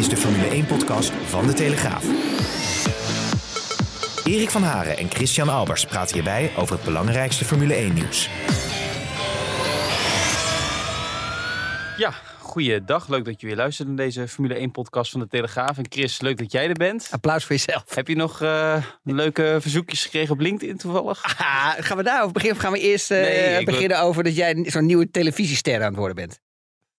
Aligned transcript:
Is 0.00 0.08
de 0.08 0.16
Formule 0.16 0.64
1-podcast 0.64 1.10
van 1.10 1.46
De 1.46 1.52
Telegraaf. 1.52 2.04
Erik 4.24 4.50
van 4.50 4.62
Haren 4.62 4.96
en 4.96 5.10
Christian 5.10 5.48
Albers 5.48 5.86
praten 5.86 6.14
hierbij 6.14 6.50
over 6.56 6.74
het 6.74 6.84
belangrijkste 6.84 7.44
Formule 7.44 7.74
1-nieuws. 7.74 8.28
Ja, 11.96 12.10
goeiedag. 12.38 13.08
Leuk 13.08 13.24
dat 13.24 13.40
je 13.40 13.46
weer 13.46 13.56
luistert 13.56 13.88
naar 13.88 13.96
deze 13.96 14.28
Formule 14.28 14.68
1-podcast 14.68 15.10
van 15.10 15.20
De 15.20 15.28
Telegraaf. 15.28 15.78
En 15.78 15.86
Chris, 15.88 16.20
leuk 16.20 16.38
dat 16.38 16.52
jij 16.52 16.68
er 16.68 16.74
bent. 16.74 17.08
Applaus 17.10 17.44
voor 17.44 17.56
jezelf. 17.56 17.94
Heb 17.94 18.08
je 18.08 18.16
nog 18.16 18.42
uh, 18.42 18.84
leuke 19.02 19.58
verzoekjes 19.60 20.02
gekregen 20.02 20.32
op 20.32 20.40
LinkedIn 20.40 20.76
toevallig? 20.76 21.22
Ah, 21.38 21.72
gaan 21.78 21.96
we 21.96 22.02
daarover 22.02 22.32
beginnen 22.32 22.56
of 22.58 22.64
gaan 22.64 22.72
we 22.72 22.80
eerst 22.80 23.10
uh, 23.10 23.20
Nee, 23.20 23.58
ik 23.58 23.66
beginnen 23.66 24.00
over 24.00 24.24
dat 24.24 24.36
jij 24.36 24.64
zo'n 24.68 24.86
nieuwe 24.86 25.10
televisiester 25.10 25.76
aan 25.76 25.86
het 25.86 25.96
worden 25.96 26.16
bent? 26.16 26.40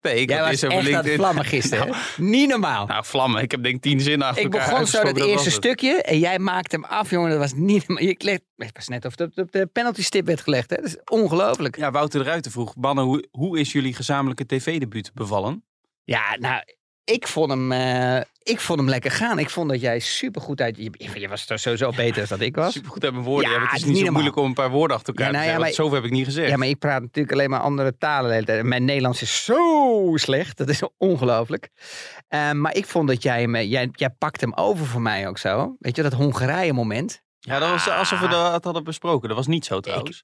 Nee, 0.01 0.15
ik 0.15 0.29
Jij 0.29 0.39
was 0.39 0.61
echt 0.61 0.93
aan 0.93 1.05
het 1.05 1.13
vlammen 1.13 1.45
gisteren. 1.45 1.87
Nou? 1.91 2.29
Niet 2.29 2.49
normaal. 2.49 2.85
nou, 2.85 3.05
vlammen. 3.05 3.41
Ik 3.41 3.51
heb 3.51 3.63
denk 3.63 3.75
ik 3.75 3.81
tien 3.81 3.99
zinnen 3.99 4.27
achter 4.27 4.45
ik 4.45 4.53
elkaar 4.53 4.69
begon 4.69 4.87
zo 4.87 5.03
dat 5.03 5.17
eerste 5.17 5.43
het. 5.49 5.53
stukje 5.53 6.01
en 6.01 6.19
jij 6.19 6.39
maakte 6.39 6.75
hem 6.75 6.85
af, 6.85 7.09
jongen. 7.09 7.29
Dat 7.29 7.39
was 7.39 7.53
niet 7.53 7.87
normaal. 7.87 8.07
Je 8.07 8.15
kleed, 8.15 8.41
het 8.57 8.71
was 8.73 8.87
net 8.87 9.05
of 9.05 9.11
het 9.11 9.21
op 9.21 9.35
de, 9.35 9.41
op 9.41 9.51
de 9.51 9.65
penalty 9.65 10.03
stip 10.03 10.25
werd 10.25 10.41
gelegd. 10.41 10.69
Hè? 10.69 10.75
Dat 10.75 10.85
is 10.85 10.97
ongelooflijk. 11.05 11.77
Ja, 11.77 11.91
Wouter 11.91 12.19
de 12.19 12.25
Ruiter 12.29 12.51
vroeg, 12.51 12.73
Banne, 12.75 13.01
hoe, 13.01 13.27
hoe 13.31 13.59
is 13.59 13.71
jullie 13.71 13.93
gezamenlijke 13.93 14.45
tv-debuut 14.45 15.11
bevallen? 15.13 15.63
Ja, 16.03 16.35
nou, 16.39 16.61
ik 17.03 17.27
vond 17.27 17.49
hem, 17.49 17.71
eh, 17.71 18.21
ik 18.43 18.59
vond 18.59 18.79
hem 18.79 18.89
lekker 18.89 19.11
gaan. 19.11 19.39
Ik 19.39 19.49
vond 19.49 19.69
dat 19.69 19.81
jij 19.81 19.99
supergoed 19.99 20.61
uit... 20.61 20.77
Je, 20.77 21.19
je 21.19 21.27
was 21.27 21.45
toch 21.45 21.59
sowieso 21.59 21.91
beter 22.05 22.27
dan 22.27 22.41
ik 22.41 22.55
was. 22.55 22.73
Supergoed 22.73 23.03
uit 23.03 23.13
mijn 23.13 23.25
woorden. 23.25 23.51
Ja, 23.51 23.55
Ja, 23.55 23.61
het 23.61 23.67
is 23.67 23.73
het 23.73 23.81
is 23.81 23.87
niet 23.87 23.97
niet 23.97 24.05
zo 24.05 24.11
moeilijk 24.11 24.35
om 24.35 24.45
een 24.45 24.53
paar 24.53 24.69
woorden 24.69 24.97
achter 24.97 25.13
elkaar 25.13 25.25
Ja, 25.25 25.31
nou 25.31 25.45
te 25.45 25.51
ja, 25.51 25.57
zeggen. 25.57 25.75
Zoveel 25.75 25.95
heb 25.95 26.05
ik 26.05 26.11
niet 26.11 26.25
gezegd. 26.25 26.49
Ja, 26.49 26.57
maar 26.57 26.67
ik 26.67 26.79
praat 26.79 27.01
natuurlijk 27.01 27.33
alleen 27.33 27.49
maar 27.49 27.59
andere 27.59 27.97
talen 27.97 28.27
de 28.27 28.33
hele 28.33 28.45
tijd. 28.45 28.59
En 28.59 28.67
Mijn 28.67 28.85
Nederlands 28.85 29.21
is 29.21 29.43
zo 29.43 30.11
slecht. 30.15 30.57
Dat 30.57 30.69
is 30.69 30.81
ongelooflijk. 30.97 31.69
Eh, 32.27 32.51
maar 32.51 32.75
ik 32.75 32.85
vond 32.85 33.07
dat 33.07 33.23
jij 33.23 33.41
hem... 33.41 33.55
Jij, 33.55 33.89
jij 33.91 34.09
pakt 34.09 34.41
hem 34.41 34.53
over 34.53 34.85
voor 34.85 35.01
mij 35.01 35.27
ook 35.27 35.37
zo. 35.37 35.75
Weet 35.79 35.95
je, 35.95 36.01
dat 36.01 36.13
Hongarije 36.13 36.73
moment. 36.73 37.21
Ja, 37.39 37.59
dat 37.59 37.69
was 37.69 37.89
alsof 37.89 38.19
we 38.19 38.27
dat 38.27 38.63
hadden 38.63 38.83
besproken. 38.83 39.27
Dat 39.27 39.37
was 39.37 39.47
niet 39.47 39.65
zo 39.65 39.79
trouwens. 39.79 40.23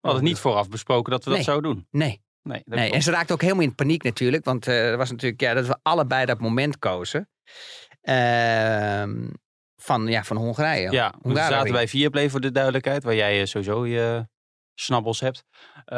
We 0.00 0.08
hadden 0.08 0.24
niet 0.24 0.38
vooraf 0.38 0.68
besproken 0.68 1.12
dat 1.12 1.24
we 1.24 1.30
dat 1.30 1.44
zouden 1.44 1.72
doen. 1.72 1.86
Nee. 1.90 2.24
Nee, 2.46 2.62
dat 2.64 2.78
nee. 2.78 2.90
En 2.92 3.02
ze 3.02 3.10
raakte 3.10 3.32
ook 3.32 3.40
helemaal 3.40 3.62
in 3.62 3.74
paniek 3.74 4.02
natuurlijk. 4.02 4.44
Want 4.44 4.66
eh, 4.66 4.90
er 4.90 4.96
was 4.96 5.10
natuurlijk 5.10 5.40
ja, 5.40 5.54
dat 5.54 5.66
we 5.66 5.78
allebei 5.82 6.26
dat 6.26 6.40
moment 6.40 6.78
kozen. 6.78 7.28
Ehm, 8.00 9.28
van, 9.76 10.06
ja, 10.06 10.24
van 10.24 10.36
Hongarije. 10.36 10.90
Ja, 10.90 11.10
we 11.10 11.28
Hongarije. 11.28 11.52
zaten 11.54 11.72
bij 11.72 11.88
Viaplay 11.88 12.30
voor 12.30 12.40
de 12.40 12.50
duidelijkheid, 12.50 13.04
waar 13.04 13.14
jij 13.14 13.40
eh, 13.40 13.46
sowieso 13.46 13.86
je 13.86 14.26
snabbels 14.80 15.20
hebt. 15.20 15.44
Eh, 15.84 15.96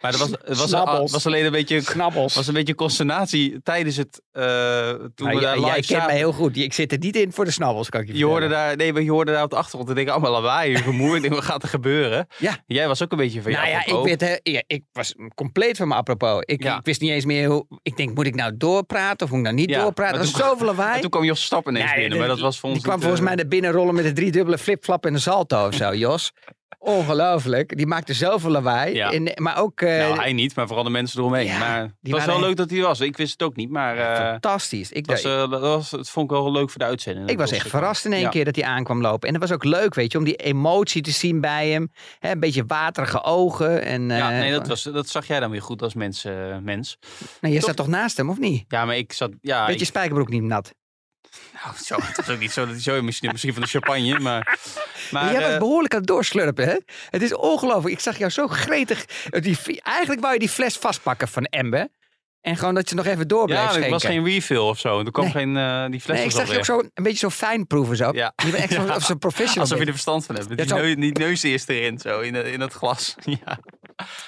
maar 0.00 0.12
er 0.12 0.18
was, 0.18 0.30
het 0.30 0.56
was, 0.58 0.68
Snabbels. 0.68 1.12
was 1.12 1.26
alleen 1.26 1.44
een 1.44 1.50
beetje, 1.52 1.82
Knabbels. 1.82 2.34
was 2.34 2.46
een 2.46 2.54
beetje 2.54 2.74
consternatie 2.74 3.62
tijdens 3.62 3.96
het, 3.96 4.22
eh, 4.32 4.42
toen 4.90 5.26
Nou, 5.26 5.34
we 5.36 5.40
daar 5.40 5.58
jij 5.58 5.80
kent 5.80 6.06
mij 6.06 6.16
heel 6.16 6.32
goed. 6.32 6.56
Ik 6.56 6.72
zit 6.72 6.92
er 6.92 6.98
niet 6.98 7.16
in 7.16 7.32
voor 7.32 7.44
de 7.44 7.50
snabbels, 7.50 7.88
kan 7.88 8.00
ik 8.00 8.06
je 8.06 8.16
Je 8.18 8.24
hoorde, 8.24 8.48
daar, 8.48 8.76
nee, 8.76 8.92
maar 8.92 9.02
je 9.02 9.10
hoorde 9.10 9.32
daar 9.32 9.42
op 9.42 9.50
de 9.50 9.56
achtergrond. 9.56 9.88
Ik 9.90 9.96
denk 9.96 10.08
allemaal 10.08 10.30
lawaai, 10.32 10.76
vermoeid. 10.78 11.14
Ik 11.16 11.22
denk, 11.22 11.34
wat 11.34 11.44
gaat 11.44 11.62
er 11.62 11.68
gebeuren? 11.68 12.26
Ja. 12.38 12.56
Jij 12.66 12.88
was 12.88 13.02
ook 13.02 13.12
een 13.12 13.18
beetje 13.18 13.42
van 13.42 13.52
Nou 13.52 13.68
ja, 13.68 13.86
ik, 13.86 14.04
werd, 14.04 14.20
hè, 14.20 14.36
ja, 14.42 14.62
ik 14.66 14.82
was 14.92 15.14
compleet 15.34 15.76
van 15.76 15.88
mijn 15.88 16.00
apropos. 16.00 16.42
Ik, 16.44 16.62
Ja. 16.62 16.78
ik 16.78 16.84
wist 16.84 17.00
niet 17.00 17.10
eens 17.10 17.24
meer 17.24 17.48
hoe... 17.48 17.66
Ik 17.82 17.96
denk, 17.96 18.14
moet 18.14 18.26
ik 18.26 18.34
nou 18.34 18.56
doorpraten 18.56 19.26
of 19.26 19.28
moet 19.32 19.38
ik 19.38 19.44
nou 19.44 19.56
niet 19.56 19.70
Ja, 19.70 19.80
doorpraten? 19.82 20.14
Er 20.14 20.20
was 20.20 20.30
toen- 20.30 20.40
zoveel 20.40 20.66
lawaai. 20.66 20.94
En 20.94 21.00
toen 21.00 21.10
kwam 21.10 21.24
Jos 21.24 21.42
Stappen 21.44 21.74
ineens 21.74 21.90
Nee, 21.90 21.94
binnen, 22.00 22.12
de- 22.18 22.18
maar 22.26 22.28
dat 22.34 22.40
was 22.40 22.58
voor 22.58 22.68
ons 22.68 22.78
Die 22.78 22.86
kwam 22.86 22.98
niet, 22.98 23.04
volgens 23.08 23.26
eh, 23.28 23.34
mij 23.34 23.42
naar 23.42 23.48
binnen 23.50 23.70
rollen 23.72 23.94
met 23.94 24.04
een 24.04 24.14
driedubbele 24.14 24.58
flipflap 24.58 25.06
en 25.06 25.14
een 25.14 25.20
salto 25.20 25.66
of 25.66 25.74
zo, 25.74 25.94
Jos. 26.06 26.32
Ongelooflijk. 26.78 27.76
Die 27.76 27.86
maakte 27.86 28.14
zoveel 28.14 28.50
lawaai. 28.50 28.94
Ja. 28.94 29.12
En, 29.12 29.30
maar 29.34 29.58
ook... 29.58 29.80
eh, 29.80 29.98
Nou, 29.98 30.16
hij 30.20 30.32
niet, 30.32 30.54
maar 30.54 30.66
vooral 30.66 30.84
de 30.84 30.90
mensen 30.90 31.18
eromheen. 31.20 31.46
Ja, 31.46 31.58
maar 31.58 31.80
het 31.80 32.10
was 32.10 32.24
wel 32.24 32.40
leuk 32.40 32.56
dat 32.56 32.70
hij 32.70 32.80
was. 32.80 33.00
Ik 33.00 33.16
wist 33.16 33.32
het 33.32 33.42
ook 33.42 33.56
niet, 33.56 33.70
maar 33.70 33.96
eh, 33.96 34.16
fantastisch. 34.30 34.90
Ik, 34.92 34.96
het, 34.96 35.06
was, 35.06 35.32
eh, 35.32 35.50
dat 35.50 35.60
was, 35.60 35.90
het 35.90 36.10
vond 36.10 36.30
ik 36.30 36.36
wel 36.36 36.52
leuk 36.52 36.70
voor 36.70 36.78
de 36.80 36.84
uitzending. 36.86 37.28
ik 37.30 37.38
was 37.38 37.50
Dat 37.50 37.58
echt 37.58 37.68
verrast 37.68 38.04
in 38.04 38.12
één 38.12 38.20
ja. 38.20 38.28
keer 38.28 38.44
dat 38.44 38.56
hij 38.56 38.64
aankwam 38.64 39.00
lopen. 39.00 39.28
En 39.28 39.34
het 39.34 39.42
was 39.42 39.52
ook 39.52 39.64
leuk, 39.64 39.94
weet 39.94 40.12
je, 40.12 40.18
om 40.18 40.24
die 40.24 40.36
emotie 40.36 41.02
te 41.02 41.10
zien 41.10 41.40
bij 41.40 41.68
hem. 41.68 41.90
Een 42.20 42.40
beetje 42.40 42.64
waterige 42.66 43.22
ogen. 43.22 43.82
En, 43.82 44.08
Ja, 44.08 44.30
eh, 44.32 44.38
nee, 44.38 44.50
dat, 44.52 44.66
was, 44.66 44.82
dat 44.82 45.08
zag 45.08 45.26
jij 45.26 45.40
dan 45.40 45.50
weer 45.50 45.62
goed 45.62 45.82
als 45.82 45.94
mens. 45.94 46.24
eh, 46.24 46.56
mens. 46.62 46.98
nou, 47.40 47.54
je 47.54 47.60
zat 47.60 47.76
toch 47.76 47.88
naast 47.88 48.16
hem, 48.16 48.30
of 48.30 48.38
niet? 48.38 48.64
Ja, 48.68 48.84
maar 48.84 48.96
ik 48.96 49.12
zat... 49.12 49.30
Ja, 49.40 49.66
Beetje 49.66 49.80
ik, 49.80 49.86
spijkerbroek 49.86 50.28
niet 50.28 50.42
nat. 50.42 50.74
Nou, 51.64 51.76
zo, 51.84 51.96
het 52.02 52.16
was 52.16 52.28
ook 52.28 52.38
niet 52.38 52.52
zo 52.52 52.60
dat 52.60 52.70
hij 52.70 52.82
zo 52.82 53.02
misschien, 53.02 53.30
misschien 53.32 53.52
van 53.52 53.62
de 53.62 53.68
champagne, 53.68 54.18
maar... 54.18 54.58
maar 55.10 55.32
jij 55.32 55.40
was 55.40 55.52
eh, 55.52 55.58
behoorlijk 55.58 55.92
aan 55.92 55.98
het 55.98 56.08
doorslurpen, 56.08 56.64
hè? 56.64 56.76
Het 57.10 57.22
is 57.22 57.34
ongelooflijk. 57.34 57.94
Ik 57.94 58.00
zag 58.00 58.18
jou 58.18 58.30
zo 58.30 58.46
gretig. 58.46 59.04
Die, 59.30 59.82
eigenlijk 59.82 60.20
wou 60.20 60.32
je 60.32 60.38
die 60.38 60.48
fles 60.48 60.76
vastpakken 60.76 61.28
van 61.28 61.44
Ember. 61.44 61.88
En 62.40 62.56
gewoon 62.56 62.74
dat 62.74 62.88
je 62.88 62.94
nog 62.94 63.06
even 63.06 63.28
door 63.28 63.44
bleef 63.46 63.58
ja, 63.58 63.80
het 63.80 63.88
was 63.90 64.04
geen 64.04 64.24
refill 64.24 64.56
of 64.56 64.78
zo. 64.78 64.98
Er 65.04 65.10
kwam 65.10 65.24
Nee. 65.24 65.32
geen... 65.32 65.56
eh, 65.56 65.86
die 65.90 66.00
fles 66.00 66.16
Nee, 66.16 66.24
ik 66.26 66.30
zag 66.32 66.50
je 66.50 66.56
ook 66.56 66.64
zo 66.64 66.78
een 66.78 67.02
beetje 67.02 67.18
zo 67.18 67.30
fijn 67.30 67.66
proeven 67.66 67.96
zo. 67.96 68.10
Ja. 68.12 68.32
Je 68.44 68.50
bent 68.50 68.62
echt 68.62 68.72
zo, 68.72 68.82
Ja. 68.86 68.98
zo'n 69.00 69.18
professional. 69.18 69.60
Alsof 69.62 69.78
je 69.78 69.84
er 69.84 69.90
verstand 69.90 70.26
van 70.26 70.34
hebt. 70.34 70.56
Die, 70.56 70.66
zo- 70.66 70.76
neus, 70.76 70.94
die 70.94 71.12
neus 71.18 71.42
eerst 71.42 71.68
erin, 71.68 71.98
zo, 71.98 72.20
in, 72.20 72.34
in 72.34 72.60
het 72.60 72.72
glas. 72.72 73.14
Ja. 73.24 73.58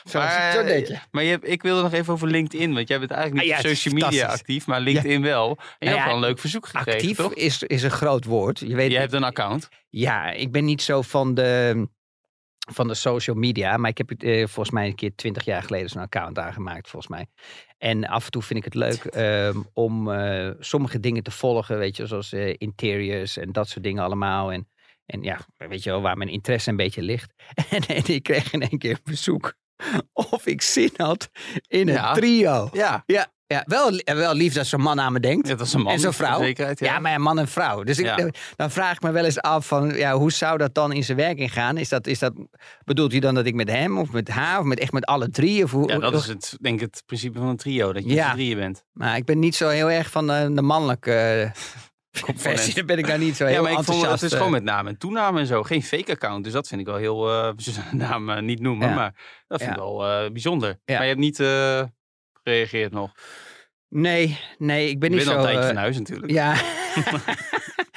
Zo, 0.05 0.19
Maar, 0.19 0.53
zo 0.53 0.61
je. 0.61 0.99
Maar 1.11 1.23
je, 1.23 1.31
hebt- 1.31 1.49
ik 1.49 1.63
wilde 1.63 1.83
nog 1.83 1.93
even 1.93 2.13
over 2.13 2.29
LinkedIn. 2.29 2.75
Want 2.75 2.89
jij 2.89 2.99
bent 2.99 3.11
eigenlijk 3.11 3.45
niet 3.47 3.55
Ah, 3.55 3.63
ja, 3.63 3.69
social 3.69 3.95
media 3.95 4.27
actief, 4.27 4.67
maar 4.67 4.81
LinkedIn 4.81 5.23
wel. 5.23 5.49
En 5.59 5.65
je 5.79 5.85
Nou 5.85 5.97
hebt 5.97 6.05
wel 6.07 6.15
een 6.15 6.21
leuk 6.29 6.39
verzoek 6.39 6.67
gekregen, 6.67 6.93
Actief 6.93 7.17
toch? 7.17 7.35
is, 7.35 7.63
is 7.63 7.83
een 7.83 7.91
groot 7.91 8.25
woord. 8.25 8.59
Je 8.59 8.75
weet, 8.75 8.91
Je 8.91 8.99
hebt 8.99 9.13
een 9.13 9.25
account. 9.25 9.69
Ja, 9.89 10.31
ik 10.31 10.53
ben 10.53 10.65
niet 10.65 10.83
zo 10.83 11.03
van 11.03 11.35
de, 11.35 11.89
van 12.73 12.89
de 12.89 12.95
social 12.95 13.37
media. 13.37 13.77
Maar 13.77 13.91
ik 13.91 13.99
heb 13.99 14.11
eh, 14.11 14.39
volgens 14.39 14.71
mij 14.71 14.87
een 14.87 14.95
keer 14.95 15.13
twintig 15.15 15.45
jaar 15.45 15.63
geleden 15.63 15.89
zo'n 15.89 16.03
account 16.03 16.39
aangemaakt, 16.39 16.89
volgens 16.91 17.13
mij. 17.13 17.27
En 17.81 18.07
af 18.07 18.25
en 18.25 18.31
toe 18.31 18.43
vind 18.43 18.59
ik 18.59 18.65
het 18.65 18.75
leuk 18.75 19.05
ehm, 19.05 19.61
om 19.73 20.11
eh, 20.13 20.51
sommige 20.59 21.01
dingen 21.01 21.23
te 21.23 21.31
volgen, 21.31 21.79
weet 21.79 21.97
je, 21.97 22.07
zoals 22.07 22.33
eh, 22.33 22.55
interiors 22.59 23.37
en 23.37 23.53
dat 23.53 23.69
soort 23.69 23.85
dingen 23.85 24.03
allemaal. 24.05 24.53
En, 24.53 24.69
en 25.07 25.23
ja, 25.23 25.39
weet 25.57 25.83
je 25.83 25.91
wel, 25.91 26.01
waar 26.01 26.17
mijn 26.17 26.31
interesse 26.31 26.71
een 26.71 26.77
beetje 26.77 27.03
ligt. 27.03 27.33
En, 27.71 27.83
en 27.87 28.03
ik 28.07 28.23
kreeg 28.23 28.53
in 28.53 28.61
één 28.63 28.79
keer 28.79 28.91
een 28.93 29.01
bezoek 29.05 29.55
of 30.13 30.47
ik 30.47 30.63
zin 30.63 30.91
had 30.97 31.31
in 31.69 31.89
een 31.89 31.95
Ja. 31.95 32.13
trio. 32.13 32.69
Ja. 32.73 33.03
Ja, 33.07 33.33
ja 33.55 33.63
wel, 33.67 34.01
wel 34.05 34.35
lief 34.35 34.55
dat 34.55 34.67
zo'n 34.67 34.81
man 34.81 35.01
aan 35.01 35.13
me 35.13 35.21
denkt. 35.21 35.49
Dat 35.49 35.61
is 35.61 35.73
een 35.73 35.81
man. 35.83 35.93
En 35.93 36.01
zo'n 36.01 36.13
vrouw. 36.13 36.39
Zekerheid, 36.41 36.79
Ja, 36.79 36.99
maar 36.99 37.13
ja, 37.13 37.19
man 37.19 37.39
en 37.39 37.49
vrouw. 37.49 37.83
Dus 37.83 37.99
ik, 37.99 38.05
Ja. 38.07 38.29
dan 38.57 38.71
vraag 38.71 38.95
ik 38.95 39.03
me 39.03 39.11
wel 39.11 39.25
eens 39.25 39.41
af 39.41 39.67
van, 39.67 39.95
ja, 39.95 40.13
hoe 40.17 40.33
zou 40.33 40.59
dat 40.59 40.75
dan 40.75 40.93
in 40.93 41.05
zijn 41.05 41.17
werking 41.19 41.53
gaan? 41.53 41.77
Is 41.77 41.89
dat, 41.89 42.07
is 42.07 42.19
dat, 42.19 42.33
bedoelt 42.85 43.11
hij 43.13 43.21
dan 43.21 43.35
dat 43.35 43.47
ik 43.47 43.55
met 43.55 43.69
hem 43.71 43.99
of 43.99 44.11
met 44.13 44.29
haar 44.29 44.59
of 44.59 44.65
met 44.65 44.79
echt 44.81 44.93
met 44.93 45.05
alle 45.07 45.31
drie? 45.31 45.65
Of 45.65 45.71
hoe, 45.71 45.89
Ja, 45.89 45.99
dat 45.99 46.15
is 46.15 46.27
het, 46.27 46.57
denk 46.61 46.75
ik, 46.75 46.81
het 46.81 47.03
principe 47.07 47.39
van 47.39 47.49
een 47.49 47.57
trio. 47.57 47.93
Dat 47.93 48.05
je 48.05 48.15
Ja. 48.15 48.27
met 48.27 48.35
drieën 48.35 48.57
bent. 48.59 48.85
Maar 48.93 49.17
ik 49.17 49.25
ben 49.25 49.39
niet 49.39 49.55
zo 49.55 49.69
heel 49.69 49.91
erg 49.91 50.11
van 50.11 50.27
de, 50.27 50.51
de 50.55 50.63
mannelijke 50.63 51.13
eh, 52.11 52.35
versie. 52.37 52.75
Daar 52.75 52.85
ben 52.85 52.99
ik 52.99 53.07
daar 53.07 53.19
niet 53.19 53.37
zo 53.37 53.45
heel 53.45 53.55
Ja, 53.55 53.61
maar 53.63 53.71
ik 53.71 53.77
vond 53.77 53.89
enthousiast. 53.89 54.21
het 54.21 54.31
is 54.31 54.33
eh. 54.33 54.37
gewoon 54.45 54.53
met 54.53 54.63
naam 54.73 54.87
en 54.87 54.99
toename 54.99 55.41
en 55.41 55.47
zo. 55.47 55.63
Geen 55.63 55.83
fake 55.83 56.13
account. 56.13 56.45
Dus 56.45 56.53
dat 56.53 56.69
vind 56.69 56.81
ik 56.81 56.87
wel 56.87 56.97
heel... 56.97 57.31
eh 57.31 57.51
de 57.57 57.73
naam 58.07 58.31
eh, 58.31 58.43
niet 58.43 58.61
noemen, 58.61 58.89
Ja. 58.89 58.95
maar 58.95 59.15
dat 59.49 59.59
vind 59.61 59.71
ik 59.73 59.77
Ja. 59.77 59.83
wel 59.83 60.07
eh, 60.07 60.31
bijzonder. 60.31 60.69
Ja. 60.69 60.95
Maar 60.95 61.03
je 61.03 61.09
hebt 61.09 61.21
niet 61.21 61.41
eh, 61.41 61.83
gereageerd 62.43 62.93
nog. 62.93 63.13
Nee, 63.89 64.41
nee, 64.59 64.89
ik 64.89 64.99
ben 64.99 65.11
niet 65.11 65.21
al 65.21 65.25
zo... 65.27 65.37
een 65.39 65.43
tijdje 65.43 65.61
eh, 65.61 65.67
van 65.67 65.77
huis 65.77 65.99
natuurlijk. 65.99 66.33
Ja. 66.33 66.55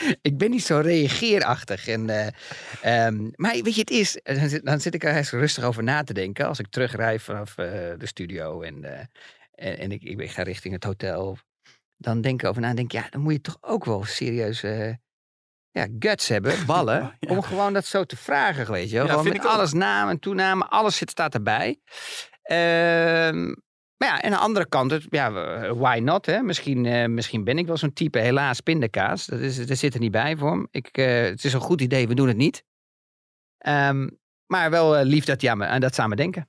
ik 0.22 0.38
ben 0.38 0.50
niet 0.50 0.64
zo 0.64 0.80
reageerachtig. 0.80 1.88
En, 1.88 2.10
eh, 2.10 2.28
ehm, 3.06 3.30
maar 3.36 3.52
weet 3.52 3.76
je, 3.76 3.80
het 3.82 3.90
is. 3.90 4.20
Dan 4.24 4.50
zit, 4.50 4.66
dan 4.66 4.80
zit 4.80 4.94
ik 4.94 5.04
er 5.04 5.28
rustig 5.32 5.64
over 5.64 5.84
na 5.84 6.04
te 6.04 6.14
denken. 6.14 6.48
Als 6.48 6.60
ik 6.60 6.68
terugrij 6.70 7.20
vanaf 7.20 7.58
eh, 7.58 7.66
de 7.98 8.06
studio 8.06 8.62
en, 8.62 8.84
eh, 8.84 9.00
en, 9.52 9.78
en 9.78 9.92
ik, 9.92 10.04
ik 10.04 10.32
ga 10.32 10.44
richting 10.44 10.74
het 10.74 10.84
hotel. 10.84 11.38
Dan 11.98 12.22
denk 12.22 12.42
ik 12.42 12.50
over 12.50 12.62
na 12.62 12.70
en 12.70 12.76
denk 12.76 12.92
ja, 12.92 13.08
dan 13.10 13.22
moet 13.22 13.34
je 13.34 13.42
toch 13.42 13.58
ook 13.62 13.86
wel 13.86 14.04
serieus. 14.06 14.64
eh, 14.64 14.94
ja, 15.72 15.88
guts 16.00 16.28
hebben, 16.28 16.66
ballen, 16.66 17.18
Ja. 17.20 17.30
om 17.36 17.42
gewoon 17.42 17.74
dat 17.74 17.86
zo 17.86 18.04
te 18.04 18.18
vragen, 18.18 18.72
weet 18.72 18.90
je 18.90 18.96
wel. 18.96 19.04
Ja, 19.06 19.10
Gewoon 19.10 19.24
vind 19.26 19.36
met 19.38 19.46
ik 19.46 19.52
alles 19.52 19.74
naam 19.74 20.10
en 20.10 20.20
toename, 20.20 20.66
alles 20.66 20.98
zit, 20.98 21.10
staat 21.10 21.34
erbij. 21.34 21.80
Maar 23.98 24.08
ja, 24.08 24.22
en 24.22 24.32
aan 24.32 24.38
de 24.40 24.44
andere 24.46 24.68
kant, 24.68 24.92
het, 24.92 25.06
ja, 25.10 25.32
why 25.76 26.00
not? 26.04 26.26
Hè? 26.26 26.42
Misschien, 26.42 26.86
eh, 26.86 27.08
misschien 27.08 27.44
ben 27.44 27.58
ik 27.58 27.66
wel 27.68 27.78
zo'n 27.78 27.94
type. 27.94 28.20
Helaas, 28.20 28.60
pindakaas. 28.62 29.26
Dat, 29.26 29.40
is, 29.40 29.66
dat 29.68 29.78
zit 29.78 29.94
er 29.94 30.00
niet 30.00 30.12
bij 30.12 30.38
voor 30.38 30.50
hem. 30.52 30.68
Ik, 30.72 30.88
eh, 30.98 31.22
het 31.22 31.44
is 31.44 31.54
een 31.54 31.60
goed 31.60 31.82
idee, 31.82 32.08
we 32.08 32.14
doen 32.16 32.28
het 32.28 32.38
niet. 32.38 32.64
Ehm, 33.58 34.10
maar 34.48 34.70
wel 34.70 34.98
eh, 34.98 35.06
lief 35.06 35.26
dat, 35.26 35.42
ja, 35.42 35.56
me- 35.56 35.66
aan 35.66 35.82
dat 35.82 35.96
samen 35.96 36.18
denken. 36.18 36.48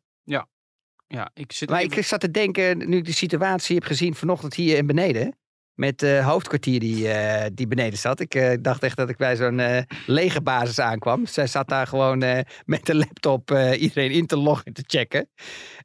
Ja, 1.07 1.31
ik 1.35 1.53
zit 1.53 1.69
Maar 1.69 1.81
even- 1.81 1.97
ik 1.99 2.05
zat 2.05 2.21
te 2.21 2.31
denken, 2.31 2.89
nu 2.89 2.97
ik 2.97 3.05
de 3.05 3.13
situatie 3.13 3.75
heb 3.75 3.85
gezien 3.85 4.15
vanochtend 4.15 4.55
hier 4.55 4.77
in 4.77 4.87
beneden. 4.87 5.39
met 5.75 5.99
de 5.99 6.21
hoofdkwartier 6.25 6.81
die, 6.81 7.09
die 7.55 7.67
beneden 7.67 7.99
zat. 7.99 8.21
Ik 8.21 8.59
dacht 8.63 8.83
echt 8.83 8.97
dat 8.97 9.09
ik 9.09 9.17
bij 9.17 9.37
zo'n 9.37 9.61
eh 9.61 9.83
legerbasis 10.07 10.79
aankwam. 10.79 11.27
Zij 11.27 11.47
zat 11.47 11.69
daar 11.69 11.87
gewoon 11.87 12.19
met 12.65 12.87
de 12.87 12.95
laptop 12.95 13.51
iedereen 13.79 14.11
in 14.11 14.27
te 14.27 14.37
loggen 14.37 14.67
en 14.67 14.73
te 14.73 14.85
checken. 14.87 15.31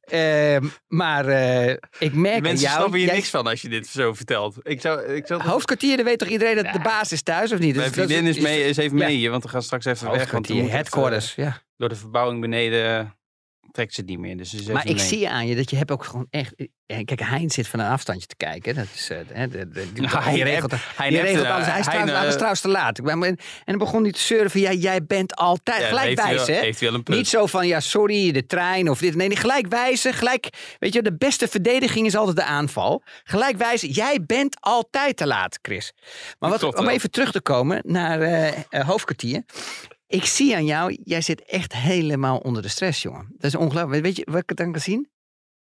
Ehm, 0.10 0.66
maar 0.88 1.28
eh, 1.28 1.70
ik 2.00 2.14
merk 2.14 2.42
Mensen 2.42 2.60
jou... 2.68 2.76
snappen 2.78 2.98
hier 2.98 3.08
jij- 3.08 3.16
niks 3.16 3.30
van 3.30 3.48
als 3.48 3.62
je 3.62 3.70
dit 3.70 3.88
zo 3.88 4.14
vertelt. 4.14 4.56
Ik 4.62 4.82
zou, 4.82 5.02
ik 5.14 5.28
zou 5.28 5.42
Hoofdkwartier, 5.44 5.96
dan 5.96 6.06
weet 6.06 6.20
toch 6.20 6.28
iedereen 6.28 6.56
dat 6.56 6.74
de 6.74 6.80
baas 6.80 7.12
is 7.12 7.22
thuis 7.22 7.52
of 7.52 7.60
niet? 7.60 7.76
Mijn 7.76 7.88
Dus 7.88 7.98
dat 7.98 8.06
vriendin 8.06 8.36
is, 8.36 8.40
mee, 8.40 8.64
is 8.64 8.78
even 8.78 8.98
ja. 8.98 9.06
mee, 9.06 9.30
want 9.30 9.44
we 9.44 9.50
gaan 9.50 9.64
straks 9.64 9.86
even 9.86 10.12
weg. 10.12 10.32
Want 10.32 10.50
even- 10.50 10.70
headquarters, 10.70 11.36
ja. 11.36 11.62
door 11.78 11.90
de 11.90 11.96
verbouwing 11.96 12.42
beneden 12.42 13.00
eh, 13.00 13.06
trekt 13.72 13.94
ze 13.94 14.02
het 14.02 14.10
niet 14.10 14.20
meer. 14.20 14.38
Dus 14.38 14.50
ze 14.50 14.72
Maar 14.72 14.88
ik 14.88 14.96
mee. 14.96 15.06
zie 15.06 15.30
aan 15.30 15.48
je 15.48 15.56
dat 15.56 15.70
je 15.70 15.76
hebt 15.76 15.92
ook 15.92 16.04
gewoon 16.04 16.28
echt... 16.30 16.54
eh, 16.56 16.68
Kijk, 17.06 17.20
Hein 17.20 17.50
zit 17.50 17.68
van 17.68 17.80
een 17.80 17.92
afstandje 17.92 18.28
te 18.28 18.36
kijken. 18.36 18.76
Dat 18.76 18.86
is, 18.94 19.10
eh, 19.10 19.18
hè, 19.28 19.48
de, 19.48 19.70
de, 19.70 19.88
die, 19.94 20.02
Nou, 20.02 20.14
die 20.14 20.44
hij 20.44 20.52
regelt, 20.52 20.70
die 20.72 20.80
heeft, 20.98 21.22
regelt 21.22 21.46
eh, 21.46 21.54
alles. 21.54 21.66
Hij 21.66 21.80
is 21.80 21.86
hij, 21.86 21.94
trouwens, 21.94 22.20
hij 22.20 22.28
eh, 22.28 22.34
trouwens 22.34 22.62
te 22.62 22.68
laat. 22.68 23.00
En 23.00 23.38
dan 23.66 23.78
begon 23.78 24.04
hij 24.04 24.12
te 24.12 24.20
zeuren 24.20 24.52
van... 24.52 24.62
Ja, 24.62 24.72
jij 24.72 25.06
bent 25.06 25.36
altijd... 25.36 25.82
ja, 25.82 25.88
gelijk 25.88 26.20
hij 26.20 26.36
wijzen, 26.36 26.54
hè? 26.54 26.60
Heeft 26.60 26.80
hij 26.80 26.90
een. 26.90 27.02
Niet 27.06 27.28
zo 27.28 27.46
van, 27.46 27.68
ja, 27.68 27.80
sorry, 27.80 28.32
de 28.32 28.46
trein 28.46 28.90
of 28.90 29.00
dit. 29.00 29.16
Nee, 29.16 29.28
nee, 29.28 29.38
gelijk 29.38 29.68
wijzen. 29.68 30.14
Gelijk, 30.14 30.50
weet 30.80 30.94
je, 30.94 31.02
de 31.02 31.16
beste 31.16 31.48
verdediging 31.48 32.06
is 32.06 32.16
altijd 32.16 32.36
de 32.36 32.44
aanval. 32.44 33.04
Gelijk 33.24 33.58
wijzen. 33.58 33.90
Jij 33.90 34.24
bent 34.26 34.58
altijd 34.60 35.18
te 35.18 35.28
laat, 35.28 35.60
Chris. 35.62 35.94
Maar 36.40 36.50
wat, 36.50 36.76
om 36.76 36.88
even 36.88 37.12
terug 37.12 37.32
te 37.32 37.42
komen 37.42 37.82
naar 37.86 38.22
eh, 38.22 38.48
eh, 38.70 38.88
hoofdkwartier. 38.88 39.44
Ik 40.10 40.26
zie 40.26 40.56
aan 40.56 40.66
jou, 40.66 40.98
jij 41.04 41.22
zit 41.22 41.44
echt 41.44 41.74
helemaal 41.74 42.38
onder 42.38 42.62
de 42.62 42.68
stress, 42.68 43.02
jongen. 43.02 43.28
Dat 43.30 43.44
is 43.44 43.56
ongelooflijk. 43.56 44.04
Weet 44.04 44.16
je 44.16 44.28
wat 44.30 44.42
ik 44.42 44.56
dan 44.56 44.72
kan 44.72 44.82
zien? 44.82 45.10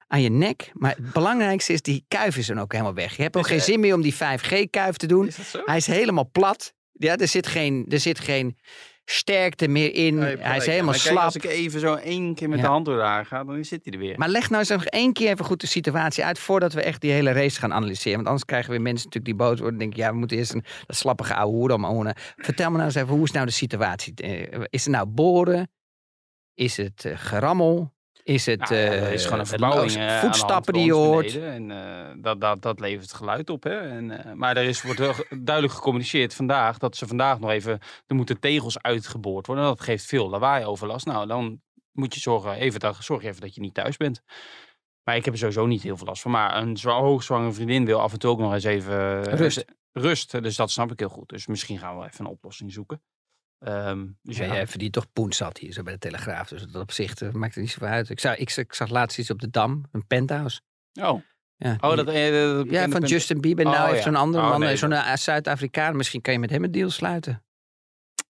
Aan 0.08 0.22
je 0.22 0.30
nek. 0.30 0.72
Maar 0.74 0.96
het 0.96 1.14
belangrijkste 1.14 1.74
is, 1.74 1.82
die 1.82 2.06
kuif 2.08 2.38
is 2.38 2.48
dan 2.48 2.60
ook 2.60 2.72
helemaal 2.72 2.94
weg. 2.94 3.16
Je 3.16 3.22
hebt 3.22 3.36
ook 3.36 3.44
Is, 3.44 3.50
geen 3.50 3.62
zin 3.62 3.80
meer 3.80 3.94
om 3.94 4.02
die 4.02 4.14
5G-kuif 4.14 4.96
te 4.96 5.08
doen. 5.08 5.28
Is 5.28 5.36
dat 5.36 5.46
zo? 5.46 5.62
Hij 5.66 5.78
is 5.78 5.88
helemaal 5.88 6.30
plat. 6.32 6.74
Ja, 6.92 7.18
er 7.18 7.28
zit 7.28 7.48
geen, 7.48 7.86
er 7.90 8.00
zit 8.00 8.20
geen 8.20 8.58
sterkte 9.06 9.68
meer 9.68 9.94
in. 9.94 10.18
Hij 10.22 10.58
is 10.58 10.66
helemaal 10.66 10.92
kijk, 10.92 11.04
slap. 11.04 11.18
Als 11.24 11.36
ik 11.36 11.44
even 11.44 11.80
zo 11.80 11.94
één 11.94 12.36
keer 12.36 12.50
met 12.50 12.58
Ja. 12.60 12.64
de 12.66 12.72
hand 12.72 12.86
door 12.86 13.02
haar 13.02 13.26
ga, 13.26 13.44
dan 13.44 13.66
zit 13.66 13.84
hij 13.84 13.94
er 13.94 14.00
weer. 14.00 14.18
Maar 14.18 14.30
leg 14.30 14.50
nou 14.50 14.60
eens 14.60 14.70
nog 14.70 14.86
één 14.86 15.14
keer 15.14 15.30
even 15.30 15.46
goed 15.46 15.62
de 15.62 15.68
situatie 15.68 16.26
uit 16.26 16.40
voordat 16.40 16.74
we 16.74 16.82
echt 16.82 17.02
die 17.02 17.12
hele 17.12 17.32
race 17.32 17.60
gaan 17.60 17.74
analyseren. 17.74 18.16
Want 18.16 18.28
anders 18.28 18.46
krijgen 18.46 18.72
we 18.74 18.80
mensen 18.80 19.06
natuurlijk 19.10 19.38
die 19.38 19.48
boos 19.48 19.60
worden 19.60 19.80
en 19.80 19.86
denken, 19.86 20.00
ja, 20.04 20.12
we 20.12 20.18
moeten 20.18 20.38
eerst 20.38 20.54
een 20.54 20.64
dat 20.86 20.96
slappige 20.96 21.36
ouwe 21.36 21.54
hoer 21.56 21.72
om. 21.72 22.14
Vertel 22.36 22.70
me 22.70 22.76
nou 22.76 22.86
eens 22.88 22.96
even, 22.96 23.14
hoe 23.16 23.24
is 23.24 23.32
nou 23.32 23.46
de 23.46 23.52
situatie? 23.52 24.14
Eh, 24.16 24.62
Is 24.70 24.84
het 24.86 24.94
nou 24.94 25.06
boren? 25.06 25.70
Is 26.54 26.78
het 26.78 27.06
eh, 27.06 27.12
gerammel? 27.16 27.94
Is 28.26 28.46
het 28.46 28.60
Nou 28.60 28.76
ja, 28.76 28.92
is 28.92 29.22
eh, 29.22 29.24
gewoon 29.24 29.40
een 29.40 29.46
verbouwing 29.46 29.96
eh, 29.96 30.20
voetstappen 30.20 30.74
die 30.74 30.86
je 30.86 30.94
hoort? 30.94 31.34
beneden. 31.34 31.70
En 31.72 31.72
eh, 31.72 32.14
dat, 32.18 32.42
dat, 32.42 32.62
dat 32.62 32.80
levert 32.80 33.14
geluid 33.14 33.50
op. 33.50 33.64
Hè? 33.64 33.78
En, 33.78 34.38
maar 34.38 34.58
er 34.58 34.64
is, 34.64 34.82
wordt 34.82 35.00
wel 35.00 35.14
duidelijk 35.30 35.74
gecommuniceerd 35.74 36.34
vandaag 36.34 36.78
dat 36.78 36.96
ze 36.96 37.08
vandaag 37.08 37.40
nog 37.40 37.50
even. 37.50 37.80
Er 38.06 38.16
moeten 38.16 38.40
tegels 38.40 38.82
uitgeboord 38.82 39.48
worden. 39.48 39.66
Dat 39.66 39.82
geeft 39.82 40.06
veel 40.06 40.30
lawaai-overlast. 40.30 41.06
Nou, 41.06 41.28
dan 41.28 41.62
moet 41.92 42.14
je 42.14 42.20
zorgen, 42.20 42.54
even, 42.54 42.80
dat, 42.80 42.98
zorg 43.00 43.22
je 43.22 43.28
even 43.28 43.42
dat 43.42 43.56
je 43.56 43.62
niet 43.62 43.74
thuis 43.74 43.98
bent. 43.98 44.22
Maar 45.04 45.16
ik 45.16 45.26
heb 45.26 45.34
er 45.34 45.40
sowieso 45.40 45.66
niet 45.66 45.84
heel 45.84 45.98
veel 45.98 46.08
last 46.08 46.22
van. 46.22 46.32
Maar 46.32 46.58
een 46.58 46.78
zwa- 46.78 47.00
hoogzwangere 47.00 47.52
vriendin 47.54 47.86
wil 47.86 48.00
af 48.02 48.14
en 48.14 48.20
toe 48.20 48.32
ook 48.32 48.40
nog 48.40 48.54
eens 48.54 48.64
even 48.64 49.24
Rust. 49.24 49.66
rust. 49.92 50.42
Dus 50.44 50.56
dat 50.56 50.72
snap 50.72 50.92
ik 50.92 51.00
heel 51.00 51.10
goed. 51.10 51.30
Dus 51.30 51.48
misschien 51.48 51.78
gaan 51.78 52.00
we 52.00 52.06
even 52.06 52.26
een 52.26 52.32
oplossing 52.32 52.72
zoeken. 52.74 53.02
Ehm, 53.66 54.06
dus 54.22 54.38
Ja, 54.38 54.46
ja, 54.46 54.54
jij 54.54 54.68
verdient 54.68 54.94
toch 54.94 55.12
poen 55.14 55.34
zat 55.34 55.58
hier 55.58 55.74
zo 55.74 55.84
bij 55.84 55.94
de 55.94 56.00
Telegraaf. 56.00 56.48
Dus 56.48 56.64
dat 56.64 56.82
op 56.82 56.92
zich 56.92 57.14
eh, 57.14 57.32
maakt 57.32 57.54
het 57.54 57.64
niet 57.64 57.74
zoveel 57.74 57.88
uit. 57.88 58.10
Ik, 58.10 58.20
zag, 58.20 58.38
ik, 58.38 58.56
ik 58.56 58.74
zag 58.74 58.90
laatst 58.90 59.20
iets 59.20 59.30
op 59.30 59.40
de 59.40 59.50
Dam, 59.50 59.84
een 59.92 60.08
penthouse. 60.08 60.62
Oh, 61.02 61.22
Ja, 61.58 61.78
oh 61.80 61.96
dat, 61.96 62.08
eh, 62.08 62.32
dat 62.32 62.70
ja 62.70 62.90
van 62.90 63.04
Justin 63.04 63.42
Bieber. 63.42 63.66
Oh, 63.66 63.72
nou 63.72 63.86
heeft 63.86 63.98
ja. 63.98 64.04
zo'n 64.04 64.16
andere 64.16 64.44
Oh, 64.44 64.50
man, 64.50 64.60
nee, 64.60 64.72
eh, 64.72 64.78
zo'n 64.78 64.92
eh, 64.92 65.16
Zuid-Afrikaan. 65.16 65.96
Misschien 65.96 66.22
kan 66.22 66.34
je 66.34 66.40
met 66.40 66.50
hem 66.50 66.64
een 66.64 66.72
deal 66.72 66.90
sluiten. 66.90 67.44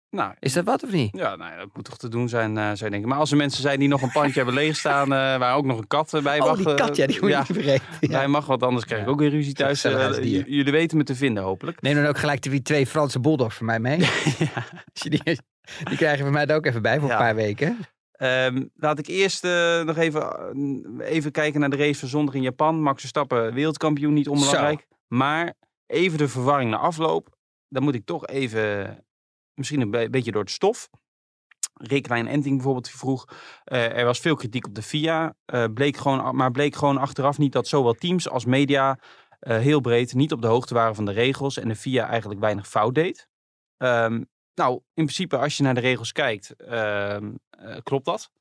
Nou, 0.10 0.34
Is 0.40 0.54
dat 0.54 0.66
wat 0.66 0.84
of 0.84 0.92
niet? 0.92 1.18
Ja, 1.18 1.36
nou 1.36 1.52
ja, 1.52 1.57
dat 1.57 1.69
moet 1.74 1.86
toch 1.86 1.98
te 1.98 2.07
doen 2.07 2.30
zijn, 2.30 2.57
eh, 2.57 2.63
zou 2.63 2.84
je 2.84 2.90
denken. 2.90 3.10
Maar 3.10 3.18
als 3.18 3.31
er 3.31 3.38
mensen 3.38 3.62
zijn 3.62 3.80
die 3.80 3.88
nog 3.88 4.02
een 4.02 4.12
pandje 4.12 4.34
hebben 4.34 4.54
leegstaan, 4.54 5.13
eh 5.13 5.38
waar 5.38 5.56
ook 5.56 5.66
nog 5.66 5.78
een 5.78 5.88
kat 5.88 6.13
eh, 6.13 6.22
bij 6.22 6.38
mag. 6.38 6.50
Oh, 6.50 6.56
die 6.56 6.74
kat, 6.74 6.96
ja, 6.96 7.07
die 7.07 7.18
moet 7.22 7.30
je 7.30 7.36
ja, 7.36 7.46
niet 7.48 7.57
vergeten. 7.57 7.86
Ja. 8.00 8.18
Hij 8.18 8.28
mag, 8.28 8.46
want 8.46 8.63
anders 8.63 8.86
krijg 8.86 9.02
ik 9.02 9.10
ook 9.10 9.19
weer 9.19 9.30
ruzie 9.30 9.54
thuis. 9.54 9.81
Jullie 9.81 10.72
weten 10.72 10.98
me 10.98 11.04
te 11.04 11.16
vinden, 11.16 11.44
hopelijk. 11.44 11.81
Neem 11.81 11.96
dan 11.96 12.06
ook 12.06 12.18
gelijk 12.18 12.42
de 12.42 12.62
twee 12.62 12.88
Franse 12.88 13.19
bulldogs 13.19 13.56
voor 13.56 13.66
mij 13.66 13.80
mee. 13.80 13.98
Die, 14.94 15.22
die 15.84 15.98
krijgen 15.98 16.24
voor 16.24 16.34
mij 16.34 16.46
er 16.46 16.56
ook 16.56 16.66
even 16.66 16.81
bij 16.81 17.00
voor 17.00 17.12
een 17.12 17.18
paar 17.18 17.36
weken. 17.36 17.78
Ehm, 18.12 18.63
laat 18.75 19.00
ik 19.00 19.07
eerst 19.07 19.44
nog 19.86 19.98
even, 19.98 21.00
even 21.00 21.31
kijken 21.31 21.60
naar 21.60 21.69
de 21.69 21.78
race 21.78 22.00
van 22.00 22.10
zondag 22.10 22.34
in 22.34 22.42
Japan. 22.42 22.81
Max 22.81 23.00
Verstappen, 23.00 23.54
wereldkampioen, 23.54 24.13
niet 24.13 24.28
onbelangrijk. 24.28 24.88
Maar 25.07 25.54
even 25.88 26.18
de 26.18 26.28
verwarring 26.28 26.72
na 26.72 26.78
afloop. 26.78 27.36
Dan 27.68 27.84
moet 27.84 27.96
ik 27.96 28.06
toch 28.06 28.28
even, 28.28 28.98
misschien 29.56 29.81
een 29.81 29.92
be- 29.92 30.10
beetje 30.10 30.31
door 30.31 30.42
het 30.42 30.52
stof. 30.52 30.90
Wijn 32.02 32.28
Enting 32.28 32.56
bijvoorbeeld 32.56 32.90
vroeg. 32.90 33.25
eh, 33.63 33.98
er 33.98 34.06
was 34.06 34.19
veel 34.19 34.36
kritiek 34.36 34.66
op 34.68 34.75
de 34.75 34.81
FIA. 34.81 35.36
eh, 35.46 35.66
bleek 35.74 35.98
gewoon, 35.98 36.36
maar 36.36 36.52
bleek 36.52 36.75
gewoon 36.75 36.98
achteraf 36.98 37.38
niet 37.38 37.52
dat 37.52 37.68
zowel 37.68 37.94
teams 37.94 38.30
als 38.30 38.46
media 38.46 39.00
eh, 39.40 39.57
heel 39.57 39.80
breed 39.80 40.13
niet 40.13 40.31
op 40.31 40.42
de 40.42 40.48
hoogte 40.48 40.74
waren 40.74 40.96
van 40.96 41.06
de 41.06 41.12
regels. 41.12 41.57
En 41.57 41.68
de 41.68 41.75
FIA 41.75 42.07
eigenlijk 42.07 42.40
weinig 42.40 42.68
fout 42.68 42.96
deed. 42.96 43.28
Ehm, 43.78 44.24
nou, 44.54 44.74
in 44.74 45.04
principe 45.04 45.38
als 45.38 45.57
je 45.57 45.63
naar 45.63 45.74
de 45.74 45.80
regels 45.80 46.12
kijkt, 46.12 46.56
ehm, 46.56 47.31
eh, 47.50 47.78
klopt 47.84 48.06
dat. 48.06 48.31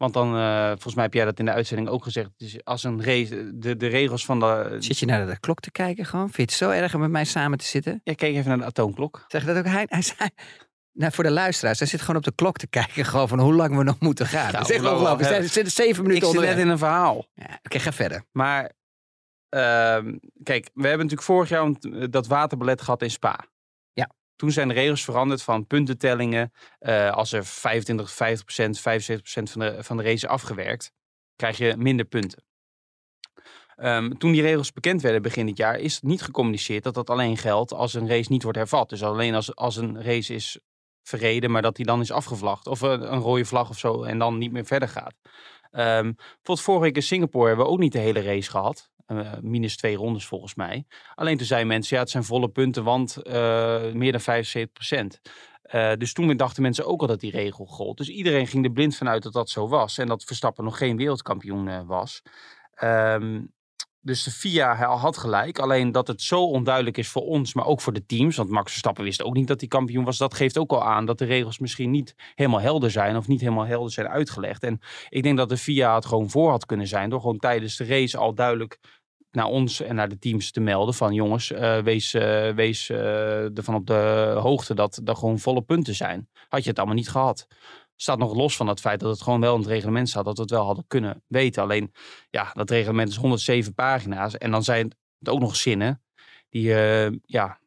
Want 0.00 0.12
dan, 0.12 0.36
eh, 0.36 0.66
volgens 0.68 0.94
mij 0.94 1.04
heb 1.04 1.14
jij 1.14 1.24
dat 1.24 1.38
in 1.38 1.44
de 1.44 1.52
uitzending 1.52 1.88
ook 1.88 2.02
gezegd. 2.02 2.30
Dus 2.36 2.64
als 2.64 2.84
een 2.84 3.04
race, 3.04 3.58
de, 3.58 3.76
de 3.76 3.86
regels 3.86 4.24
van 4.24 4.40
de... 4.40 4.76
Zit 4.78 4.98
je 4.98 5.06
naar 5.06 5.26
de 5.26 5.40
klok 5.40 5.60
te 5.60 5.70
kijken 5.70 6.04
gewoon? 6.04 6.24
Vind 6.24 6.36
je 6.36 6.42
het 6.42 6.52
zo 6.52 6.70
erg 6.82 6.94
om 6.94 7.00
met 7.00 7.10
mij 7.10 7.24
samen 7.24 7.58
te 7.58 7.64
zitten? 7.64 8.00
Ja, 8.04 8.14
kijk 8.14 8.34
even 8.34 8.48
naar 8.48 8.58
de 8.58 8.64
atoomklok. 8.64 9.24
Zeg 9.28 9.44
dat 9.44 9.56
ook 9.56 9.64
hij? 9.64 9.86
Hij 9.88 10.02
zei... 10.02 10.28
Nou, 10.92 11.12
voor 11.12 11.24
de 11.24 11.30
luisteraars, 11.30 11.78
hij 11.78 11.88
zit 11.88 12.00
gewoon 12.00 12.16
op 12.16 12.22
de 12.22 12.32
klok 12.34 12.56
te 12.56 12.66
kijken 12.66 13.04
gewoon 13.04 13.28
van 13.28 13.40
hoe 13.40 13.54
lang 13.54 13.76
we 13.76 13.82
nog 13.82 14.00
moeten 14.00 14.26
gaan. 14.26 14.52
dat 14.52 14.70
is 14.70 14.76
echt 14.76 14.84
ongelooflijk. 14.84 15.30
We 15.30 15.40
we 15.40 15.46
zitten 15.46 15.72
zeven 15.72 16.02
Ik 16.02 16.08
minuten 16.08 16.30
zit 16.30 16.40
net 16.40 16.58
in 16.58 16.68
een 16.68 16.78
verhaal. 16.78 17.26
Ja, 17.34 17.58
Oké, 17.62 17.78
ga 17.78 17.92
verder. 17.92 18.24
Maar 18.32 18.72
ehm, 19.48 20.16
kijk, 20.42 20.70
we 20.74 20.86
hebben 20.86 21.06
natuurlijk 21.06 21.22
vorig 21.22 21.48
jaar 21.48 21.72
dat 22.10 22.26
waterballet 22.26 22.82
gehad 22.82 23.02
in 23.02 23.10
Spa. 23.10 23.44
Toen 24.40 24.50
zijn 24.50 24.68
de 24.68 24.74
regels 24.74 25.04
veranderd 25.04 25.42
van 25.42 25.66
puntentellingen. 25.66 26.52
Eh, 26.78 27.10
als 27.10 27.32
er 27.32 27.44
25, 27.44 28.10
50% 28.10 28.78
75% 28.78 29.50
van 29.50 29.60
de, 29.60 29.82
van 29.82 29.96
de 29.96 30.02
race 30.02 30.28
afgewerkt, 30.28 30.92
krijg 31.36 31.58
je 31.58 31.74
minder 31.76 32.06
punten. 32.06 32.44
Ehm, 33.76 34.10
toen 34.10 34.32
die 34.32 34.42
regels 34.42 34.72
bekend 34.72 35.02
werden 35.02 35.22
begin 35.22 35.46
dit 35.46 35.56
jaar, 35.56 35.78
is 35.78 35.94
het 35.94 36.02
niet 36.02 36.22
gecommuniceerd 36.22 36.82
dat 36.82 36.94
dat 36.94 37.10
alleen 37.10 37.36
geldt 37.36 37.72
als 37.72 37.94
een 37.94 38.08
race 38.08 38.32
niet 38.32 38.42
wordt 38.42 38.58
hervat. 38.58 38.88
Dus 38.88 39.02
alleen 39.02 39.34
als, 39.34 39.54
als 39.54 39.76
een 39.76 40.02
race 40.02 40.34
is 40.34 40.58
verreden, 41.02 41.50
maar 41.50 41.62
dat 41.62 41.76
die 41.76 41.86
dan 41.86 42.00
is 42.00 42.12
afgevlagd. 42.12 42.66
Of 42.66 42.82
eh, 42.82 42.90
een 42.90 43.20
rode 43.20 43.44
vlag 43.44 43.68
of 43.68 43.78
zo 43.78 44.02
en 44.02 44.18
dan 44.18 44.38
niet 44.38 44.52
meer 44.52 44.66
verder 44.66 44.88
gaat. 44.88 45.14
Ehm 45.70 46.12
bijvoorbeeld 46.12 46.60
vorige 46.60 46.84
week 46.84 46.96
in 46.96 47.02
Singapore 47.02 47.46
hebben 47.46 47.64
we 47.64 47.72
ook 47.72 47.78
niet 47.78 47.92
de 47.92 47.98
hele 47.98 48.22
race 48.22 48.50
gehad. 48.50 48.90
Eh, 49.10 49.32
minus 49.40 49.76
twee 49.76 49.96
rondes 49.96 50.26
volgens 50.26 50.54
mij. 50.54 50.84
Alleen 51.14 51.36
toen 51.36 51.46
zeiden 51.46 51.68
mensen, 51.68 51.96
ja 51.96 52.02
het 52.02 52.10
zijn 52.10 52.24
volle 52.24 52.48
punten, 52.48 52.84
want 52.84 53.16
eh, 53.16 53.92
meer 53.92 54.12
dan 54.12 54.20
75 54.20 54.72
procent. 54.72 55.20
dus 55.98 56.12
toen 56.12 56.36
dachten 56.36 56.62
mensen 56.62 56.86
ook 56.86 57.00
al 57.00 57.06
dat 57.06 57.20
die 57.20 57.30
regel 57.30 57.64
gold. 57.64 57.96
Dus 57.96 58.08
iedereen 58.08 58.46
ging 58.46 58.64
er 58.64 58.72
blind 58.72 58.96
vanuit 58.96 59.22
dat 59.22 59.32
dat 59.32 59.50
zo 59.50 59.68
was. 59.68 59.98
En 59.98 60.06
dat 60.06 60.24
Verstappen 60.24 60.64
nog 60.64 60.78
geen 60.78 60.96
wereldkampioen 60.96 61.68
eh, 61.68 61.80
was. 61.86 62.22
Ehm, 62.74 63.40
dus 64.02 64.22
de 64.22 64.30
FIA 64.30 64.74
had 64.74 65.16
gelijk. 65.16 65.58
Alleen 65.58 65.92
dat 65.92 66.06
het 66.06 66.22
zo 66.22 66.44
onduidelijk 66.44 66.96
is 66.98 67.08
voor 67.08 67.22
ons, 67.22 67.54
maar 67.54 67.66
ook 67.66 67.80
voor 67.80 67.92
de 67.92 68.06
teams. 68.06 68.36
Want 68.36 68.50
Max 68.50 68.70
Verstappen 68.70 69.04
wist 69.04 69.22
ook 69.22 69.34
niet 69.34 69.48
dat 69.48 69.60
hij 69.60 69.68
kampioen 69.68 70.04
was. 70.04 70.18
Dat 70.18 70.34
geeft 70.34 70.58
ook 70.58 70.70
al 70.70 70.84
aan 70.84 71.06
dat 71.06 71.18
de 71.18 71.24
regels 71.24 71.58
misschien 71.58 71.90
niet 71.90 72.14
helemaal 72.34 72.60
helder 72.60 72.90
zijn. 72.90 73.16
Of 73.16 73.28
niet 73.28 73.40
helemaal 73.40 73.66
helder 73.66 73.92
zijn 73.92 74.08
uitgelegd. 74.08 74.62
En 74.62 74.80
ik 75.08 75.22
denk 75.22 75.36
dat 75.36 75.48
de 75.48 75.56
FIA 75.56 75.94
het 75.94 76.06
gewoon 76.06 76.30
voor 76.30 76.50
had 76.50 76.66
kunnen 76.66 76.86
zijn. 76.86 77.10
Door 77.10 77.20
gewoon 77.20 77.38
tijdens 77.38 77.76
de 77.76 77.84
race 77.84 78.18
al 78.18 78.34
duidelijk 78.34 78.78
naar 79.30 79.46
ons 79.46 79.80
en 79.80 79.94
naar 79.94 80.08
de 80.08 80.18
teams 80.18 80.50
te 80.50 80.60
melden. 80.60 80.94
Van 80.94 81.14
jongens, 81.14 81.52
eh, 81.52 81.78
wees, 81.78 82.14
eh, 82.14 82.50
wees 82.50 82.90
eh, 82.90 83.56
ervan 83.56 83.74
op 83.74 83.86
de 83.86 84.34
hoogte 84.38 84.74
dat 84.74 85.00
er 85.04 85.16
gewoon 85.16 85.38
volle 85.38 85.62
punten 85.62 85.94
zijn. 85.94 86.28
Had 86.48 86.62
je 86.62 86.68
het 86.68 86.78
allemaal 86.78 86.96
niet 86.96 87.10
gehad. 87.10 87.46
Staat 87.96 88.18
nog 88.18 88.34
los 88.34 88.56
van 88.56 88.66
het 88.66 88.80
feit 88.80 89.00
dat 89.00 89.10
het 89.10 89.22
gewoon 89.22 89.40
wel 89.40 89.54
in 89.54 89.60
het 89.60 89.68
reglement 89.68 90.08
staat. 90.08 90.24
Dat 90.24 90.36
we 90.36 90.42
het 90.42 90.50
wel 90.50 90.64
hadden 90.64 90.84
kunnen 90.86 91.22
weten. 91.26 91.62
Alleen, 91.62 91.92
ja, 92.30 92.50
dat 92.52 92.70
reglement 92.70 93.08
is 93.08 93.16
107 93.16 93.74
pagina's. 93.74 94.38
En 94.38 94.50
dan 94.50 94.64
zijn 94.64 94.94
het 95.18 95.28
ook 95.28 95.40
nog 95.40 95.56
zinnen 95.56 96.02
die, 96.48 96.74
ja, 97.24 97.60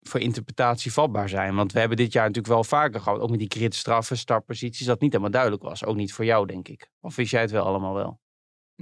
voor 0.00 0.20
interpretatie 0.20 0.92
vatbaar 0.92 1.28
zijn. 1.28 1.54
Want 1.54 1.72
we 1.72 1.78
hebben 1.78 1.96
dit 1.96 2.12
jaar 2.12 2.26
natuurlijk 2.26 2.54
wel 2.54 2.64
vaker 2.64 3.00
gehad. 3.00 3.20
Ook 3.20 3.30
met 3.30 3.38
die 3.38 3.50
gridstraffen, 3.50 4.18
startposities. 4.18 4.86
Dat 4.86 5.00
niet 5.00 5.10
helemaal 5.12 5.32
duidelijk 5.32 5.62
was. 5.62 5.84
Ook 5.84 5.96
niet 5.96 6.12
voor 6.12 6.24
jou, 6.24 6.46
denk 6.46 6.68
ik. 6.68 6.90
Of 7.00 7.16
wist 7.16 7.30
jij 7.30 7.40
het 7.40 7.50
wel 7.50 7.64
allemaal 7.64 7.94
wel? 7.94 8.21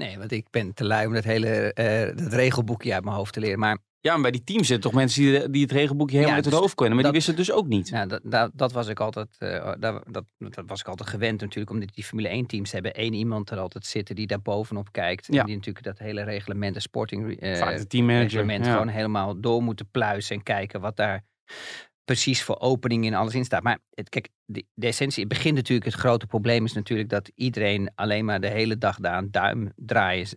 Nee, 0.06 0.18
want 0.18 0.32
ik 0.32 0.46
ben 0.50 0.74
te 0.74 0.84
lui 0.84 1.06
om 1.06 1.12
dat 1.12 1.24
hele 1.24 1.72
eh, 1.72 2.16
dat 2.24 2.32
regelboekje 2.32 2.94
uit 2.94 3.04
mijn 3.04 3.16
hoofd 3.16 3.32
te 3.32 3.40
leren. 3.40 3.58
Maar 3.58 3.78
Ja, 4.00 4.12
maar 4.12 4.20
bij 4.22 4.30
die 4.30 4.44
teams 4.44 4.66
zitten 4.66 4.90
toch 4.90 5.00
mensen 5.00 5.22
die, 5.22 5.50
die 5.50 5.62
het 5.62 5.72
regelboekje 5.72 6.16
helemaal 6.16 6.30
Ja, 6.30 6.34
uit 6.36 6.44
het 6.44 6.52
dus 6.54 6.62
hoofd 6.62 6.74
kunnen. 6.74 6.94
Maar 6.94 7.04
dat- 7.04 7.12
die 7.12 7.22
wisten 7.22 7.36
het 7.38 7.46
dus 7.46 7.56
ook 7.56 7.66
niet. 7.68 7.88
Ja, 7.88 8.06
dat, 8.06 8.20
dat, 8.24 8.50
dat 8.54 8.72
was 8.72 8.88
ik 8.88 9.00
altijd, 9.00 9.36
eh, 9.38 9.72
daar- 9.78 10.02
dat, 10.10 10.24
dat 10.38 10.64
was 10.66 10.80
ik 10.80 10.88
altijd 10.88 11.08
gewend 11.08 11.40
natuurlijk, 11.40 11.70
omdat 11.70 11.94
die 11.94 12.04
Formule 12.04 12.28
1 12.28 12.46
teams 12.46 12.72
hebben 12.72 12.94
één 12.94 13.12
iemand 13.12 13.50
er 13.50 13.58
altijd 13.58 13.86
zitten 13.86 14.14
die 14.14 14.26
daar 14.26 14.42
bovenop 14.42 14.92
kijkt. 14.92 15.26
Ja. 15.26 15.40
En 15.40 15.46
die 15.46 15.56
natuurlijk 15.56 15.84
dat 15.84 15.98
hele 15.98 16.22
reglement, 16.22 16.74
de 16.74 16.80
sporting 16.80 17.40
eh, 17.40 17.56
Vaak 17.58 17.76
de 17.76 17.86
teammanager. 17.86 18.28
reglement 18.30 18.64
ja. 18.66 18.72
gewoon 18.72 18.88
helemaal 18.88 19.40
door 19.40 19.62
moeten 19.62 19.88
pluizen 19.90 20.36
en 20.36 20.42
kijken 20.42 20.80
wat 20.80 20.96
daar 20.96 21.24
precies 22.10 22.42
voor 22.42 22.60
opening 22.60 23.04
in 23.04 23.14
alles 23.14 23.34
in 23.34 23.44
staat. 23.44 23.62
Maar 23.62 23.78
het, 23.90 24.08
kijk, 24.08 24.28
de, 24.44 24.64
essentie, 24.80 25.24
het 25.24 25.32
begint 25.32 25.54
natuurlijk, 25.54 25.90
het 25.90 26.00
grote 26.00 26.26
probleem 26.26 26.64
is 26.64 26.72
natuurlijk 26.72 27.08
dat 27.08 27.30
iedereen 27.34 27.92
alleen 27.94 28.24
maar 28.24 28.40
de 28.40 28.48
hele 28.48 28.78
dag 28.78 28.96
daar 28.96 29.12
aan 29.12 29.30
duim 29.30 29.72
draaien 29.76 30.28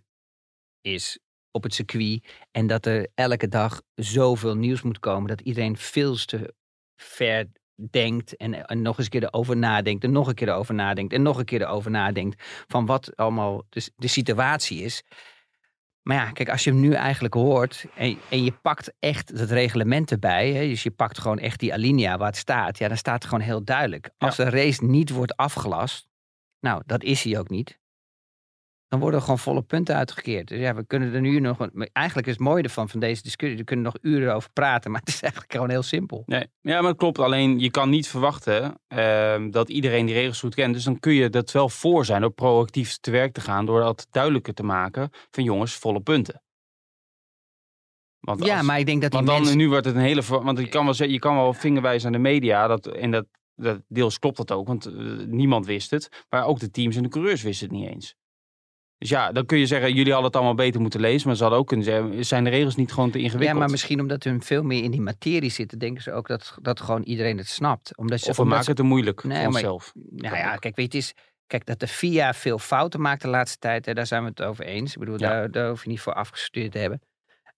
is, 0.80 1.18
op 1.50 1.62
het 1.62 1.74
circuit. 1.74 2.24
En 2.50 2.66
dat 2.66 2.86
er 2.86 3.08
elke 3.14 3.48
dag 3.48 3.82
zoveel 3.94 4.56
nieuws 4.56 4.82
moet 4.82 4.98
komen 4.98 5.28
dat 5.28 5.40
iedereen 5.40 5.76
veel 5.76 6.16
te 6.16 6.54
ver 6.96 7.46
denkt 7.90 8.36
en, 8.36 8.66
en 8.66 8.82
nog 8.82 8.96
eens 8.96 9.04
een 9.04 9.20
keer 9.20 9.24
erover 9.24 9.56
nadenkt 9.56 10.04
en 10.04 10.12
nog 10.12 10.28
een 10.28 10.34
keer 10.34 10.48
erover 10.48 10.74
nadenkt 10.74 11.12
en 11.12 11.22
nog 11.22 11.38
een 11.38 11.44
keer 11.44 11.60
erover 11.60 11.90
nadenkt 11.90 12.42
van 12.66 12.86
wat 12.86 13.16
allemaal 13.16 13.64
de, 13.68 13.90
de 13.96 14.08
situatie 14.08 14.82
is. 14.82 15.02
Maar 16.04 16.16
ja, 16.16 16.30
kijk, 16.30 16.48
als 16.48 16.64
je 16.64 16.70
hem 16.70 16.80
nu 16.80 16.92
eigenlijk 16.92 17.34
hoort 17.34 17.84
en, 17.94 18.18
en 18.30 18.44
je 18.44 18.52
pakt 18.52 18.92
echt 18.98 19.28
het 19.28 19.50
reglement 19.50 20.10
erbij, 20.10 20.52
hè, 20.52 20.68
dus 20.68 20.82
je 20.82 20.90
pakt 20.90 21.18
gewoon 21.18 21.38
echt 21.38 21.60
die 21.60 21.72
alinea 21.72 22.18
waar 22.18 22.26
het 22.26 22.36
staat, 22.36 22.78
ja, 22.78 22.88
dan 22.88 22.96
staat 22.96 23.14
het 23.14 23.24
gewoon 23.24 23.44
heel 23.44 23.64
duidelijk. 23.64 24.10
Als 24.18 24.36
de 24.36 24.50
race 24.50 24.84
niet 24.84 25.10
wordt 25.10 25.36
afgelast, 25.36 26.08
nou, 26.60 26.82
dat 26.86 27.02
is 27.02 27.22
hij 27.22 27.38
ook 27.38 27.48
niet, 27.48 27.80
dan 28.88 29.00
worden 29.00 29.18
er 29.18 29.24
gewoon 29.24 29.40
volle 29.40 29.62
punten 29.62 29.96
uitgekeerd. 29.96 30.48
Dus 30.48 30.58
ja, 30.58 30.74
we 30.74 30.86
kunnen 30.86 31.14
er 31.14 31.20
nu 31.20 31.40
nog, 31.40 31.68
eigenlijk 31.92 32.26
is 32.26 32.32
het 32.32 32.42
mooie 32.42 32.62
ervan, 32.62 32.88
van 32.88 33.00
deze 33.00 33.22
discussie, 33.22 33.58
we 33.58 33.64
kunnen 33.64 33.84
nog 33.84 33.96
uren 34.00 34.34
over 34.34 34.50
praten, 34.50 34.90
maar 34.90 35.00
het 35.00 35.08
is 35.08 35.22
eigenlijk 35.22 35.52
gewoon 35.52 35.70
heel 35.70 35.82
simpel. 35.82 36.22
Nee, 36.26 36.46
ja, 36.60 36.80
maar 36.80 36.90
het 36.90 36.98
klopt. 36.98 37.18
Alleen 37.18 37.58
je 37.58 37.70
kan 37.70 37.90
niet 37.90 38.08
verwachten 38.08 38.80
ehm, 38.86 39.50
dat 39.50 39.68
iedereen 39.68 40.06
die 40.06 40.14
regels 40.14 40.40
goed 40.40 40.54
kent. 40.54 40.74
Dus 40.74 40.84
dan 40.84 40.98
kun 40.98 41.12
je 41.12 41.30
dat 41.30 41.52
wel 41.52 41.68
voor 41.68 42.04
zijn 42.04 42.20
door 42.20 42.30
proactief 42.30 42.96
te 42.96 43.10
werk 43.10 43.32
te 43.32 43.40
gaan. 43.40 43.66
Door 43.66 43.80
dat 43.80 44.06
duidelijker 44.10 44.54
te 44.54 44.62
maken 44.62 45.10
van 45.30 45.44
jongens, 45.44 45.74
volle 45.74 46.00
punten. 46.00 46.42
Want 48.20 48.44
Ja, 48.44 48.62
maar 48.62 48.78
ik 48.78 48.86
denk 48.86 49.02
dat 49.02 49.10
die 49.10 49.20
Want 49.20 49.30
dan, 49.30 49.40
mensen... 49.40 49.58
nu 49.58 49.68
wordt 49.68 49.86
het 49.86 49.94
een 49.94 50.00
hele... 50.00 50.22
Want 50.22 50.58
je 50.58 50.68
kan 50.68 50.84
wel, 50.84 50.94
zeggen, 50.94 51.14
je 51.14 51.20
kan 51.20 51.36
wel 51.36 51.52
vingerwijzen 51.52 52.06
aan 52.06 52.12
de 52.12 52.18
media. 52.18 52.66
Dat, 52.66 52.86
en 52.86 53.10
dat, 53.10 53.26
dat, 53.54 53.80
deels 53.88 54.18
klopt 54.18 54.36
dat 54.36 54.52
ook, 54.52 54.66
want 54.66 54.86
eh, 54.86 54.94
niemand 55.26 55.66
wist 55.66 55.90
het. 55.90 56.24
Maar 56.28 56.46
ook 56.46 56.58
de 56.58 56.70
teams 56.70 56.96
en 56.96 57.02
de 57.02 57.08
coureurs 57.08 57.42
wisten 57.42 57.68
het 57.68 57.76
niet 57.76 57.88
eens. 57.88 58.16
Dus 59.04 59.12
ja, 59.12 59.32
dan 59.32 59.46
kun 59.46 59.58
je 59.58 59.66
zeggen, 59.66 59.88
jullie 59.94 60.12
hadden 60.12 60.26
het 60.26 60.36
allemaal 60.36 60.54
beter 60.54 60.80
moeten 60.80 61.00
lezen. 61.00 61.26
Maar 61.26 61.36
ze 61.36 61.42
hadden 61.42 61.60
ook 61.60 61.66
kunnen 61.66 61.84
zeggen, 61.86 62.24
zijn 62.24 62.44
de 62.44 62.50
regels 62.50 62.76
niet 62.76 62.92
gewoon 62.92 63.10
te 63.10 63.18
ingewikkeld? 63.18 63.52
Ja, 63.52 63.58
maar 63.58 63.70
misschien 63.70 64.00
omdat 64.00 64.24
hun 64.24 64.42
veel 64.42 64.62
meer 64.62 64.82
in 64.82 64.90
die 64.90 65.00
materie 65.00 65.50
zitten, 65.50 65.78
denken 65.78 66.02
ze 66.02 66.12
ook 66.12 66.28
dat, 66.28 66.56
dat 66.62 66.80
gewoon 66.80 67.02
iedereen 67.02 67.38
het 67.38 67.48
snapt. 67.48 67.96
Omdat 67.96 68.20
ze, 68.20 68.28
Of 68.30 68.36
we 68.36 68.42
omdat 68.42 68.56
maken 68.58 68.72
het 68.72 68.80
te 68.82 68.86
moeilijk 68.88 69.24
Nee, 69.24 69.32
voor 69.42 69.52
maar- 69.52 69.52
onszelf. 69.54 69.92
Nou 70.10 70.36
ja, 70.36 70.56
kijk, 70.56 70.76
weet 70.76 70.92
je, 70.92 70.98
het 70.98 71.06
is, 71.06 71.14
kijk, 71.46 71.66
dat 71.66 71.80
de 71.80 71.86
FIA 71.86 72.34
veel 72.34 72.58
fouten 72.58 73.00
maakt 73.00 73.22
de 73.22 73.28
laatste 73.28 73.58
tijd, 73.58 73.86
hè, 73.86 73.94
daar 73.94 74.06
zijn 74.06 74.22
we 74.22 74.28
het 74.28 74.42
over 74.42 74.64
eens. 74.64 74.92
Ik 74.92 74.98
bedoel, 74.98 75.18
Ja. 75.20 75.28
daar, 75.28 75.50
daar 75.50 75.68
hoef 75.68 75.82
je 75.84 75.88
niet 75.90 76.00
voor 76.00 76.14
afgestudeerd 76.14 76.72
te 76.72 76.78
hebben. 76.78 77.00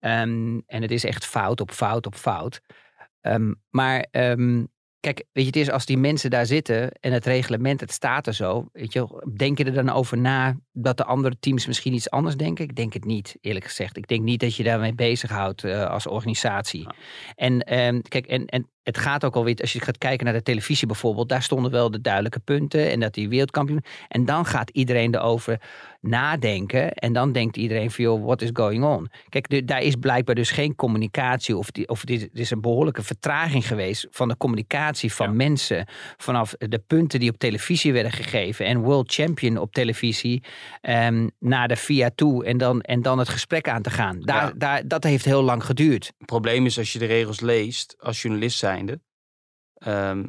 Ehm, 0.01 0.59
en 0.67 0.83
het 0.83 0.91
is 0.91 1.05
echt 1.05 1.27
fout 1.27 1.61
op 1.61 1.71
fout 1.71 2.07
op 2.07 2.15
fout. 2.15 2.61
Ehm, 3.21 3.53
maar 3.71 4.07
ehm, 4.11 4.65
kijk, 5.01 5.25
weet 5.33 5.45
je, 5.45 5.51
het 5.51 5.57
is 5.57 5.71
als 5.71 5.87
die 5.87 5.99
mensen 5.99 6.31
daar 6.31 6.47
zitten 6.47 6.93
en 6.93 7.13
het 7.13 7.27
reglement, 7.27 7.81
het 7.81 7.93
staat 7.93 8.27
er 8.27 8.35
zo. 8.35 8.69
Weet 8.73 8.93
je, 8.93 9.33
denk 9.37 9.59
je 9.59 9.65
er 9.65 9.73
dan 9.73 9.91
over 9.91 10.19
na 10.19 10.57
dat 10.73 10.97
de 10.97 11.05
andere 11.05 11.37
teams 11.41 11.67
misschien 11.67 11.95
iets 11.95 12.11
anders 12.11 12.37
denken? 12.37 12.65
Ik 12.65 12.77
denk 12.77 12.93
het 12.93 13.05
niet, 13.05 13.37
eerlijk 13.41 13.65
gezegd. 13.65 13.97
Ik 13.97 14.07
denk 14.07 14.23
niet 14.23 14.41
dat 14.41 14.57
je 14.57 14.63
daarmee 14.63 14.95
bezighoudt 14.95 15.65
eh 15.65 15.91
als 15.91 16.07
organisatie. 16.07 16.83
Ja. 16.83 16.95
En 17.35 17.61
ehm, 17.61 18.01
kijk, 18.01 18.27
en, 18.27 18.47
en 18.47 18.71
het 18.87 18.99
gaat 18.99 19.25
ook 19.25 19.37
alweer, 19.37 19.57
als 19.61 19.73
je 19.73 19.81
gaat 19.81 19.99
kijken 19.99 20.25
naar 20.25 20.35
de 20.35 20.43
televisie 20.43 20.87
bijvoorbeeld, 20.87 21.29
daar 21.29 21.43
stonden 21.43 21.71
wel 21.71 21.91
de 21.91 22.01
duidelijke 22.01 22.41
punten 22.41 22.91
en 22.91 23.01
dat 23.01 23.15
die 23.15 23.29
wereldkampioen. 23.29 23.85
En 24.09 24.25
dan 24.25 24.45
gaat 24.45 24.71
iedereen 24.71 25.15
erover 25.15 25.61
nadenken 26.07 26.93
en 26.93 27.13
dan 27.13 27.33
denkt 27.33 27.57
iedereen 27.57 27.91
van, 27.91 28.05
joh, 28.05 28.25
what 28.25 28.43
is 28.43 28.51
going 28.53 28.85
on? 28.85 29.09
Kijk, 29.29 29.49
de- 29.49 29.65
daar 29.65 29.83
is 29.83 29.95
blijkbaar 29.95 30.35
dus 30.35 30.51
geen 30.51 30.75
communicatie 30.75 31.57
of, 31.57 31.71
die, 31.71 31.89
of 31.89 32.05
dit, 32.05 32.23
er 32.23 32.41
is 32.41 32.51
een 32.51 32.61
behoorlijke 32.61 33.03
vertraging 33.03 33.67
geweest 33.67 34.07
van 34.11 34.29
de 34.29 34.37
communicatie 34.37 35.13
van 35.13 35.27
Ja. 35.27 35.33
mensen 35.33 35.87
vanaf 36.17 36.55
de 36.59 36.79
punten 36.79 37.21
die 37.21 37.31
op 37.31 37.39
televisie 37.39 37.93
werden 37.93 38.13
gegeven 38.13 38.67
en 38.67 38.81
World 38.81 39.13
Champion 39.13 39.57
op 39.59 39.73
televisie 39.73 40.43
ehm, 40.81 41.29
naar 41.39 41.69
de 41.69 41.77
VIA 41.77 42.11
toe 42.15 42.45
en 42.45 42.59
dan, 42.59 42.81
en 42.81 43.03
dan 43.03 43.19
het 43.19 43.29
gesprek 43.29 43.69
aan 43.69 43.83
te 43.83 43.91
gaan. 43.91 44.21
Daar, 44.21 44.47
Ja. 44.47 44.53
daar, 44.57 44.89
dat 44.89 45.05
heeft 45.05 45.25
heel 45.25 45.43
lang 45.43 45.65
geduurd. 45.65 46.07
Het 46.07 46.27
probleem 46.27 46.67
is 46.67 46.79
als 46.79 46.93
je 46.93 46.99
de 46.99 47.05
regels 47.07 47.41
leest, 47.41 47.97
als 47.99 48.23
journalist 48.23 48.59
zijnde, 48.59 49.01
ehm, 49.75 50.25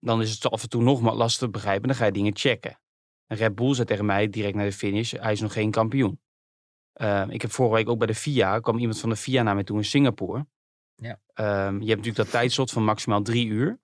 dan 0.00 0.20
is 0.22 0.30
het 0.30 0.50
af 0.50 0.62
en 0.62 0.68
toe 0.68 0.82
nog 0.82 1.00
maar 1.00 1.14
lastig 1.14 1.38
te 1.40 1.50
begrijpen. 1.50 1.88
Dan 1.88 1.96
ga 1.96 2.04
je 2.04 2.12
dingen 2.12 2.36
checken. 2.36 2.78
Red 3.28 3.54
Bull 3.54 3.74
zei 3.74 3.86
tegen 3.86 4.04
mij 4.06 4.28
direct 4.28 4.54
naar 4.54 4.64
de 4.64 4.72
finish, 4.72 5.12
hij 5.12 5.32
is 5.32 5.40
nog 5.40 5.52
geen 5.52 5.70
kampioen. 5.70 6.20
Ehm, 6.92 7.30
ik 7.30 7.42
heb 7.42 7.50
vorige 7.50 7.74
week 7.74 7.88
ook 7.88 7.98
bij 7.98 8.06
de 8.06 8.14
FIA, 8.14 8.58
kwam 8.58 8.78
iemand 8.78 9.00
van 9.00 9.08
de 9.08 9.16
FIA 9.16 9.42
naar 9.42 9.54
mij 9.54 9.64
toe 9.64 9.76
in 9.76 9.84
Singapore. 9.84 10.46
Ja. 10.94 11.20
Ehm, 11.34 11.72
je 11.72 11.88
hebt 11.88 11.96
natuurlijk 11.96 12.16
dat 12.16 12.30
tijdslot 12.30 12.70
van 12.70 12.84
maximaal 12.84 13.22
drie 13.22 13.46
uur. 13.46 13.78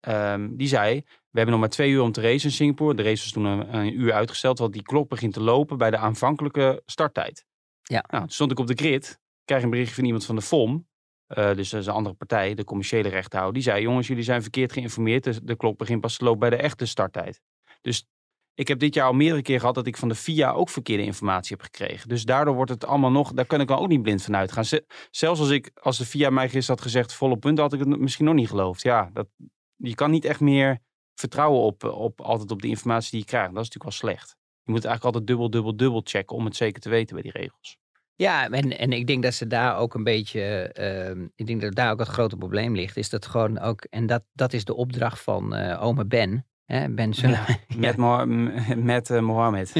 Ehm, 0.00 0.56
die 0.56 0.68
zei, 0.68 1.00
we 1.04 1.42
hebben 1.42 1.50
nog 1.50 1.60
maar 1.60 1.68
twee 1.68 1.90
uur 1.90 2.00
om 2.02 2.12
te 2.12 2.20
racen 2.20 2.48
in 2.48 2.54
Singapore. 2.54 2.94
De 2.94 3.02
race 3.02 3.22
was 3.22 3.32
toen 3.32 3.44
een, 3.44 3.74
een 3.74 4.00
uur 4.00 4.12
uitgesteld, 4.12 4.58
want 4.58 4.72
die 4.72 4.82
klok 4.82 5.08
begint 5.08 5.32
te 5.32 5.40
lopen 5.40 5.78
bij 5.78 5.90
de 5.90 5.96
aanvankelijke 5.96 6.82
starttijd. 6.86 7.44
Ja. 7.82 8.04
Nou, 8.08 8.22
toen 8.22 8.32
stond 8.32 8.50
ik 8.50 8.58
op 8.58 8.66
de 8.66 8.74
grid, 8.74 9.18
krijg 9.44 9.62
een 9.62 9.70
berichtje 9.70 9.94
van 9.94 10.04
iemand 10.04 10.24
van 10.24 10.34
de 10.36 10.42
FOM. 10.42 10.86
eh, 11.26 11.54
dus 11.54 11.70
dat 11.70 11.80
is 11.80 11.86
een 11.86 11.92
andere 11.92 12.14
partij, 12.14 12.54
de 12.54 12.64
commerciële 12.64 13.08
rechthouder. 13.08 13.54
Die 13.54 13.62
zei, 13.62 13.82
jongens, 13.82 14.06
jullie 14.06 14.22
zijn 14.22 14.42
verkeerd 14.42 14.72
geïnformeerd. 14.72 15.24
De, 15.24 15.44
de 15.44 15.56
klok 15.56 15.78
begint 15.78 16.00
pas 16.00 16.16
te 16.16 16.24
lopen 16.24 16.40
bij 16.40 16.50
de 16.50 16.56
echte 16.56 16.86
starttijd. 16.86 17.40
Dus 17.80 18.06
ik 18.56 18.68
heb 18.68 18.78
dit 18.78 18.94
jaar 18.94 19.06
al 19.06 19.12
meerdere 19.12 19.42
keer 19.42 19.58
gehad 19.60 19.74
dat 19.74 19.86
ik 19.86 19.96
van 19.96 20.08
de 20.08 20.14
FIA 20.14 20.52
ook 20.52 20.68
verkeerde 20.68 21.02
informatie 21.02 21.56
heb 21.56 21.64
gekregen. 21.64 22.08
Dus 22.08 22.24
daardoor 22.24 22.54
wordt 22.54 22.70
het 22.70 22.84
allemaal 22.86 23.10
nog, 23.10 23.32
daar 23.32 23.46
kan 23.46 23.60
ik 23.60 23.68
dan 23.68 23.78
ook 23.78 23.88
niet 23.88 24.02
blind 24.02 24.22
van 24.22 24.36
uitgaan. 24.36 24.64
Ze- 24.64 24.86
Zelfs 25.10 25.40
als, 25.40 25.50
ik, 25.50 25.70
als 25.74 25.98
de 25.98 26.04
FIA 26.04 26.30
mij 26.30 26.48
gisteren 26.48 26.74
had 26.76 26.80
gezegd 26.80 27.12
volle 27.14 27.36
punten, 27.36 27.64
had 27.64 27.72
ik 27.72 27.78
het 27.78 27.88
misschien 27.98 28.24
nog 28.24 28.34
niet 28.34 28.48
geloofd. 28.48 28.82
Ja, 28.82 29.10
dat, 29.12 29.26
je 29.76 29.94
kan 29.94 30.10
niet 30.10 30.24
echt 30.24 30.40
meer 30.40 30.78
vertrouwen 31.14 31.60
op, 31.60 31.84
op, 31.84 32.20
altijd 32.20 32.50
op 32.50 32.62
de 32.62 32.68
informatie 32.68 33.10
die 33.10 33.20
je 33.20 33.26
krijgt. 33.26 33.54
Dat 33.54 33.62
is 33.64 33.68
natuurlijk 33.70 34.00
wel 34.00 34.10
slecht. 34.10 34.36
Je 34.62 34.72
moet 34.72 34.84
eigenlijk 34.84 35.04
altijd 35.04 35.26
dubbel, 35.26 35.50
dubbel, 35.50 35.76
dubbel 35.76 36.00
checken 36.04 36.36
om 36.36 36.44
het 36.44 36.56
zeker 36.56 36.80
te 36.80 36.88
weten 36.88 37.14
bij 37.14 37.22
die 37.22 37.32
regels. 37.32 37.76
Ja, 38.14 38.48
en, 38.50 38.78
en 38.78 38.92
ik 38.92 39.06
denk 39.06 39.22
dat 39.22 39.34
ze 39.34 39.46
daar 39.46 39.76
ook 39.78 39.94
een 39.94 40.04
beetje, 40.04 40.40
ehm, 40.72 41.26
ik 41.34 41.46
denk 41.46 41.60
dat 41.60 41.74
daar 41.74 41.90
ook 41.90 41.98
het 41.98 42.08
grote 42.08 42.36
probleem 42.36 42.74
ligt, 42.74 42.96
is 42.96 43.08
dat 43.08 43.26
gewoon 43.26 43.58
ook, 43.58 43.84
en 43.84 44.06
dat, 44.06 44.24
dat 44.32 44.52
is 44.52 44.64
de 44.64 44.74
opdracht 44.74 45.20
van 45.20 45.54
eh 45.54 45.82
ome 45.82 46.04
Ben, 46.06 46.46
hè, 46.66 46.90
Ben 46.90 47.14
Met, 47.76 47.96
met 48.76 49.08
Mohammed. 49.20 49.72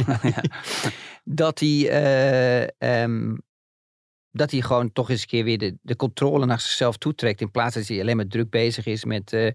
dat 1.24 1.58
hij, 1.58 1.88
eh, 1.88 3.02
ehm, 3.02 3.36
dat 4.30 4.50
hij 4.50 4.60
gewoon 4.60 4.92
toch 4.92 5.10
eens 5.10 5.20
een 5.20 5.26
keer 5.26 5.44
weer 5.44 5.58
de, 5.58 5.76
de 5.82 5.96
controle 5.96 6.46
naar 6.46 6.60
zichzelf 6.60 6.96
toetrekt, 6.96 7.40
in 7.40 7.50
plaats 7.50 7.74
dat 7.74 7.86
hij 7.86 8.00
alleen 8.00 8.16
maar 8.16 8.26
druk 8.26 8.50
bezig 8.50 8.86
is 8.86 9.04
met, 9.04 9.32
eh, 9.32 9.50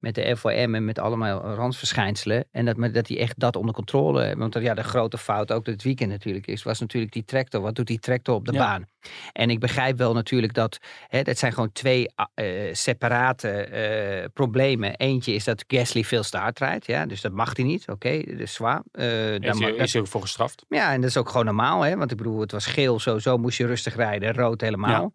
met 0.00 0.14
de 0.14 0.36
FOM 0.36 0.74
en 0.74 0.84
met 0.84 0.98
allemaal 0.98 1.40
randverschijnselen. 1.54 2.44
En 2.50 2.64
dat, 2.64 2.94
dat 2.94 3.08
hij 3.08 3.18
echt 3.18 3.38
dat 3.38 3.56
onder 3.56 3.74
controle 3.74 4.22
heeft. 4.22 4.36
Want 4.36 4.54
ja, 4.54 4.74
de 4.74 4.82
grote 4.82 5.18
fout 5.18 5.52
ook 5.52 5.64
dit 5.64 5.82
weekend 5.82 6.10
natuurlijk 6.10 6.46
is, 6.46 6.62
was 6.62 6.80
natuurlijk 6.80 7.12
die 7.12 7.24
tractor. 7.24 7.60
Wat 7.60 7.74
doet 7.74 7.86
die 7.86 7.98
tractor 7.98 8.34
op 8.34 8.46
de 8.46 8.52
Ja. 8.52 8.58
baan? 8.58 8.84
En 9.32 9.50
ik 9.50 9.60
begrijp 9.60 9.98
wel 9.98 10.12
natuurlijk 10.12 10.54
dat, 10.54 10.78
hè, 11.08 11.22
dat 11.22 11.38
zijn 11.38 11.52
gewoon 11.52 11.72
twee 11.72 12.08
eh, 12.34 12.44
separate 12.72 13.48
eh, 13.50 14.24
problemen. 14.34 14.94
Eentje 14.96 15.32
is 15.34 15.44
dat 15.44 15.64
Gasly 15.66 16.04
veel 16.04 16.22
hard 16.30 16.58
rijdt, 16.58 16.86
ja, 16.86 17.06
dus 17.06 17.20
dat 17.20 17.32
mag 17.32 17.56
hij 17.56 17.64
niet. 17.64 17.88
Oké, 17.88 18.22
dus 18.36 18.52
zwaar. 18.54 18.82
Eh, 18.92 19.04
daar 19.06 19.40
Is, 19.40 19.58
hij- 19.58 19.70
is 19.72 19.92
hij 19.92 20.02
ook 20.02 20.08
voor 20.08 20.20
gestraft? 20.20 20.64
ja, 20.68 20.92
en 20.92 21.00
dat 21.00 21.10
is 21.10 21.16
ook 21.16 21.28
gewoon 21.28 21.44
normaal, 21.44 21.82
hè? 21.82 21.96
Want 21.96 22.10
ik 22.10 22.16
bedoel, 22.16 22.40
het 22.40 22.52
was 22.52 22.66
geel, 22.66 22.98
sowieso 22.98 23.36
moest 23.38 23.58
je 23.58 23.66
rustig 23.66 23.96
rijden, 23.96 24.34
rood 24.34 24.60
helemaal. 24.60 25.12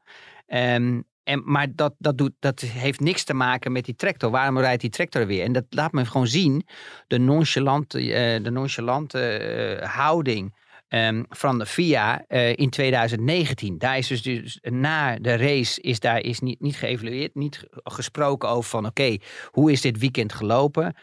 Ehm, 0.48 1.01
en, 1.25 1.41
maar 1.46 1.67
dat, 1.75 1.94
dat, 1.98 2.17
doet, 2.17 2.32
dat 2.39 2.60
heeft 2.60 3.00
niks 3.00 3.24
te 3.24 3.34
maken 3.34 3.72
met 3.72 3.86
die 3.86 3.96
tractor. 3.96 4.29
Waarom 4.32 4.60
rijdt 4.60 4.82
die 4.82 4.89
tractor 4.89 5.27
weer? 5.27 5.44
En 5.44 5.51
dat 5.51 5.65
laat 5.70 5.91
me 5.91 6.05
gewoon 6.05 6.27
zien, 6.27 6.65
de 7.08 7.17
nonchalante, 7.17 8.00
eh, 8.13 8.44
de 8.44 8.51
nonchalante 8.51 9.20
eh, 9.20 9.89
houding 9.89 10.63
ehm, 10.88 11.24
van 11.29 11.60
de 11.60 11.65
FIA 11.65 12.24
eh, 12.27 12.58
in 12.58 12.70
2019. 12.70 13.77
Daar 13.77 13.98
is 13.98 14.08
dus, 14.08 14.22
dus 14.22 14.60
na 14.62 15.15
de 15.20 15.36
race 15.36 15.82
is 15.82 16.00
daar 16.00 16.20
is 16.22 16.39
niet, 16.39 16.62
niet 16.62 16.75
geëvalueerd, 16.75 17.36
niet 17.36 17.58
ge- 17.58 17.79
gesproken 17.84 18.50
over 18.50 18.70
van 18.70 18.86
oké, 18.86 19.17
hoe 19.51 19.72
is 19.72 19.82
dit 19.82 19.98
weekend 20.00 20.34
gelopen? 20.34 20.96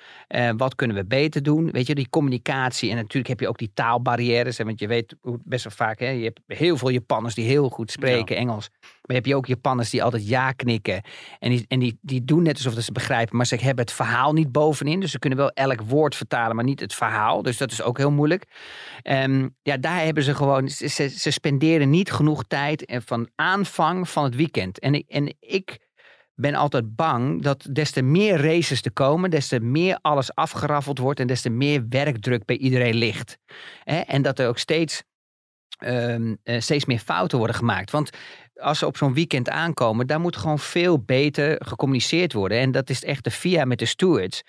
Wat 0.57 0.75
kunnen 0.75 0.97
we 0.97 1.05
beter 1.05 1.43
doen? 1.43 1.71
Weet 1.71 1.87
je, 1.87 1.95
die 1.95 2.09
communicatie. 2.09 2.91
En 2.91 2.97
natuurlijk 2.97 3.29
heb 3.29 3.41
je 3.41 3.49
ook 3.49 3.59
die 3.59 3.71
taalbarrières. 3.75 4.59
Hè, 4.59 4.65
want 4.65 4.81
je 4.81 4.87
weet 4.87 5.17
best 5.45 5.65
wel 5.65 5.73
vaak, 5.73 5.99
hè, 5.99 6.09
je 6.09 6.25
hebt 6.25 6.41
heel 6.47 6.77
veel 6.77 6.89
Japanners 6.89 7.35
die 7.35 7.47
heel 7.47 7.69
goed 7.69 7.91
spreken 7.91 8.37
Engels. 8.37 8.71
Maar 9.03 9.17
heb 9.17 9.27
je 9.27 9.37
ook 9.37 9.47
Japanners 9.47 9.91
die 9.91 10.03
altijd 10.03 10.29
ja 10.29 10.53
knikken. 10.53 11.03
En 11.39 11.51
die, 11.51 11.65
en 11.69 11.79
die, 11.79 11.99
die 12.01 12.25
doen 12.25 12.43
net 12.43 12.55
alsof 12.55 12.75
dat 12.75 12.85
ze 12.85 12.93
begrijpen, 12.93 13.37
maar 13.37 13.47
ze 13.47 13.57
hebben 13.57 13.85
het 13.85 13.95
verhaal 13.95 14.33
niet 14.33 14.53
bovenin. 14.53 15.01
Dus 15.01 15.11
ze 15.11 15.19
kunnen 15.19 15.39
wel 15.39 15.51
elk 15.51 15.81
woord 15.81 16.17
vertalen, 16.17 16.57
maar 16.57 16.65
niet 16.65 16.81
het 16.81 16.95
verhaal. 16.95 17.43
Dus 17.43 17.57
dat 17.57 17.73
is 17.73 17.83
ook 17.83 17.99
heel 17.99 18.11
moeilijk. 18.11 18.45
Ehm, 19.03 19.49
ja, 19.63 19.77
daar 19.77 20.05
hebben 20.05 20.23
ze 20.23 20.35
gewoon, 20.35 20.69
ze, 20.69 21.31
spenderen 21.31 21.91
niet 21.91 22.13
genoeg 22.13 22.45
tijd 22.45 22.85
eh, 22.85 23.01
van 23.05 23.29
aanvang 23.35 24.09
van 24.09 24.25
het 24.25 24.37
weekend. 24.37 24.79
En 24.79 25.05
en 25.09 25.35
ik 25.41 25.79
ben 26.35 26.55
altijd 26.55 26.97
bang 26.97 27.43
dat 27.43 27.69
des 27.73 27.91
te 27.91 28.03
meer 28.03 28.37
races 28.37 28.83
er 28.83 28.93
komen, 28.93 29.31
des 29.31 29.49
te 29.49 29.61
meer 29.61 29.99
alles 30.01 30.35
afgeraffeld 30.35 30.99
wordt 30.99 31.21
en 31.21 31.27
des 31.27 31.41
te 31.41 31.51
meer 31.51 31.89
werkdruk 31.89 32.45
bij 32.45 32.57
iedereen 32.57 32.95
ligt. 32.95 33.39
En 33.85 34.23
dat 34.23 34.39
er 34.39 34.49
ook 34.49 34.59
steeds, 34.59 35.03
ehm, 35.83 36.35
eh, 36.43 36.61
steeds 36.61 36.85
meer 36.85 36.99
fouten 36.99 37.39
worden 37.39 37.57
gemaakt. 37.57 37.91
Want 37.91 38.11
als 38.55 38.79
ze 38.79 38.87
op 38.87 38.97
zo'n 38.97 39.15
weekend 39.15 39.49
aankomen, 39.49 40.07
daar 40.07 40.21
moet 40.21 40.37
gewoon 40.37 40.59
veel 40.59 40.99
beter 40.99 41.57
gecommuniceerd 41.59 42.33
worden. 42.33 42.59
En 42.59 42.71
dat 42.71 42.91
is 42.91 43.05
echt 43.05 43.25
de 43.25 43.31
via 43.31 43.65
met 43.65 43.79
de 43.79 43.87
stewards. 43.87 44.43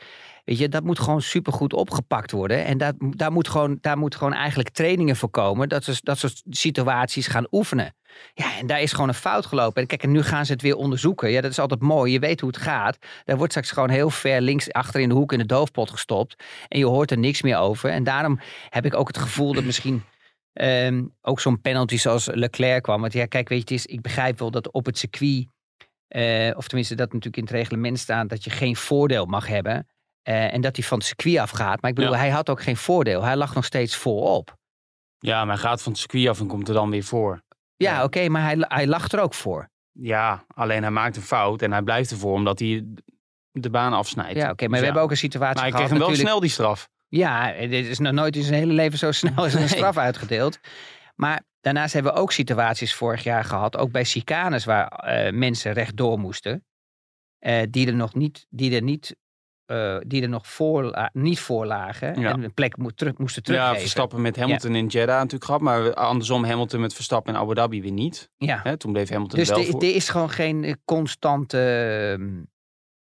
Weet 0.46 0.58
je, 0.58 0.70
dat 0.70 0.84
moet 0.84 1.00
gewoon 1.00 1.22
supergoed 1.22 1.74
opgepakt 1.74 2.32
worden. 2.32 2.66
En 2.66 2.78
dat, 2.78 2.96
daar, 2.98 3.32
moet 3.32 3.48
gewoon, 3.48 3.78
daar 3.82 3.98
moet 3.98 4.16
gewoon 4.16 4.34
eigenlijk 4.34 4.70
trainingen 4.70 5.16
voor 5.16 5.30
komen. 5.30 5.70
Dat 5.70 5.84
ze 5.84 6.00
dat 6.02 6.18
soort 6.18 6.42
situaties 6.50 7.28
gaan 7.28 7.48
oefenen. 7.52 7.96
Ja, 8.34 8.58
en 8.58 8.68
daar 8.68 8.82
is 8.82 8.92
gewoon 8.92 9.08
een 9.08 9.14
fout 9.14 9.46
gelopen. 9.46 9.82
En 9.82 9.88
kijk, 9.88 10.04
en 10.04 10.12
nu 10.12 10.24
gaan 10.24 10.46
ze 10.46 10.52
het 10.52 10.62
weer 10.62 10.76
onderzoeken. 10.76 11.32
Ja, 11.32 11.42
dat 11.42 11.52
is 11.52 11.60
altijd 11.60 11.82
mooi. 11.82 12.12
Je 12.12 12.20
weet 12.20 12.40
hoe 12.40 12.50
het 12.50 12.62
gaat. 12.62 12.98
Daar 13.26 13.38
wordt 13.38 13.52
straks 13.52 13.72
gewoon 13.72 13.90
heel 13.90 14.10
ver 14.10 14.42
links 14.42 14.72
achter 14.72 15.02
in 15.02 15.10
de 15.10 15.16
hoek 15.16 15.32
in 15.32 15.40
de 15.40 15.46
doofpot 15.46 15.90
gestopt. 15.90 16.44
En 16.68 16.80
je 16.80 16.86
hoort 16.86 17.12
er 17.12 17.18
niks 17.18 17.42
meer 17.42 17.58
over. 17.58 17.90
En 17.90 18.04
daarom 18.04 18.40
heb 18.70 18.86
ik 18.86 18.94
ook 18.94 19.08
het 19.08 19.18
gevoel 19.18 19.54
dat 19.54 19.64
misschien 19.64 20.04
ehm, 20.54 21.04
ook 21.22 21.40
zo'n 21.40 21.62
penalty 21.62 21.98
zoals 21.98 22.26
Leclerc 22.26 22.84
kwam. 22.84 23.02
Want 23.02 23.14
ja, 23.14 23.26
kijk, 23.26 23.50
weet 23.50 23.70
je, 23.70 23.76
het 23.76 23.86
is, 23.86 23.94
ik 23.94 24.02
begrijp 24.02 24.40
wel 24.40 24.52
dat 24.52 24.72
op 24.72 24.86
het 24.86 24.98
circuit. 24.98 25.48
eh, 26.08 26.52
of 26.58 26.68
tenminste, 26.68 26.96
dat 26.96 27.08
natuurlijk 27.08 27.38
in 27.38 27.44
het 27.44 27.52
reglement 27.54 28.00
staat 28.00 28.30
dat 28.30 28.44
je 28.44 28.50
geen 28.50 28.76
voordeel 28.76 29.26
mag 29.26 29.48
hebben. 29.48 29.88
Eh, 30.22 30.54
en 30.54 30.62
dat 30.62 30.76
hij 30.76 30.86
van 30.86 30.98
het 30.98 31.08
circuit 31.08 31.38
afgaat. 31.38 31.82
Maar 31.82 31.90
ik 31.90 31.96
bedoel, 31.96 32.12
Ja. 32.14 32.18
hij 32.18 32.30
had 32.30 32.50
ook 32.50 32.62
geen 32.62 32.78
voordeel. 32.78 33.24
Hij 33.24 33.36
lag 33.36 33.56
nog 33.56 33.66
steeds 33.66 33.96
voorop. 33.96 34.56
Ja, 35.20 35.46
maar 35.46 35.54
hij 35.60 35.64
gaat 35.64 35.82
van 35.82 35.92
het 35.92 36.02
circuit 36.02 36.28
af 36.28 36.40
en 36.40 36.48
komt 36.48 36.68
er 36.68 36.74
dan 36.74 36.90
weer 36.90 37.04
voor. 37.04 37.42
Ja, 37.76 37.94
Ja. 37.98 38.04
oké, 38.04 38.30
maar 38.30 38.42
hij, 38.44 38.56
hij 38.60 38.88
lag 38.88 39.12
er 39.12 39.20
ook 39.20 39.34
voor. 39.34 39.70
Ja, 39.92 40.46
alleen 40.56 40.82
hij 40.82 40.92
maakt 40.92 41.16
een 41.16 41.22
fout 41.22 41.62
en 41.62 41.72
hij 41.72 41.82
blijft 41.82 42.12
ervoor 42.12 42.34
omdat 42.34 42.60
hij 42.60 42.86
de 43.52 43.70
baan 43.70 43.94
afsnijdt. 43.94 44.36
Ja, 44.40 44.50
oké, 44.50 44.68
maar 44.68 44.70
Dus 44.70 44.70
we 44.70 44.78
ja. 44.78 44.84
hebben 44.84 45.02
ook 45.02 45.12
een 45.12 45.18
situatie 45.18 45.54
Maar 45.56 45.64
hij 45.64 45.72
gehad 45.72 45.88
kreeg 45.88 46.00
hem 46.00 46.08
wel 46.08 46.18
natuurlijk. 46.18 46.30
snel 46.58 46.66
die 46.68 46.76
straf. 46.78 46.90
Ja, 47.18 47.52
dit 47.68 47.86
is 47.88 48.00
nog 48.00 48.14
nooit 48.14 48.36
in 48.36 48.44
zijn 48.44 48.60
hele 48.60 48.74
leven 48.74 48.98
zo 48.98 49.12
snel 49.22 49.46
is 49.46 49.54
een 49.54 49.60
Nee. 49.60 49.68
straf 49.70 49.98
uitgedeeld. 49.98 50.60
Maar 51.16 51.42
daarnaast 51.62 51.94
hebben 51.94 52.14
we 52.14 52.20
ook 52.20 52.32
situaties 52.32 52.94
vorig 52.94 53.24
jaar 53.24 53.44
gehad, 53.44 53.78
ook 53.78 53.92
bij 53.92 54.06
chicanes 54.06 54.66
waar 54.66 54.88
eh, 54.88 55.34
mensen 55.34 55.74
rechtdoor 55.74 56.20
moesten, 56.20 56.66
eh, 57.40 57.62
die 57.70 57.88
er 57.88 57.96
nog 57.96 58.14
niet, 58.16 58.46
die 58.50 58.76
er 58.76 58.82
niet, 58.82 59.16
eh, 59.66 59.98
die 60.08 60.22
er 60.22 60.30
nog 60.30 60.48
voor, 60.48 61.10
niet 61.14 61.40
voor 61.40 61.66
lagen 61.66 62.20
Ja. 62.20 62.32
en 62.32 62.44
een 62.44 62.54
plek 62.54 62.78
mo- 62.78 62.90
terug, 62.90 63.18
moesten 63.18 63.44
teruggeven. 63.44 63.74
Ja, 63.76 63.80
Verstappen 63.82 64.22
met 64.22 64.36
Hamilton 64.36 64.76
in 64.76 64.88
Jeddah 64.88 65.16
natuurlijk 65.18 65.44
gehad. 65.46 65.62
Maar 65.62 65.94
andersom 65.94 66.44
Hamilton 66.46 66.82
met 66.82 66.94
Verstappen 66.94 67.34
in 67.34 67.40
Abu 67.40 67.54
Dhabi 67.54 67.82
weer 67.82 67.92
niet. 67.92 68.30
Ja. 68.38 68.60
Hè, 68.64 68.78
toen 68.78 68.92
bleef 68.92 69.10
Hamilton 69.10 69.40
Dus 69.40 69.50
wel 69.50 69.60
er 69.60 69.66
voor. 69.66 69.82
er 69.84 69.96
is 69.96 70.10
gewoon 70.10 70.30
geen 70.30 70.64
eh, 70.64 70.74
constante, 70.86 71.60
ehm, 72.20 72.42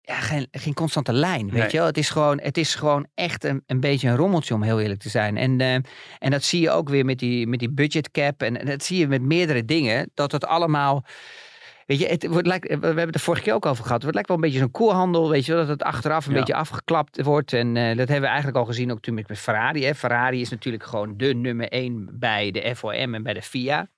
ja, 0.06 0.14
geen, 0.20 0.46
geen 0.50 0.75
constante 0.75 1.12
lijn, 1.12 1.50
weet 1.50 1.62
Nee. 1.62 1.70
je 1.70 1.76
wel. 1.76 1.87
Het 1.87 1.99
is 1.99 2.11
gewoon, 2.11 2.40
het 2.40 2.56
is 2.56 2.75
gewoon 2.75 3.06
echt 3.14 3.44
een, 3.44 3.62
een 3.66 3.80
beetje 3.80 4.08
een 4.08 4.16
rommeltje 4.16 4.54
om 4.54 4.62
heel 4.62 4.80
eerlijk 4.80 5.00
te 5.00 5.08
zijn. 5.08 5.37
En, 5.37 5.61
eh, 5.61 5.75
en 6.18 6.30
dat 6.30 6.42
zie 6.42 6.61
je 6.61 6.70
ook 6.70 6.88
weer 6.88 7.04
met 7.04 7.18
die, 7.18 7.46
met 7.46 7.58
die 7.58 7.70
budget 7.73 8.11
cap 8.11 8.42
en, 8.42 8.61
en 8.61 8.66
dat 8.66 8.82
zie 8.84 8.99
je 8.99 9.08
met 9.08 9.23
meerdere 9.23 9.64
dingen, 9.64 10.11
dat 10.14 10.32
het 10.32 10.44
allemaal... 10.46 11.04
Weet 11.87 11.99
je, 11.99 12.06
het 12.06 12.26
wordt, 12.26 12.46
lijkt, 12.46 12.68
we 12.68 12.75
hebben 12.87 13.06
het 13.06 13.14
er 13.14 13.20
vorige 13.20 13.42
keer 13.42 13.54
ook 13.54 13.66
over 13.66 13.84
gehad. 13.84 14.02
Het 14.02 14.02
wordt 14.02 14.14
lijkt 14.14 14.28
wel 14.28 14.37
een 14.37 14.44
beetje 14.44 14.58
zo'n 14.58 14.70
koelhandel, 14.70 15.28
weet 15.30 15.44
je 15.46 15.52
wel. 15.52 15.61
Dat 15.61 15.70
het 15.70 15.82
achteraf 15.82 16.26
een 16.26 16.32
Ja. 16.32 16.38
beetje 16.38 16.54
afgeklapt 16.54 17.23
wordt. 17.23 17.52
En 17.52 17.76
eh, 17.76 17.87
dat 17.87 17.96
hebben 17.96 18.20
we 18.20 18.26
eigenlijk 18.26 18.56
al 18.56 18.64
gezien 18.64 18.90
ook 18.92 19.00
toen 19.00 19.14
met 19.14 19.28
met 19.28 19.38
Ferrari. 19.38 19.84
Hè. 19.84 19.94
Ferrari 19.94 20.40
is 20.40 20.49
natuurlijk 20.50 20.84
gewoon 20.84 21.16
de 21.16 21.34
nummer 21.34 21.68
één 21.68 22.08
bij 22.18 22.50
de 22.50 22.76
FOM 22.76 23.14
en 23.14 23.23
bij 23.23 23.34
de 23.34 23.42
FIA. 23.42 23.88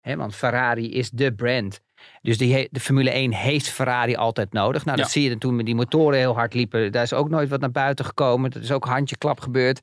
Hè, 0.00 0.16
want 0.16 0.34
Ferrari 0.34 0.92
is 0.94 1.10
de 1.10 1.34
brand. 1.34 1.80
Dus 2.22 2.38
die 2.38 2.68
de 2.70 2.80
Formule 2.80 3.10
1 3.10 3.32
heeft 3.32 3.68
Ferrari 3.68 4.14
altijd 4.16 4.52
nodig. 4.52 4.84
Nou, 4.84 4.96
dat 4.96 5.06
Ja. 5.06 5.12
zie 5.12 5.28
je 5.30 5.38
toen 5.38 5.56
met 5.56 5.66
die 5.66 5.74
motoren 5.74 6.18
heel 6.18 6.34
hard 6.34 6.54
liepen. 6.54 6.92
Daar 6.92 7.02
is 7.02 7.12
ook 7.12 7.28
nooit 7.28 7.48
wat 7.48 7.60
naar 7.60 7.70
buiten 7.70 8.04
gekomen. 8.04 8.50
Dat 8.50 8.62
is 8.62 8.72
ook 8.72 8.84
handjeklap 8.84 9.40
gebeurd. 9.40 9.80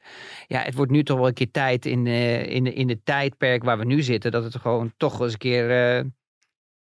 Ja, 0.47 0.59
het 0.59 0.73
wordt 0.73 0.91
nu 0.91 1.03
toch 1.03 1.17
wel 1.17 1.27
een 1.27 1.33
keer 1.33 1.51
tijd 1.51 1.85
in, 1.85 2.07
eh, 2.07 2.45
in, 2.45 2.73
in 2.75 2.87
de 2.87 3.03
tijdperk 3.03 3.63
waar 3.63 3.77
we 3.77 3.85
nu 3.85 4.01
zitten. 4.01 4.31
Dat 4.31 4.43
het 4.43 4.55
gewoon 4.55 4.93
toch 4.97 5.19
eens 5.21 5.31
een 5.31 5.37
keer 5.37 5.69
eh, 5.69 5.99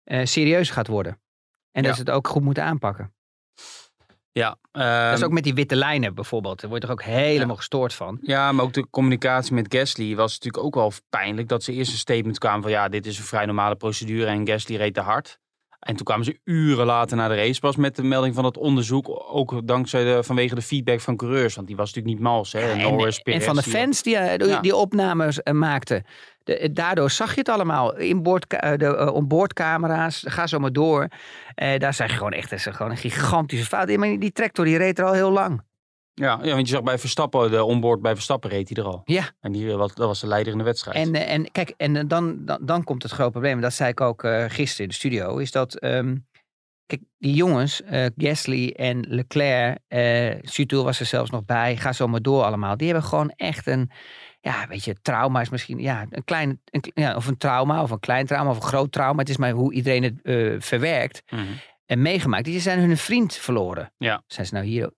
eh, 0.03 0.25
serieus 0.25 0.69
gaat 0.69 0.87
worden. 0.87 1.19
En 1.71 1.83
dat 1.83 1.93
ze 1.95 1.99
het 1.99 2.09
ook 2.09 2.27
goed 2.27 2.43
moeten 2.43 2.63
aanpakken. 2.63 3.13
Ja, 4.39 4.57
dat 4.71 5.13
is 5.13 5.19
ehm, 5.19 5.23
ook 5.23 5.31
met 5.31 5.43
die 5.43 5.53
witte 5.53 5.75
lijnen 5.75 6.13
bijvoorbeeld. 6.13 6.61
Daar 6.61 6.69
word 6.69 6.81
je 6.81 6.87
er 6.87 6.93
ook 6.93 7.03
helemaal 7.03 7.55
gestoord 7.55 7.93
van. 7.93 8.19
ja, 8.21 8.51
maar 8.51 8.65
ook 8.65 8.73
de 8.73 8.89
communicatie 8.89 9.53
met 9.53 9.73
Gasly 9.75 10.15
was 10.15 10.33
natuurlijk 10.33 10.63
ook 10.63 10.75
wel 10.75 10.91
pijnlijk. 11.09 11.47
Dat 11.47 11.63
ze 11.63 11.73
eerst 11.73 11.91
een 11.91 11.97
statement 11.97 12.37
kwamen 12.37 12.61
van 12.61 12.71
ja, 12.71 12.89
dit 12.89 13.05
is 13.05 13.17
een 13.17 13.23
vrij 13.23 13.45
normale 13.45 13.75
procedure 13.75 14.25
en 14.25 14.47
Gasly 14.47 14.75
reed 14.75 14.93
te 14.93 14.99
hard. 15.01 15.39
En 15.85 15.95
toen 15.95 16.05
kwamen 16.05 16.25
ze 16.25 16.39
uren 16.43 16.85
later 16.85 17.17
naar 17.17 17.29
de 17.29 17.35
race 17.35 17.59
pas 17.59 17.75
met 17.75 17.95
de 17.95 18.03
melding 18.03 18.35
van 18.35 18.45
het 18.45 18.57
onderzoek. 18.57 19.25
Ook 19.31 19.67
dankzij 19.67 20.03
de, 20.03 20.23
vanwege 20.23 20.55
de 20.55 20.61
feedback 20.61 20.99
van 20.99 21.15
coureurs. 21.15 21.55
Want 21.55 21.67
die 21.67 21.75
was 21.75 21.93
natuurlijk 21.93 22.15
niet 22.15 22.23
mals. 22.23 22.51
Hè? 22.51 22.59
Ja, 22.59 22.71
en, 22.71 22.81
Norris, 22.81 23.19
en 23.19 23.41
van 23.41 23.55
de 23.55 23.61
die- 23.63 23.71
fans 23.71 24.01
die, 24.03 24.17
eh, 24.17 24.37
die, 24.37 24.47
Ja. 24.47 24.59
die 24.61 24.75
opnames 24.75 25.43
eh, 25.43 25.53
maakten. 25.53 26.03
De, 26.43 26.57
eh, 26.57 26.69
daardoor 26.73 27.09
zag 27.11 27.31
je 27.33 27.39
het 27.39 27.49
allemaal. 27.49 27.97
Inboord, 27.97 28.49
de 28.49 28.97
uh, 28.99 29.13
onboardcamera's, 29.13 30.23
ga 30.27 30.47
zo 30.47 30.59
maar 30.59 30.73
door. 30.73 31.07
Eh, 31.55 31.79
daar 31.79 31.93
zag 31.93 32.09
je 32.09 32.17
gewoon 32.17 32.31
echt 32.31 32.51
is 32.51 32.65
gewoon 32.69 32.91
een 32.91 32.97
gigantische 32.97 33.65
fout. 33.65 33.97
Maar 33.97 34.19
die 34.19 34.31
tractor 34.31 34.65
die 34.65 34.77
reed 34.77 34.99
er 34.99 35.05
al 35.05 35.13
heel 35.13 35.31
lang. 35.31 35.61
Ja, 36.21 36.39
ja, 36.43 36.53
want 36.53 36.67
je 36.67 36.73
zag 36.73 36.83
bij 36.83 36.97
Verstappen, 36.97 37.51
de 37.51 37.63
onboard 37.63 38.01
bij 38.01 38.13
Verstappen 38.13 38.49
reed 38.49 38.69
hij 38.69 38.83
er 38.83 38.89
al. 38.89 39.01
Ja. 39.05 39.23
En 39.39 39.51
die, 39.51 39.69
eh, 39.69 39.75
was, 39.75 39.93
dat 39.93 40.07
was 40.07 40.19
de 40.19 40.27
leider 40.27 40.51
in 40.51 40.57
de 40.57 40.63
wedstrijd. 40.63 41.07
En, 41.07 41.15
eh, 41.15 41.33
en 41.33 41.51
kijk, 41.51 41.73
en 41.77 41.95
eh, 41.95 42.03
dan, 42.07 42.45
dan, 42.45 42.57
dan 42.61 42.83
komt 42.83 43.03
het 43.03 43.11
groot 43.11 43.31
probleem. 43.31 43.61
Dat 43.61 43.73
zei 43.73 43.89
ik 43.89 44.01
ook 44.01 44.23
eh, 44.23 44.45
gisteren 44.47 44.83
in 44.83 44.89
de 44.89 44.93
studio. 44.95 45.37
Is 45.37 45.51
dat, 45.51 45.75
ehm, 45.75 46.15
kijk, 46.85 47.01
die 47.17 47.33
jongens, 47.33 47.81
eh, 47.83 48.05
Gasly 48.17 48.69
en 48.69 49.05
Leclerc, 49.07 49.77
Sutil 50.41 50.83
was 50.83 50.99
er 50.99 51.05
zelfs 51.05 51.29
nog 51.29 51.45
bij. 51.45 51.77
Ga 51.77 51.93
zo 51.93 52.07
maar 52.07 52.21
door 52.21 52.43
allemaal. 52.43 52.77
Die 52.77 52.87
hebben 52.87 53.05
gewoon 53.09 53.29
echt 53.35 53.67
een, 53.67 53.91
ja, 54.41 54.67
weet 54.67 54.83
je, 54.83 54.95
trauma 55.01 55.41
is 55.41 55.49
misschien, 55.49 55.79
ja, 55.79 56.05
een 56.09 56.23
klein, 56.23 56.61
een, 56.65 56.83
ja, 56.93 57.15
of 57.15 57.27
een 57.27 57.37
trauma, 57.37 57.81
of 57.81 57.91
een 57.91 57.99
klein 57.99 58.25
trauma, 58.25 58.49
of 58.49 58.55
een 58.55 58.61
groot 58.61 58.91
trauma. 58.91 59.19
Het 59.19 59.29
is 59.29 59.37
maar 59.37 59.51
hoe 59.51 59.73
iedereen 59.73 60.03
het 60.03 60.63
verwerkt 60.65 61.21
Mhm. 61.29 61.43
en 61.85 62.01
meegemaakt. 62.01 62.45
Die 62.45 62.59
zijn 62.59 62.79
hun 62.79 62.97
vriend 62.97 63.33
verloren. 63.33 63.93
Ja. 63.97 64.23
Zijn 64.27 64.47
ze 64.47 64.53
nou 64.53 64.65
hier? 64.65 64.91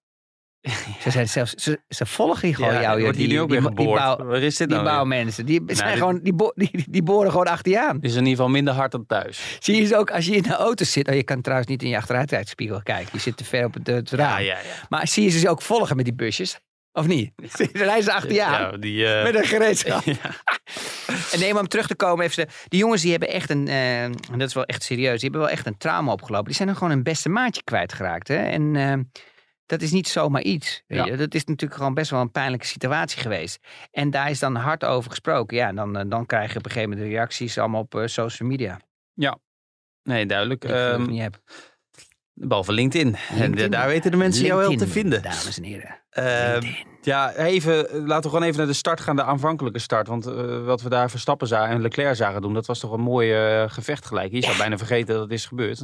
Ze 1.03 1.11
zijn 1.11 1.27
zelfs, 1.29 1.53
ze, 1.53 1.79
ze 1.89 2.05
volgen 2.05 2.53
gewoon 2.55 2.73
Ja, 2.73 2.81
jou. 2.81 3.01
joh, 3.01 3.13
die, 3.13 3.41
ook 3.41 3.49
die, 3.49 3.59
weer 3.59 3.69
die 3.69 3.77
geboord. 3.77 3.99
bouw- 3.99 4.25
Waar 4.25 4.41
is 4.41 4.55
dit 4.57 4.67
die 4.67 4.77
nou 4.77 4.89
bouwmensen, 4.89 5.45
die, 5.45 5.61
zijn 5.65 5.89
dit- 5.89 5.97
gewoon, 5.97 6.19
die, 6.23 6.33
bo- 6.33 6.51
die, 6.55 6.85
die 6.89 7.03
boren 7.03 7.31
gewoon 7.31 7.47
achter 7.47 7.71
je 7.71 7.81
aan. 7.81 7.97
Is 8.01 8.11
in 8.11 8.17
ieder 8.19 8.29
geval 8.29 8.49
minder 8.49 8.73
hard 8.73 8.91
dan 8.91 9.05
thuis. 9.05 9.57
Zie 9.59 9.75
je 9.75 9.85
ze 9.85 9.95
ook 9.97 10.11
als 10.11 10.25
je 10.25 10.35
in 10.35 10.41
de 10.41 10.53
auto 10.55 10.85
zit. 10.85 11.07
Oh, 11.07 11.15
je 11.15 11.23
kan 11.23 11.41
trouwens 11.41 11.69
niet 11.69 11.83
in 11.83 11.89
je 11.89 11.97
achteruitkijkspiegel 11.97 12.81
kijken. 12.83 13.09
Je 13.11 13.19
zit 13.19 13.37
te 13.37 13.43
ver 13.43 13.65
op 13.65 13.73
het, 13.73 13.87
het 13.87 14.11
raam. 14.11 14.41
ja, 14.41 14.57
ja. 14.57 14.57
Maar 14.89 15.07
zie 15.07 15.23
je 15.23 15.29
ze 15.29 15.49
ook 15.49 15.61
volgen 15.61 15.95
met 15.95 16.05
die 16.05 16.13
busjes? 16.15 16.59
Of 16.91 17.07
niet? 17.07 17.31
Ze 17.55 17.69
rijden 17.73 18.13
achter 18.13 18.33
je 18.33 18.43
aan 18.43 18.71
Ja, 18.71 18.77
die, 18.77 19.05
eh, 19.07 19.23
met 19.23 19.35
een 19.35 19.45
gereedschap. 19.45 20.03
En 21.31 21.39
nee, 21.39 21.53
maar 21.53 21.61
om 21.61 21.67
terug 21.67 21.87
te 21.87 21.95
komen, 21.95 22.25
even 22.25 22.47
die 22.67 22.79
jongens 22.79 23.01
die 23.01 23.11
hebben 23.11 23.29
echt 23.29 23.49
een, 23.49 23.67
eh, 23.67 24.03
en 24.03 24.13
dat 24.37 24.47
is 24.47 24.53
wel 24.53 24.65
echt 24.65 24.83
serieus, 24.83 25.13
die 25.19 25.21
hebben 25.29 25.39
wel 25.41 25.49
echt 25.49 25.65
een 25.65 25.77
trauma 25.77 26.11
opgelopen. 26.11 26.45
Die 26.45 26.55
zijn 26.55 26.69
er 26.69 26.75
gewoon 26.75 26.91
een 26.91 27.03
beste 27.03 27.29
maatje 27.29 27.63
kwijtgeraakt. 27.63 28.27
Hè? 28.27 28.35
En 28.35 28.75
eh, 28.75 28.93
dat 29.67 29.81
is 29.81 29.91
niet 29.91 30.07
zomaar 30.07 30.41
iets. 30.41 30.83
Weet 30.87 30.99
Ja. 30.99 31.05
je? 31.05 31.15
Dat 31.17 31.33
is 31.33 31.43
natuurlijk 31.45 31.79
gewoon 31.79 31.93
best 31.93 32.11
wel 32.11 32.21
een 32.21 32.31
pijnlijke 32.31 32.65
situatie 32.65 33.21
geweest. 33.21 33.59
En 33.91 34.09
daar 34.09 34.29
is 34.29 34.39
dan 34.39 34.55
hard 34.55 34.83
over 34.85 35.09
gesproken. 35.09 35.57
Ja, 35.57 35.67
en 35.67 35.75
dan, 35.75 35.97
eh, 35.97 36.03
dan 36.07 36.25
krijg 36.25 36.51
je 36.51 36.57
op 36.57 36.65
een 36.65 36.71
gegeven 36.71 36.89
moment 36.89 37.09
de 37.09 37.15
reacties 37.15 37.57
allemaal 37.57 37.81
op 37.81 37.95
eh, 37.95 38.05
social 38.05 38.49
media. 38.49 38.79
Nee, 40.03 40.25
duidelijk. 40.25 40.63
Ik 40.63 40.69
Ehm, 40.71 41.05
niet 41.09 41.21
heb. 41.21 41.39
behalve 42.33 42.71
LinkedIn. 42.71 43.15
En 43.29 43.39
LinkedIn. 43.39 43.71
daar 43.71 43.87
weten 43.87 44.11
de 44.11 44.17
mensen 44.17 44.45
jou 44.45 44.59
wel 44.59 44.75
te 44.75 44.87
vinden. 44.87 45.21
Dames 45.21 45.57
en 45.57 45.63
heren. 45.63 45.99
LinkedIn. 46.09 46.85
ja, 47.01 47.33
even, 47.35 47.75
laten 48.05 48.23
we 48.23 48.29
gewoon 48.29 48.43
even 48.43 48.57
naar 48.57 48.67
de 48.67 48.73
start 48.73 48.99
gaan, 48.99 49.15
de 49.15 49.23
aanvankelijke 49.23 49.79
start. 49.79 50.07
Want 50.07 50.25
wat 50.65 50.81
we 50.81 50.89
daar 50.89 51.09
Verstappen 51.09 51.47
zagen 51.47 51.75
en 51.75 51.81
Leclerc 51.81 52.15
zagen 52.15 52.41
doen, 52.41 52.53
dat 52.53 52.65
was 52.65 52.79
toch 52.79 52.91
een 52.91 53.01
mooi 53.01 53.33
gevecht 53.69 54.05
gelijk. 54.05 54.31
Je 54.31 54.43
zou 54.43 54.57
bijna 54.57 54.77
vergeten 54.77 55.13
dat 55.13 55.23
het 55.23 55.31
is 55.31 55.45
gebeurd. 55.45 55.77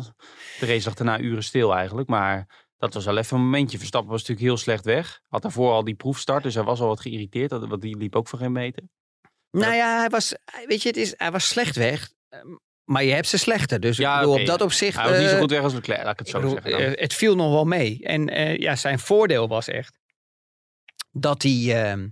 De 0.60 0.66
race 0.66 0.86
lag 0.86 0.94
daarna 0.94 1.20
uren 1.20 1.44
stil 1.44 1.76
eigenlijk, 1.76 2.08
maar 2.10 2.48
dat 2.84 2.94
was 2.94 3.06
wel 3.06 3.18
even 3.18 3.38
een 3.38 3.44
momentje. 3.44 3.78
Verstappen 3.78 4.12
was 4.12 4.20
natuurlijk 4.20 4.48
heel 4.48 4.58
slecht 4.58 4.86
weg. 4.86 5.22
Had 5.28 5.42
daarvoor 5.42 5.72
al 5.72 5.84
die 5.84 5.96
proefstart, 5.96 6.44
dus 6.44 6.54
hij 6.54 6.64
was 6.64 6.80
al 6.80 6.88
wat 6.88 7.00
geïrriteerd. 7.02 7.50
Dat- 7.50 7.68
Want 7.68 7.82
die 7.82 7.98
liep 7.98 8.16
ook 8.16 8.28
voor 8.28 8.40
geen 8.40 8.52
meter. 8.52 8.84
Nou 9.52 9.74
ja, 9.74 10.00
hij 10.00 10.10
was, 10.10 10.34
weet 10.66 10.82
je, 10.82 10.88
het 10.88 10.98
is, 10.98 11.14
hij 11.18 11.32
was 11.32 11.48
slecht 11.48 11.76
weg. 11.76 12.12
ehm, 12.30 12.48
Maar 12.84 13.04
je 13.04 13.12
hebt 13.12 13.28
ze 13.28 13.38
slechter. 13.38 13.80
Dus 13.80 13.98
Ja, 13.98 14.14
ik 14.14 14.20
bedoel, 14.20 14.40
op 14.40 14.46
dat 14.46 14.62
opzicht... 14.62 14.98
Hij 14.98 15.10
was 15.10 15.20
niet 15.20 15.28
zo 15.28 15.34
eh, 15.34 15.40
goed 15.42 15.50
weg 15.52 15.62
als 15.62 15.74
Leclerc, 15.74 16.04
laat 16.04 16.12
ik 16.14 16.20
het 16.20 16.28
zo 16.28 16.38
bedoel, 16.40 16.54
zeggen. 16.54 16.72
dan. 16.72 16.80
eh, 16.82 17.02
het 17.02 17.14
viel 17.14 17.36
nog 17.36 17.52
wel 17.52 17.66
mee. 17.66 18.00
En 18.04 18.30
eh, 18.30 18.58
ja, 18.58 18.76
zijn 18.76 19.00
voordeel 19.00 19.48
was 19.48 19.68
echt 19.68 20.00
dat 21.12 21.42
hij, 21.44 21.84
ehm, 21.92 22.08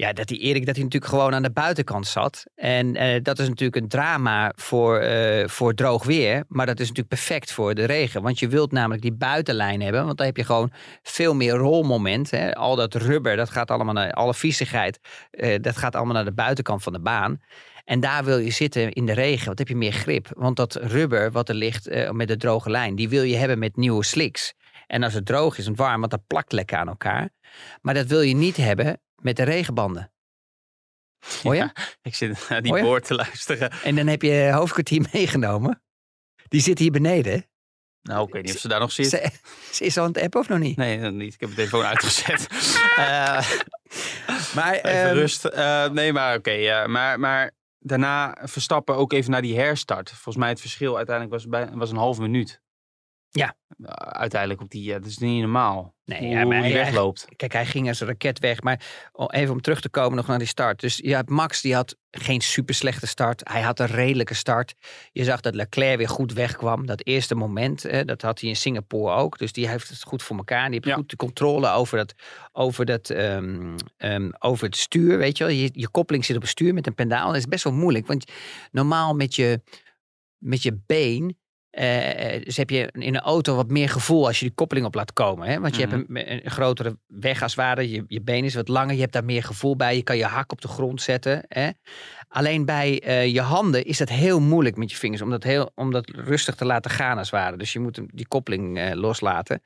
Ja, 0.00 0.12
dat 0.12 0.28
die 0.28 0.38
Erik 0.38 0.66
dat 0.66 0.74
hij 0.74 0.84
natuurlijk 0.84 1.12
gewoon 1.12 1.34
aan 1.34 1.42
de 1.42 1.50
buitenkant 1.50 2.06
zat. 2.06 2.44
En 2.54 2.96
eh, 2.96 3.22
dat 3.22 3.38
is 3.38 3.48
natuurlijk 3.48 3.82
een 3.82 3.88
drama 3.88 4.52
voor, 4.56 4.98
eh, 4.98 5.48
voor 5.48 5.74
droog 5.74 6.04
weer. 6.04 6.44
Maar 6.48 6.66
dat 6.66 6.80
is 6.80 6.88
natuurlijk 6.88 7.08
perfect 7.08 7.52
voor 7.52 7.74
de 7.74 7.84
regen. 7.84 8.22
Want 8.22 8.38
je 8.38 8.48
wilt 8.48 8.72
namelijk 8.72 9.02
die 9.02 9.12
buitenlijn 9.12 9.80
hebben. 9.82 10.04
Want 10.04 10.16
dan 10.16 10.26
heb 10.26 10.36
je 10.36 10.44
gewoon 10.44 10.72
veel 11.02 11.34
meer 11.34 11.52
rolmoment. 11.52 12.30
Hè. 12.30 12.54
Al 12.54 12.76
dat 12.76 12.94
rubber, 12.94 13.36
dat 13.36 13.50
gaat 13.50 13.70
allemaal 13.70 13.94
naar 13.94 14.12
alle 14.12 14.34
viezigheid. 14.34 15.00
eh, 15.30 15.62
dat 15.62 15.76
gaat 15.76 15.94
allemaal 15.94 16.14
naar 16.14 16.24
de 16.24 16.32
buitenkant 16.32 16.82
van 16.82 16.92
de 16.92 17.00
baan. 17.00 17.40
En 17.84 18.00
daar 18.00 18.24
wil 18.24 18.38
je 18.38 18.50
zitten 18.50 18.92
in 18.92 19.06
de 19.06 19.12
regen. 19.12 19.46
Dan 19.46 19.54
heb 19.56 19.68
je 19.68 19.76
meer 19.76 19.92
grip. 19.92 20.28
Want 20.36 20.56
dat 20.56 20.74
rubber 20.74 21.30
wat 21.30 21.48
er 21.48 21.54
ligt 21.54 22.12
met 22.12 22.28
de 22.28 22.36
droge 22.36 22.70
lijn. 22.70 22.94
Die 22.94 23.08
wil 23.08 23.22
je 23.22 23.36
hebben 23.36 23.58
met 23.58 23.76
nieuwe 23.76 24.04
slicks. 24.04 24.54
En 24.90 25.02
als 25.02 25.14
het 25.14 25.26
droog 25.26 25.58
is 25.58 25.66
en 25.66 25.74
warm, 25.74 25.98
want 26.00 26.10
dat 26.10 26.26
plakt 26.26 26.52
lekker 26.52 26.76
aan 26.78 26.88
elkaar. 26.88 27.30
Maar 27.80 27.94
dat 27.94 28.06
wil 28.06 28.20
je 28.20 28.34
niet 28.34 28.56
hebben 28.56 29.00
met 29.14 29.36
de 29.36 29.42
regenbanden. 29.42 30.12
Hoor 31.42 31.54
je? 31.54 31.60
Ja, 31.60 31.72
ik 32.02 32.14
zit 32.14 32.46
naar 32.48 32.62
die 32.62 32.80
boord 32.82 33.04
te 33.04 33.14
luisteren. 33.14 33.70
En 33.70 33.96
dan 33.96 34.06
heb 34.06 34.22
je 34.22 34.50
hoofdkwartier 34.52 35.08
meegenomen. 35.12 35.82
Die 36.48 36.60
zit 36.60 36.78
hier 36.78 36.90
beneden. 36.90 37.46
Nou, 38.02 38.26
ik 38.26 38.32
weet 38.32 38.44
niet 38.44 38.54
of 38.54 38.60
ze 38.60 38.68
daar 38.68 38.80
nog 38.80 38.92
zit. 38.92 39.08
Ze, 39.08 39.30
ze 39.72 39.84
is 39.84 39.98
al 39.98 40.04
aan 40.04 40.12
het 40.12 40.22
app 40.22 40.34
of 40.34 40.48
nog 40.48 40.58
niet? 40.58 40.76
Nee, 40.76 41.00
dat 41.00 41.12
niet. 41.12 41.34
Ik 41.34 41.40
heb 41.40 41.48
de 41.48 41.54
telefoon 41.54 41.84
uitgezet. 41.84 42.46
Eh, 42.96 43.50
Maar 44.54 44.74
even 44.74 44.90
ehm, 44.90 45.14
rust. 45.14 45.44
Eh, 45.44 45.88
nee, 45.88 46.12
maar 46.12 46.36
oké. 46.36 46.50
ja. 46.50 46.86
maar, 46.86 47.20
maar 47.20 47.50
daarna 47.78 48.36
Verstappen 48.42 48.96
ook 48.96 49.12
even 49.12 49.30
naar 49.30 49.42
die 49.42 49.58
herstart. 49.58 50.10
Volgens 50.10 50.36
mij 50.36 50.48
het 50.48 50.60
verschil 50.60 50.96
uiteindelijk 50.96 51.34
was, 51.34 51.48
bij, 51.48 51.70
was 51.72 51.90
een 51.90 51.96
halve 51.96 52.20
minuut. 52.20 52.62
Ja. 53.30 53.56
Uh, 53.78 53.86
uiteindelijk 53.96 54.60
op 54.60 54.70
die, 54.70 54.82
ja, 54.82 54.98
dat 54.98 55.08
is 55.08 55.18
niet 55.18 55.40
normaal. 55.40 55.94
Nee, 56.04 56.18
hoe, 56.18 56.28
ja, 56.28 56.44
maar 56.44 56.58
hij- 56.58 56.72
wegloopt. 56.72 57.26
Kijk, 57.36 57.52
hij 57.52 57.66
ging 57.66 57.88
als 57.88 58.00
een 58.00 58.06
raket 58.06 58.38
weg. 58.38 58.62
Maar 58.62 58.82
even 59.26 59.54
om 59.54 59.60
terug 59.60 59.80
te 59.80 59.88
komen 59.88 60.16
nog 60.16 60.26
naar 60.26 60.38
die 60.38 60.46
start. 60.46 60.80
Dus 60.80 60.96
ja, 61.02 61.22
Max 61.26 61.60
die 61.60 61.74
had 61.74 61.96
geen 62.10 62.40
super 62.40 62.74
slechte 62.74 63.06
start. 63.06 63.48
Hij 63.48 63.60
had 63.60 63.80
een 63.80 63.86
redelijke 63.86 64.34
start. 64.34 64.74
Je 65.12 65.24
zag 65.24 65.40
dat 65.40 65.54
Leclerc 65.54 65.96
weer 65.98 66.08
goed 66.08 66.32
wegkwam. 66.32 66.86
Dat 66.86 67.06
eerste 67.06 67.34
moment, 67.34 67.82
hè, 67.82 68.04
dat 68.04 68.22
had 68.22 68.40
hij 68.40 68.48
in 68.48 68.56
Singapore 68.56 69.14
ook. 69.14 69.38
Dus 69.38 69.52
die 69.52 69.68
heeft 69.68 69.88
het 69.88 70.02
goed 70.02 70.22
voor 70.22 70.36
elkaar. 70.36 70.64
Die 70.64 70.74
heeft 70.74 70.86
Ja. 70.86 70.94
goed 70.94 71.10
de 71.10 71.16
controle 71.16 71.68
over, 71.70 71.98
dat, 71.98 72.14
over, 72.52 72.84
dat, 72.84 73.10
ehm, 73.10 73.76
ehm, 73.96 74.30
over 74.38 74.64
het 74.66 74.76
stuur. 74.76 75.18
Weet 75.18 75.38
je, 75.38 75.44
wel. 75.44 75.52
je, 75.52 75.70
je 75.72 75.88
koppeling 75.88 76.24
zit 76.24 76.36
op 76.36 76.42
het 76.42 76.50
stuur 76.50 76.74
met 76.74 76.86
een 76.86 76.94
pedaal. 76.94 77.26
Dat 77.26 77.36
is 77.36 77.46
best 77.46 77.64
wel 77.64 77.72
moeilijk. 77.72 78.06
Want 78.06 78.30
normaal 78.70 79.14
met 79.14 79.34
je, 79.34 79.60
met 80.38 80.62
je 80.62 80.80
been 80.86 81.38
eh, 81.70 82.44
dus 82.44 82.56
heb 82.56 82.70
je 82.70 82.88
in 82.92 83.14
een 83.14 83.20
auto 83.20 83.54
wat 83.54 83.68
meer 83.70 83.88
gevoel 83.88 84.26
als 84.26 84.38
je 84.38 84.44
die 84.44 84.54
koppeling 84.54 84.86
op 84.86 84.94
laat 84.94 85.12
komen. 85.12 85.48
Hè? 85.48 85.60
Want 85.60 85.76
je 85.76 85.86
Mhm. 85.86 85.96
hebt 85.96 86.08
een, 86.10 86.44
een 86.44 86.50
grotere 86.50 86.98
weg 87.06 87.42
als 87.42 87.54
het 87.54 87.60
ware. 87.60 87.90
Je, 87.90 88.04
je 88.06 88.20
been 88.22 88.44
is 88.44 88.54
wat 88.54 88.68
langer. 88.68 88.94
Je 88.94 89.00
hebt 89.00 89.12
daar 89.12 89.24
meer 89.24 89.42
gevoel 89.42 89.76
bij. 89.76 89.96
Je 89.96 90.02
kan 90.02 90.16
je 90.16 90.24
hak 90.24 90.52
op 90.52 90.60
de 90.60 90.68
grond 90.68 91.02
zetten. 91.02 91.44
Hè? 91.48 91.70
Alleen 92.32 92.64
bij 92.64 93.00
eh, 93.00 93.26
je 93.26 93.40
handen 93.40 93.84
is 93.84 93.98
dat 93.98 94.08
heel 94.08 94.40
moeilijk 94.40 94.76
met 94.76 94.90
je 94.90 94.96
vingers. 94.96 95.22
Om 95.22 95.30
dat, 95.30 95.42
heel, 95.42 95.70
om 95.74 95.90
dat 95.90 96.10
rustig 96.10 96.54
te 96.54 96.64
laten 96.64 96.90
gaan 96.90 97.18
als 97.18 97.30
het 97.30 97.40
ware. 97.40 97.56
Dus 97.56 97.72
je 97.72 97.78
moet 97.78 98.00
die 98.06 98.28
koppeling 98.28 98.78
eh, 98.78 98.94
loslaten. 98.94 99.62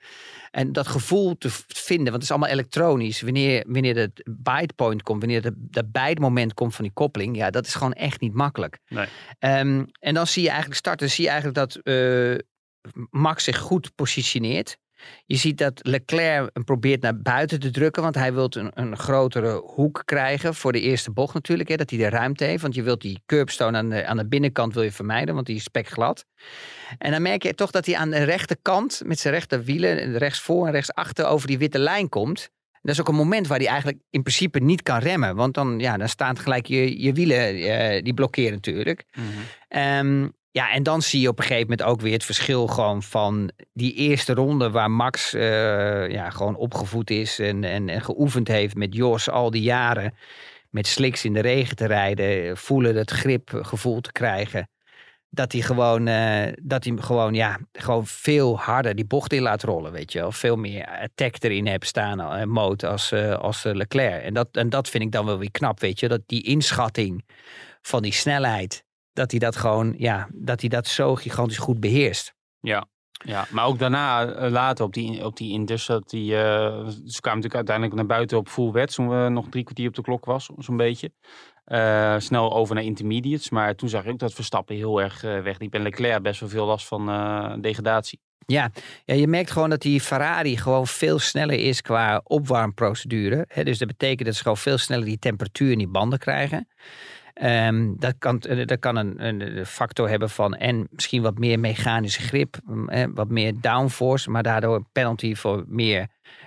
En 0.51 0.73
dat 0.73 0.87
gevoel 0.87 1.39
te 1.39 1.49
vinden. 1.67 2.05
Want 2.05 2.15
het 2.15 2.23
is 2.23 2.31
allemaal 2.31 2.49
elektronisch. 2.49 3.21
Wanneer, 3.21 3.65
wanneer 3.67 3.97
het 3.97 4.29
bite 4.31 4.75
point 4.75 5.03
komt. 5.03 5.21
Wanneer 5.21 5.43
de, 5.43 5.53
de 5.57 5.85
bite 5.85 6.21
moment 6.21 6.55
komt 6.55 6.75
van 6.75 6.85
die 6.85 6.93
koppeling. 6.95 7.37
Ja, 7.37 7.51
dat 7.51 7.67
is 7.67 7.75
gewoon 7.75 7.93
echt 7.93 8.21
niet 8.21 8.35
makkelijk. 8.35 8.79
Nee. 8.89 9.07
Ehm, 9.39 9.85
en 9.99 10.15
dan 10.15 10.27
zie 10.27 10.43
je 10.43 10.49
eigenlijk 10.49 10.79
starten, 10.79 11.11
zie 11.11 11.25
je 11.25 11.31
eigenlijk 11.31 11.59
dat 11.59 11.77
eh, 11.77 12.39
Max 13.11 13.45
zich 13.45 13.59
goed 13.59 13.95
positioneert. 13.95 14.79
Je 15.27 15.37
ziet 15.37 15.59
dat 15.59 15.81
Leclerc 15.83 16.65
probeert 16.65 17.03
naar 17.03 17.19
buiten 17.19 17.61
te 17.61 17.71
drukken, 17.71 18.03
want 18.03 18.15
hij 18.15 18.33
wil 18.33 18.47
een, 18.51 18.71
een 18.75 18.97
grotere 18.97 19.63
hoek 19.65 20.03
krijgen 20.05 20.55
voor 20.55 20.73
de 20.73 20.81
eerste 20.81 21.11
bocht 21.11 21.35
natuurlijk, 21.35 21.69
hè, 21.69 21.77
dat 21.77 21.91
hij 21.91 21.99
de 21.99 22.09
ruimte 22.09 22.45
heeft. 22.45 22.63
Want 22.63 22.75
je 22.75 22.83
wilt 22.83 23.01
die 23.01 23.23
curbstone 23.27 23.79
aan 23.79 23.89
de, 23.89 24.07
aan 24.07 24.17
de 24.17 24.27
binnenkant 24.27 24.75
wil 24.75 24.83
je 24.83 24.93
vermijden, 24.93 25.35
want 25.35 25.47
die 25.47 25.57
is 25.57 25.63
spekglad. 25.63 26.25
En 26.99 27.11
dan 27.11 27.23
merk 27.23 27.43
je 27.43 27.55
toch 27.55 27.71
dat 27.71 27.87
hij 27.87 27.97
aan 27.97 28.11
de 28.11 28.23
rechterkant 28.23 29.03
met 29.05 29.19
zijn 29.19 29.35
rechterwielen, 29.35 30.19
rechts 30.19 30.41
voor 30.41 30.67
en 30.67 30.73
rechts 30.73 30.93
achter, 30.93 31.27
over 31.27 31.47
die 31.47 31.59
witte 31.59 31.79
lijn 31.79 32.09
komt. 32.09 32.51
Dat 32.83 32.95
is 32.95 33.01
ook 33.01 33.09
een 33.09 33.15
moment 33.15 33.47
waar 33.47 33.59
hij 33.59 33.67
eigenlijk 33.67 33.99
in 34.11 34.23
principe 34.23 34.59
niet 34.59 34.83
kan 34.83 34.99
remmen. 34.99 35.37
Want 35.37 35.55
dan, 35.55 35.79
ja, 35.79 35.97
dan 35.97 36.09
staan 36.09 36.39
gelijk 36.39 36.67
je, 36.67 37.03
je 37.03 37.13
wielen, 37.13 37.55
eh, 37.55 38.03
die 38.03 38.15
blokkeren 38.15 38.53
natuurlijk. 38.53 39.05
Ehm, 39.69 40.29
ja, 40.55 40.71
en 40.71 40.83
dan 40.83 41.03
zie 41.03 41.21
je 41.21 41.29
op 41.29 41.39
een 41.39 41.45
gegeven 41.45 41.69
moment 41.69 41.89
ook 41.89 42.01
weer 42.01 42.13
het 42.13 42.25
verschil 42.25 42.67
gewoon 42.67 43.03
van 43.03 43.51
die 43.73 43.95
eerste 43.95 44.35
ronde 44.35 44.71
waar 44.71 44.91
Max 44.91 45.35
eh, 45.35 46.11
ja, 46.11 46.31
gewoon 46.31 46.57
opgevoed 46.57 47.11
is 47.11 47.39
en, 47.39 47.65
en, 47.65 47.89
en 47.89 48.03
geoefend 48.03 48.49
heeft 48.49 48.75
met 48.75 48.95
Jos 48.95 49.31
al 49.31 49.51
die 49.51 49.63
jaren. 49.63 50.15
Met 50.71 50.87
slicks 50.87 51.25
in 51.25 51.33
de 51.33 51.41
regen 51.41 51.77
te 51.77 51.87
rijden, 51.87 52.57
voelen 52.57 52.95
dat 52.95 53.11
gripgevoel 53.11 54.01
te 54.01 54.13
krijgen. 54.13 54.69
Dat 55.31 55.53
hij 55.53 55.61
gewoon, 55.61 56.07
eh, 56.07 56.53
dat 56.63 56.85
hij 56.85 56.97
gewoon, 56.97 57.35
ja, 57.35 57.59
gewoon 57.73 58.07
veel 58.07 58.59
harder 58.59 58.95
die 58.95 59.07
bocht 59.07 59.33
in 59.33 59.43
laat 59.43 59.63
rollen, 59.63 59.93
weet 59.93 60.13
je 60.13 60.21
wel. 60.21 60.33
Veel 60.33 60.57
meer 60.57 60.87
attack 60.87 61.35
erin 61.39 61.67
hebt 61.67 61.87
staan, 61.87 62.21
uh, 62.21 62.45
mode, 62.45 62.87
als, 62.87 63.13
als 63.39 63.63
Leclerc. 63.63 64.23
En 64.23 64.35
dat, 64.35 64.49
en 64.53 64.71
dat 64.71 64.89
vind 64.89 65.05
ik 65.05 65.13
dan 65.13 65.27
wel 65.27 65.39
weer 65.39 65.51
knap, 65.51 65.81
weet 65.81 66.01
je. 66.01 66.09
Dat 66.09 66.23
die 66.27 66.43
inschatting 66.43 67.25
van 67.83 68.03
die 68.03 68.13
snelheid, 68.13 68.85
dat 69.15 69.31
hij 69.31 69.41
dat 69.41 69.57
gewoon, 69.57 69.95
ja, 69.99 70.29
dat 70.33 70.61
hij 70.61 70.69
dat 70.69 70.87
zo 70.87 71.15
gigantisch 71.15 71.59
goed 71.59 71.81
beheerst. 71.81 72.35
Ja. 72.61 72.87
Ja, 73.25 73.47
maar 73.51 73.67
ook 73.67 73.79
daarna, 73.79 74.27
eh, 74.27 74.51
later 74.51 74.85
op 74.85 74.93
die, 74.93 75.25
op 75.25 75.37
die 75.37 75.53
Indus, 75.53 75.87
dat 75.87 76.11
die, 76.11 76.37
eh, 76.37 76.43
ze 76.87 77.21
kwamen 77.21 77.41
natuurlijk 77.43 77.55
uiteindelijk 77.55 77.97
naar 77.97 78.07
buiten 78.07 78.39
op 78.39 78.49
full 78.49 78.71
wet, 78.71 78.95
toen 78.95 79.09
we 79.09 79.29
nog 79.29 79.47
drie 79.49 79.65
kwartier 79.65 79.89
op 79.89 79.95
de 79.95 80.03
klok 80.03 80.25
was, 80.25 80.51
zo'n 80.59 80.77
beetje. 80.77 81.13
Eh, 81.65 82.15
snel 82.19 82.55
over 82.55 82.75
naar 82.75 82.85
intermediates, 82.85 83.51
maar 83.51 83.75
toen 83.75 83.89
zag 83.89 84.05
ik 84.05 84.11
ook 84.11 84.19
dat 84.19 84.35
Verstappen 84.35 84.77
heel 84.77 85.01
erg 85.01 85.25
eh, 85.25 85.41
wegliep 85.41 85.75
en 85.75 85.83
Leclerc 85.83 86.23
best 86.23 86.41
wel 86.41 86.49
veel 86.49 86.67
last 86.67 86.87
van 86.87 87.61
degradatie. 87.61 88.21
Ja, 88.47 88.71
ja, 89.05 89.15
je 89.15 89.27
merkt 89.27 89.51
gewoon 89.51 89.71
dat 89.71 89.83
die 89.83 90.01
Ferrari 90.01 90.57
gewoon 90.57 90.87
veel 90.87 91.19
sneller 91.19 91.59
is 91.59 91.81
qua 91.81 92.21
opwarmprocedure. 92.25 93.45
Hè, 93.49 93.65
dus 93.65 93.79
dat 93.79 93.89
betekent 93.89 94.27
dat 94.27 94.35
ze 94.35 94.43
gewoon 94.43 94.57
veel 94.57 94.79
sneller 94.79 95.05
die 95.05 95.19
temperatuur 95.19 95.71
in 95.71 95.79
die 95.79 95.89
banden 95.89 96.19
krijgen. 96.19 96.69
Ehm, 97.35 97.93
dat 97.97 98.15
kan, 98.19 98.41
eh, 98.41 98.67
dat 98.67 98.79
kan 98.79 98.97
een, 98.97 99.25
een 99.25 99.67
factor 99.67 100.09
hebben 100.09 100.31
van 100.31 100.55
en 100.55 100.89
misschien 100.91 101.23
wat 101.23 101.39
meer 101.39 101.61
mechanische 101.61 102.23
grip, 102.23 102.57
mm, 102.65 103.15
wat 103.15 103.29
meer 103.29 103.53
downforce, 103.61 104.31
maar 104.31 104.43
daardoor 104.43 104.75
een 104.75 104.87
penalty 104.93 105.35
voor 105.35 105.65
meer 105.67 106.07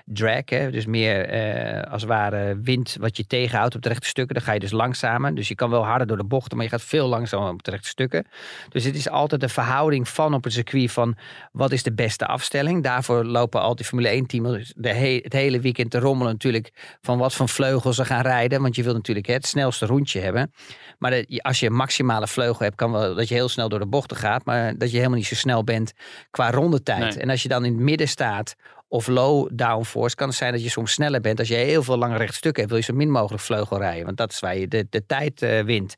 drag. 0.09 0.41
Hè? 0.45 0.71
Dus 0.71 0.85
meer 0.85 1.25
eh, 1.29 1.91
als 1.91 2.01
het 2.01 2.11
ware 2.11 2.59
wind 2.61 2.97
wat 2.99 3.17
je 3.17 3.27
tegenhoudt 3.27 3.75
op 3.75 3.81
de 3.81 3.89
rechte 3.89 4.07
stukken. 4.07 4.35
Dan 4.35 4.43
ga 4.43 4.51
je 4.53 4.59
dus 4.59 4.71
langzamer. 4.71 5.35
Dus 5.35 5.47
je 5.47 5.55
kan 5.55 5.69
wel 5.69 5.85
harder 5.85 6.07
door 6.07 6.17
de 6.17 6.23
bochten, 6.23 6.55
maar 6.57 6.65
je 6.65 6.71
gaat 6.71 6.81
veel 6.81 7.07
langzamer 7.07 7.49
op 7.49 7.63
de 7.63 7.71
rechte 7.71 7.87
stukken. 7.87 8.25
Dus 8.69 8.83
het 8.83 8.95
is 8.95 9.09
altijd 9.09 9.41
de 9.41 9.49
verhouding 9.49 10.07
van 10.07 10.33
op 10.33 10.43
het 10.43 10.53
circuit 10.53 10.91
van 10.91 11.15
wat 11.51 11.71
is 11.71 11.83
de 11.83 11.93
beste 11.93 12.25
afstelling. 12.25 12.83
Daarvoor 12.83 13.23
lopen 13.25 13.61
al 13.61 13.75
die 13.75 13.85
Formule 13.85 14.07
1 14.07 14.25
teams 14.25 14.73
de 14.75 14.93
he 14.93 15.19
het 15.23 15.33
hele 15.33 15.59
weekend 15.59 15.91
te 15.91 15.99
rommelen 15.99 16.31
natuurlijk 16.31 16.97
van 17.01 17.17
wat 17.17 17.33
voor 17.33 17.49
vleugels 17.49 17.95
ze 17.95 18.05
gaan 18.05 18.21
rijden. 18.21 18.61
Want 18.61 18.75
je 18.75 18.83
wilt 18.83 18.95
natuurlijk 18.95 19.27
het 19.27 19.45
snelste 19.47 19.85
rondje 19.85 20.19
hebben. 20.19 20.53
Maar 20.99 21.11
de- 21.11 21.39
als 21.41 21.59
je 21.59 21.65
een 21.65 21.73
maximale 21.73 22.27
vleugel 22.27 22.63
hebt, 22.63 22.75
kan 22.75 22.91
wel 22.91 23.15
dat 23.15 23.27
je 23.27 23.33
heel 23.33 23.49
snel 23.49 23.69
door 23.69 23.79
de 23.79 23.85
bochten 23.87 24.17
gaat. 24.17 24.45
Maar 24.45 24.77
dat 24.77 24.89
je 24.91 24.97
helemaal 24.97 25.17
niet 25.17 25.27
zo 25.27 25.35
snel 25.35 25.63
bent 25.63 25.93
qua 26.31 26.51
rondetijd. 26.51 26.99
Nee. 27.15 27.23
En 27.23 27.29
als 27.29 27.41
je 27.43 27.49
dan 27.49 27.65
in 27.65 27.71
het 27.73 27.81
midden 27.81 28.07
staat 28.07 28.55
of 28.87 29.07
low 29.07 29.49
downforce, 29.53 30.15
kan 30.15 30.27
het 30.27 30.37
zijn 30.37 30.51
dat 30.51 30.63
je 30.63 30.69
soms 30.69 30.91
sneller 30.91 31.21
bent. 31.21 31.39
Als 31.39 31.47
je 31.47 31.55
heel 31.55 31.83
veel 31.83 31.97
lange 31.97 32.17
rechtstukken 32.17 32.61
hebt, 32.61 32.73
wil 32.73 32.83
je 32.83 32.91
zo 32.91 32.93
min 32.93 33.11
mogelijk 33.11 33.43
vleugel 33.43 33.77
rijden. 33.77 34.05
Want 34.05 34.17
dat 34.17 34.31
is 34.31 34.39
waar 34.39 34.57
je 34.57 34.67
de, 34.67 34.87
de 34.89 35.05
tijd 35.05 35.41
eh, 35.41 35.63
wint. 35.63 35.97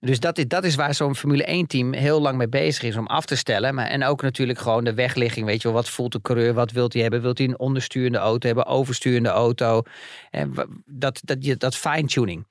Dus 0.00 0.20
dat 0.20 0.38
is, 0.38 0.48
dat 0.48 0.64
is 0.64 0.74
waar 0.74 0.94
zo'n 0.94 1.16
Formule 1.16 1.44
1 1.44 1.66
team 1.66 1.92
heel 1.92 2.20
lang 2.20 2.36
mee 2.36 2.48
bezig 2.48 2.82
is 2.82 2.96
om 2.96 3.06
af 3.06 3.24
te 3.24 3.36
stellen. 3.36 3.74
Maar, 3.74 3.86
en 3.86 4.04
ook 4.04 4.22
natuurlijk 4.22 4.58
gewoon 4.58 4.84
de 4.84 4.94
wegligging. 4.94 5.46
Weet 5.46 5.62
je 5.62 5.68
wel, 5.68 5.76
wat 5.76 5.88
voelt 5.88 6.12
de 6.12 6.20
coureur? 6.20 6.54
Wat 6.54 6.72
wilt 6.72 6.92
hij 6.92 7.02
hebben? 7.02 7.22
Wilt 7.22 7.38
hij 7.38 7.46
een 7.46 7.58
ondersturende 7.58 8.18
auto 8.18 8.46
hebben? 8.46 8.66
Oversturende 8.66 9.28
auto? 9.28 9.82
En 10.30 10.54
dat, 10.86 11.20
dat, 11.24 11.58
dat 11.58 11.76
fine-tuning. 11.76 12.46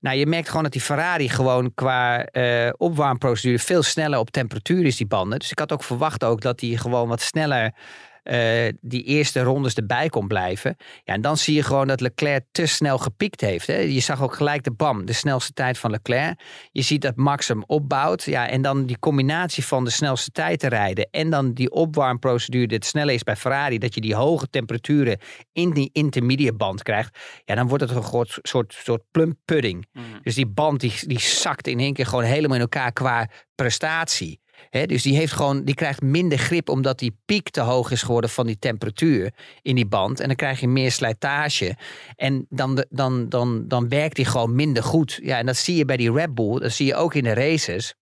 Nou, 0.00 0.16
je 0.16 0.26
merkt 0.26 0.48
gewoon 0.48 0.62
dat 0.62 0.72
die 0.72 0.80
Ferrari 0.80 1.28
gewoon 1.28 1.74
qua 1.74 2.24
eh, 2.24 2.70
opwarmprocedure 2.76 3.58
veel 3.58 3.82
sneller 3.82 4.18
op 4.18 4.30
temperatuur 4.30 4.84
is, 4.84 4.96
die 4.96 5.06
banden. 5.06 5.38
Dus 5.38 5.50
ik 5.50 5.58
had 5.58 5.72
ook 5.72 5.82
verwacht 5.82 6.24
ook 6.24 6.40
dat 6.40 6.58
die 6.58 6.78
gewoon 6.78 7.08
wat 7.08 7.20
sneller 7.20 7.74
eh, 8.22 8.72
die 8.80 9.02
eerste 9.02 9.42
rondes 9.42 9.74
erbij 9.74 10.08
kon 10.08 10.28
blijven. 10.28 10.76
Ja, 11.04 11.14
en 11.14 11.20
dan 11.20 11.36
zie 11.36 11.54
je 11.54 11.62
gewoon 11.62 11.86
dat 11.86 12.00
Leclerc 12.00 12.44
te 12.52 12.66
snel 12.66 12.98
gepiekt 12.98 13.40
heeft. 13.40 13.66
Hè. 13.66 13.76
Je 13.76 14.00
zag 14.00 14.22
ook 14.22 14.34
gelijk 14.34 14.64
de 14.64 14.72
bam, 14.72 15.06
de 15.06 15.12
snelste 15.12 15.52
tijd 15.52 15.78
van 15.78 15.90
Leclerc. 15.90 16.40
Je 16.70 16.82
ziet 16.82 17.02
dat 17.02 17.16
Max 17.16 17.48
hem 17.48 17.64
opbouwt. 17.66 18.22
Ja, 18.22 18.48
en 18.48 18.62
dan 18.62 18.86
die 18.86 18.98
combinatie 18.98 19.64
van 19.64 19.84
de 19.84 19.90
snelste 19.90 20.30
tijd 20.30 20.60
te 20.60 20.68
rijden 20.68 21.08
en 21.10 21.30
dan 21.30 21.52
die 21.52 21.70
opwarmprocedure, 21.70 22.66
dat 22.66 22.76
het 22.76 22.86
sneller 22.86 23.14
is 23.14 23.22
bij 23.22 23.36
Ferrari, 23.36 23.78
dat 23.78 23.94
je 23.94 24.00
die 24.00 24.14
hoge 24.14 24.48
temperaturen 24.50 25.18
in 25.52 25.70
die 25.70 25.90
intermediate 25.92 26.56
band 26.56 26.82
krijgt. 26.82 27.18
Ja, 27.44 27.54
dan 27.54 27.68
wordt 27.68 27.82
het 27.82 27.96
een 27.96 28.02
soort, 28.02 28.38
soort, 28.42 28.74
soort 28.84 29.02
plum 29.10 29.38
pudding. 29.44 29.86
Dus 30.22 30.34
die 30.34 30.46
band 30.46 30.80
die, 30.80 30.94
die 31.06 31.20
zakt 31.20 31.66
in 31.66 31.80
één 31.80 31.92
keer 31.92 32.06
gewoon 32.06 32.24
helemaal 32.24 32.56
in 32.56 32.62
elkaar 32.62 32.92
qua 32.92 33.28
prestatie. 33.54 34.41
Dus 34.70 35.02
die, 35.02 35.16
heeft 35.16 35.32
gewoon, 35.32 35.64
die 35.64 35.74
krijgt 35.74 36.02
minder 36.02 36.38
grip 36.38 36.68
omdat 36.68 36.98
die 36.98 37.16
piek 37.24 37.50
te 37.50 37.60
hoog 37.60 37.90
is 37.90 38.02
geworden 38.02 38.30
van 38.30 38.46
die 38.46 38.58
temperatuur 38.58 39.32
in 39.62 39.74
die 39.74 39.86
band. 39.86 40.20
En 40.20 40.26
dan 40.26 40.36
krijg 40.36 40.60
je 40.60 40.68
meer 40.68 40.92
slijtage. 40.92 41.76
En 42.16 42.46
dan, 42.48 42.84
dan, 42.88 43.28
dan, 43.28 43.68
dan 43.68 43.88
werkt 43.88 44.16
die 44.16 44.24
gewoon 44.24 44.54
minder 44.54 44.82
goed. 44.82 45.18
Ja, 45.22 45.38
en 45.38 45.46
dat 45.46 45.56
zie 45.56 45.76
je 45.76 45.84
bij 45.84 45.96
die 45.96 46.12
Red 46.12 46.34
Bull. 46.34 46.58
Dat 46.58 46.72
zie 46.72 46.86
je 46.86 46.94
ook 46.94 47.14
in 47.14 47.24
de 47.24 47.34
races. 47.34 47.94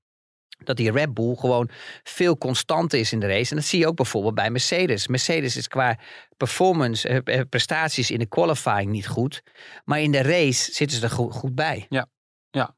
Dat 0.64 0.76
die 0.76 0.92
Red 0.92 1.14
Bull 1.14 1.34
gewoon 1.34 1.70
veel 2.02 2.38
constanter 2.38 2.98
is 2.98 3.12
in 3.12 3.20
de 3.20 3.26
race. 3.26 3.50
En 3.50 3.56
dat 3.56 3.66
zie 3.66 3.78
je 3.78 3.86
ook 3.86 3.96
bijvoorbeeld 3.96 4.34
bij 4.34 4.50
Mercedes. 4.50 5.06
Mercedes 5.06 5.56
is 5.56 5.68
qua 5.68 5.98
performance, 6.36 7.08
eh, 7.08 7.38
eh, 7.38 7.46
prestaties 7.48 8.10
in 8.10 8.18
de 8.18 8.26
qualifying 8.26 8.90
niet 8.90 9.08
goed. 9.08 9.42
Maar 9.84 10.00
in 10.00 10.12
de 10.12 10.22
race 10.22 10.72
zitten 10.72 10.98
ze 10.98 11.04
er 11.04 11.32
goed 11.32 11.54
bij. 11.54 11.86
Ja, 11.88 12.06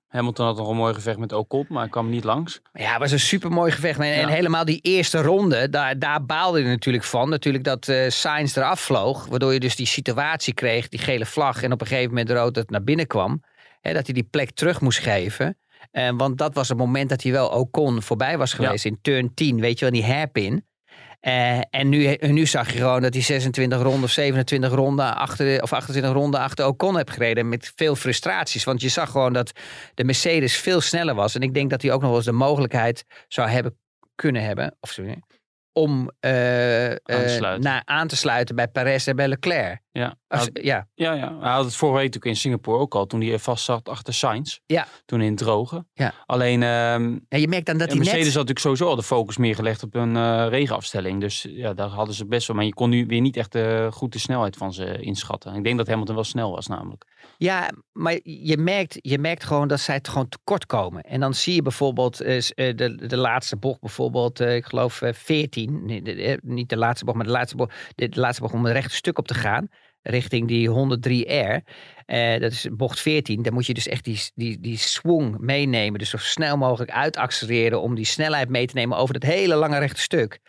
Hamilton 0.09 0.47
had 0.47 0.57
nog 0.57 0.69
een 0.69 0.77
mooi 0.77 0.95
gevecht 0.95 1.19
met 1.19 1.33
Ocon, 1.33 1.67
maar 1.69 1.81
hij 1.81 1.91
kwam 1.91 2.11
niet 2.11 2.25
langs. 2.25 2.61
Ja, 2.73 2.91
het 2.91 2.99
was 2.99 3.11
een 3.13 3.21
supermooi 3.21 3.71
gevecht. 3.73 3.99
En, 3.99 4.05
en 4.13 4.21
Ja. 4.21 4.29
helemaal 4.29 4.65
die 4.65 4.81
eerste 4.81 5.23
ronde, 5.23 5.69
daar, 5.69 5.99
daar 5.99 6.25
baalde 6.25 6.59
je 6.59 6.65
natuurlijk 6.69 7.05
van. 7.05 7.29
Natuurlijk 7.29 7.65
dat 7.65 7.89
eh 7.89 8.09
Sainz 8.11 8.57
eraf 8.57 8.81
vloog. 8.81 9.27
Waardoor 9.27 9.53
je 9.53 9.61
dus 9.61 9.77
die 9.77 9.87
situatie 9.87 10.55
kreeg, 10.55 10.89
die 10.89 10.99
gele 11.01 11.27
vlag. 11.27 11.63
En 11.63 11.73
op 11.73 11.81
een 11.81 11.87
gegeven 11.87 12.09
moment 12.09 12.31
rood 12.31 12.55
dat 12.55 12.71
naar 12.71 12.83
binnen 12.85 13.07
kwam. 13.07 13.43
Hè, 13.81 13.93
dat 13.93 14.05
hij 14.05 14.15
die 14.15 14.29
plek 14.31 14.51
terug 14.51 14.81
moest 14.81 14.99
geven. 14.99 15.59
Eh, 15.91 16.11
want 16.17 16.39
dat 16.39 16.55
was 16.55 16.69
het 16.69 16.79
moment 16.79 17.09
dat 17.09 17.23
hij 17.23 17.33
wel 17.33 17.49
Ocon 17.49 18.03
voorbij 18.03 18.39
was 18.39 18.53
geweest 18.53 18.85
in 18.85 18.99
turn 19.03 19.35
10. 19.35 19.61
Weet 19.61 19.79
je 19.79 19.85
wel, 19.85 19.95
die 19.95 20.05
hairpin. 20.13 20.67
Eh, 21.23 21.61
en 21.71 21.89
nu, 21.89 22.17
nu 22.21 22.47
zag 22.47 22.73
je 22.73 22.79
gewoon 22.79 23.03
dat 23.03 23.15
hij 23.15 23.23
26 23.23 23.83
ronden 23.83 24.03
of 24.03 24.11
27 24.11 24.73
ronden 24.73 25.17
achter, 25.17 25.63
of 25.63 25.73
28 25.73 26.13
ronden 26.13 26.41
achter 26.41 26.67
Ocon 26.67 26.97
heeft 26.97 27.11
gereden. 27.11 27.49
Met 27.49 27.73
veel 27.77 27.97
frustraties. 27.97 28.65
Want 28.65 28.81
je 28.81 28.89
zag 28.89 29.11
gewoon 29.11 29.33
dat 29.33 29.53
de 29.95 30.05
Mercedes 30.05 30.57
veel 30.57 30.81
sneller 30.81 31.15
was. 31.15 31.35
En 31.35 31.41
ik 31.41 31.55
denk 31.55 31.71
dat 31.71 31.83
hij 31.83 31.93
ook 31.93 32.01
nog 32.01 32.09
wel 32.09 32.19
eens 32.19 32.27
de 32.27 32.33
mogelijkheid 32.33 33.05
zou 33.29 33.49
hebben 33.49 33.79
kunnen 34.15 34.43
hebben. 34.43 34.77
Of 34.81 34.91
sorry, 34.91 35.23
om 35.73 36.11
eh, 36.21 36.91
eh, 36.91 36.99
Aan 37.05 37.23
te 37.23 37.29
sluiten. 37.29 37.63
naar, 37.63 37.83
aan 37.85 38.09
te 38.09 38.17
sluiten 38.17 38.57
bij 38.57 38.69
Perez 38.69 39.07
en 39.07 39.17
bij 39.17 39.29
Leclerc. 39.29 39.81
Ja, 39.93 40.17
Als- 40.33 40.49
hij, 40.53 40.63
ja, 40.63 40.89
ja, 40.95 41.13
ja. 41.13 41.39
hij 41.41 41.51
had 41.53 41.65
het 41.65 41.77
vorige 41.77 41.97
week 41.97 42.07
natuurlijk 42.07 42.35
in 42.35 42.41
Singapore 42.41 42.79
ook 42.79 42.95
al, 42.95 43.07
toen 43.07 43.21
hij 43.21 43.39
vast 43.39 43.65
zat 43.65 43.89
achter 43.89 44.15
Sainz. 44.15 44.59
Ja. 44.67 44.87
Toen 45.05 45.21
in 45.21 45.29
het 45.29 45.39
droge. 45.39 45.85
Ja. 45.93 46.13
Alleen, 46.27 46.63
ehm 46.63 47.13
ja, 47.29 47.39
je 47.39 47.49
merkt 47.49 47.67
dan 47.67 47.79
dat 47.79 47.89
hij 47.89 47.97
Mercedes 47.97 48.25
net... 48.25 48.35
had 48.35 48.47
natuurlijk 48.47 48.59
sowieso 48.59 48.87
al 48.87 48.97
de 48.97 49.03
focus 49.03 49.37
meer 49.37 49.55
gelegd 49.55 49.83
op 49.83 49.95
een 49.95 50.17
eh, 50.17 50.47
regenafstelling. 50.49 51.21
Dus 51.21 51.47
ja, 51.51 51.75
daar 51.75 51.89
hadden 51.89 52.15
ze 52.15 52.27
best 52.27 52.47
wel. 52.47 52.57
Maar 52.57 52.65
je 52.65 52.75
kon 52.75 52.91
nu 52.91 53.07
weer 53.07 53.21
niet 53.21 53.37
echt 53.37 53.55
eh, 53.55 53.93
goed 53.93 54.13
de 54.13 54.19
snelheid 54.19 54.57
van 54.57 54.73
ze 54.73 54.99
inschatten. 55.01 55.55
Ik 55.55 55.65
denk 55.65 55.77
dat 55.79 55.87
Hamilton 55.87 56.15
wel 56.15 56.25
snel 56.25 56.51
was 56.51 56.67
namelijk. 56.67 57.05
Ja, 57.39 57.71
maar 57.93 58.19
je 58.23 58.57
merkt, 58.57 58.99
je 59.01 59.19
merkt 59.19 59.45
gewoon 59.45 59.69
dat 59.69 59.81
zij 59.81 59.95
het 59.95 60.09
gewoon 60.09 60.29
tekort 60.29 60.67
komen. 60.67 61.03
En 61.03 61.21
dan 61.21 61.35
zie 61.35 61.55
je 61.55 61.63
bijvoorbeeld 61.63 62.21
eh, 62.21 62.41
de, 62.55 63.07
de 63.07 63.17
laatste 63.17 63.57
bocht, 63.57 63.81
bijvoorbeeld, 63.81 64.41
ik 64.41 64.65
geloof 64.65 65.03
eh, 65.03 65.13
14. 65.13 65.85
Nee, 65.87 66.03
de- 66.03 66.15
de- 66.15 66.41
niet 66.43 66.69
de 66.69 66.77
laatste 66.77 67.05
bocht, 67.05 67.17
maar 67.17 67.27
de 67.27 67.33
laatste 67.33 67.57
bocht, 67.57 67.75
de, 67.95 68.09
de 68.09 68.21
laatste 68.21 68.43
bocht 68.43 68.55
om 68.55 68.67
een 68.67 68.73
rechte 68.73 68.95
stuk 68.95 69.19
op 69.19 69.27
te 69.27 69.35
gaan. 69.35 69.69
Richting 70.03 70.49
die 70.49 70.69
103R. 70.69 71.63
Eh, 72.07 72.41
dat 72.41 72.53
is 72.53 72.69
bocht 72.73 73.01
14. 73.01 73.43
Dan 73.43 73.53
moet 73.53 73.67
je 73.67 73.75
dus 73.75 73.89
echt 73.89 74.05
die, 74.05 74.21
die, 74.35 74.61
die 74.61 74.77
swing 74.77 75.39
meenemen. 75.39 75.99
Dus 75.99 76.11
zo 76.11 76.17
snel 76.17 76.57
mogelijk 76.57 76.91
uitaccelereren 76.91 77.81
om 77.81 77.95
die 77.95 78.05
snelheid 78.05 78.49
mee 78.49 78.67
te 78.67 78.75
nemen 78.75 78.97
over 78.97 79.21
dat 79.21 79.31
hele 79.31 79.55
lange 79.55 79.79
rechte 79.79 80.01
stuk. 80.01 80.41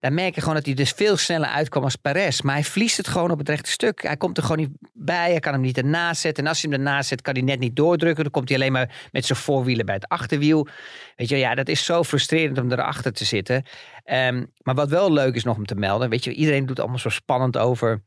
Dan 0.00 0.14
merk 0.14 0.34
je 0.34 0.40
gewoon 0.40 0.54
dat 0.54 0.66
hij 0.66 0.74
dus 0.74 0.90
veel 0.90 1.16
sneller 1.16 1.48
uitkwam 1.48 1.82
als 1.82 1.96
Perez. 1.96 2.40
Maar 2.40 2.54
hij 2.54 2.64
verliest 2.64 2.96
het 2.96 3.08
gewoon 3.08 3.30
op 3.30 3.38
het 3.38 3.48
rechte 3.48 3.70
stuk. 3.70 4.02
Hij 4.02 4.16
komt 4.16 4.36
er 4.36 4.42
gewoon 4.42 4.58
niet 4.58 4.90
bij. 4.92 5.30
Hij 5.30 5.40
kan 5.40 5.52
hem 5.52 5.60
niet 5.60 5.76
ernaast 5.76 6.20
zetten. 6.20 6.42
En 6.44 6.48
als 6.48 6.62
hij 6.62 6.70
hem 6.70 6.80
ernaast 6.80 7.08
zet, 7.08 7.22
kan 7.22 7.34
hij 7.34 7.42
net 7.42 7.58
niet 7.58 7.76
doordrukken. 7.76 8.22
Dan 8.22 8.32
komt 8.32 8.48
hij 8.48 8.58
alleen 8.58 8.72
maar 8.72 9.08
met 9.12 9.24
zijn 9.24 9.38
voorwielen 9.38 9.86
bij 9.86 9.94
het 9.94 10.08
achterwiel. 10.08 10.66
Weet 11.16 11.28
je, 11.28 11.36
ja, 11.36 11.54
dat 11.54 11.68
is 11.68 11.84
zo 11.84 12.02
frustrerend 12.02 12.58
om 12.58 12.72
erachter 12.72 13.12
te 13.12 13.24
zitten. 13.24 13.64
Ehm, 14.04 14.44
maar 14.62 14.74
wat 14.74 14.88
wel 14.88 15.12
leuk 15.12 15.34
is 15.34 15.44
nog 15.44 15.56
om 15.56 15.66
te 15.66 15.74
melden. 15.74 16.10
Weet 16.10 16.24
je, 16.24 16.32
iedereen 16.32 16.66
doet 16.66 16.80
allemaal 16.80 16.98
zo 16.98 17.08
spannend 17.08 17.56
over 17.56 18.02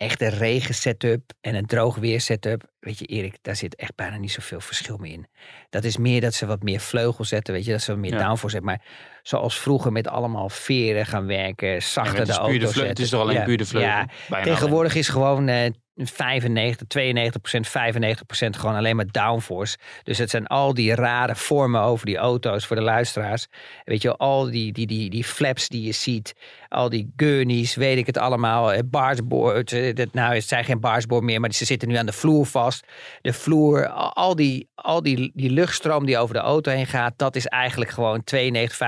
echte 0.00 0.28
regen 0.28 0.74
setup 0.74 1.32
en 1.40 1.54
een 1.54 1.66
droog 1.66 1.96
weer 1.96 2.20
setup. 2.20 2.62
Weet 2.78 2.98
je, 2.98 3.04
Erik, 3.04 3.36
daar 3.42 3.56
zit 3.56 3.74
echt 3.74 3.94
bijna 3.94 4.16
niet 4.16 4.32
zoveel 4.32 4.60
verschil 4.60 4.96
meer 4.96 5.12
in. 5.12 5.26
Dat 5.70 5.84
is 5.84 5.96
meer 5.96 6.20
dat 6.20 6.34
ze 6.34 6.46
wat 6.46 6.62
meer 6.62 6.80
vleugel 6.80 7.24
zetten, 7.24 7.54
weet 7.54 7.64
je, 7.64 7.70
dat 7.70 7.80
ze 7.82 7.90
wat 7.90 8.00
meer 8.00 8.12
Ja. 8.12 8.18
downforce 8.18 8.56
zetten. 8.56 8.64
Maar 8.64 8.82
zoals 9.22 9.58
vroeger 9.60 9.92
met 9.92 10.08
allemaal 10.08 10.48
veren 10.48 11.06
gaan 11.06 11.26
werken, 11.26 11.82
zachter 11.82 12.26
de 12.26 12.32
auto 12.32 12.66
zetten. 12.66 12.86
het 12.86 12.98
is 12.98 13.10
toch 13.10 13.20
alleen 13.20 13.36
Ja, 13.36 13.44
puur 13.44 13.56
de 13.56 13.66
vleugel? 13.66 13.90
Ja, 13.90 14.42
tegenwoordig 14.42 14.94
is 14.94 15.08
gewoon 15.08 15.48
eh 15.48 15.70
95, 16.06 16.86
92% 16.86 17.68
95% 17.68 18.50
gewoon 18.50 18.76
alleen 18.76 18.96
maar 18.96 19.10
downforce. 19.10 19.78
Dus 20.02 20.18
het 20.18 20.30
zijn 20.30 20.46
al 20.46 20.74
die 20.74 20.94
rare 20.94 21.36
vormen 21.36 21.80
over 21.80 22.06
die 22.06 22.16
auto's 22.16 22.66
voor 22.66 22.76
de 22.76 22.82
luisteraars. 22.82 23.46
Weet 23.84 24.02
je, 24.02 24.16
al 24.16 24.50
die, 24.50 24.72
die, 24.72 24.86
die, 24.86 25.10
die 25.10 25.24
flaps 25.24 25.68
die 25.68 25.82
je 25.82 25.92
ziet, 25.92 26.34
al 26.68 26.88
die 26.88 27.12
gurneys, 27.16 27.74
weet 27.74 27.98
ik 27.98 28.06
het 28.06 28.18
allemaal. 28.18 28.72
eh, 28.72 28.78
Barsboard, 28.84 29.72
eh, 29.72 30.06
nou 30.12 30.34
het 30.34 30.48
zijn 30.48 30.64
geen 30.64 30.80
barsboard 30.80 31.22
meer, 31.22 31.40
maar 31.40 31.52
ze 31.52 31.64
zitten 31.64 31.88
nu 31.88 31.94
aan 31.94 32.06
de 32.06 32.12
vloer 32.12 32.46
vast. 32.46 32.86
De 33.20 33.32
vloer, 33.32 33.88
al 33.88 34.36
die, 34.36 34.68
al 34.74 35.02
die, 35.02 35.30
die 35.34 35.50
luchtstroom 35.50 36.06
die 36.06 36.18
over 36.18 36.34
de 36.34 36.40
auto 36.40 36.70
heen 36.72 36.86
gaat, 36.86 37.12
dat 37.16 37.36
is 37.36 37.46
eigenlijk 37.46 37.90
gewoon 37.90 38.24
92, 38.24 38.78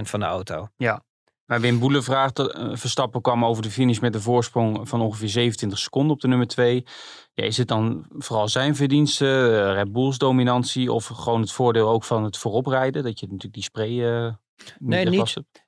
95% 0.00 0.02
van 0.02 0.20
de 0.20 0.26
auto. 0.26 0.68
Maar 1.46 1.60
Wim 1.60 1.78
Boele 1.78 2.02
vraagt, 2.02 2.38
eh, 2.38 2.70
Verstappen 2.72 3.20
kwam 3.20 3.44
over 3.44 3.62
de 3.62 3.70
finish 3.70 3.98
met 3.98 4.14
een 4.14 4.20
voorsprong 4.20 4.88
van 4.88 5.00
ongeveer 5.00 5.28
27 5.28 5.78
seconden 5.78 6.12
op 6.12 6.20
de 6.20 6.28
nummer 6.28 6.46
2. 6.46 6.84
Ja, 7.34 7.44
is 7.44 7.56
het 7.56 7.68
dan 7.68 8.06
vooral 8.18 8.48
zijn 8.48 8.76
verdienste, 8.76 9.26
eh, 9.66 9.72
Red 9.74 9.92
Bull's 9.92 10.18
dominantie 10.18 10.92
of 10.92 11.06
gewoon 11.06 11.40
het 11.40 11.52
voordeel 11.52 11.88
ook 11.88 12.04
van 12.04 12.24
het 12.24 12.36
vooroprijden? 12.38 13.02
Dat 13.02 13.20
je 13.20 13.26
natuurlijk 13.26 13.54
die 13.54 13.62
spray 13.62 13.88
niet 13.88 14.34
Nee, 14.78 15.04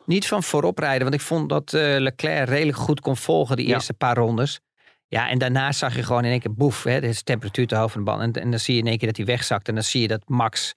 niet. 0.07 0.27
van 0.27 0.43
voorop 0.43 0.79
rijden, 0.79 1.03
want 1.03 1.15
ik 1.15 1.21
vond 1.21 1.49
dat 1.49 1.73
Leclerc 1.73 2.49
redelijk 2.49 2.79
goed 2.79 3.01
kon 3.01 3.17
volgen 3.17 3.57
die 3.57 3.67
Ja. 3.67 3.75
eerste 3.75 3.95
paar 3.95 4.17
rondes. 4.17 4.61
Ja, 5.09 5.29
en 5.29 5.39
daarna 5.39 5.73
zag 5.73 5.95
je 5.97 6.03
gewoon 6.03 6.25
in 6.25 6.31
één 6.31 6.41
keer 6.41 6.55
boef, 6.55 6.83
hè, 6.83 7.01
is 7.01 7.17
de 7.19 7.23
temperatuur 7.25 7.67
te 7.67 7.77
hoog 7.77 7.93
van 7.93 8.05
de 8.05 8.11
band. 8.11 8.37
En, 8.37 8.43
en 8.43 8.51
dan 8.51 8.61
zie 8.61 8.75
je 8.75 8.81
in 8.81 8.87
één 8.87 8.99
keer 8.99 9.09
dat 9.09 9.17
hij 9.17 9.27
wegzakt 9.27 9.69
en 9.69 9.75
dan 9.75 9.83
zie 9.83 10.01
je 10.01 10.09
dat 10.09 10.23
Max, 10.27 10.75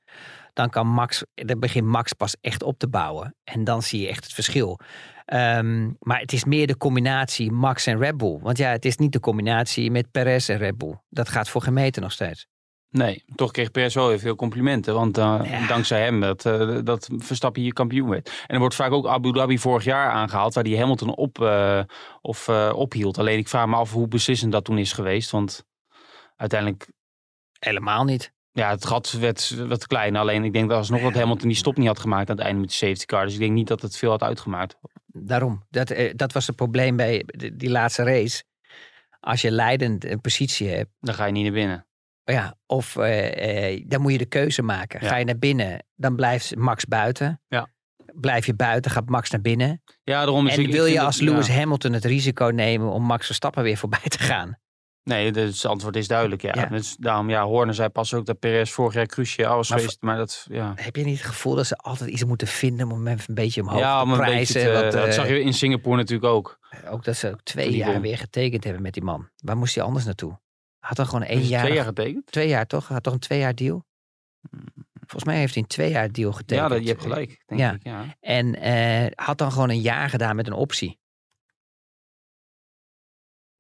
dan 0.53 0.69
kan 0.69 0.87
Max, 0.87 1.23
dan 1.33 1.59
begint 1.59 1.85
Max 1.85 2.13
pas 2.13 2.35
echt 2.41 2.63
op 2.63 2.79
te 2.79 2.87
bouwen. 2.87 3.35
En 3.43 3.63
dan 3.63 3.81
zie 3.81 4.01
je 4.01 4.07
echt 4.07 4.23
het 4.23 4.33
verschil. 4.33 4.79
Ehm, 5.25 5.89
maar 5.99 6.19
het 6.19 6.33
is 6.33 6.43
meer 6.45 6.67
de 6.67 6.77
combinatie 6.77 7.51
Max 7.51 7.85
en 7.85 7.97
Red 7.97 8.17
Bull. 8.17 8.39
Want 8.41 8.57
ja, 8.57 8.69
het 8.69 8.85
is 8.85 8.97
niet 8.97 9.11
de 9.11 9.19
combinatie 9.19 9.91
met 9.91 10.11
Perez 10.11 10.49
en 10.49 10.57
Red 10.57 10.77
Bull. 10.77 10.99
Dat 11.09 11.29
gaat 11.29 11.49
voor 11.49 11.61
geen 11.61 11.73
meter 11.73 12.01
nog 12.01 12.11
steeds. 12.11 12.47
Nee, 12.89 13.23
toch 13.35 13.51
kreeg 13.51 13.71
Perez 13.71 13.95
wel 13.95 14.07
weer 14.07 14.19
veel 14.19 14.35
complimenten. 14.35 14.93
Want 14.93 15.17
eh, 15.17 15.39
Ja. 15.43 15.67
dankzij 15.67 16.03
hem 16.03 16.19
dat, 16.19 16.45
eh, 16.45 16.77
dat 16.83 17.09
Verstappen 17.17 17.61
hier 17.61 17.73
kampioen 17.73 18.09
werd. 18.09 18.27
En 18.29 18.53
er 18.53 18.59
wordt 18.59 18.75
vaak 18.75 18.91
ook 18.91 19.07
Abu 19.07 19.31
Dhabi 19.31 19.59
vorig 19.59 19.83
jaar 19.83 20.11
aangehaald. 20.11 20.53
Waar 20.53 20.63
die 20.63 20.79
Hamilton 20.79 21.15
op, 21.15 21.41
eh, 21.41 21.81
of, 22.21 22.49
ophield. 22.73 23.17
Alleen 23.17 23.37
ik 23.37 23.47
vraag 23.47 23.67
me 23.67 23.75
af 23.75 23.91
hoe 23.91 24.07
beslissend 24.07 24.51
dat 24.51 24.65
toen 24.65 24.77
is 24.77 24.93
geweest. 24.93 25.31
Want 25.31 25.65
uiteindelijk 26.35 26.87
Helemaal 27.59 28.03
niet. 28.03 28.33
Ja, 28.53 28.69
het 28.69 28.85
gat 28.85 29.11
werd 29.11 29.55
wat 29.67 29.87
klein. 29.87 30.15
Alleen 30.15 30.43
ik 30.43 30.53
denk 30.53 30.69
dat 30.69 30.77
alsnog 30.77 31.01
dat 31.01 31.13
Hamilton 31.13 31.47
die 31.47 31.57
stop 31.57 31.77
niet 31.77 31.87
had 31.87 31.99
gemaakt 31.99 32.29
aan 32.29 32.35
het 32.35 32.45
einde 32.45 32.59
met 32.61 32.69
de 32.69 32.75
safety 32.75 33.05
car. 33.05 33.23
Dus 33.25 33.33
ik 33.33 33.39
denk 33.39 33.51
niet 33.53 33.67
dat 33.67 33.81
het 33.81 33.97
veel 33.97 34.09
had 34.09 34.23
uitgemaakt. 34.23 34.75
Daarom. 35.05 35.65
Dat, 35.69 35.89
eh, 35.89 36.13
dat 36.15 36.33
was 36.33 36.47
het 36.47 36.55
probleem 36.55 36.95
bij 36.95 37.25
die 37.53 37.69
laatste 37.69 38.03
race. 38.03 38.43
Als 39.19 39.41
je 39.41 39.51
leidend 39.51 40.05
een 40.05 40.21
positie 40.21 40.67
hebt. 40.69 40.89
Dan 40.99 41.13
ga 41.15 41.25
je 41.25 41.31
niet 41.31 41.43
naar 41.43 41.53
binnen. 41.53 41.85
Ja, 42.23 42.55
of 42.65 42.95
eh, 42.95 43.73
eh, 43.73 43.83
dan 43.87 44.01
moet 44.01 44.11
je 44.11 44.17
de 44.17 44.25
keuze 44.25 44.61
maken. 44.61 44.99
Ja. 45.01 45.07
Ga 45.07 45.15
je 45.15 45.25
naar 45.25 45.37
binnen, 45.37 45.85
dan 45.95 46.15
blijft 46.15 46.55
Max 46.55 46.85
buiten. 46.85 47.41
Ja. 47.47 47.69
Blijf 48.13 48.45
je 48.45 48.53
buiten, 48.55 48.91
gaat 48.91 49.09
Max 49.09 49.29
naar 49.29 49.41
binnen. 49.41 49.81
Ja, 50.03 50.23
daarom 50.23 50.47
is 50.47 50.55
en 50.57 50.63
ik- 50.63 50.71
wil 50.71 50.85
je 50.85 51.01
als 51.01 51.19
Lewis 51.19 51.47
ja. 51.47 51.53
Hamilton 51.53 51.93
het 51.93 52.05
risico 52.05 52.45
nemen 52.45 52.91
om 52.91 53.03
Max 53.03 53.25
Verstappen 53.25 53.63
weer 53.63 53.77
voorbij 53.77 54.07
te 54.07 54.19
gaan? 54.19 54.57
Nee, 55.03 55.31
dus 55.31 55.61
het 55.61 55.71
antwoord 55.71 55.95
is 55.95 56.07
duidelijk. 56.07 56.41
Ja. 56.41 56.51
Ja. 56.53 56.65
Dus 56.65 56.95
daarom, 56.99 57.29
ja, 57.29 57.43
Horner 57.45 57.73
zei 57.75 57.89
pas 57.89 58.13
ook 58.13 58.25
dat 58.25 58.39
Perez 58.39 58.71
vorig 58.71 58.93
jaar 58.93 59.05
cruciaal 59.05 59.55
was 59.55 59.69
geweest. 59.69 60.01
Maar 60.01 60.17
dat, 60.17 60.45
ja. 60.49 60.73
Heb 60.75 60.95
je 60.95 61.03
niet 61.03 61.17
het 61.17 61.27
gevoel 61.27 61.55
dat 61.55 61.67
ze 61.67 61.75
altijd 61.75 62.09
iets 62.09 62.23
moeten 62.23 62.47
vinden 62.47 62.91
om 62.91 63.07
een 63.07 63.19
beetje 63.27 63.61
omhoog 63.61 63.79
ja, 63.79 64.03
te 64.03 64.09
om 64.09 64.15
prijzen? 64.17 64.61
te- 64.61 64.89
dat 64.97 65.07
eh, 65.07 65.11
zag 65.11 65.27
je 65.27 65.41
in 65.41 65.53
Singapore 65.53 65.97
natuurlijk 65.97 66.33
ook. 66.33 66.59
Ook 66.89 67.03
dat 67.03 67.15
ze 67.15 67.29
ook 67.29 67.41
twee 67.43 67.75
jaar 67.75 67.91
won. 67.91 68.01
weer 68.01 68.17
getekend 68.17 68.63
hebben 68.63 68.81
met 68.81 68.93
die 68.93 69.03
man. 69.03 69.29
Waar 69.35 69.57
moest 69.57 69.75
hij 69.75 69.83
anders 69.83 70.05
naartoe? 70.05 70.39
Had 70.79 70.97
dan 70.97 71.05
gewoon 71.05 71.23
één 71.23 71.41
jaar. 71.41 71.63
twee 71.63 71.75
jaar 71.75 71.85
getekend? 71.85 72.25
Twee 72.25 72.47
jaar 72.47 72.67
toch? 72.67 72.87
Had 72.87 73.03
toch 73.03 73.13
een 73.13 73.19
twee 73.19 73.39
jaar 73.39 73.55
deal? 73.55 73.85
Volgens 74.93 75.23
mij 75.23 75.37
heeft 75.37 75.53
hij 75.53 75.63
een 75.63 75.69
twee 75.69 75.91
jaar 75.91 76.11
deal 76.11 76.31
getekend. 76.31 76.69
Ja, 76.69 76.75
dat, 76.75 76.83
je 76.83 76.89
hebt 76.89 77.01
gelijk. 77.01 77.43
Denk 77.45 77.61
Ja. 77.61 77.71
Ik, 77.73 77.79
ja. 77.83 78.05
En 78.19 78.55
eh, 78.55 79.11
had 79.25 79.37
dan 79.37 79.51
gewoon 79.51 79.69
een 79.69 79.81
jaar 79.81 80.09
gedaan 80.09 80.35
met 80.35 80.47
een 80.47 80.53
optie. 80.53 80.99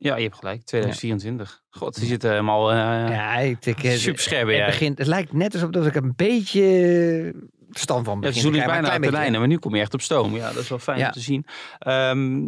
Ja, 0.03 0.15
je 0.15 0.23
hebt 0.23 0.35
gelijk. 0.35 0.63
2024. 0.63 1.61
God, 1.69 1.95
die 1.99 2.07
zitten 2.07 2.29
helemaal 2.29 2.71
eh 2.71 2.77
ja, 3.09 3.37
ik, 3.37 3.65
ik, 3.65 3.83
eh, 3.83 3.91
super 3.91 4.21
scherp. 4.21 4.47
het, 4.47 4.55
Ja. 4.57 4.65
begint, 4.65 4.97
het 4.97 5.07
lijkt 5.07 5.33
net 5.33 5.53
alsof 5.53 5.69
dat 5.69 5.85
ik 5.85 5.95
een 5.95 6.13
beetje 6.15 7.33
verstand 7.69 8.05
van 8.05 8.13
Ja, 8.13 8.19
begin 8.19 8.33
seizoen 8.41 8.59
te 8.59 8.65
krijgen, 8.65 8.89
bijna 8.89 9.05
de 9.05 9.11
lijnen, 9.11 9.39
maar 9.39 9.49
nu 9.49 9.57
kom 9.57 9.75
je 9.75 9.81
echt 9.81 9.93
op 9.93 10.01
stoom. 10.01 10.35
Ja, 10.35 10.47
dat 10.53 10.63
is 10.63 10.69
wel 10.69 10.79
fijn 10.79 10.97
Ja. 10.99 11.05
om 11.05 11.11
te 11.11 11.19
zien. 11.19 11.45
Ehm, 11.79 12.47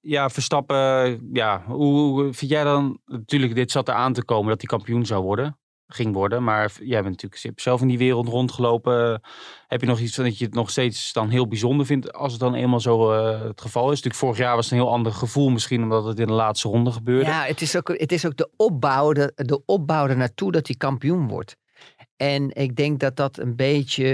ja, 0.00 0.30
Verstappen, 0.30 1.28
ja, 1.32 1.62
hoe, 1.66 1.94
hoe 1.98 2.32
vind 2.32 2.50
jij 2.50 2.64
dan... 2.64 2.98
Natuurlijk, 3.06 3.54
dit 3.54 3.70
zat 3.70 3.88
er 3.88 3.94
aan 3.94 4.12
te 4.12 4.24
komen 4.24 4.48
dat 4.48 4.58
hij 4.60 4.66
kampioen 4.78 5.06
zou 5.06 5.22
worden. 5.22 5.58
Ging 5.94 6.14
worden. 6.14 6.44
Maar 6.44 6.72
jij 6.80 7.02
bent 7.02 7.22
natuurlijk 7.22 7.60
zelf 7.60 7.80
in 7.80 7.88
die 7.88 7.98
wereld 7.98 8.28
rondgelopen. 8.28 9.20
Heb 9.66 9.80
je 9.80 9.86
nog 9.86 9.98
iets 9.98 10.14
van 10.14 10.24
dat 10.24 10.38
je 10.38 10.44
het 10.44 10.54
nog 10.54 10.70
steeds 10.70 11.12
dan 11.12 11.28
heel 11.28 11.48
bijzonder 11.48 11.86
vindt 11.86 12.12
als 12.12 12.32
het 12.32 12.40
dan 12.40 12.54
eenmaal 12.54 12.80
zo 12.80 13.12
eh, 13.12 13.40
het 13.42 13.60
geval 13.60 13.82
is? 13.84 13.88
Natuurlijk 13.88 14.14
vorig 14.16 14.38
jaar 14.38 14.54
was 14.56 14.64
het 14.64 14.74
een 14.74 14.84
heel 14.84 14.92
ander 14.92 15.12
gevoel 15.12 15.48
misschien 15.50 15.82
omdat 15.82 16.04
het 16.04 16.18
in 16.18 16.26
de 16.26 16.32
laatste 16.32 16.68
ronde 16.68 16.92
gebeurde. 16.92 17.30
Ja, 17.30 17.44
het 17.44 17.60
is 17.60 17.76
ook, 17.76 17.88
het 17.88 18.12
is 18.12 18.26
ook 18.26 18.36
de, 18.36 18.50
opbouw, 18.56 19.12
de, 19.12 19.32
de 19.34 19.62
opbouw 19.66 20.06
er 20.06 20.16
naartoe 20.16 20.52
dat 20.52 20.66
hij 20.66 20.76
kampioen 20.76 21.28
wordt. 21.28 21.56
En 22.16 22.50
ik 22.54 22.76
denk 22.76 23.00
dat 23.00 23.16
dat 23.16 23.38
een 23.38 23.56
beetje. 23.56 24.04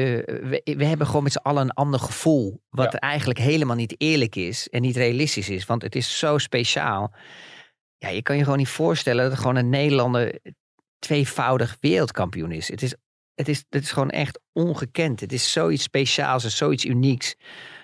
We, 0.42 0.74
we 0.76 0.84
hebben 0.84 1.06
gewoon 1.06 1.22
met 1.22 1.32
z'n 1.32 1.38
allen 1.42 1.62
een 1.62 1.70
ander 1.70 2.00
gevoel. 2.00 2.62
Wat 2.70 2.92
Ja. 2.92 2.98
eigenlijk 2.98 3.38
helemaal 3.38 3.76
niet 3.76 3.94
eerlijk 3.98 4.36
is 4.36 4.68
en 4.68 4.82
niet 4.82 4.96
realistisch 4.96 5.48
is. 5.48 5.66
Want 5.66 5.82
het 5.82 5.94
is 5.94 6.18
zo 6.18 6.38
speciaal. 6.38 7.14
Ja, 7.98 8.08
je 8.08 8.22
kan 8.22 8.36
je 8.36 8.42
gewoon 8.42 8.58
niet 8.58 8.68
voorstellen 8.68 9.22
dat 9.22 9.32
er 9.32 9.38
gewoon 9.38 9.56
een 9.56 9.68
Nederlander 9.68 10.38
tweevoudig 11.00 11.76
wereldkampioen 11.80 12.52
is. 12.52 12.68
Het 12.68 12.82
is, 12.82 12.94
het 13.34 13.48
is, 13.48 13.64
het 13.68 13.82
is 13.82 13.92
gewoon 13.92 14.10
echt 14.10 14.40
ongekend. 14.52 15.20
Het 15.20 15.32
is 15.32 15.52
zoiets 15.52 15.82
speciaals 15.82 16.44
en 16.44 16.50
zoiets 16.50 16.84
unieks. 16.84 17.34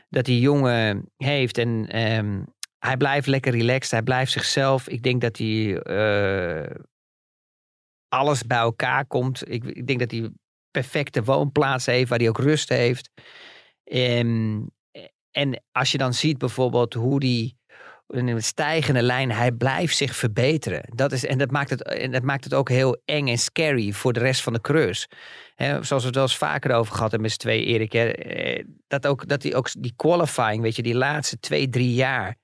Dat 0.09 0.25
die 0.25 0.41
jongen 0.41 1.11
heeft. 1.17 1.59
En 1.59 1.87
ehm, 1.89 2.43
hij 2.79 2.97
blijft 2.97 3.27
lekker 3.27 3.53
relaxed. 3.53 3.91
Hij 3.91 4.03
blijft 4.03 4.33
zichzelf. 4.33 4.89
Ik 4.89 5.03
denk 5.03 5.21
dat 5.21 5.39
hij 5.39 5.83
eh, 5.83 6.77
alles 8.09 8.43
bij 8.47 8.59
elkaar 8.59 9.07
komt. 9.07 9.51
Ik, 9.51 9.65
ik 9.65 9.87
denk 9.87 9.99
dat 9.99 10.11
hij 10.11 10.31
perfecte 10.71 11.25
woonplaats 11.25 11.87
heeft, 11.87 12.09
waar 12.09 12.19
hij 12.19 12.29
ook 12.29 12.39
rust 12.39 12.69
heeft. 12.69 13.11
Ehm, 13.85 14.61
en 15.31 15.63
als 15.73 15.93
je 15.93 15.99
dan 15.99 16.15
ziet 16.15 16.39
bijvoorbeeld 16.39 16.95
hoe 16.95 17.21
die 17.21 17.56
in 18.09 18.27
een 18.27 18.43
stijgende 18.43 19.03
lijn, 19.03 19.31
hij 19.31 19.53
blijft 19.53 19.97
zich 19.97 20.17
verbeteren. 20.17 20.83
Dat 20.95 21.13
is, 21.13 21.27
en, 21.27 21.39
dat 21.39 21.51
maakt 21.51 21.71
het, 21.71 21.83
en 21.83 22.11
dat 22.11 22.23
maakt 22.23 22.45
het 22.45 22.55
ook 22.55 22.69
heel 22.69 23.01
eng 23.05 23.29
en 23.29 23.39
scary 23.39 23.93
voor 23.93 24.13
de 24.13 24.21
rest 24.21 24.43
van 24.43 24.53
de 24.53 24.61
coureurs. 24.61 25.07
Hè, 25.55 25.83
zoals 25.83 26.03
we 26.03 26.09
het 26.09 26.15
wel 26.15 26.25
eens 26.25 26.37
vaker 26.37 26.75
over 26.75 26.95
gehad 26.95 27.11
hebben 27.11 27.21
met 27.21 27.31
z'n 27.31 27.39
twee, 27.39 27.65
Erik. 27.65 27.95
Eh, 27.95 28.65
dat, 28.89 29.07
ook, 29.07 29.29
dat 29.29 29.43
hij 29.43 29.55
ook 29.55 29.69
die 29.79 29.93
qualifying, 29.97 30.63
weet 30.63 30.77
je, 30.77 30.83
die 30.83 30.95
laatste 30.95 31.39
twee, 31.39 31.69
drie 31.69 31.95
jaar 31.95 32.37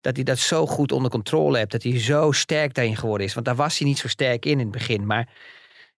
dat 0.00 0.16
hij 0.16 0.24
dat 0.24 0.38
zo 0.38 0.66
goed 0.66 0.92
onder 0.92 1.10
controle 1.10 1.58
hebt. 1.58 1.72
Dat 1.72 1.82
hij 1.82 2.00
zo 2.00 2.32
sterk 2.32 2.74
daarin 2.74 2.96
geworden 2.96 3.26
is. 3.26 3.34
Want 3.34 3.46
daar 3.46 3.56
was 3.56 3.78
hij 3.78 3.88
niet 3.88 3.98
zo 3.98 4.08
sterk 4.08 4.44
in 4.44 4.52
in 4.52 4.58
het 4.58 4.70
begin. 4.70 5.06
Maar 5.06 5.28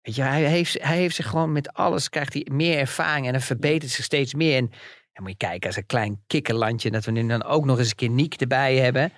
weet 0.03 0.15
je, 0.15 0.23
hij, 0.23 0.43
heeft, 0.43 0.83
hij 0.83 0.97
heeft 0.97 1.15
zich 1.15 1.27
gewoon 1.27 1.53
met 1.53 1.73
alles, 1.73 2.09
krijgt 2.09 2.33
hij 2.33 2.47
meer 2.53 2.79
ervaring 2.79 3.27
en 3.27 3.33
hij 3.33 3.43
verbetert 3.43 3.93
zich 3.93 4.05
steeds 4.05 4.35
meer. 4.35 4.57
En 4.57 4.71
dan 5.13 5.23
moet 5.23 5.31
je 5.31 5.37
kijken, 5.37 5.67
als 5.67 5.77
een 5.77 5.87
klein 5.87 6.23
kikkerlandje, 6.27 6.91
dat 6.91 7.05
we 7.05 7.11
nu 7.11 7.27
dan 7.27 7.45
ook 7.45 7.65
nog 7.65 7.79
eens 7.79 7.91
een 7.91 7.97
keer 7.97 8.11
Niek 8.11 8.35
erbij 8.35 8.77
hebben. 8.77 9.13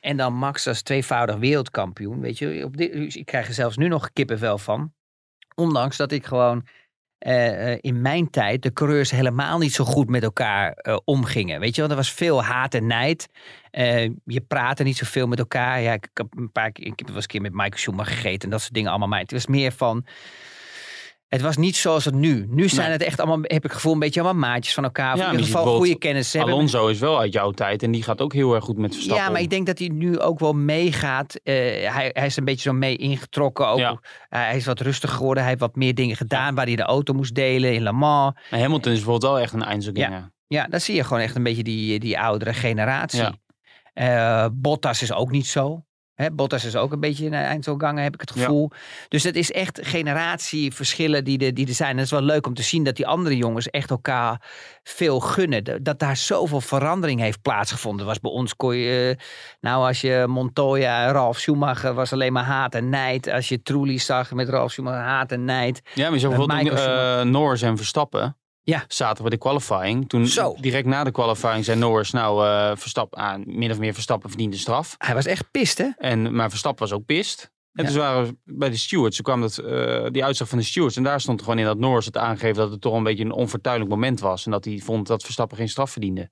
En 0.00 0.16
dan 0.16 0.34
Max 0.34 0.66
als 0.66 0.82
tweevoudig 0.82 1.36
wereldkampioen. 1.36 2.20
Weet 2.20 2.38
je, 2.38 2.64
op 2.64 2.76
dit, 2.76 3.14
ik 3.14 3.26
krijg 3.26 3.46
er 3.46 3.54
zelfs 3.54 3.76
nu 3.76 3.88
nog 3.88 4.12
kippenvel 4.12 4.58
van. 4.58 4.92
Ondanks 5.54 5.96
dat 5.96 6.12
ik 6.12 6.26
gewoon 6.26 6.66
eh, 7.18 7.72
eh, 7.72 7.78
in 7.80 8.00
mijn 8.00 8.30
tijd 8.30 8.62
de 8.62 8.72
coureurs 8.72 9.10
helemaal 9.10 9.58
niet 9.58 9.72
zo 9.72 9.84
goed 9.84 10.08
met 10.08 10.22
elkaar 10.22 10.72
eh, 10.72 10.96
omgingen. 11.04 11.60
Weet 11.60 11.74
je 11.74 11.80
wel, 11.80 11.90
er 11.90 11.96
was 11.96 12.12
veel 12.12 12.44
haat 12.44 12.74
en 12.74 12.86
nijd. 12.86 13.28
Je 14.24 14.44
praatte 14.48 14.82
niet 14.82 14.96
zoveel 14.96 15.26
met 15.26 15.38
elkaar. 15.38 15.80
Ja, 15.80 15.92
ik, 15.92 16.04
ik 16.04 16.10
heb 16.18 16.26
een 16.36 16.52
paar 16.52 16.72
keer, 16.72 16.86
ik 16.86 16.98
heb 16.98 17.06
wel 17.06 17.16
eens 17.16 17.24
een 17.24 17.30
keer 17.30 17.40
met 17.40 17.52
Michael 17.52 17.76
Schumacher 17.76 18.14
gegeten 18.14 18.42
en 18.42 18.50
dat 18.50 18.60
soort 18.60 18.74
dingen 18.74 18.90
allemaal. 18.90 19.08
Maar 19.08 19.20
het 19.20 19.32
was 19.32 19.46
meer 19.46 19.72
van. 19.72 20.06
Het 21.28 21.40
was 21.40 21.56
niet 21.56 21.76
zoals 21.76 22.04
het 22.04 22.14
nu. 22.14 22.46
Nu 22.50 22.68
zijn 22.68 22.82
Nee. 22.88 22.96
het 22.96 23.02
echt 23.06 23.20
allemaal, 23.20 23.38
heb 23.42 23.64
ik 23.64 23.72
gevoel, 23.72 23.92
een 23.92 23.98
beetje 23.98 24.20
allemaal 24.20 24.48
maatjes 24.50 24.74
van 24.74 24.84
elkaar. 24.84 25.16
Ja, 25.16 25.24
in 25.24 25.30
ieder 25.30 25.46
geval 25.46 25.76
goede 25.76 25.98
kennis 25.98 26.32
hebben. 26.32 26.52
Alonso 26.54 26.86
is 26.86 26.98
wel 26.98 27.18
uit 27.18 27.32
jouw 27.32 27.50
tijd 27.50 27.82
en 27.82 27.90
die 27.90 28.02
gaat 28.02 28.20
ook 28.20 28.32
heel 28.32 28.54
erg 28.54 28.64
goed 28.64 28.78
met 28.78 28.92
Verstappen. 28.94 29.24
Ja, 29.24 29.30
maar 29.30 29.40
ik 29.40 29.50
denk 29.50 29.66
dat 29.66 29.78
hij 29.78 29.88
nu 29.88 30.18
ook 30.20 30.38
wel 30.38 30.52
meegaat. 30.52 31.34
Eh, 31.34 31.54
hij, 31.94 32.10
hij 32.12 32.26
is 32.26 32.36
een 32.36 32.44
beetje 32.44 32.68
zo 32.68 32.72
mee 32.72 32.96
ingetrokken. 32.96 33.66
Ook. 33.68 33.78
Ja. 33.78 34.00
Hij 34.28 34.56
is 34.56 34.66
wat 34.66 34.80
rustiger 34.80 35.16
geworden. 35.16 35.42
Hij 35.42 35.52
heeft 35.52 35.64
wat 35.64 35.76
meer 35.76 35.94
dingen 35.94 36.16
gedaan 36.16 36.54
waar 36.54 36.66
hij 36.66 36.76
de 36.76 36.82
auto 36.82 37.12
moest 37.14 37.34
delen 37.34 37.74
in 37.74 37.82
Le 37.82 37.92
Mans. 37.92 38.34
Maar 38.50 38.60
Hamilton 38.60 38.92
is 38.92 38.98
bijvoorbeeld 38.98 39.32
wel 39.32 39.40
echt 39.40 39.52
een 39.52 39.62
Einzelganger. 39.62 40.30
Ja, 40.46 40.66
dan 40.66 40.80
zie 40.80 40.94
je 40.94 41.04
gewoon 41.04 41.22
echt 41.22 41.36
een 41.36 41.42
beetje 41.42 41.62
die, 41.62 41.98
die 41.98 42.20
oudere 42.20 42.52
generatie. 42.54 43.20
Ja. 43.22 43.34
Eh, 43.94 44.48
Bottas 44.52 45.02
is 45.02 45.12
ook 45.12 45.30
niet 45.30 45.46
zo. 45.46 45.84
Hè, 46.18 46.30
Bottas 46.30 46.64
is 46.64 46.76
ook 46.76 46.92
een 46.92 47.00
beetje 47.00 47.26
een 47.26 47.32
eindselganger, 47.32 48.02
heb 48.02 48.14
ik 48.14 48.20
het 48.20 48.32
Ja. 48.34 48.40
gevoel. 48.40 48.70
Dus 49.08 49.22
het 49.22 49.36
is 49.36 49.52
echt 49.52 49.78
generatieverschillen 49.82 51.24
die 51.24 51.38
er, 51.38 51.54
die 51.54 51.66
er 51.68 51.74
zijn. 51.74 51.90
En 51.90 51.96
het 51.96 52.04
is 52.04 52.10
wel 52.10 52.22
leuk 52.22 52.46
om 52.46 52.54
te 52.54 52.62
zien 52.62 52.84
dat 52.84 52.96
die 52.96 53.06
andere 53.06 53.36
jongens 53.36 53.70
echt 53.70 53.90
elkaar 53.90 54.42
veel 54.82 55.20
gunnen. 55.20 55.82
Dat- 55.82 55.98
daar 55.98 56.16
zoveel 56.16 56.60
verandering 56.60 57.20
heeft 57.20 57.42
plaatsgevonden. 57.42 58.06
Was 58.06 58.20
bij 58.20 58.30
ons 58.30 58.56
kon 58.56 58.76
je, 58.76 59.16
eh, 59.18 59.24
nou 59.60 59.86
als 59.86 60.00
je 60.00 60.24
Montoya, 60.28 61.10
Ralf 61.10 61.38
Schumacher 61.38 61.94
was 61.94 62.12
alleen 62.12 62.32
maar 62.32 62.44
haat 62.44 62.74
en 62.74 62.88
nijd. 62.88 63.28
Als 63.30 63.48
je 63.48 63.62
Trulli 63.62 63.98
zag 63.98 64.32
met 64.32 64.48
Ralf 64.48 64.70
Schumacher 64.70 65.00
haat 65.02 65.32
en 65.32 65.44
nijd. 65.44 65.80
Ja, 65.94 66.04
maar 66.04 66.12
je 66.12 66.18
zag 66.18 66.30
Met 66.36 66.46
bijvoorbeeld 66.46 66.78
eh, 66.88 67.22
Norris 67.22 67.62
en 67.62 67.76
Verstappen. 67.76 68.36
Ja. 68.68 68.84
Zaten 68.88 69.22
bij 69.22 69.30
de 69.30 69.38
qualifying. 69.38 70.08
Toen 70.08 70.26
Zo. 70.26 70.56
direct 70.60 70.86
na 70.86 71.04
de 71.04 71.10
qualifying 71.10 71.64
zei 71.64 71.78
Norris, 71.78 72.10
nou, 72.10 72.46
eh 72.46 72.76
Verstappen, 72.76 73.18
ah, 73.18 73.44
min 73.44 73.70
of 73.70 73.78
meer 73.78 73.94
Verstappen 73.94 74.28
verdiende 74.28 74.56
straf. 74.56 74.94
Hij 74.98 75.14
was 75.14 75.26
echt 75.26 75.50
pist, 75.50 75.78
hè? 75.78 75.88
En, 75.96 76.34
maar 76.34 76.48
Verstappen 76.50 76.88
was 76.88 76.98
ook 76.98 77.04
pist. 77.04 77.50
En 77.72 77.84
Ja. 77.84 77.90
dus 77.90 77.98
waren 77.98 78.24
we 78.26 78.36
bij 78.44 78.70
de 78.70 78.76
stewards. 78.76 79.16
Toen 79.16 79.24
kwam 79.24 79.40
dat, 79.40 79.58
eh, 79.58 80.06
die 80.10 80.24
uitslag 80.24 80.48
van 80.48 80.58
de 80.58 80.64
stewards. 80.64 80.96
En 80.96 81.02
daar 81.02 81.20
stond 81.20 81.40
gewoon 81.42 81.58
in 81.58 81.64
dat 81.64 81.78
Norris 81.78 82.04
het 82.04 82.16
aangegeven 82.16 82.56
dat 82.56 82.70
het 82.70 82.80
toch 82.80 82.94
een 82.94 83.02
beetje 83.02 83.24
een 83.24 83.32
onfortuinlijk 83.32 83.90
moment 83.90 84.20
was. 84.20 84.44
En 84.44 84.50
dat 84.50 84.64
hij 84.64 84.78
vond 84.84 85.06
dat 85.06 85.22
Verstappen 85.22 85.56
geen 85.56 85.68
straf 85.68 85.90
verdiende. 85.90 86.30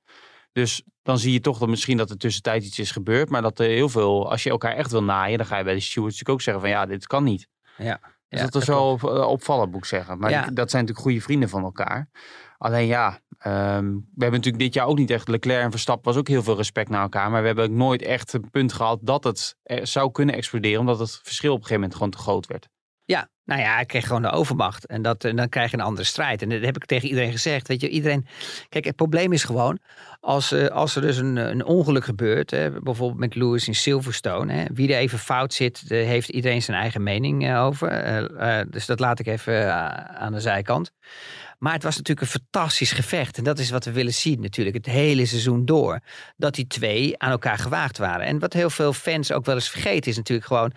Dus 0.52 0.82
dan 1.02 1.18
zie 1.18 1.32
je 1.32 1.40
toch 1.40 1.58
dat 1.58 1.68
misschien 1.68 1.96
dat 1.96 2.10
er 2.10 2.16
tussentijd 2.18 2.64
iets 2.64 2.78
is 2.78 2.90
gebeurd. 2.90 3.28
Maar 3.30 3.42
dat 3.42 3.58
er 3.58 3.66
heel 3.68 3.88
veel, 3.88 4.30
als 4.30 4.42
je 4.42 4.50
elkaar 4.50 4.72
echt 4.72 4.90
wil 4.90 5.02
naaien, 5.02 5.38
dan 5.38 5.46
ga 5.46 5.58
je 5.58 5.64
bij 5.64 5.74
de 5.74 5.80
stewards 5.80 6.18
natuurlijk 6.18 6.38
ook 6.38 6.44
zeggen 6.44 6.62
van 6.62 6.70
ja, 6.72 6.86
dit 6.86 7.06
kan 7.06 7.24
niet. 7.24 7.48
Ja. 7.78 8.00
Dus 8.28 8.40
dat 8.40 8.54
is 8.54 8.64
dat 8.64 8.76
wel 8.76 8.90
op, 8.90 9.04
eh, 9.04 9.28
opvallend, 9.28 9.70
moet 9.70 9.80
ik 9.80 9.84
zeggen. 9.84 10.18
Maar 10.18 10.30
dat 10.30 10.70
zijn 10.70 10.82
natuurlijk 10.82 10.98
goede 10.98 11.20
vrienden 11.20 11.48
van 11.48 11.62
elkaar. 11.62 12.08
Alleen 12.58 12.86
ja, 12.86 13.20
ehm, 13.38 13.84
we 13.92 14.22
hebben 14.22 14.40
natuurlijk 14.40 14.64
dit 14.64 14.74
jaar 14.74 14.86
ook 14.86 14.98
niet 14.98 15.10
echt... 15.10 15.28
Leclerc 15.28 15.62
en 15.62 15.70
Verstappen 15.70 16.12
was 16.12 16.20
ook 16.20 16.28
heel 16.28 16.42
veel 16.42 16.56
respect 16.56 16.88
naar 16.88 17.02
elkaar. 17.02 17.30
Maar 17.30 17.40
we 17.40 17.46
hebben 17.46 17.64
ook 17.64 17.70
nooit 17.70 18.02
echt 18.02 18.32
een 18.32 18.50
punt 18.50 18.72
gehad 18.72 18.98
dat 19.02 19.24
het 19.24 19.56
eh, 19.62 19.84
zou 19.84 20.10
kunnen 20.10 20.34
exploderen. 20.34 20.80
Omdat 20.80 20.98
het 20.98 21.20
verschil 21.22 21.52
op 21.52 21.60
een 21.60 21.66
gegeven 21.66 21.80
moment 21.80 21.94
gewoon 21.98 22.10
te 22.10 22.18
groot 22.18 22.46
werd. 22.46 22.68
Ja, 23.06 23.28
nou 23.44 23.60
ja, 23.60 23.74
hij 23.74 23.86
kreeg 23.86 24.06
gewoon 24.06 24.22
de 24.22 24.30
overmacht. 24.30 24.86
En, 24.86 25.02
dat, 25.02 25.24
en 25.24 25.36
dan 25.36 25.48
krijg 25.48 25.70
je 25.70 25.76
een 25.76 25.82
andere 25.82 26.06
strijd. 26.06 26.42
En 26.42 26.48
dat 26.48 26.60
heb 26.60 26.76
ik 26.76 26.84
tegen 26.84 27.08
iedereen 27.08 27.32
gezegd. 27.32 27.68
Weet 27.68 27.80
je, 27.80 27.88
iedereen. 27.88 28.26
Kijk, 28.68 28.84
het 28.84 28.96
probleem 28.96 29.32
is 29.32 29.44
gewoon. 29.44 29.78
Als, 30.20 30.52
eh, 30.52 30.66
als 30.66 30.96
er 30.96 31.02
dus 31.02 31.16
een, 31.16 31.36
een 31.36 31.64
ongeluk 31.64 32.04
gebeurt. 32.04 32.50
Hè, 32.50 32.70
bijvoorbeeld 32.70 33.20
met 33.20 33.34
Lewis 33.34 33.66
in 33.66 33.74
Silverstone. 33.74 34.52
Hè, 34.52 34.64
wie 34.72 34.92
er 34.92 34.98
even 34.98 35.18
fout 35.18 35.54
zit, 35.54 35.82
heeft 35.88 36.28
iedereen 36.28 36.62
zijn 36.62 36.76
eigen 36.76 37.02
mening 37.02 37.46
eh, 37.48 37.64
over. 37.64 37.88
Eh, 37.88 38.60
eh, 38.60 38.66
dus 38.70 38.86
dat 38.86 39.00
laat 39.00 39.18
ik 39.18 39.26
even 39.26 39.62
eh, 39.62 39.86
aan 39.96 40.32
de 40.32 40.40
zijkant. 40.40 40.92
Maar 41.58 41.72
het 41.72 41.82
was 41.82 41.96
natuurlijk 41.96 42.26
een 42.26 42.40
fantastisch 42.40 42.92
gevecht. 42.92 43.38
En 43.38 43.44
dat 43.44 43.58
is 43.58 43.70
wat 43.70 43.84
we 43.84 43.92
willen 43.92 44.14
zien 44.14 44.40
natuurlijk. 44.40 44.76
Het 44.76 44.86
hele 44.86 45.26
seizoen 45.26 45.64
door. 45.64 46.00
Dat 46.36 46.54
die 46.54 46.66
twee 46.66 47.18
aan 47.18 47.30
elkaar 47.30 47.58
gewaagd 47.58 47.98
waren. 47.98 48.26
En 48.26 48.38
wat 48.38 48.52
heel 48.52 48.70
veel 48.70 48.92
fans 48.92 49.32
ook 49.32 49.44
wel 49.44 49.54
eens 49.54 49.68
vergeten 49.70 50.10
is 50.10 50.16
natuurlijk 50.16 50.46
gewoon... 50.46 50.72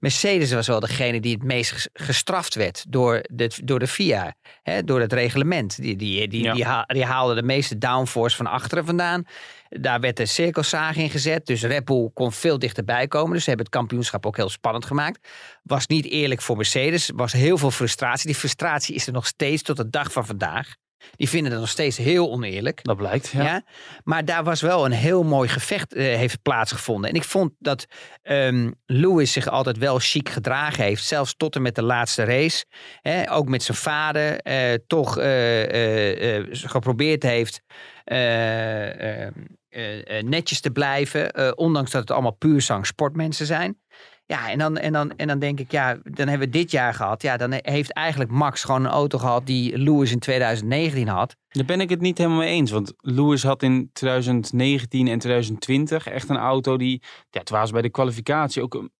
Mercedes 0.00 0.52
was 0.52 0.66
wel 0.66 0.80
degene 0.80 1.20
die 1.20 1.34
het 1.34 1.42
meest 1.42 1.70
ges- 1.70 1.88
gestraft 1.92 2.54
werd 2.54 2.84
door 2.88 3.24
de, 3.32 3.50
door 3.64 3.78
de 3.78 3.86
FIA. 3.86 4.34
Hè, 4.62 4.84
door 4.84 5.00
het 5.00 5.12
reglement. 5.12 5.76
Die, 5.82 5.96
die, 5.96 6.28
die, 6.28 6.42
Ja. 6.42 6.52
die, 6.52 6.64
haal- 6.64 6.84
die 6.86 7.04
haalde 7.04 7.34
de 7.34 7.42
meeste 7.42 7.78
downforce 7.78 8.36
van 8.36 8.46
achteren 8.46 8.84
vandaan. 8.84 9.24
Daar 9.80 10.00
werd 10.00 10.16
de 10.16 10.26
cirkelzaag 10.26 10.96
in 10.96 11.10
gezet. 11.10 11.46
Dus 11.46 11.62
Red 11.62 11.84
Bull 11.84 12.10
kon 12.14 12.32
veel 12.32 12.58
dichterbij 12.58 13.06
komen. 13.08 13.32
Dus 13.32 13.42
ze 13.42 13.48
hebben 13.48 13.66
het 13.66 13.74
kampioenschap 13.76 14.26
ook 14.26 14.36
heel 14.36 14.48
spannend 14.48 14.84
gemaakt. 14.84 15.28
Was 15.62 15.86
niet 15.86 16.04
eerlijk 16.04 16.42
voor 16.42 16.56
Mercedes. 16.56 17.10
Was 17.14 17.32
heel 17.32 17.58
veel 17.58 17.70
frustratie. 17.70 18.26
Die 18.26 18.34
frustratie 18.38 18.94
is 18.94 19.06
er 19.06 19.12
nog 19.12 19.26
steeds 19.26 19.62
tot 19.62 19.76
de 19.76 19.90
dag 19.90 20.12
van 20.12 20.26
vandaag. 20.26 20.74
Die 21.16 21.28
vinden 21.28 21.50
het 21.52 21.60
nog 21.60 21.68
steeds 21.70 21.96
heel 21.96 22.30
oneerlijk. 22.30 22.84
Dat 22.84 22.96
blijkt, 22.96 23.28
ja. 23.28 23.42
Ja. 23.44 23.62
Maar 24.04 24.24
daar 24.24 24.44
was 24.44 24.60
wel 24.60 24.84
een 24.84 24.92
heel 24.92 25.22
mooi 25.22 25.48
gevecht 25.48 25.94
eh, 25.94 26.04
heeft 26.04 26.42
plaatsgevonden. 26.42 27.10
En 27.10 27.16
ik 27.16 27.24
vond 27.24 27.52
dat 27.58 27.86
ehm, 28.22 28.70
Lewis 28.86 29.32
zich 29.32 29.48
altijd 29.48 29.78
wel 29.78 29.98
chic 29.98 30.28
gedragen 30.28 30.84
heeft. 30.84 31.04
Zelfs 31.04 31.34
tot 31.36 31.54
en 31.56 31.62
met 31.62 31.74
de 31.74 31.82
laatste 31.82 32.24
race. 32.24 32.64
Hè, 33.00 33.32
ook 33.32 33.48
met 33.48 33.62
zijn 33.62 33.76
vader. 33.76 34.40
eh, 34.40 34.74
toch 34.86 35.18
eh, 35.18 36.42
geprobeerd 36.50 37.22
heeft 37.22 37.62
eh, 38.04 38.20
eh, 38.22 39.00
eh, 39.00 39.26
eh, 39.26 39.32
netjes 40.24 40.60
te 40.60 40.70
blijven. 40.70 41.32
eh, 41.32 41.52
ondanks 41.54 41.90
dat 41.90 42.00
het 42.00 42.10
allemaal 42.10 42.36
puur 42.36 42.60
zang 42.60 42.86
sportmensen 42.86 43.46
zijn. 43.46 43.80
Ja, 44.26 44.50
en 44.50 44.58
dan, 44.58 44.76
en, 44.78 44.92
dan, 44.92 45.16
en 45.16 45.28
dan 45.28 45.38
denk 45.38 45.60
ik, 45.60 45.70
ja, 45.70 45.98
dan 46.04 46.28
hebben 46.28 46.46
we 46.46 46.58
dit 46.58 46.70
jaar 46.70 46.94
gehad. 46.94 47.22
Ja, 47.22 47.36
dan 47.36 47.52
heeft 47.52 47.92
eigenlijk 47.92 48.30
Max 48.30 48.64
gewoon 48.64 48.84
een 48.84 48.90
auto 48.90 49.18
gehad 49.18 49.46
die 49.46 49.78
Lewis 49.78 50.12
in 50.12 50.18
2019 50.18 51.08
had. 51.08 51.36
Daar 51.48 51.64
ben 51.64 51.80
ik 51.80 51.90
het 51.90 52.00
niet 52.00 52.18
helemaal 52.18 52.38
mee 52.38 52.48
eens. 52.48 52.70
Want 52.70 52.92
Lewis 52.96 53.42
had 53.42 53.62
in 53.62 53.90
2019 53.92 55.08
en 55.08 55.18
2020 55.18 56.06
echt 56.06 56.28
een 56.28 56.36
auto 56.36 56.76
die... 56.76 57.02
Ja, 57.30 57.40
het 57.40 57.50
was 57.50 57.70
bij 57.70 57.82
de 57.82 57.90
kwalificatie 57.90 58.62
ook 58.62 58.74
um, 58.74 58.90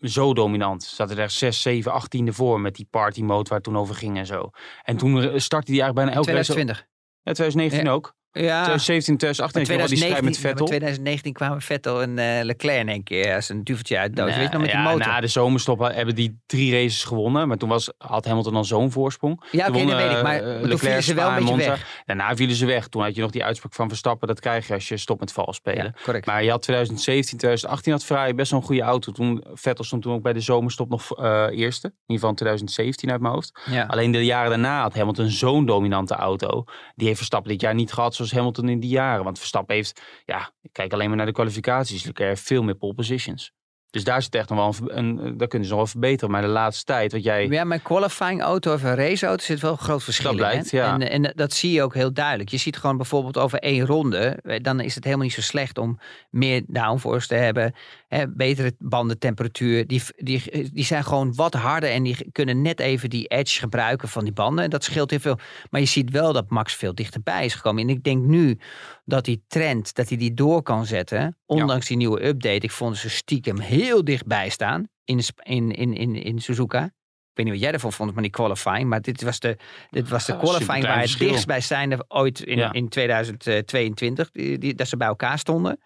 zo 0.00 0.34
dominant. 0.34 0.82
Zaten 0.82 1.18
er 1.18 1.30
6, 1.30 1.62
7, 1.62 1.92
18e 1.92 2.28
voor 2.34 2.60
met 2.60 2.74
die 2.74 2.86
party 2.90 3.22
mode 3.22 3.48
waar 3.48 3.58
het 3.58 3.66
toen 3.66 3.76
over 3.78 3.94
ging 3.94 4.16
en 4.18 4.26
zo. 4.26 4.50
En 4.82 4.96
toen 4.96 5.22
eh, 5.22 5.38
startte 5.38 5.72
hij 5.72 5.80
eigenlijk 5.80 5.94
bijna 5.94 6.12
elke 6.12 6.32
race... 6.32 6.52
2020. 6.52 6.86
Ja, 7.22 7.32
2019 7.32 7.84
Ja. 7.84 7.92
ook. 7.92 8.14
Ja, 8.36 8.62
2017, 8.62 9.16
2018 9.16 9.60
had 9.60 9.70
je 9.70 9.76
wel 9.76 9.86
die 9.86 9.96
strijd 9.96 10.22
met 10.24 10.34
ja, 10.34 10.40
Vettel. 10.40 10.66
2019 10.66 11.32
kwamen 11.32 11.60
Vettel 11.62 12.02
en 12.02 12.18
eh, 12.18 12.44
Leclerc 12.44 12.80
in 12.80 12.88
één 12.88 13.02
keer 13.02 13.34
als 13.34 13.48
een 13.48 13.64
duveltje 13.64 13.98
uit 13.98 14.16
de 14.16 14.22
doos. 14.22 14.34
Weet 14.34 14.44
je 14.44 14.52
nog 14.52 14.60
met 14.60 14.70
die 14.70 14.80
motor? 14.80 14.98
Na 14.98 15.20
de 15.20 15.26
zomerstop 15.26 15.78
hebben 15.78 16.14
die 16.14 16.40
drie 16.46 16.72
races 16.72 17.04
gewonnen. 17.04 17.48
Maar 17.48 17.56
toen 17.56 17.68
was, 17.68 17.92
had 17.98 18.24
Hamilton 18.24 18.54
al 18.56 18.64
zo'n 18.64 18.90
voorsprong. 18.92 19.44
ja, 19.50 19.68
oké, 19.68 19.84
dat 19.86 19.96
weet 19.96 20.10
ik. 20.16 20.22
Maar 20.22 20.34
eh, 20.34 20.40
toen 20.40 20.68
Leclerc, 20.68 20.78
vielen 20.78 21.02
ze 21.02 21.14
wel 21.14 21.26
een 21.26 21.32
en 21.32 21.38
beetje 21.38 21.54
Monza. 21.54 21.70
weg. 21.70 22.02
Daarna 22.04 22.36
vielen 22.36 22.56
ze 22.56 22.66
weg. 22.66 22.88
Toen 22.88 23.02
had 23.02 23.14
je 23.14 23.20
nog 23.20 23.30
die 23.30 23.44
uitspraak 23.44 23.74
van 23.74 23.88
Verstappen. 23.88 24.28
Dat 24.28 24.40
krijg 24.40 24.66
je 24.66 24.74
als 24.74 24.88
je 24.88 24.96
stopt 24.96 25.20
met 25.20 25.32
vals 25.32 25.56
spelen. 25.56 25.94
Ja. 26.06 26.20
Maar 26.24 26.44
je 26.44 26.50
had 26.50 26.62
2017, 26.62 27.38
2018 27.38 27.92
had 27.92 28.04
Ferrari 28.04 28.34
best 28.34 28.50
wel 28.50 28.60
een 28.60 28.66
goede 28.66 28.82
auto. 28.82 29.12
Toen, 29.12 29.44
Vettel 29.54 29.84
stond 29.84 30.02
toen 30.02 30.12
ook 30.12 30.22
bij 30.22 30.32
de 30.32 30.40
zomerstop 30.40 30.88
nog 30.88 31.18
eh, 31.18 31.46
eerste. 31.50 31.86
In 31.86 31.92
ieder 32.06 32.14
geval 32.14 32.30
in 32.30 32.36
2017 32.36 33.10
uit 33.10 33.20
mijn 33.20 33.34
hoofd. 33.34 33.60
ja. 33.70 33.84
Alleen 33.86 34.10
de 34.10 34.24
jaren 34.24 34.50
daarna 34.50 34.82
had 34.82 34.94
Hamilton 34.94 35.28
zo'n 35.28 35.66
dominante 35.66 36.14
auto. 36.14 36.64
Die 36.94 37.06
heeft 37.06 37.16
Verstappen 37.18 37.50
dit 37.50 37.60
jaar 37.60 37.74
niet 37.74 37.92
gehad 37.92 38.14
zoals 38.26 38.44
Hamilton 38.44 38.68
in 38.68 38.80
die 38.80 38.90
jaren. 38.90 39.24
Want 39.24 39.38
Verstappen 39.38 39.74
heeft, 39.74 40.02
ja, 40.24 40.50
kijk 40.72 40.92
alleen 40.92 41.08
maar 41.08 41.16
naar 41.16 41.26
de 41.26 41.32
kwalificaties. 41.32 42.04
Leclerc 42.04 42.30
heeft 42.30 42.46
veel 42.46 42.62
meer 42.62 42.74
pole 42.74 42.94
positions. 42.94 43.52
Dus 43.90 44.04
daar 44.04 44.22
zit 44.22 44.34
echt 44.34 44.48
nog 44.48 44.78
wel 44.78 44.90
een, 44.96 45.18
een 45.24 45.36
daar 45.36 45.48
kunnen 45.48 45.68
ze 45.68 45.74
nog 45.74 45.82
wel 45.82 45.92
verbeteren. 45.92 46.30
Maar 46.30 46.42
de 46.42 46.48
laatste 46.48 46.84
tijd, 46.84 47.12
wat 47.12 47.22
jij... 47.22 47.46
Ja, 47.46 47.64
mijn 47.64 47.82
qualifying 47.82 48.42
auto 48.42 48.72
of 48.72 48.82
een 48.82 48.94
raceauto 48.94 49.44
zit 49.44 49.60
wel 49.60 49.70
een 49.70 49.78
groot 49.78 50.02
verschil 50.04 50.24
Dat 50.24 50.32
in, 50.32 50.38
blijkt, 50.38 50.70
ja. 50.70 50.92
En, 50.92 51.10
en 51.10 51.32
dat 51.34 51.52
zie 51.52 51.72
je 51.72 51.82
ook 51.82 51.94
heel 51.94 52.12
duidelijk. 52.12 52.48
Je 52.48 52.56
ziet 52.56 52.76
gewoon 52.76 52.96
bijvoorbeeld 52.96 53.38
over 53.38 53.58
één 53.58 53.86
ronde, 53.86 54.38
eh, 54.42 54.62
dan 54.62 54.80
is 54.80 54.94
het 54.94 55.04
helemaal 55.04 55.24
niet 55.24 55.34
zo 55.34 55.40
slecht 55.40 55.78
om 55.78 55.98
meer 56.30 56.62
downforce 56.66 57.28
te 57.28 57.34
hebben, 57.34 57.74
hè, 58.16 58.28
betere 58.28 58.74
bandentemperatuur. 58.78 59.86
Die, 59.86 60.02
die, 60.16 60.70
die 60.72 60.84
zijn 60.84 61.04
gewoon 61.04 61.34
wat 61.34 61.54
harder 61.54 61.90
en 61.90 62.02
die 62.02 62.30
kunnen 62.32 62.62
net 62.62 62.80
even 62.80 63.10
die 63.10 63.26
edge 63.26 63.58
gebruiken 63.58 64.08
van 64.08 64.24
die 64.24 64.32
banden. 64.32 64.64
En 64.64 64.70
dat 64.70 64.84
scheelt 64.84 65.10
heel 65.10 65.20
veel. 65.20 65.38
Maar 65.70 65.80
je 65.80 65.86
ziet 65.86 66.10
wel 66.10 66.32
dat 66.32 66.50
Max 66.50 66.74
veel 66.74 66.94
dichterbij 66.94 67.44
is 67.44 67.54
gekomen. 67.54 67.82
En 67.82 67.88
ik 67.88 68.02
denk 68.02 68.24
nu 68.24 68.58
dat 69.04 69.24
die 69.24 69.44
trend, 69.46 69.94
dat 69.94 70.08
hij 70.08 70.18
die 70.18 70.34
door 70.34 70.62
kan 70.62 70.86
zetten, 70.86 71.36
ondanks 71.46 71.86
die 71.86 71.96
nieuwe 71.96 72.26
update. 72.26 72.64
Ik 72.64 72.70
vond 72.70 72.96
ze 72.96 73.10
stiekem 73.10 73.60
heel 73.60 74.04
dichtbij 74.04 74.48
staan 74.48 74.88
in, 75.04 75.20
in, 75.42 75.70
in, 75.72 75.94
in, 75.94 76.14
in 76.14 76.38
Suzuka. 76.38 76.84
Ik 76.84 77.42
weet 77.44 77.52
niet 77.52 77.54
wat 77.62 77.70
jij 77.70 77.72
ervan 77.72 77.92
vond, 77.92 78.12
maar 78.12 78.22
die 78.22 78.32
qualifying. 78.32 78.88
Maar 78.88 79.00
dit 79.00 79.22
was 79.22 79.40
de, 79.40 79.56
dit 79.90 80.08
was 80.08 80.26
de 80.26 80.36
qualifying 80.36 80.84
waar 80.84 80.92
het 80.92 81.00
verschil. 81.00 81.28
dichtstbijzijnde 81.28 82.04
ooit 82.08 82.40
in, 82.40 82.58
Ja. 82.58 82.72
in 82.72 82.88
2022, 82.88 84.30
die, 84.30 84.58
die, 84.58 84.74
dat 84.74 84.88
ze 84.88 84.96
bij 84.96 85.06
elkaar 85.06 85.38
stonden. 85.38 85.78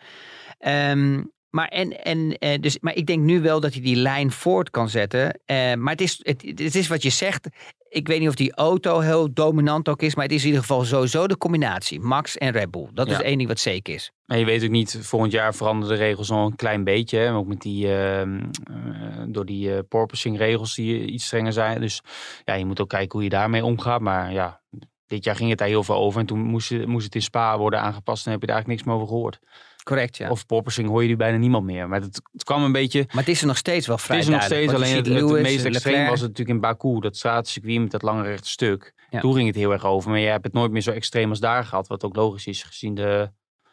Ehm, 0.58 1.22
maar, 1.50 1.68
en, 1.68 2.02
en, 2.02 2.38
eh, 2.38 2.60
dus, 2.60 2.78
maar 2.80 2.94
ik 2.94 3.06
denk 3.06 3.22
nu 3.22 3.40
wel 3.40 3.60
dat 3.60 3.72
hij 3.72 3.82
die 3.82 3.96
lijn 3.96 4.30
voort 4.30 4.70
kan 4.70 4.88
zetten. 4.88 5.40
Eh, 5.44 5.74
maar 5.74 5.92
het 5.92 6.00
is, 6.00 6.20
het, 6.22 6.42
het 6.42 6.74
is 6.74 6.88
wat 6.88 7.02
je 7.02 7.10
zegt. 7.10 7.48
Ik 7.90 8.08
weet 8.08 8.20
niet 8.20 8.28
of 8.28 8.34
die 8.34 8.54
auto 8.54 9.00
heel 9.00 9.32
dominant 9.32 9.88
ook 9.88 10.02
is. 10.02 10.14
Maar 10.14 10.24
het 10.24 10.34
is 10.34 10.40
in 10.40 10.46
ieder 10.46 10.60
geval 10.60 10.84
sowieso 10.84 11.26
de 11.26 11.38
combinatie. 11.38 12.00
Max 12.00 12.38
en 12.38 12.50
Red 12.50 12.70
Bull. 12.70 12.88
Dat 12.92 13.08
is 13.08 13.20
één 13.20 13.36
ding 13.36 13.48
wat 13.48 13.58
zeker 13.58 13.94
is. 13.94 14.12
Maar 14.26 14.38
je 14.38 14.44
weet 14.44 14.64
ook 14.64 14.70
niet, 14.70 14.98
volgend 15.00 15.32
jaar 15.32 15.54
veranderen 15.54 15.98
de 15.98 16.04
regels 16.04 16.30
al 16.30 16.46
een 16.46 16.56
klein 16.56 16.84
beetje. 16.84 17.18
Hè? 17.18 17.34
Ook 17.34 17.46
met 17.46 17.60
die, 17.60 17.94
ehm, 17.94 18.40
eh, 18.64 19.22
door 19.26 19.46
die 19.46 19.74
eh, 19.74 19.78
porpoising 19.88 20.38
regels 20.38 20.74
die 20.74 21.04
iets 21.04 21.24
strenger 21.24 21.52
zijn. 21.52 21.80
Dus 21.80 22.02
ja, 22.44 22.54
je 22.54 22.64
moet 22.64 22.80
ook 22.80 22.88
kijken 22.88 23.12
hoe 23.12 23.22
je 23.22 23.28
daarmee 23.28 23.64
omgaat. 23.64 24.00
Maar 24.00 24.32
ja, 24.32 24.60
dit 25.06 25.24
jaar 25.24 25.36
ging 25.36 25.50
het 25.50 25.58
daar 25.58 25.68
heel 25.68 25.84
veel 25.84 25.96
over. 25.96 26.20
En 26.20 26.26
toen 26.26 26.40
moest, 26.40 26.86
moest 26.86 27.04
het 27.04 27.14
in 27.14 27.22
Spa 27.22 27.58
worden 27.58 27.80
aangepast. 27.80 28.26
En 28.26 28.32
heb 28.32 28.40
je 28.40 28.46
daar 28.46 28.56
eigenlijk 28.56 28.84
niks 28.84 28.94
meer 28.94 29.02
over 29.04 29.16
gehoord. 29.16 29.40
Correct, 29.90 30.16
ja. 30.16 30.30
Of 30.30 30.46
porpoising 30.46 30.88
hoor 30.88 31.02
je 31.02 31.08
nu 31.08 31.16
bijna 31.16 31.36
niemand 31.36 31.64
meer. 31.64 31.88
Maar 31.88 32.00
het, 32.00 32.22
het 32.32 32.44
kwam 32.44 32.62
een 32.62 32.72
beetje... 32.72 33.04
maar 33.06 33.22
het 33.22 33.28
is 33.28 33.40
er 33.40 33.46
nog 33.46 33.56
steeds 33.56 33.86
wel 33.86 33.98
vrij 33.98 34.16
Het 34.16 34.26
is 34.26 34.32
er 34.32 34.38
nog 34.38 34.46
steeds, 34.46 34.72
alleen 34.72 34.96
het, 34.96 35.42
meest 35.42 35.64
extreem 35.64 35.72
Leclerc. 35.72 36.08
was 36.08 36.20
het 36.20 36.28
natuurlijk 36.28 36.56
in 36.56 36.60
Baku. 36.60 37.00
Dat 37.00 37.16
straatcircuit 37.16 37.80
met 37.80 37.90
dat 37.90 38.02
lange 38.02 38.22
rechte 38.22 38.48
stuk. 38.48 38.94
Ja. 39.10 39.20
Toen 39.20 39.34
ging 39.34 39.46
het 39.46 39.56
heel 39.56 39.72
erg 39.72 39.84
over. 39.84 40.10
Maar 40.10 40.18
je 40.18 40.26
hebt 40.26 40.44
het 40.44 40.52
nooit 40.52 40.70
meer 40.70 40.82
zo 40.82 40.90
extreem 40.90 41.28
als 41.28 41.40
daar 41.40 41.64
gehad. 41.64 41.88
Wat 41.88 42.04
ook 42.04 42.16
logisch 42.16 42.46
is 42.46 42.62
gezien 42.62 42.94
de 42.94 43.30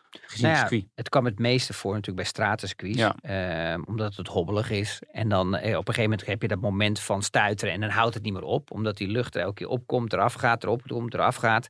gezien 0.09 0.45
Nou 0.45 0.53
het 0.53 0.63
ja, 0.63 0.67
circuit. 0.67 0.91
Het 0.95 1.09
kwam 1.09 1.25
het 1.25 1.39
meeste 1.39 1.73
voor 1.73 1.91
natuurlijk 1.91 2.17
bij 2.17 2.25
stratencircuits. 2.25 2.97
Ja. 2.97 3.15
Ehm, 3.21 3.81
omdat 3.85 4.15
het 4.15 4.27
hobbelig 4.27 4.69
is. 4.69 5.01
En 5.11 5.29
dan 5.29 5.55
eh, 5.55 5.77
op 5.77 5.87
een 5.87 5.93
gegeven 5.93 6.09
moment 6.09 6.25
heb 6.25 6.41
je 6.41 6.47
dat 6.47 6.61
moment 6.61 6.99
van 6.99 7.21
stuiteren. 7.21 7.73
En 7.73 7.81
dan 7.81 7.89
houdt 7.89 8.13
het 8.13 8.23
niet 8.23 8.33
meer 8.33 8.43
op. 8.43 8.71
Omdat 8.71 8.97
die 8.97 9.07
lucht 9.07 9.35
er 9.35 9.41
elke 9.41 9.53
keer 9.53 9.67
opkomt, 9.67 10.13
eraf 10.13 10.33
gaat, 10.33 10.63
erop 10.63 10.81
komt, 10.87 11.13
eraf 11.13 11.35
gaat. 11.35 11.69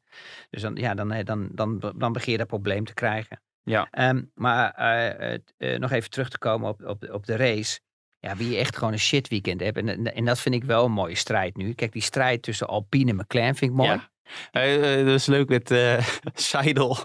Dus 0.49 0.61
dan, 0.61 0.75
ja, 0.75 0.93
dan, 0.93 1.11
eh, 1.11 1.25
dan, 1.25 1.47
dan, 1.51 1.93
dan 1.95 2.11
begin 2.13 2.31
je 2.31 2.37
dat 2.37 2.47
probleem 2.47 2.85
te 2.85 2.93
krijgen. 2.93 3.41
Ja. 3.68 3.88
Ehm, 3.91 4.22
maar 4.34 4.72
eh, 4.72 5.34
eh, 5.57 5.80
nog 5.80 5.91
even 5.91 6.09
terug 6.09 6.30
te 6.30 6.38
komen 6.38 6.70
op, 6.70 6.84
op, 6.86 7.09
op 7.11 7.26
de 7.26 7.36
race. 7.36 7.80
Ja, 8.20 8.36
wie 8.36 8.57
echt 8.57 8.78
gewoon 8.78 8.93
een 8.93 8.99
shit 8.99 9.28
weekend 9.28 9.61
hebt. 9.61 9.78
En, 9.78 9.89
en, 9.89 10.15
en 10.15 10.26
dat 10.26 10.39
vind 10.39 10.55
ik 10.55 10.63
wel 10.63 10.86
een 10.86 10.91
mooie 10.91 11.15
strijd 11.15 11.55
nu. 11.55 11.74
Kijk, 11.74 11.91
die 11.91 12.01
strijd 12.01 12.41
tussen 12.41 12.68
Alpine 12.68 13.09
en 13.11 13.15
McLaren 13.15 13.55
vind 13.55 13.72
ik 13.72 13.78
mooi. 13.78 13.89
Ja. 13.89 14.09
Eh, 14.51 15.05
dat 15.05 15.13
is 15.13 15.26
leuk 15.26 15.49
met 15.49 15.72
eh 15.72 16.05
Seidel. 16.34 16.97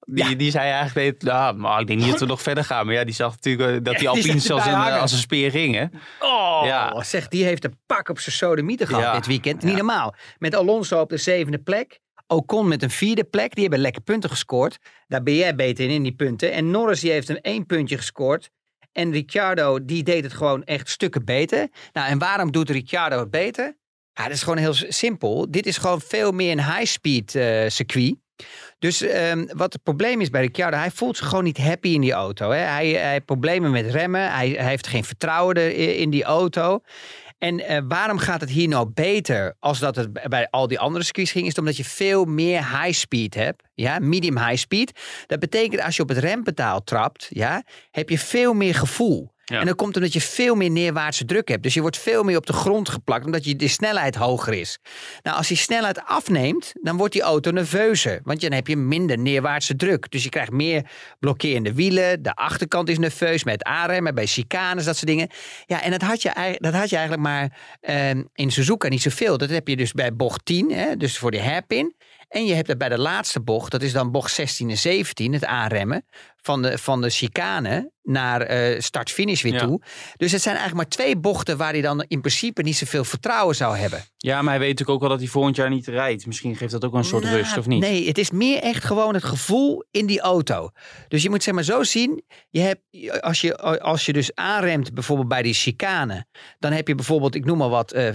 Die, 0.00 0.28
Ja. 0.28 0.34
die 0.34 0.50
zei 0.50 0.70
eigenlijk, 0.70 1.22
nou, 1.22 1.56
maar 1.56 1.80
ik 1.80 1.86
denk 1.86 2.00
niet 2.00 2.10
dat 2.10 2.20
we 2.20 2.26
nog 2.26 2.42
verder 2.42 2.64
gaan. 2.64 2.86
Maar 2.86 2.94
ja, 2.94 3.04
die 3.04 3.14
zag 3.14 3.30
natuurlijk 3.32 3.84
dat 3.84 3.98
die 3.98 4.08
Alpine 4.08 4.38
zelfs 4.38 4.66
als 4.66 5.12
een 5.12 5.18
speer 5.18 5.50
gingen. 5.50 5.90
Oh, 6.20 6.62
Ja. 6.64 7.02
zeg, 7.02 7.28
die 7.28 7.44
heeft 7.44 7.64
een 7.64 7.78
pak 7.86 8.08
op 8.08 8.18
zijn 8.18 8.34
sodemieter 8.34 8.86
gehad 8.86 9.02
Ja. 9.02 9.14
dit 9.14 9.26
weekend. 9.26 9.62
Niet 9.62 9.76
normaal. 9.76 10.14
Met 10.38 10.54
Alonso 10.54 11.00
op 11.00 11.08
de 11.08 11.16
zevende 11.16 11.58
plek. 11.58 12.00
Ocon 12.26 12.68
met 12.68 12.82
een 12.82 12.90
vierde 12.90 13.24
plek. 13.24 13.52
Die 13.54 13.62
hebben 13.62 13.80
lekker 13.80 14.02
punten 14.02 14.30
gescoord. 14.30 14.78
Daar 15.06 15.22
ben 15.22 15.34
jij 15.34 15.54
beter 15.54 15.84
in, 15.84 15.90
in 15.90 16.02
die 16.02 16.14
punten. 16.14 16.52
En 16.52 16.70
Norris 16.70 17.00
die 17.00 17.10
heeft 17.10 17.28
een 17.28 17.40
één 17.40 17.66
puntje 17.66 17.96
gescoord. 17.96 18.50
En 18.92 19.12
Ricciardo, 19.12 19.84
die 19.84 20.02
deed 20.02 20.24
het 20.24 20.32
gewoon 20.32 20.64
echt 20.64 20.88
stukken 20.88 21.24
beter. 21.24 21.68
Nou, 21.92 22.08
en 22.08 22.18
waarom 22.18 22.52
doet 22.52 22.70
Ricciardo 22.70 23.18
het 23.18 23.30
beter? 23.30 23.76
Ja, 24.12 24.22
dat 24.22 24.32
is 24.32 24.42
gewoon 24.42 24.58
heel 24.58 24.74
simpel. 24.74 25.50
Dit 25.50 25.66
is 25.66 25.76
gewoon 25.76 26.00
veel 26.00 26.32
meer 26.32 26.52
een 26.52 26.64
high-speed 26.64 27.34
eh, 27.34 27.68
circuit. 27.68 28.16
Dus 28.78 29.00
ehm, 29.02 29.46
wat 29.52 29.72
het 29.72 29.82
probleem 29.82 30.20
is 30.20 30.30
bij 30.30 30.40
Ricciardo, 30.40 30.76
hij 30.76 30.90
voelt 30.90 31.16
zich 31.16 31.28
gewoon 31.28 31.44
niet 31.44 31.58
happy 31.58 31.88
in 31.88 32.00
die 32.00 32.12
auto. 32.12 32.50
Hè? 32.50 32.58
Hij, 32.58 32.88
hij 32.88 33.10
heeft 33.12 33.24
problemen 33.24 33.70
met 33.70 33.86
remmen, 33.90 34.32
hij, 34.32 34.48
hij 34.48 34.68
heeft 34.68 34.86
geen 34.86 35.04
vertrouwen 35.04 35.54
er- 35.54 35.96
in 35.96 36.10
die 36.10 36.24
auto. 36.24 36.80
En 37.38 37.60
eh, 37.60 37.82
waarom 37.88 38.18
gaat 38.18 38.40
het 38.40 38.50
hier 38.50 38.68
nou 38.68 38.90
beter 38.94 39.56
als 39.58 39.78
dat 39.78 39.96
het 39.96 40.28
bij 40.28 40.48
al 40.50 40.66
die 40.66 40.78
andere 40.78 41.04
circuits 41.04 41.30
ging? 41.30 41.46
Is 41.46 41.54
omdat 41.54 41.76
je 41.76 41.84
veel 41.84 42.24
meer 42.24 42.80
high 42.80 42.98
speed 42.98 43.34
hebt. 43.34 43.62
Ja, 43.74 43.98
medium 43.98 44.38
high 44.38 44.56
speed. 44.56 45.00
Dat 45.26 45.38
betekent 45.38 45.82
als 45.82 45.96
je 45.96 46.02
op 46.02 46.08
het 46.08 46.18
rempedaal 46.18 46.82
trapt, 46.82 47.26
ja, 47.28 47.62
heb 47.90 48.08
je 48.08 48.18
veel 48.18 48.54
meer 48.54 48.74
gevoel. 48.74 49.34
En 49.54 49.66
dat 49.66 49.76
komt 49.76 49.96
omdat 49.96 50.12
je 50.12 50.20
veel 50.20 50.54
meer 50.54 50.70
neerwaartse 50.70 51.24
druk 51.24 51.48
hebt. 51.48 51.62
Dus 51.62 51.74
je 51.74 51.80
wordt 51.80 51.98
veel 51.98 52.22
meer 52.22 52.36
op 52.36 52.46
de 52.46 52.52
grond 52.52 52.88
geplakt, 52.88 53.24
omdat 53.24 53.44
je 53.44 53.56
de 53.56 53.68
snelheid 53.68 54.14
hoger 54.14 54.54
is. 54.54 54.78
Nou, 55.22 55.36
als 55.36 55.48
die 55.48 55.56
snelheid 55.56 56.04
afneemt, 56.04 56.72
dan 56.80 56.96
wordt 56.96 57.12
die 57.12 57.22
auto 57.22 57.50
nerveuzer. 57.50 58.20
Want 58.22 58.40
dan 58.40 58.52
heb 58.52 58.66
je 58.66 58.76
minder 58.76 59.18
neerwaartse 59.18 59.76
druk. 59.76 60.10
Dus 60.10 60.22
je 60.22 60.28
krijgt 60.28 60.50
meer 60.50 60.90
blokkerende 61.18 61.74
wielen. 61.74 62.22
De 62.22 62.34
achterkant 62.34 62.88
is 62.88 62.98
nerveus 62.98 63.44
met 63.44 63.64
aanremmen, 63.64 64.14
bij 64.14 64.26
chicanes, 64.26 64.84
dat 64.84 64.96
soort 64.96 65.10
dingen. 65.10 65.28
Ja, 65.66 65.82
en 65.82 65.90
dat 65.90 66.02
had 66.02 66.22
je, 66.22 66.56
dat 66.58 66.74
had 66.74 66.90
je 66.90 66.96
eigenlijk 66.96 67.26
maar 67.26 67.58
ehm, 67.80 68.22
in 68.34 68.50
Suzuka 68.50 68.88
niet 68.88 69.02
zoveel. 69.02 69.38
Dat 69.38 69.50
heb 69.50 69.68
je 69.68 69.76
dus 69.76 69.92
bij 69.92 70.14
bocht 70.14 70.44
10, 70.44 70.72
hè, 70.72 70.96
dus 70.96 71.18
voor 71.18 71.30
de 71.30 71.42
hairpin. 71.42 71.94
En 72.28 72.44
je 72.46 72.54
hebt 72.54 72.68
het 72.68 72.78
bij 72.78 72.88
de 72.88 72.98
laatste 72.98 73.40
bocht, 73.40 73.70
dat 73.70 73.82
is 73.82 73.92
dan 73.92 74.10
bocht 74.10 74.32
16 74.32 74.70
en 74.70 74.78
17, 74.78 75.32
het 75.32 75.44
aanremmen 75.44 76.06
van 76.36 76.62
de, 76.62 76.78
van 76.78 77.00
de 77.00 77.10
chicane 77.10 77.90
naar 78.02 78.40
eh, 78.40 78.80
start-finish 78.80 79.42
weer 79.42 79.52
Ja. 79.52 79.58
toe. 79.58 79.82
Dus 80.16 80.32
het 80.32 80.42
zijn 80.42 80.56
eigenlijk 80.56 80.88
maar 80.88 80.98
twee 80.98 81.16
bochten 81.16 81.56
waar 81.56 81.72
hij 81.72 81.80
dan 81.80 82.04
in 82.08 82.20
principe 82.20 82.62
niet 82.62 82.76
zoveel 82.76 83.04
vertrouwen 83.04 83.54
zou 83.56 83.76
hebben. 83.76 84.04
Ja, 84.16 84.42
maar 84.42 84.50
hij 84.50 84.58
weet 84.58 84.68
natuurlijk 84.68 84.96
ook 84.96 85.00
wel 85.00 85.10
dat 85.10 85.18
hij 85.18 85.28
volgend 85.28 85.56
jaar 85.56 85.70
niet 85.70 85.86
rijdt. 85.86 86.26
Misschien 86.26 86.56
geeft 86.56 86.72
dat 86.72 86.84
ook 86.84 86.90
wel 86.90 87.00
een 87.00 87.06
soort 87.06 87.24
Nou, 87.24 87.36
rust, 87.36 87.56
of 87.56 87.66
niet? 87.66 87.80
Nee, 87.80 88.06
het 88.06 88.18
is 88.18 88.30
meer 88.30 88.58
echt 88.62 88.84
gewoon 88.84 89.14
het 89.14 89.24
gevoel 89.24 89.84
in 89.90 90.06
die 90.06 90.20
auto. 90.20 90.70
Dus 91.08 91.22
je 91.22 91.30
moet 91.30 91.42
zeg 91.42 91.54
maar 91.54 91.62
zo 91.64 91.82
zien. 91.82 92.24
Je 92.50 92.60
hebt, 92.60 92.80
als, 93.22 93.40
je, 93.40 93.56
als 93.80 94.06
je 94.06 94.12
dus 94.12 94.34
aanremt 94.34 94.94
bijvoorbeeld 94.94 95.28
bij 95.28 95.42
die 95.42 95.54
chicane. 95.54 96.26
Dan 96.58 96.72
heb 96.72 96.88
je 96.88 96.94
bijvoorbeeld, 96.94 97.34
ik 97.34 97.44
noem 97.44 97.58
maar 97.58 97.68
wat, 97.68 97.92
eh, 97.92 98.08
eh, 98.08 98.14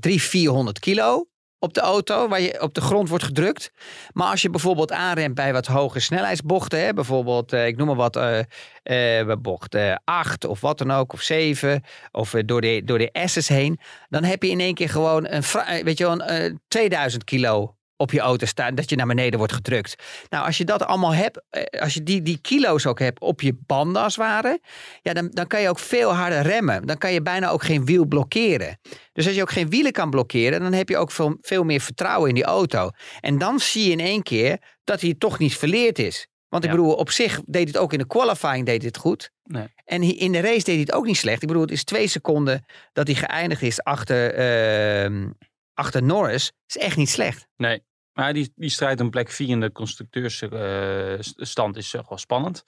300, 0.00 0.22
400 0.22 0.78
kilo 0.78 1.26
op 1.64 1.74
de 1.74 1.80
auto. 1.80 2.28
Waar 2.28 2.40
je 2.40 2.60
op 2.60 2.74
de 2.74 2.80
grond 2.80 3.08
wordt 3.08 3.24
gedrukt. 3.24 3.72
Maar 4.12 4.30
als 4.30 4.42
je 4.42 4.50
bijvoorbeeld 4.50 4.92
aanremt 4.92 5.34
bij 5.34 5.52
wat 5.52 5.66
hoge 5.66 6.00
snelheidsbochten. 6.00 6.84
Hè, 6.84 6.94
bijvoorbeeld, 6.94 7.52
eh, 7.52 7.66
ik 7.66 7.76
noem 7.76 7.86
maar 7.86 7.96
wat, 7.96 8.16
eh 8.16 8.40
eh, 8.84 9.36
bocht 9.38 9.74
eh 9.74 9.94
8 10.04 10.44
of 10.44 10.60
wat 10.60 10.78
dan 10.78 10.90
ook. 10.90 11.12
Of 11.12 11.20
7. 11.20 11.82
Of 12.12 12.30
door 12.30 12.60
de, 12.60 12.82
door 12.84 12.98
de 12.98 13.26
S's 13.26 13.48
heen. 13.48 13.80
Dan 14.08 14.24
heb 14.24 14.42
je 14.42 14.50
in 14.50 14.60
één 14.60 14.74
keer 14.74 14.88
gewoon 14.88 15.26
een, 15.28 15.42
weet 15.84 15.98
je 15.98 16.04
wel, 16.04 16.12
een, 16.12 16.20
eh, 16.20 16.54
2000 16.68 17.24
kilo 17.24 17.74
op 18.04 18.12
je 18.12 18.20
auto 18.20 18.46
staan, 18.46 18.74
dat 18.74 18.90
je 18.90 18.96
naar 18.96 19.06
beneden 19.06 19.38
wordt 19.38 19.52
gedrukt. 19.54 19.94
Nou, 20.30 20.46
als 20.46 20.58
je 20.58 20.64
dat 20.64 20.82
allemaal 20.84 21.14
hebt, 21.14 21.42
eh, 21.50 21.80
als 21.80 21.94
je 21.94 22.02
die, 22.02 22.22
die 22.22 22.38
kilo's 22.38 22.86
ook 22.86 22.98
hebt 22.98 23.20
op 23.20 23.40
je 23.40 23.56
banden 23.66 24.02
als 24.02 24.16
het 24.16 24.24
ware, 24.24 24.60
ja, 25.02 25.12
dan, 25.12 25.28
dan 25.32 25.46
kan 25.46 25.60
je 25.60 25.68
ook 25.68 25.78
veel 25.78 26.14
harder 26.14 26.42
remmen. 26.42 26.86
Dan 26.86 26.98
kan 26.98 27.12
je 27.12 27.22
bijna 27.22 27.48
ook 27.50 27.62
geen 27.64 27.84
wiel 27.84 28.04
blokkeren. 28.06 28.78
Dus 29.12 29.26
als 29.26 29.34
je 29.34 29.42
ook 29.42 29.50
geen 29.52 29.70
wielen 29.70 29.92
kan 29.92 30.10
blokkeren, 30.10 30.60
dan 30.60 30.72
heb 30.72 30.88
je 30.88 30.96
ook 30.96 31.10
veel, 31.10 31.36
veel 31.40 31.64
meer 31.64 31.80
vertrouwen 31.80 32.28
in 32.28 32.34
die 32.34 32.44
auto. 32.44 32.90
En 33.20 33.38
dan 33.38 33.58
zie 33.60 33.84
je 33.84 33.90
in 33.90 34.00
één 34.00 34.22
keer 34.22 34.58
dat 34.84 35.00
hij 35.00 35.14
toch 35.18 35.38
niet 35.38 35.56
verleerd 35.56 35.98
is. 35.98 36.26
Want 36.48 36.64
ik 36.64 36.70
Ja. 36.70 36.76
bedoel, 36.76 36.94
op 36.94 37.10
zich 37.10 37.40
deed 37.46 37.68
het 37.68 37.76
ook 37.78 37.92
in 37.92 37.98
de 37.98 38.06
qualifying 38.06 38.66
deed 38.66 38.82
het 38.82 38.96
goed. 38.96 39.30
Nee. 39.44 39.66
En 39.84 40.02
in 40.02 40.32
de 40.32 40.40
race 40.40 40.54
deed 40.64 40.66
hij 40.66 40.78
het 40.78 40.92
ook 40.92 41.06
niet 41.06 41.16
slecht. 41.16 41.42
Ik 41.42 41.48
bedoel, 41.48 41.62
het 41.62 41.70
is 41.72 41.84
twee 41.84 42.06
seconden 42.06 42.64
dat 42.92 43.06
hij 43.06 43.16
geëindigd 43.16 43.62
is 43.62 43.82
achter, 43.82 44.34
ehm, 44.34 45.28
achter 45.74 46.02
Norris. 46.02 46.52
is 46.66 46.76
echt 46.78 46.96
niet 46.96 47.08
slecht. 47.10 47.46
Nee. 47.56 47.82
Maar 48.14 48.32
die, 48.32 48.52
die 48.56 48.68
strijd 48.70 49.00
om 49.00 49.10
plek 49.10 49.30
4 49.30 49.48
in 49.48 49.60
de 49.60 49.72
constructeursstand 49.72 51.76
is 51.76 51.92
wel 51.92 52.18
spannend. 52.18 52.64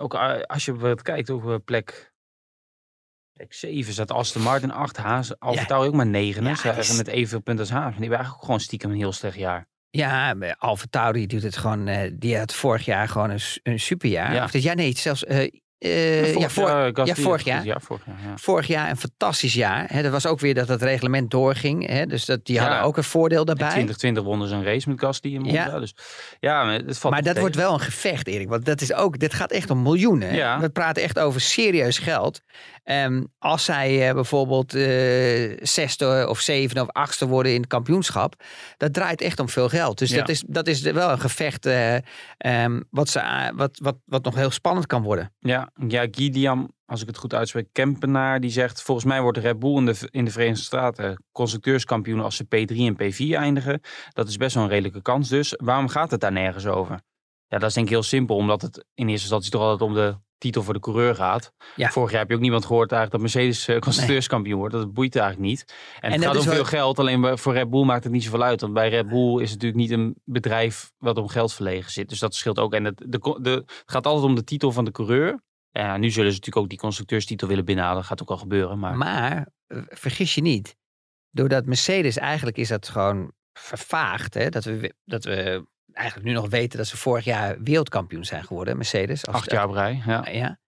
Ook 0.00 0.14
eh, 0.14 0.40
als 0.40 0.64
je 0.64 0.70
bijvoorbeeld 0.70 1.02
kijkt 1.02 1.30
over 1.30 1.60
plek, 1.60 2.12
plek 3.32 3.52
7 3.54 3.92
staat 3.92 4.10
Aston 4.10 4.42
Martin 4.42 4.70
8, 4.70 4.96
Haas, 4.96 5.38
Alfa 5.38 5.64
Ja. 5.68 5.76
Ook 5.76 5.94
maar 5.94 6.06
9. 6.06 6.42
Ja, 6.42 6.48
hè? 6.48 6.54
Ze 6.54 6.68
is- 6.68 6.74
hebben 6.74 6.96
met 6.96 7.06
evenveel 7.08 7.40
punten 7.40 7.64
als 7.64 7.74
Haas. 7.74 7.84
Die 7.90 7.98
hebben 8.00 8.14
eigenlijk 8.16 8.44
gewoon 8.44 8.60
stiekem 8.60 8.90
een 8.90 8.96
heel 8.96 9.12
slecht 9.12 9.36
jaar. 9.36 9.68
Ja, 9.90 10.34
Alfa 10.58 10.86
Tauri 10.90 11.26
doet 11.26 11.42
het 11.42 11.56
gewoon. 11.56 11.88
eh, 11.88 12.10
die 12.14 12.38
had 12.38 12.54
vorig 12.54 12.84
jaar 12.84 13.08
gewoon 13.08 13.30
een, 13.30 13.40
een 13.62 13.80
superjaar. 13.80 14.34
Ja. 14.34 14.44
Of 14.44 14.50
dit 14.50 14.62
jaar 14.62 14.76
nee, 14.76 14.96
zelfs. 14.96 15.24
Eh, 15.78 16.34
eh, 16.34 16.36
ja, 16.36 16.48
voor, 16.48 16.68
ja, 16.68 16.92
vorig 16.92 17.04
jaar. 17.04 17.16
vorig 17.16 17.44
jaar. 17.44 17.64
Ja. 17.64 17.78
vorig 18.36 18.66
jaar 18.66 18.90
een 18.90 18.96
fantastisch 18.96 19.54
jaar. 19.54 19.84
Hè, 19.92 20.02
dat 20.02 20.12
was 20.12 20.26
ook 20.26 20.40
weer 20.40 20.54
dat 20.54 20.68
het 20.68 20.82
reglement 20.82 21.30
doorging. 21.30 22.04
Dus 22.04 22.24
dat, 22.24 22.44
die 22.44 22.60
hadden 22.60 22.82
ook 22.82 22.96
een 22.96 23.04
voordeel 23.04 23.40
In 23.40 23.46
daarbij. 23.46 23.68
2020 23.68 24.24
wonnen 24.24 24.48
ze 24.48 24.54
een 24.54 24.64
race 24.64 24.88
met 24.88 25.00
Gasly 25.00 25.34
in 25.34 25.40
Monza. 25.40 25.64
Ja. 25.64 25.78
Dus 25.78 25.94
ja, 26.40 26.64
maar 26.64 26.74
het 26.74 26.98
valt 26.98 27.14
Maar 27.14 27.22
dat 27.22 27.38
wordt 27.38 27.56
wel 27.56 27.72
een 27.72 27.80
gevecht, 27.80 28.26
Erik. 28.26 28.48
Want 28.48 28.64
dat 28.64 28.80
is 28.80 28.92
ook, 28.92 29.18
dit 29.18 29.34
gaat 29.34 29.52
echt 29.52 29.70
om 29.70 29.82
miljoenen. 29.82 30.60
We 30.60 30.70
praten 30.70 31.02
echt 31.02 31.18
over 31.18 31.40
serieus 31.40 31.98
geld. 31.98 32.40
Ehm, 32.86 33.24
als 33.38 33.64
zij 33.64 34.08
eh, 34.08 34.14
bijvoorbeeld 34.14 34.74
eh, 34.74 35.56
zesde 35.62 36.26
of 36.28 36.40
zevende 36.40 36.82
of 36.82 36.88
achtste 36.88 37.26
worden 37.26 37.52
in 37.52 37.60
het 37.60 37.68
kampioenschap, 37.68 38.42
dat 38.76 38.92
draait 38.92 39.20
echt 39.20 39.40
om 39.40 39.48
veel 39.48 39.68
geld. 39.68 39.98
Dus 39.98 40.10
Ja. 40.10 40.16
dat, 40.16 40.28
is, 40.28 40.44
dat 40.46 40.66
is 40.66 40.80
wel 40.80 41.10
een 41.10 41.20
gevecht 41.20 41.66
eh, 41.66 41.96
ehm, 42.36 42.80
wat, 42.90 43.08
ze, 43.08 43.52
wat, 43.54 43.78
wat, 43.82 43.96
wat 44.04 44.24
nog 44.24 44.34
heel 44.34 44.50
spannend 44.50 44.86
kan 44.86 45.02
worden. 45.02 45.34
Ja, 45.38 45.70
ja, 45.88 46.06
Gideon, 46.10 46.70
als 46.84 47.00
ik 47.00 47.06
het 47.06 47.16
goed 47.16 47.34
uitspreek, 47.34 47.68
Kempenaar, 47.72 48.40
die 48.40 48.50
zegt... 48.50 48.82
volgens 48.82 49.06
mij 49.06 49.22
wordt 49.22 49.38
Red 49.38 49.58
Bull 49.58 49.76
in 49.76 49.86
de, 49.86 50.08
in 50.10 50.24
de 50.24 50.30
Verenigde 50.30 50.62
Staten 50.62 51.24
constructeurskampioen... 51.32 52.20
als 52.20 52.36
ze 52.36 52.44
P3 52.44 52.76
en 52.76 52.96
P4 53.02 53.36
eindigen. 53.36 53.80
Dat 54.12 54.28
is 54.28 54.36
best 54.36 54.54
wel 54.54 54.64
een 54.64 54.70
redelijke 54.70 55.02
kans 55.02 55.28
dus. 55.28 55.54
Waarom 55.56 55.88
gaat 55.88 56.10
het 56.10 56.20
daar 56.20 56.32
nergens 56.32 56.66
over? 56.66 57.00
Ja, 57.48 57.58
dat 57.58 57.68
is 57.68 57.74
denk 57.74 57.86
ik 57.86 57.92
heel 57.92 58.02
simpel, 58.02 58.36
omdat 58.36 58.62
het 58.62 58.76
in 58.94 59.08
eerste 59.08 59.22
instantie 59.22 59.50
toch 59.50 59.60
altijd 59.62 59.90
om 59.90 59.94
de 59.94 60.16
titel 60.38 60.62
voor 60.62 60.74
de 60.74 60.80
coureur 60.80 61.14
gaat. 61.14 61.52
Ja. 61.76 61.90
Vorig 61.90 62.10
jaar 62.10 62.20
heb 62.20 62.28
je 62.28 62.34
ook 62.34 62.40
niemand 62.40 62.64
gehoord 62.64 62.92
eigenlijk 62.92 63.22
dat 63.22 63.32
Mercedes 63.32 63.68
eh, 63.68 63.78
constructeurskampioen 63.78 64.58
wordt. 64.58 64.74
Dat 64.74 64.92
boeit 64.92 65.16
eigenlijk 65.16 65.48
niet. 65.48 65.74
En, 66.00 66.12
En 66.12 66.12
het 66.12 66.24
gaat 66.24 66.36
om 66.36 66.52
veel 66.52 66.64
geld, 66.64 66.98
alleen 66.98 67.38
voor 67.38 67.52
Red 67.52 67.70
Bull 67.70 67.84
maakt 67.84 68.04
het 68.04 68.12
niet 68.12 68.24
zoveel 68.24 68.42
uit. 68.42 68.60
Want 68.60 68.72
bij 68.72 68.88
Red 68.88 69.08
Bull 69.08 69.42
is 69.42 69.50
het 69.50 69.62
natuurlijk 69.62 69.80
niet 69.80 69.90
een 69.90 70.14
bedrijf 70.24 70.92
wat 70.98 71.18
om 71.18 71.28
geld 71.28 71.52
verlegen 71.52 71.92
zit. 71.92 72.08
Dus 72.08 72.18
dat 72.18 72.34
scheelt 72.34 72.58
ook. 72.58 72.74
En 72.74 72.84
het, 72.84 73.04
de, 73.06 73.38
de, 73.40 73.50
het 73.50 73.82
gaat 73.86 74.06
altijd 74.06 74.24
om 74.24 74.34
de 74.34 74.44
titel 74.44 74.72
van 74.72 74.84
de 74.84 74.90
coureur. 74.90 75.44
Ja, 75.70 75.96
nu 75.96 76.10
zullen 76.10 76.30
ze 76.30 76.36
natuurlijk 76.36 76.56
ook 76.56 76.68
die 76.68 76.78
constructeurstitel 76.78 77.48
willen 77.48 77.64
binnenhalen. 77.64 78.00
Dat 78.00 78.08
gaat 78.08 78.22
ook 78.22 78.30
al 78.30 78.36
gebeuren. 78.36 78.78
Maar, 78.78 78.96
Maar 78.96 79.48
eh, 79.66 79.78
vergis 79.88 80.34
je 80.34 80.40
niet, 80.40 80.76
doordat 81.30 81.66
Mercedes 81.66 82.16
eigenlijk 82.16 82.56
is 82.56 82.68
dat 82.68 82.88
gewoon 82.88 83.32
vervaagd. 83.52 84.34
Hè? 84.34 84.48
Dat, 84.48 84.64
we, 84.64 84.94
dat 85.04 85.24
we 85.24 85.66
eigenlijk 85.92 86.28
nu 86.28 86.34
nog 86.34 86.48
weten 86.48 86.78
dat 86.78 86.86
ze 86.86 86.96
vorig 86.96 87.24
jaar 87.24 87.62
wereldkampioen 87.62 88.24
zijn 88.24 88.44
geworden, 88.44 88.76
Mercedes. 88.76 89.26
Als- 89.26 89.36
acht 89.36 89.50
jaar 89.50 89.68
op 89.68 89.74
rij. 89.74 90.02
Ja, 90.06 90.28
Ja. 90.30 90.58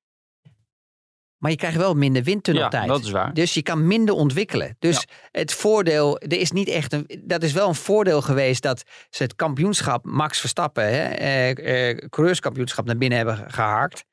Maar 1.39 1.51
je 1.51 1.57
krijgt 1.57 1.77
wel 1.77 1.95
minder 1.95 2.23
ja 2.23 2.29
windtunneltijd. 2.29 2.89
dat 2.89 3.05
is 3.05 3.11
waar. 3.11 3.35
Dus 3.35 3.55
je 3.55 3.63
kan 3.63 3.87
minder 3.87 4.15
ontwikkelen. 4.15 4.77
Dus 4.79 5.07
het 5.31 5.53
voordeel, 5.53 6.19
er 6.21 6.33
is 6.41 6.51
niet 6.51 6.69
echt 6.69 6.93
een. 6.93 7.23
Dat 7.25 7.43
is 7.43 7.53
wel 7.53 7.69
een 7.69 7.75
voordeel 7.75 8.23
geweest 8.23 8.63
dat 8.63 8.83
ze 9.11 9.23
het 9.23 9.35
kampioenschap, 9.35 10.05
Max 10.05 10.41
Verstappen, 10.41 10.85
hè, 10.85 11.09
eh, 11.09 11.91
eh, 11.91 11.99
coureurskampioenschap 12.09 12.85
naar 12.85 12.97
binnen 12.97 13.19
hebben 13.19 13.51
geharkt. 13.51 14.05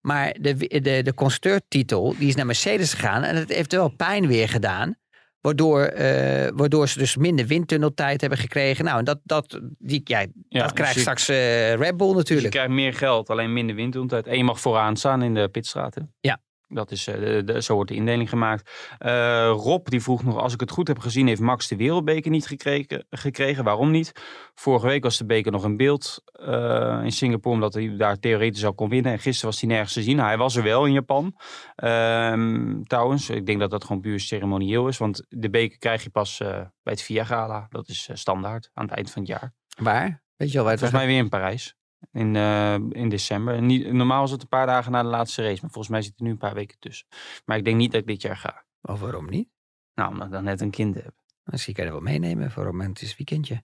Maar 0.00 0.32
de, 0.40 0.80
de, 0.80 1.02
de 1.02 1.14
constructeurtitel, 1.14 2.14
die 2.18 2.28
is 2.28 2.34
naar 2.34 2.46
Mercedes 2.46 2.92
gegaan. 2.94 3.22
En 3.22 3.34
dat 3.34 3.48
heeft 3.48 3.72
wel 3.72 3.88
pijn 3.88 4.26
weer 4.26 4.48
gedaan. 4.48 4.96
Waardoor, 5.44 5.82
eh, 5.82 6.48
waardoor 6.54 6.88
ze 6.88 6.98
dus 6.98 7.16
minder 7.16 7.46
windtunneltijd 7.46 8.20
hebben 8.20 8.38
gekregen. 8.38 8.84
Nou, 8.84 8.98
en 8.98 9.04
dat, 9.04 9.18
dat, 9.24 9.60
die, 9.78 10.00
ja, 10.04 10.18
Ja, 10.48 10.62
dat 10.62 10.72
krijgt 10.72 10.94
dus 10.94 10.94
je- 10.94 11.00
straks 11.00 11.28
eh, 11.28 11.74
Red 11.74 11.96
Bull 11.96 12.06
Dus 12.06 12.12
je 12.12 12.14
natuurlijk. 12.18 12.50
krijgt 12.50 12.70
meer 12.70 12.94
geld, 12.94 13.30
alleen 13.30 13.52
minder 13.52 13.76
windtunneltijd. 13.76 14.26
En 14.26 14.36
je 14.36 14.44
mag 14.44 14.60
vooraan 14.60 14.96
staan 14.96 15.22
in 15.22 15.34
de 15.34 15.48
pitstraat. 15.48 15.94
hè? 15.94 16.00
Ja. 16.20 16.40
Dat 16.74 16.90
is, 16.90 17.06
eh, 17.06 17.14
de, 17.18 17.42
de- 17.44 17.62
zo 17.62 17.74
wordt 17.74 17.90
de 17.90 17.96
indeling 17.96 18.28
gemaakt. 18.28 18.70
Eh, 18.98 19.12
Rob 19.56 19.86
die 19.88 20.02
vroeg 20.02 20.24
nog, 20.24 20.36
als 20.38 20.52
ik 20.54 20.60
het 20.60 20.70
goed 20.70 20.88
heb 20.88 20.98
gezien, 20.98 21.26
heeft 21.26 21.40
Max 21.40 21.68
de 21.68 21.76
wereldbeker 21.76 22.30
niet 22.30 22.46
gekregen. 22.46 23.06
gekregen. 23.10 23.64
Waarom 23.64 23.90
niet? 23.90 24.12
Vorige 24.54 24.86
week 24.86 25.02
was 25.02 25.18
de 25.18 25.26
beker 25.26 25.52
nog 25.52 25.64
in 25.64 25.76
beeld 25.76 26.22
eh, 26.32 27.00
in 27.02 27.12
Singapore, 27.12 27.54
omdat 27.54 27.74
hij 27.74 27.96
daar 27.96 28.18
theoretisch 28.18 28.64
al 28.64 28.74
kon 28.74 28.88
winnen. 28.88 29.12
En 29.12 29.18
gisteren 29.18 29.50
was 29.50 29.60
hij 29.60 29.70
nergens 29.70 29.92
te 29.92 30.02
zien. 30.02 30.18
Hij 30.18 30.36
was 30.36 30.56
er 30.56 30.62
wel 30.62 30.86
in 30.86 30.92
Japan. 30.92 31.34
Ehm, 31.74 32.82
trouwens, 32.82 33.30
ik 33.30 33.46
denk 33.46 33.60
dat 33.60 33.70
dat 33.70 33.84
gewoon 33.84 34.02
puur 34.02 34.20
ceremonieel 34.20 34.88
is. 34.88 34.98
Want 34.98 35.24
de 35.28 35.50
beker 35.50 35.78
krijg 35.78 36.02
je 36.02 36.10
pas 36.10 36.38
bij 36.82 36.92
het 36.92 37.02
VIA 37.02 37.24
Gala. 37.24 37.66
Dat 37.70 37.88
is 37.88 38.08
standaard 38.12 38.70
aan 38.72 38.84
het 38.84 38.94
eind 38.94 39.10
van 39.10 39.22
het 39.22 39.30
jaar. 39.30 39.52
Waar? 39.78 40.22
Weet 40.36 40.48
je 40.48 40.54
wel 40.54 40.62
waar 40.62 40.72
het 40.72 40.80
Volgens 40.80 41.00
mij 41.00 41.10
weer 41.10 41.22
in 41.22 41.28
Parijs. 41.28 41.76
In, 42.12 42.36
eh, 42.36 42.74
in 42.74 43.08
december. 43.08 43.54
En 43.54 43.66
niet, 43.66 43.92
normaal 43.92 44.20
was 44.20 44.30
het 44.30 44.42
een 44.42 44.48
paar 44.48 44.66
dagen 44.66 44.92
na 44.92 45.02
de 45.02 45.08
laatste 45.08 45.42
race. 45.42 45.60
Maar 45.60 45.70
volgens 45.70 45.88
mij 45.88 46.02
zit 46.02 46.12
er 46.16 46.24
nu 46.24 46.30
een 46.30 46.36
paar 46.36 46.54
weken 46.54 46.78
tussen. 46.78 47.06
Maar 47.44 47.56
ik 47.56 47.64
denk 47.64 47.76
niet 47.76 47.92
dat 47.92 48.00
ik 48.00 48.06
dit 48.06 48.22
jaar 48.22 48.36
ga. 48.36 48.64
Of 48.80 49.00
waarom 49.00 49.30
niet? 49.30 49.48
Nou, 49.94 50.10
omdat 50.12 50.26
ik 50.26 50.32
dan 50.32 50.44
net 50.44 50.60
een 50.60 50.70
kind 50.70 50.94
heb. 50.94 51.14
Misschien 51.44 51.74
kan 51.74 51.84
je 51.84 51.90
er 51.90 51.96
wel 51.96 52.06
meenemen 52.06 52.50
voor 52.50 52.62
een 52.62 52.68
romantisch 52.68 53.16
weekendje. 53.16 53.62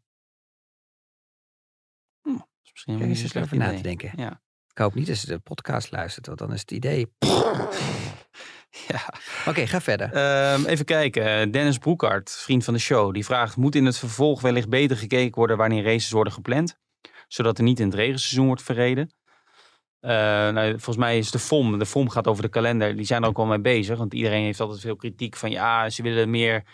Dat 2.23 2.49
is 2.63 2.71
misschien 2.73 2.95
Kijk 2.95 3.05
een 3.05 3.17
eens 3.17 3.31
slecht 3.31 3.45
over 3.45 3.57
na 3.57 3.77
te 3.77 3.83
denken. 3.83 4.13
Ja. 4.17 4.41
Ik 4.71 4.79
hoop 4.79 4.95
niet 4.95 5.07
dat 5.07 5.17
ze 5.17 5.27
de 5.27 5.39
podcast 5.39 5.91
luistert, 5.91 6.27
want 6.27 6.39
dan 6.39 6.53
is 6.53 6.61
het 6.61 6.71
idee. 6.71 7.13
ja. 8.89 9.15
Oké, 9.47 9.67
ga 9.67 9.81
verder. 9.81 10.13
Ehm, 10.13 10.65
even 10.65 10.85
kijken. 10.85 11.51
Dennis 11.51 11.79
Broekhart, 11.79 12.31
vriend 12.31 12.65
van 12.65 12.75
de 12.75 12.81
show, 12.81 13.15
die 13.15 13.25
vraagt: 13.25 13.57
Moet 13.57 13.75
in 13.75 13.85
het 13.85 13.99
vervolg 13.99 14.41
wellicht 14.41 14.69
beter 14.69 14.97
gekeken 14.97 15.35
worden 15.35 15.57
wanneer 15.57 15.85
races 15.85 16.11
worden 16.11 16.33
gepland? 16.33 16.79
Zodat 17.33 17.59
er 17.59 17.65
niet 17.65 17.81
in 17.81 17.87
het 17.87 17.95
regenseizoen 17.95 18.47
wordt 18.47 18.63
verreden? 18.63 19.11
Eh, 20.01 20.11
nou, 20.51 20.71
volgens 20.71 20.97
mij 20.97 21.19
is 21.19 21.31
de 21.31 21.39
FOM, 21.39 21.79
de 21.79 21.87
FOM 21.87 22.09
gaat 22.09 22.27
over 22.27 22.43
de 22.43 22.49
kalender, 22.49 22.97
die 22.97 23.05
zijn 23.05 23.23
er 23.23 23.29
ook 23.29 23.37
wel 23.37 23.47
mee 23.47 23.61
bezig. 23.61 23.99
Want 23.99 24.15
iedereen 24.15 24.45
heeft 24.45 24.61
altijd 24.61 24.81
veel 24.81 24.97
kritiek 24.97 25.37
van 25.37 25.51
ja, 25.51 25.91
ze 25.91 26.03
willen 26.03 26.31
meer 26.31 26.65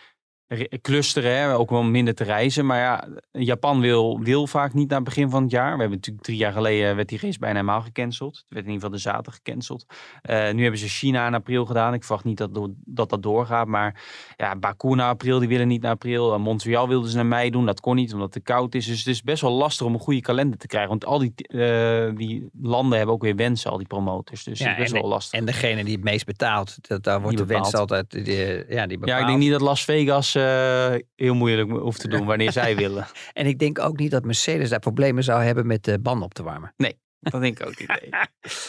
clusteren, 0.80 1.36
hè, 1.36 1.55
ook 1.55 1.70
wel 1.70 1.82
minder 1.82 2.14
te 2.14 2.24
reizen. 2.24 2.66
Maar 2.66 2.78
ja, 2.78 3.09
Japan 3.30 3.80
wil, 3.80 4.20
wil 4.20 4.47
vaak 4.47 4.74
niet 4.74 4.88
naar 4.88 4.99
het 4.99 5.09
begin 5.09 5.30
van 5.30 5.42
het 5.42 5.51
jaar. 5.51 5.72
We 5.72 5.80
hebben 5.80 5.99
natuurlijk 5.99 6.24
drie 6.24 6.36
jaar 6.36 6.53
geleden 6.53 6.97
werd 6.97 7.09
die 7.09 7.18
race 7.20 7.38
bijna 7.38 7.55
helemaal 7.55 7.80
gecanceld. 7.80 8.36
Het 8.36 8.44
werd 8.49 8.66
in 8.66 8.72
ieder 8.72 8.82
geval 8.82 8.97
de 8.97 9.03
zaterdag 9.03 9.34
gecanceld. 9.34 9.86
Eh, 10.22 10.53
nu 10.53 10.62
hebben 10.62 10.80
ze 10.80 10.88
China 10.88 11.26
in 11.26 11.34
april 11.34 11.66
gedaan. 11.66 11.94
Ik 11.94 12.05
verwacht 12.05 12.24
niet 12.24 12.36
dat 12.36 12.55
dat, 12.55 13.09
dat 13.09 13.22
doorgaat. 13.22 13.66
Maar 13.66 14.03
ja, 14.36 14.57
Baku 14.57 14.94
naar 14.94 15.09
april, 15.09 15.38
die 15.38 15.49
willen 15.49 15.68
niet 15.68 15.82
naar 15.82 15.92
april. 15.92 16.32
Eh, 16.32 16.38
Montreal 16.38 16.88
wilden 16.88 17.11
ze 17.11 17.16
naar 17.16 17.26
mei 17.26 17.51
doen. 17.51 17.66
Dat 17.66 17.80
kon 17.80 17.97
niet, 17.97 18.12
omdat 18.12 18.34
het 18.34 18.44
te 18.44 18.53
koud 18.53 18.74
is. 18.74 18.86
Dus 18.86 18.99
het 18.99 19.07
is 19.07 19.22
best 19.22 19.42
wel 19.42 19.53
lastig 19.53 19.86
om 19.86 19.94
een 19.94 20.01
goede 20.01 20.20
kalender 20.20 20.59
te 20.59 20.66
krijgen. 20.66 20.90
Want 20.90 21.05
al 21.05 21.18
die, 21.18 21.32
eh, 21.36 22.16
die 22.16 22.49
landen 22.62 22.97
hebben 22.97 23.14
ook 23.14 23.22
weer 23.22 23.36
wensen, 23.36 23.70
al 23.70 23.78
die 23.78 23.86
promotors. 23.86 24.44
Dus 24.44 24.59
het 24.59 24.68
is 24.68 24.76
best 24.76 24.92
en, 24.92 25.01
wel 25.01 25.11
lastig. 25.11 25.38
en 25.38 25.44
degene 25.44 25.84
die 25.84 25.94
het 25.94 26.05
meest 26.05 26.26
betaalt, 26.26 26.88
dat, 26.88 27.03
daar 27.03 27.20
wordt 27.20 27.36
Die 27.36 27.47
de 27.47 27.53
wens 27.53 27.74
altijd. 27.74 28.11
Die, 28.11 28.36
ja, 28.68 28.86
die 28.86 28.99
bepaalt. 28.99 29.18
ja, 29.18 29.18
ik 29.18 29.26
denk 29.26 29.38
niet 29.38 29.51
dat 29.51 29.61
Las 29.61 29.84
Vegas 29.84 30.36
eh, 30.37 30.95
heel 31.14 31.34
moeilijk 31.34 31.70
hoeft 31.70 32.01
te 32.01 32.09
doen 32.09 32.26
wanneer 32.26 32.53
zij 32.53 32.76
willen. 32.87 33.07
En 33.32 33.47
ik 33.47 33.59
denk 33.59 33.78
ook 33.78 33.99
niet 33.99 34.11
dat 34.11 34.24
Mercedes 34.24 34.68
daar 34.68 34.78
problemen 34.78 35.24
zou 35.24 35.43
hebben 35.43 35.66
met 35.66 35.84
de 35.84 35.99
banden 35.99 36.24
op 36.24 36.34
te 36.34 36.43
warmen. 36.43 36.74
Dat 37.20 37.41
denk 37.41 37.61
ik 37.61 37.66
ook 37.66 37.78
niet. 37.78 37.89
nee. 37.89 38.09
Maar 38.11 38.28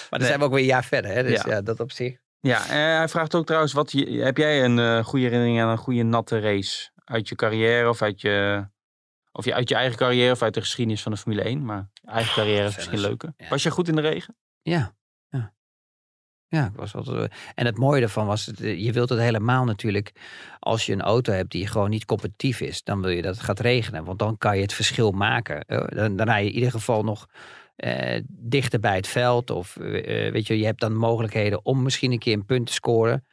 dan 0.10 0.20
Nee. 0.20 0.28
zijn 0.28 0.40
we 0.40 0.46
ook 0.46 0.52
weer 0.52 0.60
een 0.60 0.66
jaar 0.66 0.84
verder, 0.86 1.12
hè? 1.12 1.24
Dus 1.24 1.44
Ja. 1.44 1.52
ja, 1.54 1.62
dat 1.62 1.80
op 1.80 1.92
zich. 1.92 2.18
Ja, 2.40 2.64
eh, 2.64 2.70
hij 2.98 3.08
vraagt 3.08 3.36
ook 3.36 3.46
trouwens, 3.46 3.74
wat, 3.74 3.92
heb 4.08 4.38
jij 4.38 4.64
een 4.64 4.80
eh, 4.80 5.04
goede 5.04 5.26
herinnering 5.26 5.62
aan 5.62 5.70
een 5.70 5.78
goede 5.78 6.04
natte 6.04 6.40
race? 6.40 6.90
Uit 7.04 7.30
je 7.30 7.36
carrière 7.36 7.90
of 7.90 8.02
uit 8.02 8.22
je, 8.22 8.68
of 9.32 9.46
je, 9.46 9.54
uit 9.54 9.70
je 9.70 9.76
eigen 9.76 9.98
carrière 9.98 10.32
of 10.32 10.42
uit 10.42 10.54
de 10.54 10.60
geschiedenis 10.60 11.02
van 11.02 11.12
de 11.12 11.18
Formule 11.18 11.42
1? 11.42 11.66
Maar 11.66 11.90
eigen 12.06 12.34
carrière 12.34 12.68
is 12.68 12.76
misschien 12.76 13.00
leuker. 13.00 13.34
ja. 13.38 13.48
Was 13.50 13.64
je 13.64 13.72
goed 13.72 13.88
in 13.88 13.96
de 13.96 14.02
regen? 14.02 14.36
Ja. 14.62 14.96
Ja, 16.50 16.66
ik 16.66 16.76
was 16.76 16.96
altijd. 16.96 17.32
eh, 17.32 17.38
En 17.56 17.66
het 17.66 17.78
mooie 17.78 18.02
ervan 18.02 18.26
was, 18.26 18.52
eh, 18.54 18.80
je 18.80 18.92
wilt 18.92 19.10
het 19.10 19.20
helemaal 19.20 19.64
natuurlijk. 19.66 20.12
Als 20.60 20.86
je 20.86 20.94
een 20.94 21.02
auto 21.02 21.34
hebt 21.34 21.52
die 21.52 21.68
gewoon 21.68 21.90
niet 21.90 22.06
competitief 22.06 22.62
is, 22.62 22.84
dan 22.84 23.02
wil 23.02 23.10
je 23.10 23.22
dat 23.22 23.36
het 23.36 23.44
gaat 23.44 23.60
regenen. 23.60 24.04
Want 24.04 24.20
dan 24.20 24.38
kan 24.38 24.56
je 24.56 24.62
het 24.62 24.74
verschil 24.74 25.12
maken. 25.12 25.62
Eh, 25.62 25.98
Dan, 25.98 26.16
dan 26.16 26.26
rij 26.28 26.44
je 26.44 26.50
in 26.50 26.56
ieder 26.56 26.72
geval 26.72 27.04
nog 27.04 27.28
eh, 27.76 28.22
dichter 28.28 28.80
bij 28.80 28.96
het 28.96 29.08
veld. 29.08 29.50
Of 29.50 29.78
eh, 29.78 30.32
weet 30.32 30.48
je, 30.48 30.58
je 30.58 30.66
hebt 30.66 30.80
dan 30.80 30.96
mogelijkheden 30.96 31.66
om 31.66 31.82
misschien 31.84 32.12
een 32.12 32.20
keer 32.20 32.34
een 32.34 32.46
punt 32.46 32.66
te 32.68 32.74
scoren. 32.74 33.26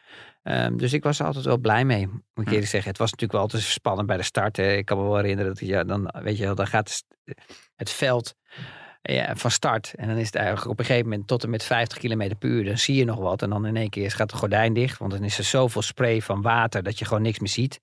Ehm, 0.42 0.76
dus 0.76 0.92
ik 0.92 1.02
was 1.02 1.18
er 1.20 1.26
altijd 1.26 1.44
wel 1.44 1.58
blij 1.58 1.84
mee, 1.84 2.06
moet 2.06 2.20
ik 2.34 2.44
Hm. 2.44 2.50
eerlijk 2.50 2.68
zeggen. 2.70 2.90
Het 2.90 2.98
was 2.98 3.10
natuurlijk 3.10 3.32
wel 3.32 3.40
altijd 3.50 3.62
spannend 3.62 4.06
bij 4.06 4.16
de 4.16 4.22
start. 4.22 4.56
hè. 4.56 4.72
Ik 4.72 4.84
kan 4.84 4.98
me 4.98 5.02
wel 5.04 5.16
herinneren 5.16 5.54
dat 5.54 5.66
ja, 5.66 5.84
dan, 5.84 6.10
weet 6.22 6.36
je 6.38 6.54
dan 6.54 6.66
gaat 6.66 7.04
het 7.76 7.90
veld 7.90 8.34
ja, 9.12 9.36
van 9.36 9.50
start. 9.50 9.94
En 9.96 10.08
dan 10.08 10.16
is 10.16 10.26
het 10.26 10.34
eigenlijk 10.34 10.68
op 10.68 10.78
een 10.78 10.84
gegeven 10.84 11.08
moment 11.08 11.28
tot 11.28 11.42
en 11.42 11.50
met 11.50 11.62
50 11.62 11.98
km 11.98 12.30
per 12.38 12.48
uur. 12.48 12.64
Dan 12.64 12.78
zie 12.78 12.96
je 12.96 13.04
nog 13.04 13.18
wat. 13.18 13.42
En 13.42 13.50
dan 13.50 13.66
in 13.66 13.76
één 13.76 13.90
keer 13.90 14.10
gaat 14.10 14.30
het 14.30 14.40
gordijn 14.40 14.72
dicht. 14.72 14.98
Want 14.98 15.12
dan 15.12 15.24
is 15.24 15.38
er 15.38 15.44
zoveel 15.44 15.82
spray 15.82 16.22
van 16.22 16.42
water 16.42 16.82
dat 16.82 16.98
je 16.98 17.04
gewoon 17.04 17.22
niks 17.22 17.38
meer 17.38 17.48
ziet. 17.48 17.80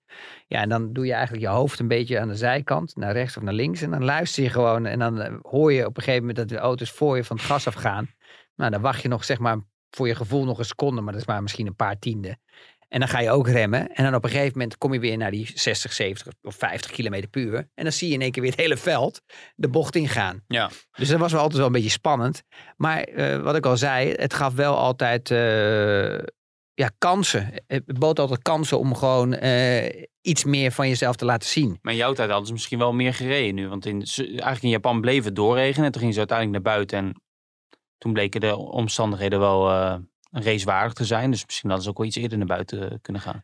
Ja, 0.47 0.61
en 0.61 0.69
dan 0.69 0.93
doe 0.93 1.05
je 1.05 1.13
eigenlijk 1.13 1.43
je 1.43 1.49
hoofd 1.49 1.79
een 1.79 1.87
beetje 1.87 2.19
aan 2.19 2.27
de 2.27 2.35
zijkant. 2.35 2.95
Naar 2.95 3.13
rechts 3.13 3.37
of 3.37 3.43
naar 3.43 3.53
links. 3.53 3.81
En 3.81 3.91
dan 3.91 4.03
luister 4.03 4.43
je 4.43 4.49
gewoon. 4.49 4.85
En 4.85 4.99
dan 4.99 5.21
eh, 5.21 5.33
hoor 5.41 5.73
je 5.73 5.85
op 5.85 5.97
een 5.97 6.03
gegeven 6.03 6.25
moment 6.27 6.49
dat 6.49 6.57
de 6.57 6.63
auto's 6.63 6.91
voor 6.91 7.15
je 7.15 7.23
van 7.23 7.35
het 7.35 7.45
gas 7.45 7.67
afgaan. 7.67 8.09
Nou, 8.55 8.71
dan 8.71 8.81
wacht 8.81 9.01
je 9.01 9.07
nog 9.07 9.23
zeg 9.23 9.39
maar 9.39 9.57
voor 9.89 10.07
je 10.07 10.15
gevoel 10.15 10.43
nog 10.43 10.57
een 10.57 10.65
seconde. 10.65 11.01
Maar 11.01 11.13
dat 11.13 11.21
is 11.21 11.27
maar 11.27 11.41
misschien 11.41 11.67
een 11.67 11.75
paar 11.75 11.99
tienden. 11.99 12.39
En 12.91 12.99
dan 12.99 13.09
ga 13.09 13.19
je 13.19 13.31
ook 13.31 13.47
remmen. 13.47 13.93
En 13.93 14.03
dan 14.03 14.15
op 14.15 14.23
een 14.23 14.29
gegeven 14.29 14.51
moment 14.57 14.77
kom 14.77 14.93
je 14.93 14.99
weer 14.99 15.17
naar 15.17 15.31
die 15.31 15.51
60, 15.55 15.93
70 15.93 16.33
of 16.41 16.55
50 16.55 16.91
kilometer 16.91 17.29
per 17.29 17.41
uur. 17.41 17.69
En 17.73 17.83
dan 17.83 17.91
zie 17.91 18.07
je 18.07 18.13
in 18.13 18.21
één 18.21 18.31
keer 18.31 18.41
weer 18.41 18.51
het 18.51 18.59
hele 18.59 18.77
veld 18.77 19.21
de 19.55 19.69
bocht 19.69 19.95
ingaan. 19.95 20.43
Ja. 20.47 20.69
Dus 20.91 21.09
dat 21.09 21.19
was 21.19 21.31
wel 21.31 21.41
altijd 21.41 21.57
wel 21.57 21.67
een 21.67 21.73
beetje 21.73 21.89
spannend. 21.89 22.43
Maar 22.75 23.03
eh, 23.03 23.41
wat 23.41 23.55
ik 23.55 23.65
al 23.65 23.77
zei, 23.77 24.11
het 24.11 24.33
gaf 24.33 24.53
wel 24.53 24.77
altijd 24.77 25.31
eh, 25.31 26.17
ja, 26.73 26.91
kansen. 26.97 27.53
Het 27.67 27.99
bood 27.99 28.19
altijd 28.19 28.41
kansen 28.41 28.79
om 28.79 28.95
gewoon 28.95 29.33
eh, 29.33 30.03
iets 30.21 30.43
meer 30.43 30.71
van 30.71 30.87
jezelf 30.87 31.15
te 31.15 31.25
laten 31.25 31.49
zien. 31.49 31.79
Maar 31.81 31.93
in 31.93 31.99
jouw 31.99 32.13
tijd 32.13 32.29
hadden 32.29 32.47
ze 32.47 32.53
misschien 32.53 32.79
wel 32.79 32.93
meer 32.93 33.13
gereden 33.13 33.55
nu. 33.55 33.67
Want 33.67 33.85
in, 33.85 34.03
eigenlijk 34.17 34.63
in 34.63 34.69
Japan 34.69 35.01
bleef 35.01 35.23
het 35.23 35.35
doorregenen. 35.35 35.85
En 35.85 35.91
toen 35.91 35.99
gingen 35.99 36.13
ze 36.13 36.19
uiteindelijk 36.19 36.63
naar 36.63 36.73
buiten. 36.75 36.97
En 36.97 37.21
toen 37.97 38.13
bleken 38.13 38.41
de 38.41 38.55
omstandigheden 38.55 39.39
wel 39.39 39.69
racewaardig 40.31 40.93
te 40.93 41.05
zijn. 41.05 41.31
Dus 41.31 41.45
misschien 41.45 41.69
hadden 41.69 41.83
ze 41.85 41.91
ook 41.91 41.97
wel 41.97 42.07
iets 42.07 42.15
eerder 42.15 42.37
naar 42.37 42.47
buiten 42.47 43.01
kunnen 43.01 43.21
gaan. 43.21 43.43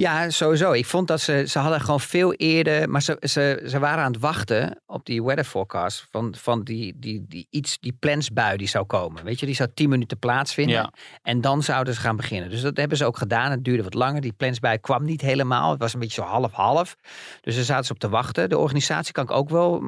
Ja, 0.00 0.30
sowieso. 0.30 0.72
Ik 0.72 0.86
vond 0.86 1.08
dat 1.08 1.20
ze, 1.20 1.44
ze 1.48 1.58
hadden 1.58 1.80
gewoon 1.80 2.00
veel 2.00 2.32
eerder, 2.32 2.90
maar 2.90 3.02
ze, 3.02 3.16
ze, 3.20 3.62
ze 3.66 3.78
waren 3.78 4.04
aan 4.04 4.12
het 4.12 4.20
wachten 4.20 4.80
op 4.86 5.06
die 5.06 5.22
weather 5.22 5.44
forecast 5.44 6.06
van, 6.10 6.34
van 6.36 6.62
die, 6.62 6.94
die, 6.96 7.24
die, 7.28 7.46
iets, 7.50 7.78
die 7.80 7.96
plensbui 8.00 8.56
die 8.56 8.68
zou 8.68 8.84
komen. 8.84 9.24
Weet 9.24 9.40
je, 9.40 9.46
die 9.46 9.54
zou 9.54 9.68
10 9.74 9.88
minuten 9.88 10.18
plaatsvinden 10.18 10.74
Ja. 10.74 10.92
en 11.22 11.40
dan 11.40 11.62
zouden 11.62 11.94
ze 11.94 12.00
gaan 12.00 12.16
beginnen. 12.16 12.50
Dus 12.50 12.60
dat 12.60 12.76
hebben 12.76 12.96
ze 12.96 13.04
ook 13.04 13.16
gedaan. 13.16 13.50
Het 13.50 13.64
duurde 13.64 13.82
wat 13.82 13.94
langer. 13.94 14.20
Die 14.20 14.32
plensbui 14.32 14.78
kwam 14.78 15.04
niet 15.04 15.20
helemaal. 15.20 15.70
Het 15.70 15.80
was 15.80 15.94
een 15.94 16.00
beetje 16.00 16.22
zo 16.22 16.28
half-half. 16.28 16.96
Dus 17.40 17.54
daar 17.54 17.64
zaten 17.64 17.84
ze 17.84 17.92
op 17.92 17.98
te 17.98 18.08
wachten. 18.08 18.48
De 18.48 18.58
organisatie 18.58 19.12
kan 19.12 19.24
ik 19.24 19.30
ook 19.30 19.48
wel 19.48 19.82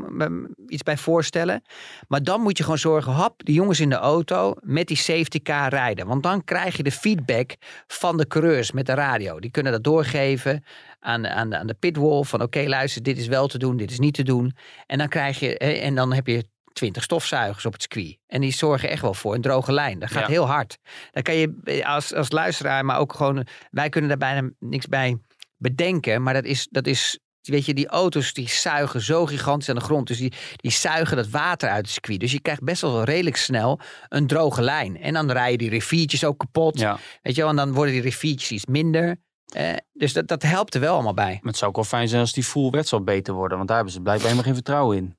iets 0.68 0.82
bij 0.82 0.96
voorstellen. 0.96 1.62
Maar 2.08 2.22
dan 2.22 2.40
moet 2.40 2.56
je 2.56 2.62
gewoon 2.62 2.78
zorgen, 2.78 3.12
hap, 3.12 3.44
die 3.44 3.54
jongens 3.54 3.80
in 3.80 3.88
de 3.88 3.96
auto 3.96 4.54
met 4.60 4.86
die 4.86 4.96
safety 4.96 5.42
car 5.42 5.68
rijden. 5.68 6.06
Want 6.06 6.22
dan 6.22 6.44
krijg 6.44 6.76
je 6.76 6.82
de 6.82 6.92
feedback 6.92 7.54
van 7.86 8.16
de 8.16 8.26
coureurs 8.26 8.72
met 8.72 8.86
de 8.86 8.94
radio. 8.94 9.40
Die 9.40 9.50
kunnen 9.50 9.72
dat 9.72 9.84
doorgeven 10.00 10.64
aan, 10.98 11.26
aan, 11.26 11.54
aan 11.54 11.66
de 11.66 11.74
pitwall 11.74 12.22
van 12.22 12.42
oké, 12.42 12.64
luister, 12.66 13.02
dit 13.02 13.18
is 13.18 13.26
wel 13.26 13.46
te 13.46 13.58
doen, 13.58 13.76
dit 13.76 13.90
is 13.90 13.98
niet 13.98 14.14
te 14.14 14.22
doen. 14.22 14.56
En 14.86 14.98
dan 14.98 15.08
krijg 15.08 15.38
je, 15.38 15.58
en 15.58 15.94
dan 15.94 16.12
heb 16.12 16.26
je 16.26 16.44
twintig 16.72 17.02
stofzuigers 17.02 17.66
op 17.66 17.72
het 17.72 17.82
circuit. 17.82 18.18
En 18.26 18.40
die 18.40 18.52
zorgen 18.52 18.90
echt 18.90 19.02
wel 19.02 19.14
voor 19.14 19.34
een 19.34 19.40
droge 19.40 19.72
lijn. 19.72 19.98
Dat 19.98 20.10
gaat 20.10 20.22
Ja. 20.22 20.28
heel 20.28 20.46
hard. 20.46 20.78
Dan 21.10 21.22
kan 21.22 21.34
je 21.34 21.84
als, 21.86 22.14
als 22.14 22.30
luisteraar, 22.30 22.84
maar 22.84 22.98
ook 22.98 23.12
gewoon, 23.12 23.46
wij 23.70 23.88
kunnen 23.88 24.08
daar 24.08 24.32
bijna 24.32 24.50
niks 24.58 24.86
bij 24.86 25.18
bedenken. 25.56 26.22
Maar 26.22 26.34
dat 26.34 26.44
is, 26.44 26.68
dat 26.70 26.86
is 26.86 27.18
Weet 27.40 27.66
je, 27.66 27.74
die 27.74 27.88
auto's 27.88 28.32
die 28.32 28.48
zuigen 28.48 29.00
zo 29.00 29.26
gigantisch 29.26 29.68
aan 29.68 29.74
de 29.74 29.80
grond. 29.80 30.06
Dus 30.06 30.18
die, 30.18 30.32
die 30.56 30.70
zuigen 30.70 31.16
dat 31.16 31.28
water 31.28 31.68
uit 31.68 31.84
het 31.84 31.90
circuit. 31.90 32.20
Dus 32.20 32.32
je 32.32 32.40
krijgt 32.40 32.62
best 32.62 32.82
wel 32.82 33.04
redelijk 33.04 33.36
snel 33.36 33.80
een 34.08 34.26
droge 34.26 34.62
lijn. 34.62 34.96
En 35.00 35.14
dan 35.14 35.30
rijden 35.30 35.58
die 35.58 35.70
riviertjes 35.70 36.24
ook 36.24 36.38
kapot. 36.38 36.78
Ja. 36.78 36.98
Weet 37.22 37.34
je 37.34 37.40
wel, 37.40 37.50
en 37.50 37.56
dan 37.56 37.72
worden 37.72 37.92
die 37.94 38.02
riviertjes 38.02 38.50
iets 38.50 38.66
minder. 38.66 39.16
Eh, 39.54 39.76
dus 39.92 40.12
dat, 40.12 40.28
dat 40.28 40.42
helpt 40.42 40.74
er 40.74 40.80
wel 40.80 40.94
allemaal 40.94 41.14
bij. 41.14 41.32
Maar 41.32 41.50
het 41.52 41.56
zou 41.56 41.70
ook 41.70 41.76
wel 41.76 41.86
fijn 41.86 42.08
zijn 42.08 42.20
als 42.20 42.32
die 42.32 42.44
full 42.44 42.82
zal 42.82 43.02
beter 43.02 43.34
worden. 43.34 43.56
Want 43.56 43.68
daar 43.68 43.76
hebben 43.76 43.94
ze 43.94 44.00
blijkbaar 44.00 44.28
helemaal 44.28 44.46
geen 44.52 44.62
vertrouwen 44.62 44.96
in. 44.96 45.18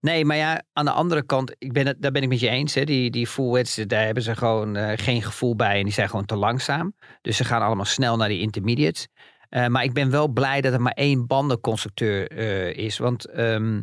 Nee, 0.00 0.24
maar 0.24 0.36
ja, 0.36 0.62
aan 0.72 0.84
de 0.84 0.90
andere 0.90 1.22
kant, 1.22 1.54
ik 1.58 1.72
ben 1.72 1.86
het, 1.86 2.02
daar 2.02 2.12
ben 2.12 2.22
ik 2.22 2.28
met 2.28 2.40
je 2.40 2.48
eens. 2.48 2.74
Hè. 2.74 2.84
Die, 2.84 3.10
die 3.10 3.26
full 3.26 3.50
wets, 3.50 3.74
daar 3.74 4.04
hebben 4.04 4.22
ze 4.22 4.36
gewoon 4.36 4.76
eh, 4.76 4.98
geen 4.98 5.22
gevoel 5.22 5.56
bij. 5.56 5.78
En 5.78 5.84
die 5.84 5.92
zijn 5.92 6.08
gewoon 6.08 6.24
te 6.24 6.36
langzaam. 6.36 6.94
Dus 7.22 7.36
ze 7.36 7.44
gaan 7.44 7.62
allemaal 7.62 7.84
snel 7.84 8.16
naar 8.16 8.28
die 8.28 8.40
intermediates. 8.40 9.08
Eh, 9.48 9.66
maar 9.66 9.84
ik 9.84 9.92
ben 9.92 10.10
wel 10.10 10.28
blij 10.28 10.60
dat 10.60 10.72
er 10.72 10.80
maar 10.80 10.92
één 10.92 11.26
bandenconstructeur 11.26 12.30
is. 12.76 12.98
Want 12.98 13.24
ehm, 13.24 13.80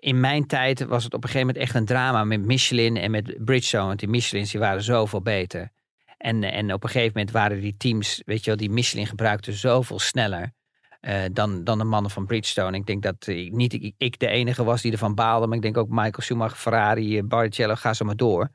in 0.00 0.20
mijn 0.20 0.46
tijd 0.46 0.84
was 0.84 1.04
het 1.04 1.14
op 1.14 1.22
een 1.22 1.28
gegeven 1.28 1.46
moment 1.46 1.64
echt 1.64 1.74
een 1.74 1.84
drama 1.84 2.24
met 2.24 2.44
Michelin 2.44 2.96
en 2.96 3.10
met 3.10 3.44
Bridgestone. 3.44 3.86
Want 3.86 3.98
die 3.98 4.08
Michelins 4.08 4.50
die 4.50 4.60
waren 4.60 4.82
zoveel 4.82 5.22
beter. 5.22 5.70
En, 6.16 6.44
en 6.44 6.72
op 6.72 6.82
een 6.82 6.88
gegeven 6.88 7.12
moment 7.14 7.30
waren 7.34 7.60
die 7.60 7.76
teams, 7.76 8.22
weet 8.24 8.40
je 8.44 8.46
wel, 8.50 8.56
die 8.58 8.70
Michelin 8.70 9.06
gebruikten 9.06 9.52
zoveel 9.52 9.98
sneller. 9.98 10.54
eh, 11.00 11.22
dan, 11.32 11.64
dan 11.64 11.78
de 11.78 11.84
mannen 11.84 12.10
van 12.10 12.26
Bridgestone. 12.26 12.76
Ik 12.76 12.86
denk 12.86 13.02
dat 13.02 13.26
ik, 13.26 13.52
niet 13.52 13.72
ik, 13.72 13.94
ik 13.96 14.18
de 14.18 14.26
enige 14.28 14.64
was 14.64 14.82
die 14.82 14.92
ervan 14.92 15.14
baalde. 15.14 15.46
Maar 15.46 15.56
ik 15.56 15.62
denk 15.62 15.76
ook 15.76 15.88
Michael 15.88 16.12
Schumacher, 16.22 16.56
Ferrari, 16.56 17.18
eh, 17.18 17.24
Barrichello, 17.24 17.74
ga 17.74 17.94
zo 17.94 18.04
maar 18.04 18.16
door. 18.16 18.48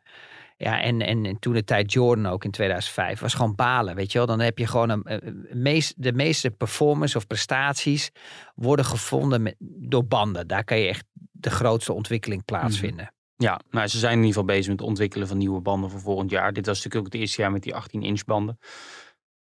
Ja, 0.57 0.81
en, 0.81 1.01
en, 1.01 1.25
en 1.25 1.39
toen 1.39 1.53
de 1.53 1.63
tijd 1.63 1.93
Jordan 1.93 2.25
ook 2.25 2.43
in 2.43 2.51
2005 2.51 3.19
was 3.19 3.33
gewoon 3.33 3.55
balen, 3.55 3.95
weet 3.95 4.11
je 4.11 4.17
wel. 4.17 4.27
Dan 4.27 4.39
heb 4.39 4.57
je 4.57 4.67
gewoon 4.67 4.89
een, 4.89 5.01
een- 5.03 5.45
een 5.49 5.61
meest, 5.61 5.93
de 5.97 6.13
meeste 6.13 6.51
performance 6.51 7.17
of 7.17 7.27
prestaties 7.27 8.09
worden 8.55 8.85
gevonden 8.85 9.41
met, 9.41 9.55
door 9.59 10.05
banden. 10.05 10.47
Daar 10.47 10.63
kan 10.63 10.79
je 10.79 10.87
echt 10.87 11.03
de 11.31 11.49
grootste 11.49 11.93
ontwikkeling 11.93 12.45
plaatsvinden. 12.45 13.13
Ja, 13.41 13.59
nou, 13.69 13.87
ze 13.87 13.97
zijn 13.97 14.11
in 14.11 14.17
ieder 14.17 14.33
geval 14.33 14.55
bezig 14.55 14.67
met 14.67 14.79
het 14.79 14.87
ontwikkelen 14.87 15.27
van 15.27 15.37
nieuwe 15.37 15.61
banden 15.61 15.89
voor 15.89 15.99
volgend 15.99 16.29
jaar. 16.29 16.53
Dit 16.53 16.65
was 16.65 16.75
natuurlijk 16.75 17.05
ook 17.05 17.11
het 17.11 17.21
eerste 17.21 17.41
jaar 17.41 17.51
met 17.51 17.63
die 17.63 17.73
18-inch 17.73 18.25
banden. 18.25 18.57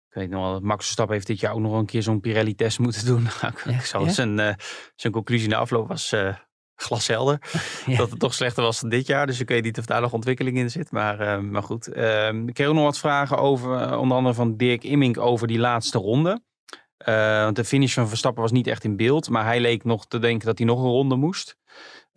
Ik 0.10 0.16
weet 0.16 0.30
nog 0.30 0.42
wel, 0.42 0.60
Max 0.60 0.84
Verstappen 0.84 1.16
heeft 1.16 1.28
dit 1.28 1.40
jaar 1.40 1.54
ook 1.54 1.60
nog 1.60 1.74
een 1.74 1.86
keer 1.86 2.04
zo'n 2.04 2.20
Pirelli-test 2.20 2.80
moeten 2.80 3.06
doen. 3.06 3.24
Nou, 3.42 3.54
Ja, 3.66 3.72
ik 3.72 3.86
zal 3.86 4.06
ja? 4.06 4.12
zijn, 4.12 4.40
eh, 4.40 4.54
zijn 4.96 5.14
conclusie 5.14 5.50
na 5.50 5.58
afloop 5.58 5.88
was 5.88 6.12
eh, 6.12 6.36
glashelder. 6.76 7.42
Ja. 7.86 7.98
Dat 7.98 8.10
het 8.10 8.20
toch 8.20 8.34
slechter 8.34 8.64
was 8.64 8.80
dan 8.80 8.90
dit 8.90 9.08
jaar. 9.08 9.26
Dus 9.26 9.40
ik 9.40 9.48
weet 9.50 9.64
niet 9.64 9.78
of 9.78 9.86
daar 9.86 10.02
nog 10.02 10.14
ontwikkeling 10.14 10.58
in 10.58 10.72
zit. 10.72 10.92
Maar, 10.92 11.20
eh, 11.20 11.40
maar 11.40 11.64
goed, 11.64 11.88
Ehm, 11.88 12.48
ik 12.48 12.54
kreeg 12.54 12.68
ook 12.68 12.74
nog 12.74 12.84
wat 12.84 13.00
vragen 13.00 13.38
over, 13.38 13.98
onder 13.98 14.18
andere 14.18 14.36
van 14.36 14.58
Dirk 14.58 14.84
Immink 14.84 15.18
over 15.18 15.48
die 15.48 15.60
laatste 15.60 15.98
ronde. 15.98 16.42
Want 17.06 17.56
de 17.56 17.66
finish 17.66 17.94
van 17.94 18.08
Verstappen 18.08 18.42
was 18.42 18.52
niet 18.52 18.68
echt 18.68 18.84
in 18.84 18.96
beeld. 18.96 19.30
Maar 19.30 19.46
hij 19.46 19.60
leek 19.60 19.84
nog 19.84 20.08
te 20.08 20.20
denken 20.20 20.48
dat 20.48 20.58
hij 20.58 20.68
nog 20.68 20.80
een 20.80 20.90
ronde 20.90 21.16
moest. 21.16 21.58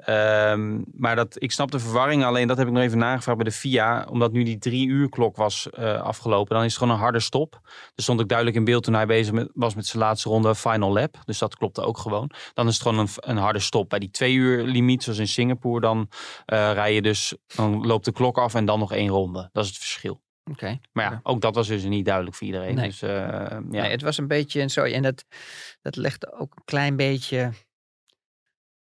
Ehm, 0.04 0.80
maar 0.92 1.16
dat, 1.16 1.42
ik 1.42 1.52
snap 1.52 1.70
de 1.70 1.78
verwarring. 1.78 2.24
Alleen 2.24 2.48
dat 2.48 2.56
heb 2.56 2.66
ik 2.66 2.72
nog 2.72 2.82
even 2.82 2.98
nagevraagd 2.98 3.38
bij 3.38 3.48
de 3.48 3.56
FIA. 3.56 4.06
Omdat 4.10 4.32
nu 4.32 4.42
die 4.42 4.58
drie 4.58 4.86
uur 4.86 5.08
klok 5.08 5.36
was 5.36 5.70
eh, 5.70 6.02
afgelopen. 6.02 6.54
Dan 6.54 6.64
is 6.64 6.70
het 6.70 6.78
gewoon 6.78 6.94
een 6.94 7.00
harde 7.00 7.20
stop. 7.20 7.60
Er 7.94 8.02
stond 8.02 8.20
ook 8.20 8.28
duidelijk 8.28 8.58
in 8.58 8.64
beeld 8.64 8.84
toen 8.84 8.94
hij 8.94 9.06
bezig 9.06 9.32
met, 9.32 9.50
was 9.54 9.74
met 9.74 9.86
zijn 9.86 10.02
laatste 10.02 10.28
ronde 10.28 10.54
final 10.54 10.92
lap. 10.92 11.16
Dus 11.24 11.38
dat 11.38 11.56
klopte 11.56 11.82
ook 11.82 11.98
gewoon. 11.98 12.30
Dan 12.54 12.66
is 12.66 12.74
het 12.74 12.82
gewoon 12.82 12.98
een, 12.98 13.08
een 13.16 13.36
harde 13.36 13.58
stop. 13.58 13.88
Bij 13.88 13.98
die 13.98 14.10
twee 14.10 14.34
uur 14.34 14.64
limiet, 14.64 15.02
zoals 15.02 15.18
in 15.18 15.28
Singapore, 15.28 15.80
dan 15.80 16.08
eh, 16.44 16.72
rij 16.72 16.94
je 16.94 17.02
dus, 17.02 17.34
dan 17.56 17.86
loopt 17.86 18.04
de 18.04 18.12
klok 18.12 18.38
af 18.38 18.54
en 18.54 18.64
dan 18.64 18.78
nog 18.78 18.92
één 18.92 19.08
ronde. 19.08 19.48
Dat 19.52 19.64
is 19.64 19.70
het 19.70 19.78
verschil. 19.78 20.20
Oké. 20.50 20.78
Maar 20.92 21.10
ja, 21.10 21.20
ook 21.22 21.40
dat 21.40 21.54
was 21.54 21.68
dus 21.68 21.84
niet 21.84 22.04
duidelijk 22.04 22.36
voor 22.36 22.46
iedereen. 22.46 22.74
Nee. 22.74 22.86
Dus 22.86 23.02
eh, 23.02 23.10
ja. 23.10 23.60
Nee, 23.60 23.90
het 23.90 24.02
was 24.02 24.18
een 24.18 24.28
beetje 24.28 24.60
en 24.60 24.70
zo. 24.70 24.82
En 24.82 25.02
dat, 25.02 25.24
dat 25.82 25.96
legde 25.96 26.32
ook 26.32 26.56
een 26.56 26.64
klein 26.64 26.96
beetje. 26.96 27.52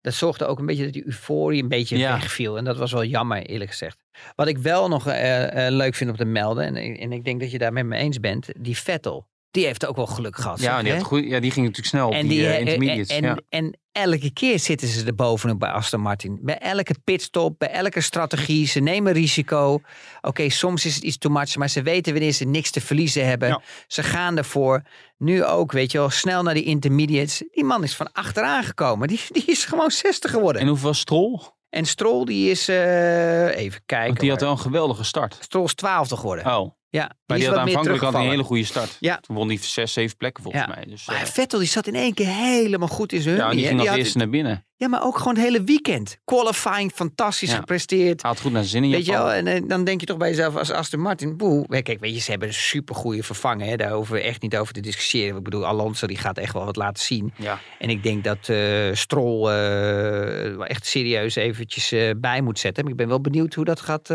Dat 0.05 0.15
zorgde 0.15 0.47
ook 0.47 0.59
een 0.59 0.67
beetje 0.67 0.85
dat 0.85 0.93
die 0.93 1.07
euforie 1.07 1.63
een 1.63 1.69
beetje 1.69 1.99
Ja. 1.99 2.13
wegviel. 2.13 2.57
En 2.57 2.65
dat 2.65 2.77
was 2.77 2.93
wel 2.93 3.05
jammer, 3.05 3.43
eerlijk 3.47 3.71
gezegd. 3.71 3.99
Wat 4.37 4.47
ik 4.47 4.59
wel 4.59 4.89
nog 4.89 5.07
eh, 5.07 5.67
eh, 5.67 5.73
leuk 5.75 5.95
vind 5.95 6.11
om 6.11 6.17
te 6.17 6.25
melden. 6.25 6.65
En, 6.65 6.97
en 6.99 7.13
ik 7.13 7.25
denk 7.25 7.41
dat 7.41 7.51
je 7.51 7.59
daar 7.59 7.73
met 7.73 7.87
me 7.87 7.97
eens 7.97 8.21
bent. 8.21 8.49
Die 8.59 8.77
Vettel. 8.77 9.29
Die 9.51 9.67
heeft 9.67 9.87
ook 9.87 9.97
wel 9.97 10.07
geluk 10.07 10.37
gehad. 10.37 10.61
ja, 10.61 10.75
zeg, 10.75 10.83
die, 10.83 10.91
hè? 10.91 10.97
had 10.97 11.07
goed, 11.07 11.25
ja, 11.25 11.41
die 11.41 11.51
ging 11.51 11.67
natuurlijk 11.67 11.95
snel 11.95 12.09
op 12.09 12.15
die, 12.15 12.29
die, 12.29 12.47
eh, 12.47 12.59
intermediates. 12.59 13.09
en, 13.09 13.23
ja. 13.23 13.39
en 13.49 13.79
elke 13.95 14.33
keer 14.33 14.59
zitten 14.59 14.89
ze 14.89 15.07
er 15.07 15.15
bovenop 15.15 15.59
bij 15.59 15.69
Aston 15.71 16.01
Martin. 16.01 16.39
Bij 16.43 16.59
elke 16.59 16.95
pitstop, 17.05 17.59
bij 17.59 17.71
elke 17.71 18.01
strategie. 18.01 18.67
Ze 18.67 18.81
nemen 18.81 19.13
risico. 19.13 19.81
Oké, 20.21 20.49
soms 20.49 20.85
is 20.85 20.95
het 20.95 21.05
iets 21.05 21.19
too 21.19 21.33
much, 21.33 21.57
maar 21.57 21.69
ze 21.69 21.83
weten 21.83 22.13
wanneer 22.13 22.33
ze 22.33 22.45
niks 22.45 22.71
te 22.71 22.81
verliezen 22.81 23.27
hebben. 23.27 23.49
Ja. 23.49 23.63
Ze 23.87 24.03
gaan 24.03 24.37
ervoor. 24.37 24.83
Nu 25.19 25.45
ook, 25.45 25.73
weet 25.73 25.93
je 25.93 25.99
wel, 25.99 26.11
snel 26.11 26.43
naar 26.43 26.55
die 26.55 26.65
intermediates. 26.65 27.43
Die 27.53 27.65
man 27.65 27.83
is 27.83 27.97
van 27.97 28.13
achteraan 28.13 28.65
gekomen. 28.65 29.09
Die, 29.09 29.21
die 29.29 29.45
is 29.47 29.65
gewoon 29.65 29.91
60 29.91 30.31
geworden. 30.31 30.61
En 30.61 30.63
En, 30.63 30.69
hoeveel 30.69 30.89
was 30.89 30.99
Stroll? 30.99 31.41
Stroll, 31.71 32.25
die 32.25 32.51
is, 32.51 32.69
eh, 32.69 33.57
even 33.57 33.81
kijken. 33.87 34.07
Want 34.07 34.21
die 34.21 34.31
had 34.31 34.41
wel 34.41 34.51
een 34.51 34.59
geweldige 34.59 35.05
start. 35.05 35.37
Stroll 35.41 35.65
is 35.65 35.75
12 35.75 36.09
geworden. 36.09 36.47
Oh, 36.47 36.71
ja, 36.95 37.07
die 37.07 37.17
maar 37.27 37.37
is 37.37 37.43
die 37.45 37.53
had 37.53 37.59
aanvankelijk 37.67 38.03
had 38.03 38.13
hij 38.13 38.23
een 38.25 38.31
hele 38.31 38.43
goede 38.43 38.65
start. 38.65 38.97
Ja. 39.01 39.17
Toen 39.17 39.37
won 39.37 39.49
hij 39.49 39.59
zes, 39.61 39.93
zeven 39.93 40.17
plekken 40.17 40.43
volgens 40.43 40.65
Ja. 40.67 40.75
mij. 40.75 40.85
Dus, 40.85 41.07
Maar 41.07 41.17
eh, 41.21 41.23
Vettel 41.27 41.59
die 41.59 41.69
zat 41.69 41.87
in 41.87 41.95
één 41.95 42.15
keer 42.15 42.27
helemaal 42.27 42.89
goed 42.89 43.13
in 43.13 43.21
zijn 43.23 43.37
ja, 43.37 43.51
die 43.51 43.67
ging 43.67 43.79
als 43.81 43.89
had- 43.89 43.99
eerste 43.99 44.19
naar 44.19 44.29
binnen. 44.29 44.67
Ja, 44.77 44.89
maar 44.89 45.05
ook 45.05 45.19
gewoon 45.19 45.35
het 45.35 45.45
hele 45.45 45.65
weekend. 45.65 46.19
Qualifying, 46.25 46.93
fantastisch 46.93 47.51
Ja. 47.51 47.57
gepresteerd. 47.57 48.23
Hij 48.23 48.31
had 48.31 48.41
goed 48.41 48.53
naar 48.53 48.65
zijn 48.65 48.83
zin 48.83 48.85
in 48.85 48.97
Weet 48.97 49.07
je 49.07 49.13
wel, 49.13 49.33
en 49.33 49.69
dan 49.69 49.85
denk 49.85 50.01
je 50.01 50.07
toch 50.07 50.17
bij 50.17 50.29
jezelf 50.29 50.57
als 50.57 50.71
Aston 50.71 51.01
Martin, 51.01 51.37
boe. 51.37 51.83
Kijk, 51.83 52.01
weet 52.01 52.15
je, 52.15 52.21
ze 52.21 52.31
hebben 52.31 52.49
een 52.49 52.55
supergoeie 52.55 53.23
vervangen. 53.23 53.67
Hè? 53.69 53.77
Daar 53.77 53.93
hoeven 53.93 54.15
we 54.15 54.21
echt 54.21 54.43
niet 54.43 54.57
over 54.57 54.73
te 54.75 54.81
discussiëren. 54.81 55.37
Ik 55.37 55.43
bedoel, 55.43 55.67
Alonso 55.67 56.07
die 56.07 56.17
gaat 56.19 56.39
echt 56.39 56.53
wel 56.53 56.65
wat 56.65 56.77
laten 56.77 57.03
zien. 57.03 57.33
Ja. 57.37 57.59
En 57.79 57.89
ik 57.91 58.03
denk 58.03 58.25
dat 58.25 58.49
eh 58.49 58.93
Stroll 58.93 59.49
eh, 59.49 60.69
echt 60.71 60.87
serieus 60.87 61.35
eventjes 61.35 61.93
bij 62.17 62.41
moet 62.41 62.59
zetten. 62.59 62.83
Maar 62.83 62.93
ik 62.93 62.99
ben 62.99 63.09
wel 63.09 63.21
benieuwd 63.21 63.55
hoe 63.55 63.65
dat 63.65 63.81
gaat, 63.81 64.09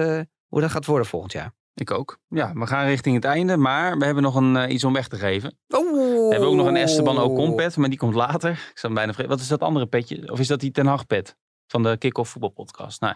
hoe 0.48 0.62
dat 0.62 0.72
gaat 0.72 0.86
worden 0.86 1.08
volgend 1.08 1.32
jaar. 1.32 1.54
Ik 1.80 1.92
ook. 1.92 2.20
Ja, 2.30 2.54
we 2.54 2.68
gaan 2.68 2.86
richting 2.86 3.16
het 3.16 3.26
einde. 3.26 3.58
Maar 3.58 3.98
we 3.98 4.06
hebben 4.06 4.24
nog 4.24 4.36
een, 4.36 4.56
eh, 4.58 4.74
iets 4.74 4.84
om 4.84 4.94
weg 4.94 5.08
te 5.08 5.16
geven. 5.18 5.58
Oh. 5.68 5.92
We 5.92 6.28
hebben 6.30 6.50
ook 6.50 6.56
nog 6.56 6.68
een 6.68 6.76
Esteban 6.76 7.18
Ocon 7.22 7.56
pet, 7.56 7.78
maar 7.78 7.90
die 7.90 7.98
komt 7.98 8.14
later. 8.16 8.52
Ik 8.52 8.78
zou 8.78 8.94
bijna 8.94 9.08
vergeten. 9.14 9.32
Wat 9.36 9.40
is 9.44 9.48
dat 9.50 9.62
andere 9.62 9.86
petje? 9.86 10.32
Of 10.32 10.40
is 10.40 10.48
dat 10.48 10.60
die 10.60 10.72
Ten 10.72 10.86
Hag 10.86 11.06
pet? 11.06 11.38
Van 11.68 11.84
de 11.84 11.98
Kick-Off 11.98 12.32
voetbalpodcast. 12.32 13.02
Nou, 13.02 13.16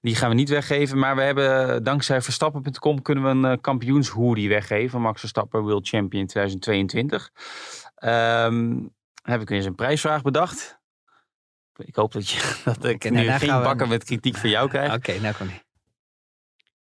die 0.00 0.14
gaan 0.14 0.28
we 0.28 0.34
niet 0.34 0.48
weggeven. 0.48 0.98
Maar 0.98 1.16
we 1.16 1.22
hebben 1.22 1.82
dankzij 1.84 2.22
Verstappen.com 2.22 3.02
kunnen 3.02 3.24
we 3.24 3.30
een 3.30 3.52
uh, 3.52 3.60
kampioenshoodie 3.60 4.48
weggeven. 4.48 5.00
Max 5.00 5.20
Verstappen 5.20 5.62
World 5.62 5.88
Champion 5.88 6.26
2022. 6.26 7.30
Ehm, 7.94 8.76
heb 9.22 9.40
ik 9.40 9.48
weer 9.48 9.58
eens 9.58 9.66
een 9.66 9.74
prijsvraag 9.74 10.22
bedacht. 10.22 10.78
Ik 11.76 11.94
hoop 11.94 12.12
dat, 12.12 12.28
je, 12.30 12.54
dat 12.64 12.84
ik 12.84 12.94
Oké, 12.94 13.08
nu 13.08 13.24
nou, 13.26 13.38
geen 13.38 13.56
we- 13.58 13.62
bakken 13.62 13.88
met 13.88 14.04
kritiek 14.04 14.36
van 14.36 14.50
jou 14.50 14.68
krijg. 14.74 14.94
Oké, 14.94 15.20
nou 15.20 15.34
kom 15.34 15.46
niet. 15.46 15.64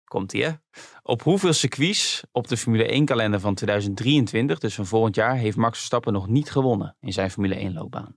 Komt 0.08 0.32
ie, 0.32 0.44
hè? 0.44 0.50
Op 1.02 1.22
hoeveel 1.22 1.52
circuits 1.52 2.24
op 2.32 2.48
de 2.48 2.56
Formule 2.56 2.86
1 2.86 3.04
kalender 3.04 3.40
van 3.40 3.54
2023, 3.54 4.58
dus 4.58 4.74
van 4.74 4.86
volgend 4.86 5.14
jaar, 5.14 5.36
heeft 5.36 5.56
Max 5.56 5.76
Verstappen 5.76 6.12
nog 6.12 6.28
niet 6.28 6.50
gewonnen 6.50 6.96
in 7.00 7.12
zijn 7.12 7.30
Formule 7.30 7.54
1 7.54 7.72
loopbaan? 7.72 8.16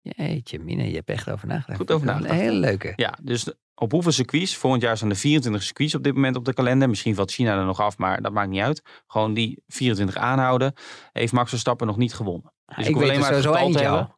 Jeetje, 0.00 0.58
Mine, 0.58 0.88
je 0.88 0.94
hebt 0.94 1.08
echt 1.08 1.30
over 1.30 1.46
nagedacht. 1.46 1.78
Goed 1.78 1.92
over 1.92 2.06
nagedacht, 2.06 2.32
Een 2.32 2.38
hele 2.38 2.58
leuke. 2.58 2.92
Ja, 2.96 3.18
dus 3.22 3.52
op 3.74 3.92
hoeveel 3.92 4.12
circuits? 4.12 4.56
Volgend 4.56 4.82
jaar 4.82 4.96
zijn 4.96 5.10
er 5.10 5.16
24 5.16 5.62
circuits 5.62 5.94
op 5.94 6.02
dit 6.02 6.14
moment 6.14 6.36
op 6.36 6.44
de 6.44 6.54
kalender. 6.54 6.88
Misschien 6.88 7.14
valt 7.14 7.32
China 7.32 7.58
er 7.58 7.64
nog 7.64 7.80
af, 7.80 7.98
maar 7.98 8.22
dat 8.22 8.32
maakt 8.32 8.48
niet 8.48 8.62
uit. 8.62 8.82
Gewoon 9.06 9.34
die 9.34 9.62
24 9.66 10.16
aanhouden. 10.16 10.72
Heeft 11.12 11.32
Max 11.32 11.50
Verstappen 11.50 11.86
nog 11.86 11.96
niet 11.96 12.14
gewonnen. 12.14 12.52
Dus 12.64 12.86
ik 12.86 12.94
hoef 12.94 13.02
weet 13.02 13.10
alleen 13.10 13.42
maar 13.42 13.62
eentje 13.62 13.88
al. 13.88 14.14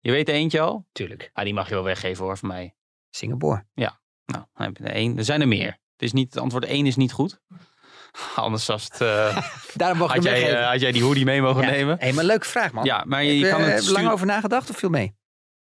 Je 0.00 0.10
weet 0.10 0.28
er 0.28 0.34
eentje 0.34 0.60
al? 0.60 0.86
Tuurlijk. 0.92 1.30
Ah, 1.32 1.44
die 1.44 1.54
mag 1.54 1.68
je 1.68 1.74
wel 1.74 1.84
weggeven 1.84 2.24
hoor, 2.24 2.36
van 2.36 2.48
mij. 2.48 2.74
Singapore. 3.10 3.66
Nou, 3.74 3.92
dan 4.24 4.66
heb 4.66 4.76
je 4.76 4.84
er 4.84 4.90
één. 4.90 5.18
Er 5.18 5.24
zijn 5.24 5.40
er 5.40 5.48
meer. 5.48 5.78
Het, 5.96 6.02
is 6.04 6.12
niet, 6.12 6.34
het 6.34 6.42
antwoord 6.42 6.64
één 6.64 6.86
is 6.86 6.96
niet 6.96 7.12
goed. 7.12 7.40
Anders 8.34 8.66
was 8.66 8.84
het, 8.84 9.00
eh, 9.00 9.36
Daarom 9.74 9.98
mocht 9.98 10.14
had, 10.14 10.22
je 10.22 10.28
jij, 10.28 10.56
eh, 10.60 10.68
had 10.70 10.80
jij 10.80 10.92
die 10.92 11.02
hoodie 11.02 11.24
mee 11.24 11.42
mogen 11.42 11.62
Ja. 11.62 11.70
nemen. 11.70 11.96
Hé, 12.00 12.12
maar 12.12 12.24
leuke 12.24 12.46
vraag, 12.46 12.72
man. 12.72 12.84
Ja, 12.84 13.04
maar 13.06 13.22
je, 13.24 13.28
Heb 13.30 13.38
je 13.38 13.44
je 13.44 13.50
kan 13.50 13.60
het 13.60 13.70
lang 13.70 13.82
sturen- 13.82 14.10
over 14.12 14.26
nagedacht 14.26 14.70
of 14.70 14.76
viel 14.76 14.88
mee? 14.90 15.14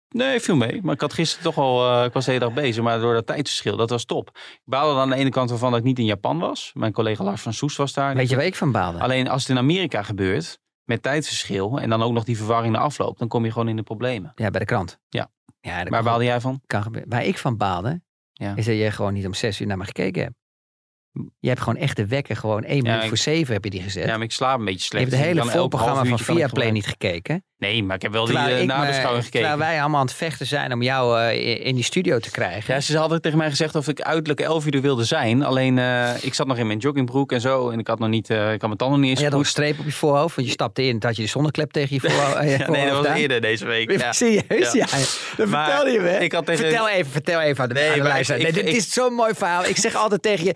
Nee, 0.08 0.40
viel 0.40 0.56
mee. 0.56 0.80
Maar 0.82 0.94
ik 0.94 1.00
had 1.00 1.12
gisteren 1.12 1.44
toch 1.44 1.58
al... 1.58 1.98
eh, 1.98 2.04
ik 2.04 2.12
was 2.12 2.24
de 2.24 2.30
hele 2.32 2.44
dag 2.44 2.54
bezig. 2.54 2.82
Maar 2.82 3.00
door 3.00 3.14
dat 3.14 3.26
tijdsverschil, 3.26 3.76
dat 3.76 3.90
was 3.90 4.04
top. 4.04 4.28
Ik 4.36 4.60
baalde 4.64 5.00
aan 5.00 5.10
de 5.10 5.16
ene 5.16 5.30
kant 5.30 5.50
ervan 5.50 5.70
dat 5.70 5.78
ik 5.80 5.84
niet 5.86 5.98
in 5.98 6.04
Japan 6.04 6.38
was. 6.38 6.70
Mijn 6.74 6.92
collega 6.92 7.24
Lars 7.24 7.42
van 7.42 7.52
Soest 7.52 7.76
was 7.76 7.92
daar. 7.92 8.14
Weet 8.14 8.28
je 8.28 8.36
waar 8.36 8.44
ik 8.44 8.54
van 8.54 8.72
baalde? 8.72 8.98
Alleen 8.98 9.28
als 9.28 9.40
het 9.42 9.50
in 9.50 9.58
Amerika 9.58 10.02
gebeurt, 10.02 10.58
met 10.84 11.02
tijdsverschil... 11.02 11.80
en 11.80 11.90
dan 11.90 12.02
ook 12.02 12.12
nog 12.12 12.24
die 12.24 12.36
verwarring 12.36 12.74
na 12.74 12.80
afloop... 12.80 13.18
dan 13.18 13.28
kom 13.28 13.44
je 13.44 13.52
gewoon 13.52 13.68
in 13.68 13.76
de 13.76 13.82
problemen. 13.82 14.32
Ja, 14.34 14.50
bij 14.50 14.60
de 14.60 14.66
krant. 14.66 14.98
Ja. 15.08 15.30
ja 15.60 15.84
Waar 15.84 16.02
baalde 16.02 16.24
jij 16.24 16.40
van? 16.40 16.60
kan 16.66 16.82
gebeuren. 16.82 17.10
Waar 17.10 17.24
ik 17.24 17.38
van 17.38 17.56
baalde, 17.56 18.02
Is 18.40 18.66
dat 18.66 18.76
je 18.76 18.90
gewoon 18.90 19.12
niet 19.12 19.26
om 19.26 19.34
zes 19.34 19.60
uur 19.60 19.66
naar 19.66 19.76
me 19.76 19.84
gekeken 19.84 20.22
hebt. 20.22 20.34
Je 21.40 21.48
hebt 21.48 21.60
gewoon 21.60 21.76
echt 21.76 21.96
de 21.96 22.06
wekker, 22.06 22.36
gewoon 22.36 22.64
één 22.64 22.82
minuut 22.82 23.04
voor 23.04 23.16
zeven 23.16 23.54
heb 23.54 23.64
je 23.64 23.70
die 23.70 23.82
gezet. 23.82 24.04
Ja, 24.06 24.14
maar 24.16 24.22
ik 24.26 24.32
slaap 24.32 24.58
een 24.58 24.64
beetje 24.64 24.78
je 24.80 24.84
slecht. 24.86 25.04
hebt 25.04 25.16
het 25.24 25.34
dus 25.34 25.42
hele 25.42 25.58
voorprogramma 25.58 26.04
van 26.04 26.18
Viaplay 26.18 26.70
niet 26.70 26.86
gekeken. 26.86 27.44
Nee, 27.58 27.82
maar 27.82 27.96
ik 27.96 28.02
heb 28.02 28.12
wel 28.12 28.24
die 28.26 28.34
uh, 28.36 28.60
nabeschouwing 28.62 29.24
gekeken. 29.24 29.48
terwijl 29.48 29.58
wij 29.70 29.80
allemaal 29.80 30.00
aan 30.00 30.06
het 30.06 30.14
vechten 30.14 30.46
zijn 30.46 30.72
om 30.72 30.82
jou 30.82 31.20
eh, 31.20 31.66
in 31.66 31.74
die 31.74 31.84
studio 31.84 32.18
te 32.18 32.30
krijgen. 32.30 32.74
Ja, 32.74 32.80
ze 32.80 32.98
hadden 32.98 33.20
tegen 33.20 33.38
mij 33.38 33.48
gezegd 33.50 33.74
of 33.74 33.88
ik 33.88 34.00
uiterlijk 34.00 34.40
11 34.40 34.66
uur 34.66 34.74
er 34.74 34.80
wilde 34.80 35.04
zijn. 35.04 35.42
Alleen 35.44 35.78
eh, 35.78 36.10
ik 36.20 36.34
zat 36.34 36.46
nog 36.46 36.56
in 36.58 36.66
mijn 36.66 36.78
joggingbroek 36.78 37.32
en 37.32 37.40
zo. 37.40 37.70
En 37.70 37.78
ik 37.78 37.86
had 37.86 37.98
nog 37.98 38.08
niet, 38.08 38.30
ik 38.30 38.36
had 38.36 38.60
mijn 38.60 38.76
tanden 38.76 39.00
niet 39.00 39.10
eens 39.10 39.18
je 39.18 39.24
had 39.24 39.32
nog 39.34 39.42
een 39.42 39.48
streep 39.48 39.78
op 39.78 39.84
je 39.84 39.92
voorhoofd, 39.92 40.34
want 40.36 40.46
je 40.46 40.52
stapte 40.54 40.82
in. 40.86 40.92
Dat 40.92 41.02
had 41.02 41.16
je 41.16 41.22
de 41.22 41.28
zonneklep 41.28 41.70
tegen 41.70 41.94
je 41.94 42.00
voorhoofd. 42.10 42.32
Ja, 42.58 42.70
nee, 42.70 42.86
dat 42.86 42.96
was 42.96 43.06
aan. 43.06 43.16
eerder 43.16 43.40
deze 43.40 43.66
week. 43.66 43.90
Ja. 44.00 44.12
Serieus? 44.12 44.72
Ja. 44.72 44.86
Dat 45.36 45.48
Maar 45.48 45.64
vertelde 45.64 45.90
je 45.90 46.00
me. 46.00 46.08
hè? 46.08 46.18
ik 46.18 46.32
had 46.32 46.46
tegen- 46.46 46.64
Vertel 46.66 46.88
even, 46.88 47.10
vertel 47.12 47.40
even 47.40 47.62
aan 47.62 47.68
de, 47.68 47.74
Nee, 47.74 47.88
aan 47.88 47.94
de 47.94 48.00
maar 48.02 48.08
luisteraar. 48.08 48.40
ik- 48.40 48.52
Nee, 48.54 48.62
ik- 48.62 48.66
dit 48.66 48.76
is 48.76 48.92
zo'n 48.92 49.12
mooi 49.14 49.34
verhaal. 49.34 49.64
Ik 49.64 49.76
zeg 49.76 49.94
altijd 49.94 50.22
tegen 50.22 50.44
je 50.44 50.54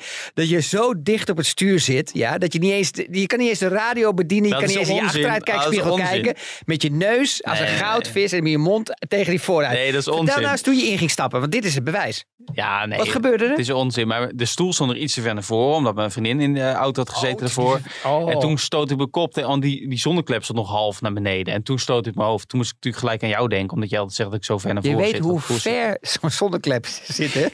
dat 0.51 0.53
je 0.63 0.69
zo 0.69 0.93
dicht 1.03 1.31
op 1.31 1.37
het 1.37 1.47
stuur 1.47 1.81
zit. 1.81 2.11
Ja, 2.13 2.39
dat 2.39 2.53
je 2.53 2.59
niet 2.59 2.73
eens, 2.73 2.91
je 3.11 3.27
kan 3.27 3.39
niet 3.39 3.49
eens 3.49 3.59
de 3.59 3.69
radio 3.69 4.15
bedienen. 4.15 4.49
Je 4.49 4.55
Dat 4.55 4.63
kan 4.65 4.69
niet 4.71 4.79
eens 4.79 4.89
in 4.89 4.95
je 4.95 5.03
achteruitkijkspiegel 5.03 5.97
kijken. 5.97 6.35
Met 6.65 6.83
je 6.83 6.91
neus 6.91 7.45
als 7.45 7.59
Nee, 7.59 7.69
een 7.69 7.75
goudvis 7.77 8.33
en 8.33 8.43
met 8.43 8.53
je 8.53 8.59
mond 8.59 8.91
tegen 9.09 9.31
die 9.31 9.41
vooruit. 9.41 9.73
Nee, 9.75 9.93
dat 9.93 10.01
is 10.01 10.09
onzin. 10.09 10.41
nou 10.41 10.51
eens 10.53 10.61
toen 10.61 10.77
je 10.77 10.87
in 10.87 10.99
ging 10.99 11.11
stappen, 11.11 11.41
want 11.41 11.53
dit 11.53 11.65
is 11.65 11.75
het 11.75 11.85
bewijs. 11.85 12.25
Ja, 12.53 12.87
nee. 12.87 12.99
Wat 12.99 13.09
gebeurde 13.09 13.45
er? 13.45 13.51
Het 13.51 13.59
is 13.59 13.71
onzin, 13.71 14.07
maar 14.07 14.31
de 14.35 14.45
stoel 14.45 14.73
stond 14.73 14.91
er 14.91 14.97
iets 14.97 15.15
te 15.15 15.21
ver 15.21 15.35
naar 15.35 15.43
voren, 15.43 15.77
omdat 15.77 15.95
mijn 15.95 16.11
vriendin 16.11 16.41
in 16.41 16.55
de 16.55 16.73
auto 16.73 17.01
had 17.03 17.11
gezeten 17.11 17.47
ervoor. 17.47 17.81
Oh. 18.05 18.31
En 18.31 18.39
toen 18.39 18.59
stoot 18.59 18.91
ik 18.91 18.97
mijn 18.97 19.11
kop, 19.11 19.33
tegen- 19.33 19.49
want 19.49 19.63
die, 19.63 19.89
die 19.89 19.99
zonneklep 19.99 20.43
stond 20.45 20.59
nog 20.59 20.69
half 20.69 21.01
naar 21.01 21.13
beneden. 21.13 21.55
En 21.55 21.63
toen 21.63 21.79
stoot 21.79 22.07
ik 22.07 22.15
mijn 22.15 22.29
hoofd. 22.29 22.49
Toen 22.49 22.59
moest 22.59 22.71
ik 22.71 22.75
natuurlijk 22.77 23.03
gelijk 23.05 23.23
aan 23.23 23.29
jou 23.39 23.49
denken, 23.49 23.75
omdat 23.75 23.91
jij 23.91 23.99
altijd 23.99 24.17
zegt 24.17 24.31
dat 24.31 24.39
ik 24.39 24.45
zo 24.45 24.59
ver 24.59 24.75
naar 24.75 24.83
Je 24.83 24.89
voren 24.91 25.05
weet 25.05 25.15
zit. 25.15 25.25
hoe 25.25 25.33
Dat 25.35 25.43
voelt- 25.43 25.63
ver 25.63 25.99
zo'n 26.01 26.31
zonneklep 26.31 26.87
zit, 27.19 27.33
hè? 27.35 27.41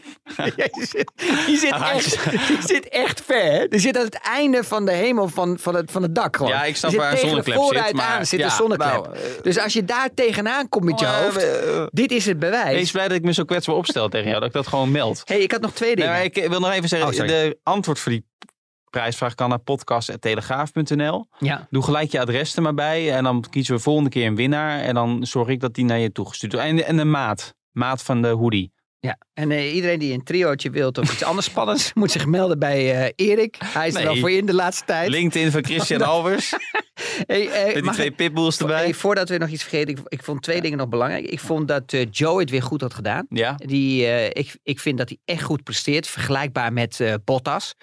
Je, 0.57 0.87
zit, 0.91 1.13
je, 1.47 1.57
zit 1.61 1.73
echt, 1.73 2.05
je 2.49 2.59
zit 2.67 2.80
echt 2.89 3.23
ver? 3.25 3.67
Je 3.71 3.79
zit 3.79 3.97
aan 3.97 4.05
het 4.05 4.21
einde 4.23 4.65
van 4.65 4.85
de 4.85 4.93
hemel 4.93 5.29
van, 5.29 5.59
van, 5.59 5.75
het, 5.75 5.91
van 5.91 6.03
het 6.03 6.15
dak 6.15 6.37
gewoon. 6.37 6.53
Ja, 6.53 6.65
ik 6.65 6.77
snap 6.77 6.93
waar 6.93 7.13
een 7.13 7.19
zonneklep 7.19 7.63
zit, 7.63 7.93
maar 7.93 8.07
aan 8.07 8.27
zit 8.27 8.39
ja, 8.39 8.45
een 8.45 8.51
zonneklep. 8.51 8.93
nou, 8.93 9.15
eh, 9.15 9.21
dus 9.43 9.59
als 9.59 9.73
je 9.73 9.85
daar 9.85 10.09
tegenaan 10.15 10.69
komt 10.69 10.85
met 10.85 11.01
je 11.01 11.07
Oh, 11.07 11.19
hoofd, 11.19 11.37
eh, 11.37 11.87
dit 11.91 12.11
is 12.11 12.27
het 12.27 12.39
bewijs. 12.39 12.75
Wees 12.75 12.91
blij 12.91 13.09
dat 13.09 13.17
ik 13.17 13.25
me 13.25 13.33
zo 13.33 13.45
kwetsbaar 13.45 13.77
opstel 13.77 14.09
tegen 14.09 14.29
jou, 14.29 14.39
dat 14.39 14.49
ik 14.49 14.55
dat 14.55 14.67
gewoon 14.67 14.91
meld. 14.91 15.23
hey, 15.25 15.41
ik 15.41 15.53
had 15.53 15.61
nog 15.61 15.73
twee 15.73 15.97
dingen. 15.97 16.25
ik 16.25 16.47
wil 16.49 16.61
nog 16.61 16.71
even 16.71 16.89
zeggen, 16.89 17.09
Oh, 17.09 17.27
de 17.27 17.59
antwoord 17.63 17.99
voor 17.99 18.13
die 18.13 18.29
prijsvraag 18.91 19.35
kan 19.35 19.49
naar 19.49 19.59
podcast.telegraaf.nl. 19.59 21.27
Ja. 21.39 21.67
Doe 21.71 21.83
gelijk 21.83 22.11
je 22.11 22.21
adres 22.21 22.57
er 22.57 22.63
maar 22.63 22.75
bij 22.75 23.13
en 23.13 23.25
dan 23.25 23.45
kiezen 23.51 23.75
we 23.75 23.81
volgende 23.81 24.11
keer 24.11 24.27
een 24.27 24.37
winnaar. 24.37 24.81
En 24.81 24.95
dan 24.95 25.27
zorg 25.27 25.49
ik 25.49 25.61
dat 25.61 25.75
die 25.75 25.85
naar 25.85 25.99
je 25.99 26.13
toegestuurd 26.13 26.53
wordt. 26.53 26.67
En, 26.69 26.85
en 26.85 26.97
de 26.97 27.05
maat, 27.05 27.55
maat 27.71 28.03
van 28.03 28.23
de 28.23 28.29
hoodie. 28.29 28.73
Ja, 29.03 29.19
en 29.35 29.51
eh, 29.51 29.75
iedereen 29.75 29.99
die 29.99 30.13
een 30.13 30.23
triootje 30.23 30.71
wilt 30.71 30.99
of 30.99 31.13
iets 31.13 31.23
anders 31.23 31.47
spannends, 31.47 31.93
moet 31.95 32.11
zich 32.11 32.27
melden 32.27 32.59
bij 32.59 32.95
eh, 32.95 33.29
Erik. 33.29 33.57
Hij 33.65 33.89
is 33.89 33.95
er 33.95 34.09
al 34.09 34.17
voor 34.17 34.31
in 34.31 34.47
de 34.47 34.55
laatste 34.55 34.85
tijd. 34.85 35.09
LinkedIn 35.09 35.51
van 35.51 35.65
Christian 35.65 36.03
Albers, 36.13 36.53
Hey, 37.27 37.49
eh, 37.49 37.75
met 37.75 37.83
die 37.83 37.93
twee 37.93 38.11
pitbulls 38.11 38.59
erbij. 38.59 38.83
hey, 38.83 38.95
voordat 38.95 39.29
we 39.29 39.39
nog 39.39 39.49
iets 39.49 39.63
vergeten, 39.63 39.97
ik, 39.97 40.01
ik 40.09 40.23
vond 40.23 40.43
twee 40.43 40.61
dingen 40.61 40.79
nog 40.79 40.89
belangrijk. 40.89 41.27
Ik 41.27 41.41
vond 41.41 41.69
dat 41.69 41.97
Joe 42.11 42.41
het 42.41 42.51
weer 42.51 42.63
goed 42.63 42.81
had 42.81 42.95
gedaan. 42.95 43.27
Ja, 43.29 43.55
Die, 43.55 44.07
ik, 44.33 44.57
ik 44.63 44.81
vind 44.81 44.99
dat 44.99 45.09
hij 45.09 45.19
echt 45.25 45.43
goed 45.43 45.63
presteert, 45.63 46.07
vergelijkbaar 46.07 46.73
met 46.73 47.01
Bottas. 47.25 47.75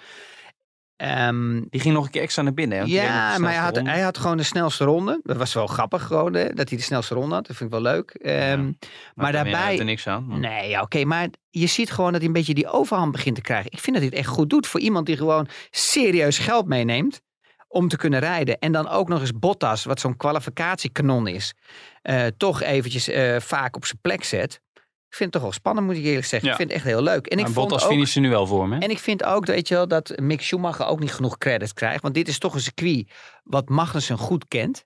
Ehm, 0.98 1.60
die 1.70 1.80
ging 1.80 1.94
nog 1.94 2.04
een 2.04 2.10
keer 2.10 2.22
extra 2.22 2.42
naar 2.42 2.54
binnen. 2.54 2.78
hè, 2.78 2.84
ja, 3.02 3.38
maar 3.38 3.50
hij 3.52 3.60
had, 3.62 3.74
hij 3.86 4.00
had 4.00 4.18
gewoon 4.18 4.36
de 4.36 4.42
snelste 4.42 4.84
ronde. 4.84 5.20
Dat 5.22 5.36
was 5.36 5.54
wel 5.54 5.66
grappig 5.66 6.02
gewoon, 6.02 6.34
hè, 6.34 6.48
dat 6.54 6.68
hij 6.68 6.78
de 6.78 6.84
snelste 6.84 7.14
ronde 7.14 7.34
had. 7.34 7.46
Dat 7.46 7.56
vind 7.56 7.72
ik 7.74 7.80
wel 7.82 7.92
leuk. 7.92 8.10
Ehm, 8.10 8.50
ronde. 8.56 8.76
maar 9.14 9.32
daarbij- 9.32 9.78
er 9.78 9.84
niks 9.84 10.06
aan. 10.06 10.26
maar- 10.26 10.38
Nee, 10.38 10.68
ja, 10.68 10.82
oké, 10.82 11.04
maar 11.04 11.28
je 11.50 11.66
ziet 11.66 11.90
gewoon 11.90 12.10
dat 12.10 12.18
hij 12.20 12.26
een 12.26 12.34
beetje 12.36 12.54
die 12.54 12.68
overhand 12.70 13.12
begint 13.12 13.34
te 13.34 13.40
krijgen. 13.42 13.72
Ik 13.72 13.78
vind 13.78 13.96
dat 13.96 14.04
hij 14.04 14.14
het 14.14 14.24
echt 14.26 14.34
goed 14.36 14.50
doet 14.50 14.66
voor 14.66 14.80
iemand 14.80 15.06
die 15.06 15.16
gewoon 15.16 15.48
serieus 15.70 16.38
geld 16.38 16.66
meeneemt 16.66 17.20
om 17.68 17.88
te 17.88 17.96
kunnen 17.96 18.20
rijden. 18.20 18.58
En 18.58 18.72
dan 18.72 18.88
ook 18.88 19.08
nog 19.08 19.20
eens 19.20 19.38
Bottas, 19.38 19.84
wat 19.84 20.00
zo'n 20.00 20.16
kwalificatiekanon 20.16 21.26
is, 21.26 21.54
eh, 22.02 22.26
toch 22.36 22.62
eventjes 22.62 23.08
eh, 23.08 23.36
vaak 23.40 23.76
op 23.76 23.84
zijn 23.86 23.98
plek 24.00 24.24
zet. 24.24 24.60
Ik 25.08 25.14
vind 25.14 25.32
het 25.32 25.32
toch 25.32 25.42
wel 25.42 25.52
spannend, 25.52 25.86
moet 25.86 25.96
ik 25.96 26.04
eerlijk 26.04 26.26
zeggen. 26.26 26.48
Ja. 26.48 26.54
Ik 26.54 26.60
vind 26.60 26.72
het 26.72 26.78
echt 26.78 26.88
heel 26.88 27.02
leuk. 27.02 27.26
En 27.26 27.38
ik 27.38 27.44
Maar 27.44 27.52
vond 27.52 27.72
ook, 27.72 27.80
finishen 27.80 28.22
nu 28.22 28.28
wel 28.28 28.46
voor 28.46 28.70
hè? 28.70 28.78
en 28.78 28.90
ik 28.90 28.98
vind 28.98 29.24
ook, 29.24 29.46
weet 29.46 29.68
je 29.68 29.74
wel, 29.74 29.88
dat 29.88 30.12
Mick 30.16 30.42
Schumacher 30.42 30.86
ook 30.86 31.00
niet 31.00 31.12
genoeg 31.12 31.38
credit 31.38 31.72
krijgt. 31.72 32.02
Want 32.02 32.14
dit 32.14 32.28
is 32.28 32.38
toch 32.38 32.54
een 32.54 32.60
circuit 32.60 33.10
wat 33.42 33.68
Magnussen 33.68 34.18
goed 34.18 34.48
kent. 34.48 34.84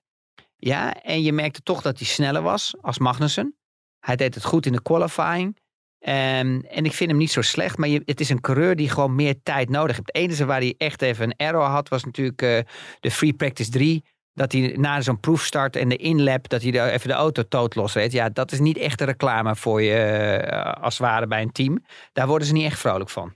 Ja, 0.55 1.01
en 1.01 1.21
je 1.21 1.33
merkte 1.33 1.61
toch 1.61 1.81
dat 1.81 1.97
hij 1.97 2.07
sneller 2.07 2.41
was 2.41 2.75
als 2.81 2.97
Magnussen. 2.99 3.55
Hij 3.99 4.15
deed 4.15 4.35
het 4.35 4.43
goed 4.43 4.65
in 4.65 4.71
de 4.71 4.81
qualifying. 4.81 5.57
Ehm, 5.99 6.59
en 6.59 6.85
ik 6.85 6.93
vind 6.93 7.09
hem 7.09 7.19
niet 7.19 7.31
zo 7.31 7.41
slecht, 7.41 7.77
maar 7.77 7.89
je, 7.89 8.01
het 8.05 8.19
is 8.19 8.29
een 8.29 8.41
coureur 8.41 8.75
die 8.75 8.89
gewoon 8.89 9.15
meer 9.15 9.35
tijd 9.43 9.69
nodig 9.69 9.95
heeft. 9.95 10.07
Het 10.07 10.15
enige 10.15 10.45
waar 10.45 10.59
hij 10.59 10.75
echt 10.77 11.01
even 11.01 11.25
een 11.25 11.35
error 11.37 11.63
had, 11.63 11.89
was 11.89 12.03
natuurlijk 12.03 12.41
eh, 12.41 12.59
de 12.99 13.11
Free 13.11 13.33
Practice 13.33 13.69
3. 13.69 14.03
Dat 14.33 14.51
hij 14.51 14.75
na 14.77 15.01
zo'n 15.01 15.19
proefstart 15.19 15.75
en 15.75 15.89
de 15.89 15.97
inlap, 15.97 16.49
dat 16.49 16.61
hij 16.61 16.71
de, 16.71 16.81
even 16.91 17.07
de 17.07 17.13
auto 17.13 17.43
toot 17.47 17.75
losreed. 17.75 18.11
Ja, 18.11 18.29
dat 18.29 18.51
is 18.51 18.59
niet 18.59 18.77
echt 18.77 19.01
een 19.01 19.07
reclame 19.07 19.55
voor 19.55 19.81
je 19.81 19.93
eh, 19.93 20.83
als 20.83 20.97
het 20.97 21.07
ware 21.07 21.27
bij 21.27 21.41
een 21.41 21.51
team. 21.51 21.83
Daar 22.13 22.27
worden 22.27 22.47
ze 22.47 22.53
niet 22.53 22.65
echt 22.65 22.79
vrolijk 22.79 23.09
van. 23.09 23.35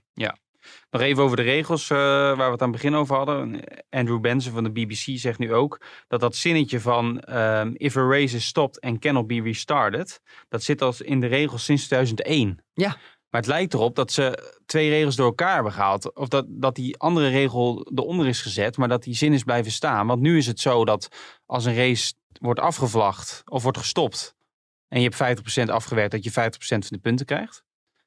Nog 0.90 1.02
even 1.02 1.22
over 1.22 1.36
de 1.36 1.42
regels 1.42 1.90
eh, 1.90 1.96
waar 1.96 2.36
we 2.36 2.42
het 2.42 2.62
aan 2.62 2.72
het 2.72 2.80
begin 2.80 2.94
over 2.94 3.16
hadden. 3.16 3.60
Andrew 3.90 4.20
Benson 4.20 4.52
van 4.52 4.64
de 4.64 4.70
BBC 4.70 5.18
zegt 5.18 5.38
nu 5.38 5.54
ook 5.54 5.80
dat 6.08 6.20
dat 6.20 6.36
zinnetje 6.36 6.80
van 6.80 7.20
ehm, 7.20 7.70
if 7.74 7.96
a 7.96 8.08
race 8.08 8.36
is 8.36 8.46
stopped 8.46 8.80
and 8.80 8.98
cannot 8.98 9.26
be 9.26 9.42
restarted, 9.42 10.20
dat 10.48 10.62
zit 10.62 10.82
als 10.82 11.00
in 11.00 11.20
de 11.20 11.26
regels 11.26 11.64
sinds 11.64 11.84
2001. 11.84 12.58
Ja. 12.74 12.96
Maar 13.30 13.40
het 13.40 13.50
lijkt 13.50 13.74
erop 13.74 13.96
dat 13.96 14.12
ze 14.12 14.56
twee 14.66 14.88
regels 14.88 15.16
door 15.16 15.26
elkaar 15.26 15.54
hebben 15.54 15.72
gehaald. 15.72 16.14
Of 16.14 16.28
dat, 16.28 16.44
dat 16.48 16.74
die 16.74 16.96
andere 16.96 17.28
regel 17.28 17.90
eronder 17.94 18.26
is 18.26 18.42
gezet, 18.42 18.76
maar 18.76 18.88
dat 18.88 19.02
die 19.02 19.14
zin 19.14 19.32
is 19.32 19.42
blijven 19.42 19.72
staan. 19.72 20.06
Want 20.06 20.20
nu 20.20 20.36
is 20.36 20.46
het 20.46 20.60
zo 20.60 20.84
dat 20.84 21.08
als 21.46 21.64
een 21.64 21.74
race 21.74 22.12
wordt 22.40 22.60
afgevlacht 22.60 23.42
of 23.44 23.62
wordt 23.62 23.78
gestopt 23.78 24.36
en 24.88 25.00
je 25.00 25.10
hebt 25.14 25.40
50% 25.68 25.70
afgewerkt, 25.70 26.10
dat 26.10 26.24
je 26.24 26.30
50% 26.30 26.34
van 26.58 26.80
de 26.88 26.98
punten 26.98 27.26
krijgt. 27.26 27.62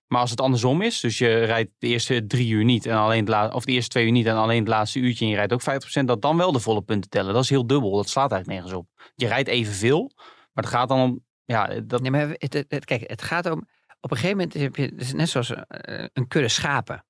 Maar 0.08 0.22
als 0.22 0.30
het 0.30 0.42
andersom 0.42 0.82
is, 0.82 1.00
dus 1.00 1.18
je 1.18 1.44
rijdt 1.44 1.72
de 1.78 1.88
eerste 1.88 2.28
drie 2.28 2.50
uur 2.50 2.64
niet 2.64 2.86
en 2.86 2.98
alleen 2.98 3.32
het 3.32 3.54
of 3.54 3.66
de 3.66 3.72
eerste 3.72 3.90
twee 3.90 4.06
uur 4.06 4.12
niet 4.12 4.26
en 4.26 4.36
alleen 4.36 4.60
het 4.60 4.68
laatste 4.68 5.00
uurtje 5.00 5.26
en 5.26 5.32
je 5.32 5.38
rijdt 5.38 5.54
ook 5.54 5.62
50%, 6.02 6.04
dat 6.06 6.22
dan 6.22 6.38
wel 6.38 6.52
de 6.52 6.60
volle 6.60 6.82
punten 6.82 7.10
tellen. 7.10 7.34
Dat 7.34 7.44
is 7.44 7.50
heel 7.50 7.68
dubbel. 7.68 7.96
Dat 7.96 8.10
slaat 8.10 8.32
eigenlijk 8.32 8.62
nergens 8.62 8.82
op. 8.82 9.12
Je 9.16 9.28
rijdt 9.28 9.50
evenveel, 9.50 10.12
maar 10.54 10.64
het 10.64 10.74
gaat 10.74 10.88
dan 10.90 11.00
om, 11.00 11.26
ja, 11.46 11.82
dat, 11.82 12.02
Nee, 12.02 12.12
maar 12.12 12.36
kijk, 12.38 13.10
het 13.10 13.22
gaat 13.22 13.52
om. 13.52 13.68
Op 14.02 14.12
een 14.12 14.18
gegeven 14.18 14.38
moment 14.38 14.54
heb 14.54 14.76
je. 14.76 14.82
Het 14.84 15.02
is 15.02 15.14
net 15.14 15.30
zoals 15.30 15.50
eh, 15.54 16.06
een 16.14 16.28
kudde 16.28 16.48
schapen. 16.50 17.06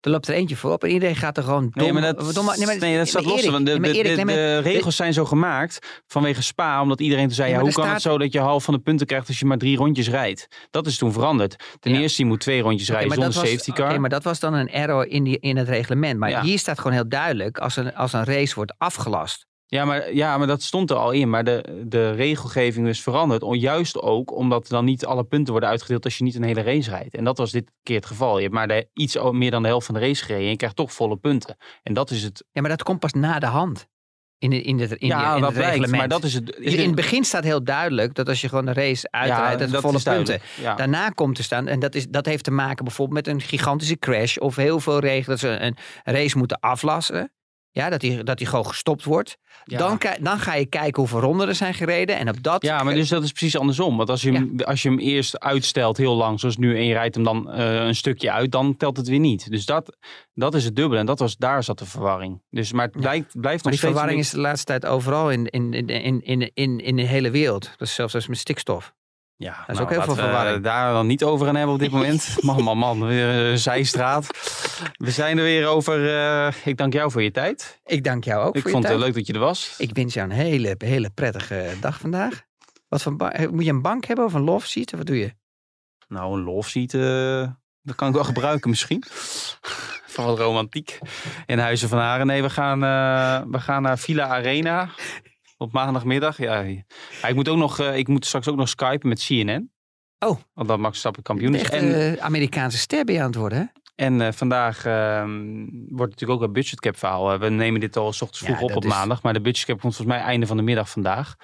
Er 0.00 0.10
loopt 0.10 0.28
er 0.28 0.34
eentje 0.34 0.56
voorop 0.56 0.84
en 0.84 0.90
iedereen 0.90 1.16
gaat 1.16 1.36
er 1.36 1.42
gewoon 1.42 1.62
dom. 1.70 1.82
Nee, 1.82 1.92
maar 1.92 2.02
dat, 2.02 2.34
dom- 2.34 2.46
nee, 2.56 2.66
maar- 2.66 2.78
nee, 2.78 2.96
dat 2.98 3.08
staat 3.08 3.24
los. 3.24 3.46
Want 3.46 3.66
de, 3.66 3.78
nee, 3.78 4.24
nee, 4.24 4.58
regels 4.58 4.96
zijn 4.96 5.12
zo 5.12 5.24
gemaakt 5.24 6.02
vanwege 6.06 6.42
Spa, 6.42 6.82
omdat 6.82 7.00
iedereen 7.00 7.26
toen 7.26 7.34
zei, 7.34 7.50
Ja, 7.52 7.60
hoe 7.60 7.72
kan 7.72 7.88
het 7.88 8.02
zo 8.02 8.18
dat 8.18 8.32
je 8.32 8.38
half 8.40 8.64
van 8.64 8.74
de 8.74 8.80
punten 8.80 9.06
krijgt 9.06 9.28
als 9.28 9.38
je 9.38 9.44
maar 9.44 9.58
drie 9.58 9.76
rondjes 9.76 10.08
rijdt? 10.08 10.46
Dat 10.70 10.86
is 10.86 10.98
toen 10.98 11.12
veranderd. 11.12 11.76
Ten 11.80 11.92
Ja. 11.92 12.00
eerste, 12.00 12.22
je 12.22 12.28
moet 12.28 12.40
twee 12.40 12.60
rondjes 12.62 12.88
rijden 12.88 13.10
zonder 13.12 13.32
was- 13.32 13.48
safety 13.50 13.72
car. 13.72 13.88
oké, 13.90 13.98
maar 13.98 14.10
dat 14.10 14.24
was 14.24 14.40
dan 14.40 14.54
een 14.54 14.68
error 14.70 15.06
in, 15.06 15.24
die, 15.24 15.38
in 15.38 15.56
het 15.56 15.68
reglement. 15.68 16.18
Maar 16.18 16.30
Ja. 16.30 16.42
hier 16.42 16.58
staat 16.58 16.76
gewoon 16.78 16.92
heel 16.92 17.08
duidelijk: 17.08 17.58
als 17.58 17.76
een, 17.76 17.94
als 17.94 18.12
een 18.12 18.24
race 18.24 18.54
wordt 18.54 18.74
afgelast. 18.78 19.46
Ja, 19.70 19.84
maar, 19.84 20.14
ja, 20.14 20.38
maar 20.38 20.46
dat 20.46 20.62
stond 20.62 20.90
er 20.90 20.96
al 20.96 21.10
in. 21.10 21.30
Maar 21.30 21.44
de, 21.44 21.84
de 21.86 22.10
regelgeving 22.10 22.88
is 22.88 23.02
veranderd. 23.02 23.44
Juist 23.50 24.00
ook 24.00 24.36
omdat 24.36 24.68
dan 24.68 24.84
niet 24.84 25.04
alle 25.04 25.24
punten 25.24 25.52
worden 25.52 25.70
uitgedeeld 25.70 26.04
als 26.04 26.18
je 26.18 26.24
niet 26.24 26.34
een 26.34 26.42
hele 26.42 26.62
race 26.62 26.90
rijdt. 26.90 27.14
En 27.14 27.24
dat 27.24 27.38
was 27.38 27.50
dit 27.50 27.72
keer 27.82 27.96
het 27.96 28.06
geval. 28.06 28.36
Je 28.36 28.42
hebt 28.42 28.54
maar 28.54 28.68
de, 28.68 28.88
iets 28.94 29.16
meer 29.30 29.50
dan 29.50 29.62
de 29.62 29.68
helft 29.68 29.86
van 29.86 29.94
de 29.94 30.00
race 30.00 30.24
gereden. 30.24 30.44
En 30.44 30.50
je 30.50 30.56
krijgt 30.56 30.76
toch 30.76 30.92
volle 30.92 31.16
punten. 31.16 31.56
En 31.82 31.94
dat 31.94 32.10
is 32.10 32.22
het. 32.22 32.44
Ja, 32.52 32.60
maar 32.60 32.70
dat 32.70 32.82
komt 32.82 32.98
pas 32.98 33.12
na 33.12 33.38
de 33.38 33.46
hand. 33.46 33.88
In, 34.38 34.50
de, 34.50 34.62
in, 34.62 34.78
het, 34.80 34.92
in, 34.92 35.08
ja, 35.08 35.34
in 35.34 35.40
dat 35.40 35.50
het 35.50 35.58
blijkt. 35.58 35.76
reglement. 35.76 35.98
Maar 35.98 36.08
dat 36.08 36.24
is 36.24 36.34
het. 36.34 36.46
Dus 36.46 36.74
in 36.74 36.86
het 36.86 36.94
begin 36.94 37.24
staat 37.24 37.44
heel 37.44 37.64
duidelijk 37.64 38.14
dat 38.14 38.28
als 38.28 38.40
je 38.40 38.48
gewoon 38.48 38.66
een 38.66 38.74
race 38.74 39.10
uitrijdt, 39.10 39.58
dat 39.58 39.70
het 39.70 39.80
volle 39.80 40.02
punten. 40.02 40.40
Ja. 40.60 40.74
Daarna 40.74 41.08
komt 41.08 41.34
te 41.34 41.42
staan, 41.42 41.66
en 41.66 41.80
dat, 41.80 41.94
is, 41.94 42.06
dat 42.08 42.26
heeft 42.26 42.44
te 42.44 42.50
maken 42.50 42.84
bijvoorbeeld 42.84 43.26
met 43.26 43.34
een 43.34 43.40
gigantische 43.40 43.98
crash 43.98 44.36
of 44.36 44.56
heel 44.56 44.80
veel 44.80 44.98
regen, 44.98 45.30
dat 45.30 45.38
ze 45.38 45.48
een 45.48 45.76
race 46.04 46.38
moeten 46.38 46.60
aflassen. 46.60 47.32
Ja, 47.72 47.90
dat 47.90 48.00
die, 48.00 48.22
dat 48.22 48.38
die 48.38 48.46
gewoon 48.46 48.66
gestopt 48.66 49.04
wordt. 49.04 49.38
Ja. 49.64 49.78
Dan, 49.78 50.00
dan 50.20 50.38
ga 50.38 50.54
je 50.54 50.66
kijken 50.66 51.00
hoeveel 51.00 51.20
ronden 51.20 51.48
er 51.48 51.54
zijn 51.54 51.74
gereden. 51.74 52.18
En 52.18 52.28
op 52.28 52.42
dat. 52.42 52.62
Ja, 52.62 52.82
maar 52.82 52.94
dus 52.94 53.08
dat 53.08 53.22
is 53.22 53.32
precies 53.32 53.58
andersom. 53.58 53.96
Want 53.96 54.10
als 54.10 54.22
je, 54.22 54.32
hem, 54.32 54.60
als 54.60 54.82
je 54.82 54.88
hem 54.88 54.98
eerst 54.98 55.38
uitstelt 55.38 55.96
heel 55.96 56.14
lang, 56.14 56.40
zoals 56.40 56.56
nu, 56.56 56.76
en 56.76 56.84
je 56.84 56.92
rijdt 56.92 57.14
hem 57.14 57.24
dan 57.24 57.50
eh, 57.50 57.74
een 57.74 57.94
stukje 57.94 58.30
uit, 58.30 58.52
dan 58.52 58.76
telt 58.76 58.96
het 58.96 59.08
weer 59.08 59.18
niet. 59.18 59.50
Dus 59.50 59.64
dat, 59.64 59.96
dat 60.34 60.54
is 60.54 60.64
het 60.64 60.76
dubbele. 60.76 61.00
En 61.00 61.06
dat 61.06 61.18
was, 61.18 61.36
daar 61.36 61.64
zat 61.64 61.78
de 61.78 61.86
verwarring. 61.86 62.42
Dus, 62.50 62.72
maar 62.72 62.86
het 62.86 63.00
blijkt, 63.00 63.40
blijft 63.40 63.42
Maar 63.42 63.52
nog 63.52 63.62
die 63.62 63.72
steeds... 63.72 63.92
verwarring 63.92 64.20
is 64.20 64.30
de 64.30 64.40
laatste 64.40 64.66
tijd 64.66 64.86
overal 64.86 65.30
in, 65.30 65.46
in, 65.46 65.72
in, 65.72 65.88
in, 65.88 66.20
in, 66.22 66.50
in, 66.54 66.78
in 66.78 66.96
de 66.96 67.06
hele 67.06 67.30
wereld. 67.30 67.70
Dat 67.76 67.88
is 67.88 67.94
zelfs 67.94 68.14
als 68.14 68.26
met 68.26 68.38
stikstof. 68.38 68.94
Ja, 69.42 69.64
is 69.66 69.78
ook 69.80 69.90
heel 69.90 70.02
veel 70.02 70.14
we 70.14 70.20
verwarring. 70.20 70.64
daar 70.64 70.92
dan 70.92 71.06
niet 71.06 71.24
over 71.24 71.46
gaan 71.46 71.54
hebben 71.54 71.74
op 71.74 71.80
dit 71.80 71.90
moment. 71.90 72.36
man, 72.42 72.62
man, 72.62 72.78
man. 72.78 73.06
Weer 73.06 73.28
een 73.28 73.58
zijstraat. 73.58 74.26
We 74.92 75.10
zijn 75.10 75.38
er 75.38 75.44
weer 75.44 75.66
over. 75.66 76.14
eh, 76.18 76.52
ik 76.64 76.76
dank 76.76 76.92
jou 76.92 77.10
voor 77.10 77.22
je 77.22 77.30
tijd. 77.30 77.80
Ik 77.84 78.04
dank 78.04 78.24
jou 78.24 78.44
ook 78.46 78.54
ik 78.56 78.62
voor 78.62 78.70
vond 78.70 78.82
het 78.84 78.92
tijd. 78.92 79.04
leuk 79.04 79.14
dat 79.14 79.26
je 79.26 79.32
er 79.32 79.38
was. 79.38 79.74
Ik 79.78 79.90
wens 79.94 80.14
jou 80.14 80.30
een 80.30 80.36
hele, 80.36 80.74
hele 80.78 81.10
prettige 81.10 81.66
dag 81.80 81.98
vandaag. 82.00 82.42
Wat 82.88 83.02
voor 83.02 83.16
ba- 83.16 83.32
moet 83.50 83.64
je 83.64 83.70
een 83.70 83.82
bank 83.82 84.04
hebben 84.04 84.24
of 84.24 84.34
een 84.34 84.42
love 84.44 84.68
seat? 84.68 84.92
Of 84.92 84.98
wat 84.98 85.06
doe 85.06 85.18
je? 85.18 85.32
Nou, 86.08 86.38
een 86.38 86.44
love 86.44 86.70
seat, 86.70 86.94
eh, 86.94 87.48
dat 87.82 87.96
kan 87.96 88.08
ik 88.08 88.14
wel 88.14 88.24
gebruiken 88.24 88.70
misschien. 88.70 89.04
Vooral 90.12 90.38
romantiek. 90.38 90.98
In 91.46 91.58
Huizen 91.58 91.88
van 91.88 91.98
Haren. 91.98 92.26
Nee, 92.26 92.42
we 92.42 92.50
gaan, 92.50 92.84
eh, 92.84 93.50
we 93.50 93.60
gaan 93.60 93.82
naar 93.82 93.98
Villa 93.98 94.26
Arena 94.26 94.88
op 95.60 95.72
maandagmiddag. 95.72 96.38
Ja, 96.38 96.60
ja, 96.60 97.28
ik, 97.28 97.34
moet 97.34 97.48
ook 97.48 97.56
nog, 97.56 97.78
eh, 97.78 97.96
ik 97.96 98.08
moet 98.08 98.26
straks 98.26 98.48
ook 98.48 98.56
nog 98.56 98.68
skypen 98.68 99.08
met 99.08 99.24
CNN. 99.26 99.72
Oh. 100.18 100.38
Want 100.54 100.68
dat 100.68 100.78
Max 100.78 100.90
Verstappen 100.90 101.22
kampioen 101.22 101.54
is. 101.54 101.70
En, 101.70 102.00
een 102.00 102.20
Amerikaanse 102.20 102.78
ster 102.78 103.04
ben 103.04 103.14
je 103.14 103.20
aan 103.20 103.26
het 103.26 103.36
worden, 103.36 103.58
hè? 103.58 103.64
en 104.04 104.20
eh, 104.20 104.32
vandaag 104.32 104.84
ehm, 104.84 105.66
wordt 105.88 106.12
natuurlijk 106.12 106.40
ook 106.40 106.46
een 106.46 106.52
budgetcap 106.52 106.96
verhaal. 106.96 107.32
Eh, 107.32 107.38
we 107.38 107.48
nemen 107.48 107.80
dit 107.80 107.96
al 107.96 108.12
s 108.12 108.22
ochtends 108.22 108.48
Ja, 108.48 108.56
vroeg 108.56 108.70
op 108.70 108.76
op 108.76 108.84
is- 108.84 108.90
maandag. 108.90 109.22
Maar 109.22 109.32
de 109.32 109.40
budgetcap 109.40 109.80
komt 109.80 109.96
volgens 109.96 110.16
mij 110.16 110.26
einde 110.26 110.46
van 110.46 110.56
de 110.56 110.62
middag 110.62 110.90
vandaag. 110.90 111.36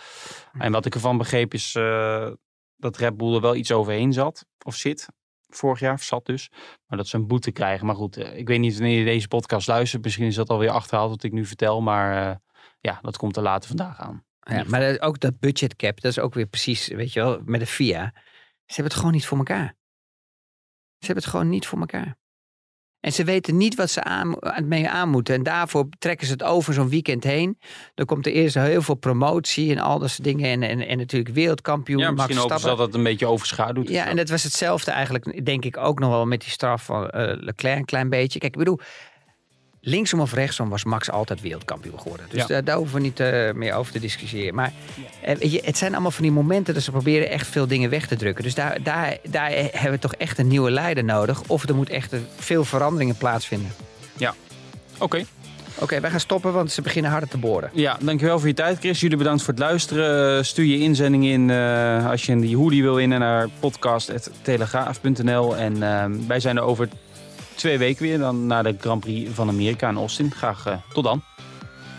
En 0.59 0.73
wat 0.73 0.87
ik 0.87 0.95
ervan 0.95 1.19
begreep 1.19 1.55
is 1.55 1.75
eh, 1.75 2.31
dat 2.77 2.97
Red 2.97 3.17
Bull 3.17 3.35
er 3.35 3.41
wel 3.41 3.55
iets 3.55 3.73
overheen 3.73 4.12
zat. 4.12 4.47
Of 4.64 4.75
zit. 4.75 5.09
Vorig 5.49 5.81
jaar 5.81 5.99
zat 5.99 6.27
dus. 6.27 6.51
Maar 6.87 6.99
dat 6.99 7.07
ze 7.07 7.17
een 7.17 7.27
boete 7.27 7.51
krijgen. 7.51 7.87
Maar 7.87 7.95
goed, 7.95 8.17
eh, 8.17 8.39
ik 8.39 8.49
weet 8.49 8.59
niet 8.59 8.79
wanneer 8.79 8.99
je 8.99 9.05
deze 9.05 9.29
podcast 9.29 9.67
luistert. 9.67 10.03
Misschien 10.03 10.27
is 10.27 10.35
dat 10.35 10.49
alweer 10.49 10.71
achterhaald 10.71 11.11
wat 11.11 11.23
ik 11.23 11.33
nu 11.33 11.45
vertel. 11.45 11.81
Maar 11.83 12.29
eh, 12.31 12.37
ja, 12.87 12.99
dat 13.03 13.16
komt 13.16 13.37
er 13.37 13.43
later 13.43 13.68
vandaag 13.68 14.01
aan. 14.01 14.24
Ja, 14.41 14.64
maar 14.66 14.80
dat- 14.80 15.01
ook 15.01 15.20
dat 15.20 15.39
budget 15.41 15.76
cap, 15.76 16.01
dat 16.01 16.11
is 16.11 16.18
ook 16.18 16.34
weer 16.34 16.47
precies, 16.47 16.89
weet 16.89 17.12
je 17.12 17.20
wel, 17.20 17.41
met 17.45 17.61
de 17.61 17.66
FIA. 17.66 18.12
Ze 18.14 18.22
hebben 18.74 18.84
het 18.84 18.95
gewoon 18.95 19.12
niet 19.12 19.26
voor 19.26 19.39
elkaar. 19.39 19.74
Ze 20.99 21.07
hebben 21.07 21.22
het 21.24 21.32
gewoon 21.32 21.49
niet 21.49 21.66
voor 21.66 21.78
elkaar. 21.78 22.16
En 23.01 23.12
ze 23.12 23.24
weten 23.24 23.57
niet 23.57 23.74
wat 23.74 23.91
ze 23.91 24.03
aan, 24.03 24.34
mee 24.64 24.89
aan 24.89 25.09
moeten. 25.09 25.34
En 25.34 25.43
daarvoor 25.43 25.89
trekken 25.99 26.26
ze 26.26 26.32
het 26.32 26.43
over 26.43 26.74
zo'n 26.74 26.89
weekend 26.89 27.24
heen. 27.24 27.59
Dan 27.95 28.07
komt 28.07 28.26
er 28.26 28.32
eerst 28.32 28.55
heel 28.55 28.82
veel 28.82 28.95
promotie 28.95 29.70
en 29.70 29.78
al 29.78 29.99
dat 29.99 30.11
soort 30.11 30.24
dingen. 30.24 30.51
En, 30.51 30.62
en, 30.62 30.87
en 30.89 30.99
natuurlijk 30.99 31.34
wereldkampioen 31.34 31.99
Ja, 32.01 32.11
misschien 32.11 32.37
Verstappen. 32.37 32.68
dat 32.68 32.78
het 32.87 32.95
een 32.95 33.03
beetje 33.03 33.26
overschaduwt. 33.26 33.89
Ja, 33.89 34.07
en 34.07 34.16
dat 34.16 34.28
was 34.28 34.43
hetzelfde 34.43 34.91
eigenlijk, 34.91 35.45
denk 35.47 35.64
ik, 35.64 35.76
ook 35.76 35.99
nog 35.99 36.11
wel 36.11 36.26
met 36.26 36.41
die 36.41 36.51
straf 36.51 36.84
van 36.84 37.11
eh, 37.11 37.32
Leclerc 37.43 37.78
een 37.78 37.84
klein 37.84 38.09
beetje. 38.09 38.39
Kijk, 38.39 38.53
ik 38.53 38.59
bedoel, 38.59 38.80
linksom 39.89 40.20
of 40.20 40.32
rechtsom 40.32 40.68
was 40.68 40.84
Max 40.84 41.11
altijd 41.11 41.41
wereldkampioen 41.41 42.01
geworden. 42.01 42.26
Dus 42.30 42.41
Ja. 42.41 42.47
daar, 42.47 42.64
daar 42.64 42.76
hoeven 42.76 42.95
we 42.97 43.01
niet 43.01 43.20
eh, 43.20 43.53
meer 43.53 43.74
over 43.74 43.93
te 43.93 43.99
discussiëren. 44.01 44.55
Maar 44.55 44.72
eh, 45.22 45.53
je, 45.53 45.61
het 45.64 45.76
zijn 45.78 45.93
allemaal 45.93 46.11
van 46.11 46.22
die 46.22 46.32
momenten 46.32 46.74
dat 46.74 46.82
ze 46.82 46.91
proberen 46.91 47.30
echt 47.30 47.47
veel 47.47 47.66
dingen 47.66 47.91
weg 47.91 48.07
te 48.07 48.16
drukken. 48.16 48.45
Dus 48.45 48.55
daar, 48.55 48.82
daar, 48.82 49.16
daar 49.28 49.51
hebben 49.51 49.91
we 49.91 49.99
toch 49.99 50.14
echt 50.14 50.39
een 50.39 50.49
nieuwe 50.49 50.70
leider 50.70 51.05
nodig. 51.05 51.43
Of 51.47 51.68
er 51.68 51.74
moet 51.74 51.89
echt 51.91 52.14
veel 52.37 52.64
veranderingen 52.64 53.16
plaatsvinden. 53.16 53.70
Oké. 54.99 55.24
Oké, 55.78 56.01
wij 56.01 56.11
gaan 56.11 56.20
stoppen, 56.20 56.53
want 56.53 56.72
ze 56.72 56.82
beginnen 56.82 57.11
harder 57.11 57.28
te 57.28 57.39
boren. 57.39 57.70
Ja, 57.72 57.97
dankjewel 58.01 58.39
voor 58.39 58.49
je 58.49 58.55
tijd, 58.55 58.78
Chris. 58.78 59.01
Jullie 59.01 59.16
bedankt 59.16 59.43
voor 59.43 59.55
het 59.55 59.62
luisteren. 59.62 60.37
Eh, 60.39 60.43
Stuur 60.45 60.64
je 60.64 60.78
inzending 60.78 61.24
in 61.24 61.51
als 62.11 62.26
je 62.26 62.41
die 62.41 62.57
hoodie 62.57 62.82
wil 62.82 62.95
winnen 62.95 63.20
naar 63.20 63.49
podcast.telegraaf.nl. 63.61 65.57
En 65.57 65.82
eh, 65.82 66.05
wij 66.26 66.41
zijn 66.41 66.57
er 66.57 66.62
over 66.62 66.89
twee 67.57 67.79
weken 67.79 68.03
weer 68.03 68.19
dan 68.19 68.47
naar 68.47 68.63
de 68.63 68.77
Grand 68.81 69.01
Prix 69.01 69.31
van 69.35 69.49
Amerika 69.49 69.89
in 69.89 69.97
Austin. 69.97 70.31
Graag 70.31 70.67
eh, 70.67 70.77
tot 70.93 71.05
dan. 71.05 71.23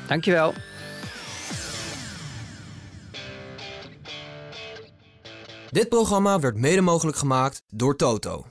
Dankjewel. 0.08 0.54
Dit 5.70 5.90
programma 5.90 6.40
werd 6.40 6.56
mede 6.56 6.82
mogelijk 6.82 7.18
gemaakt 7.18 7.62
door 7.70 7.96
Toto. 7.96 8.46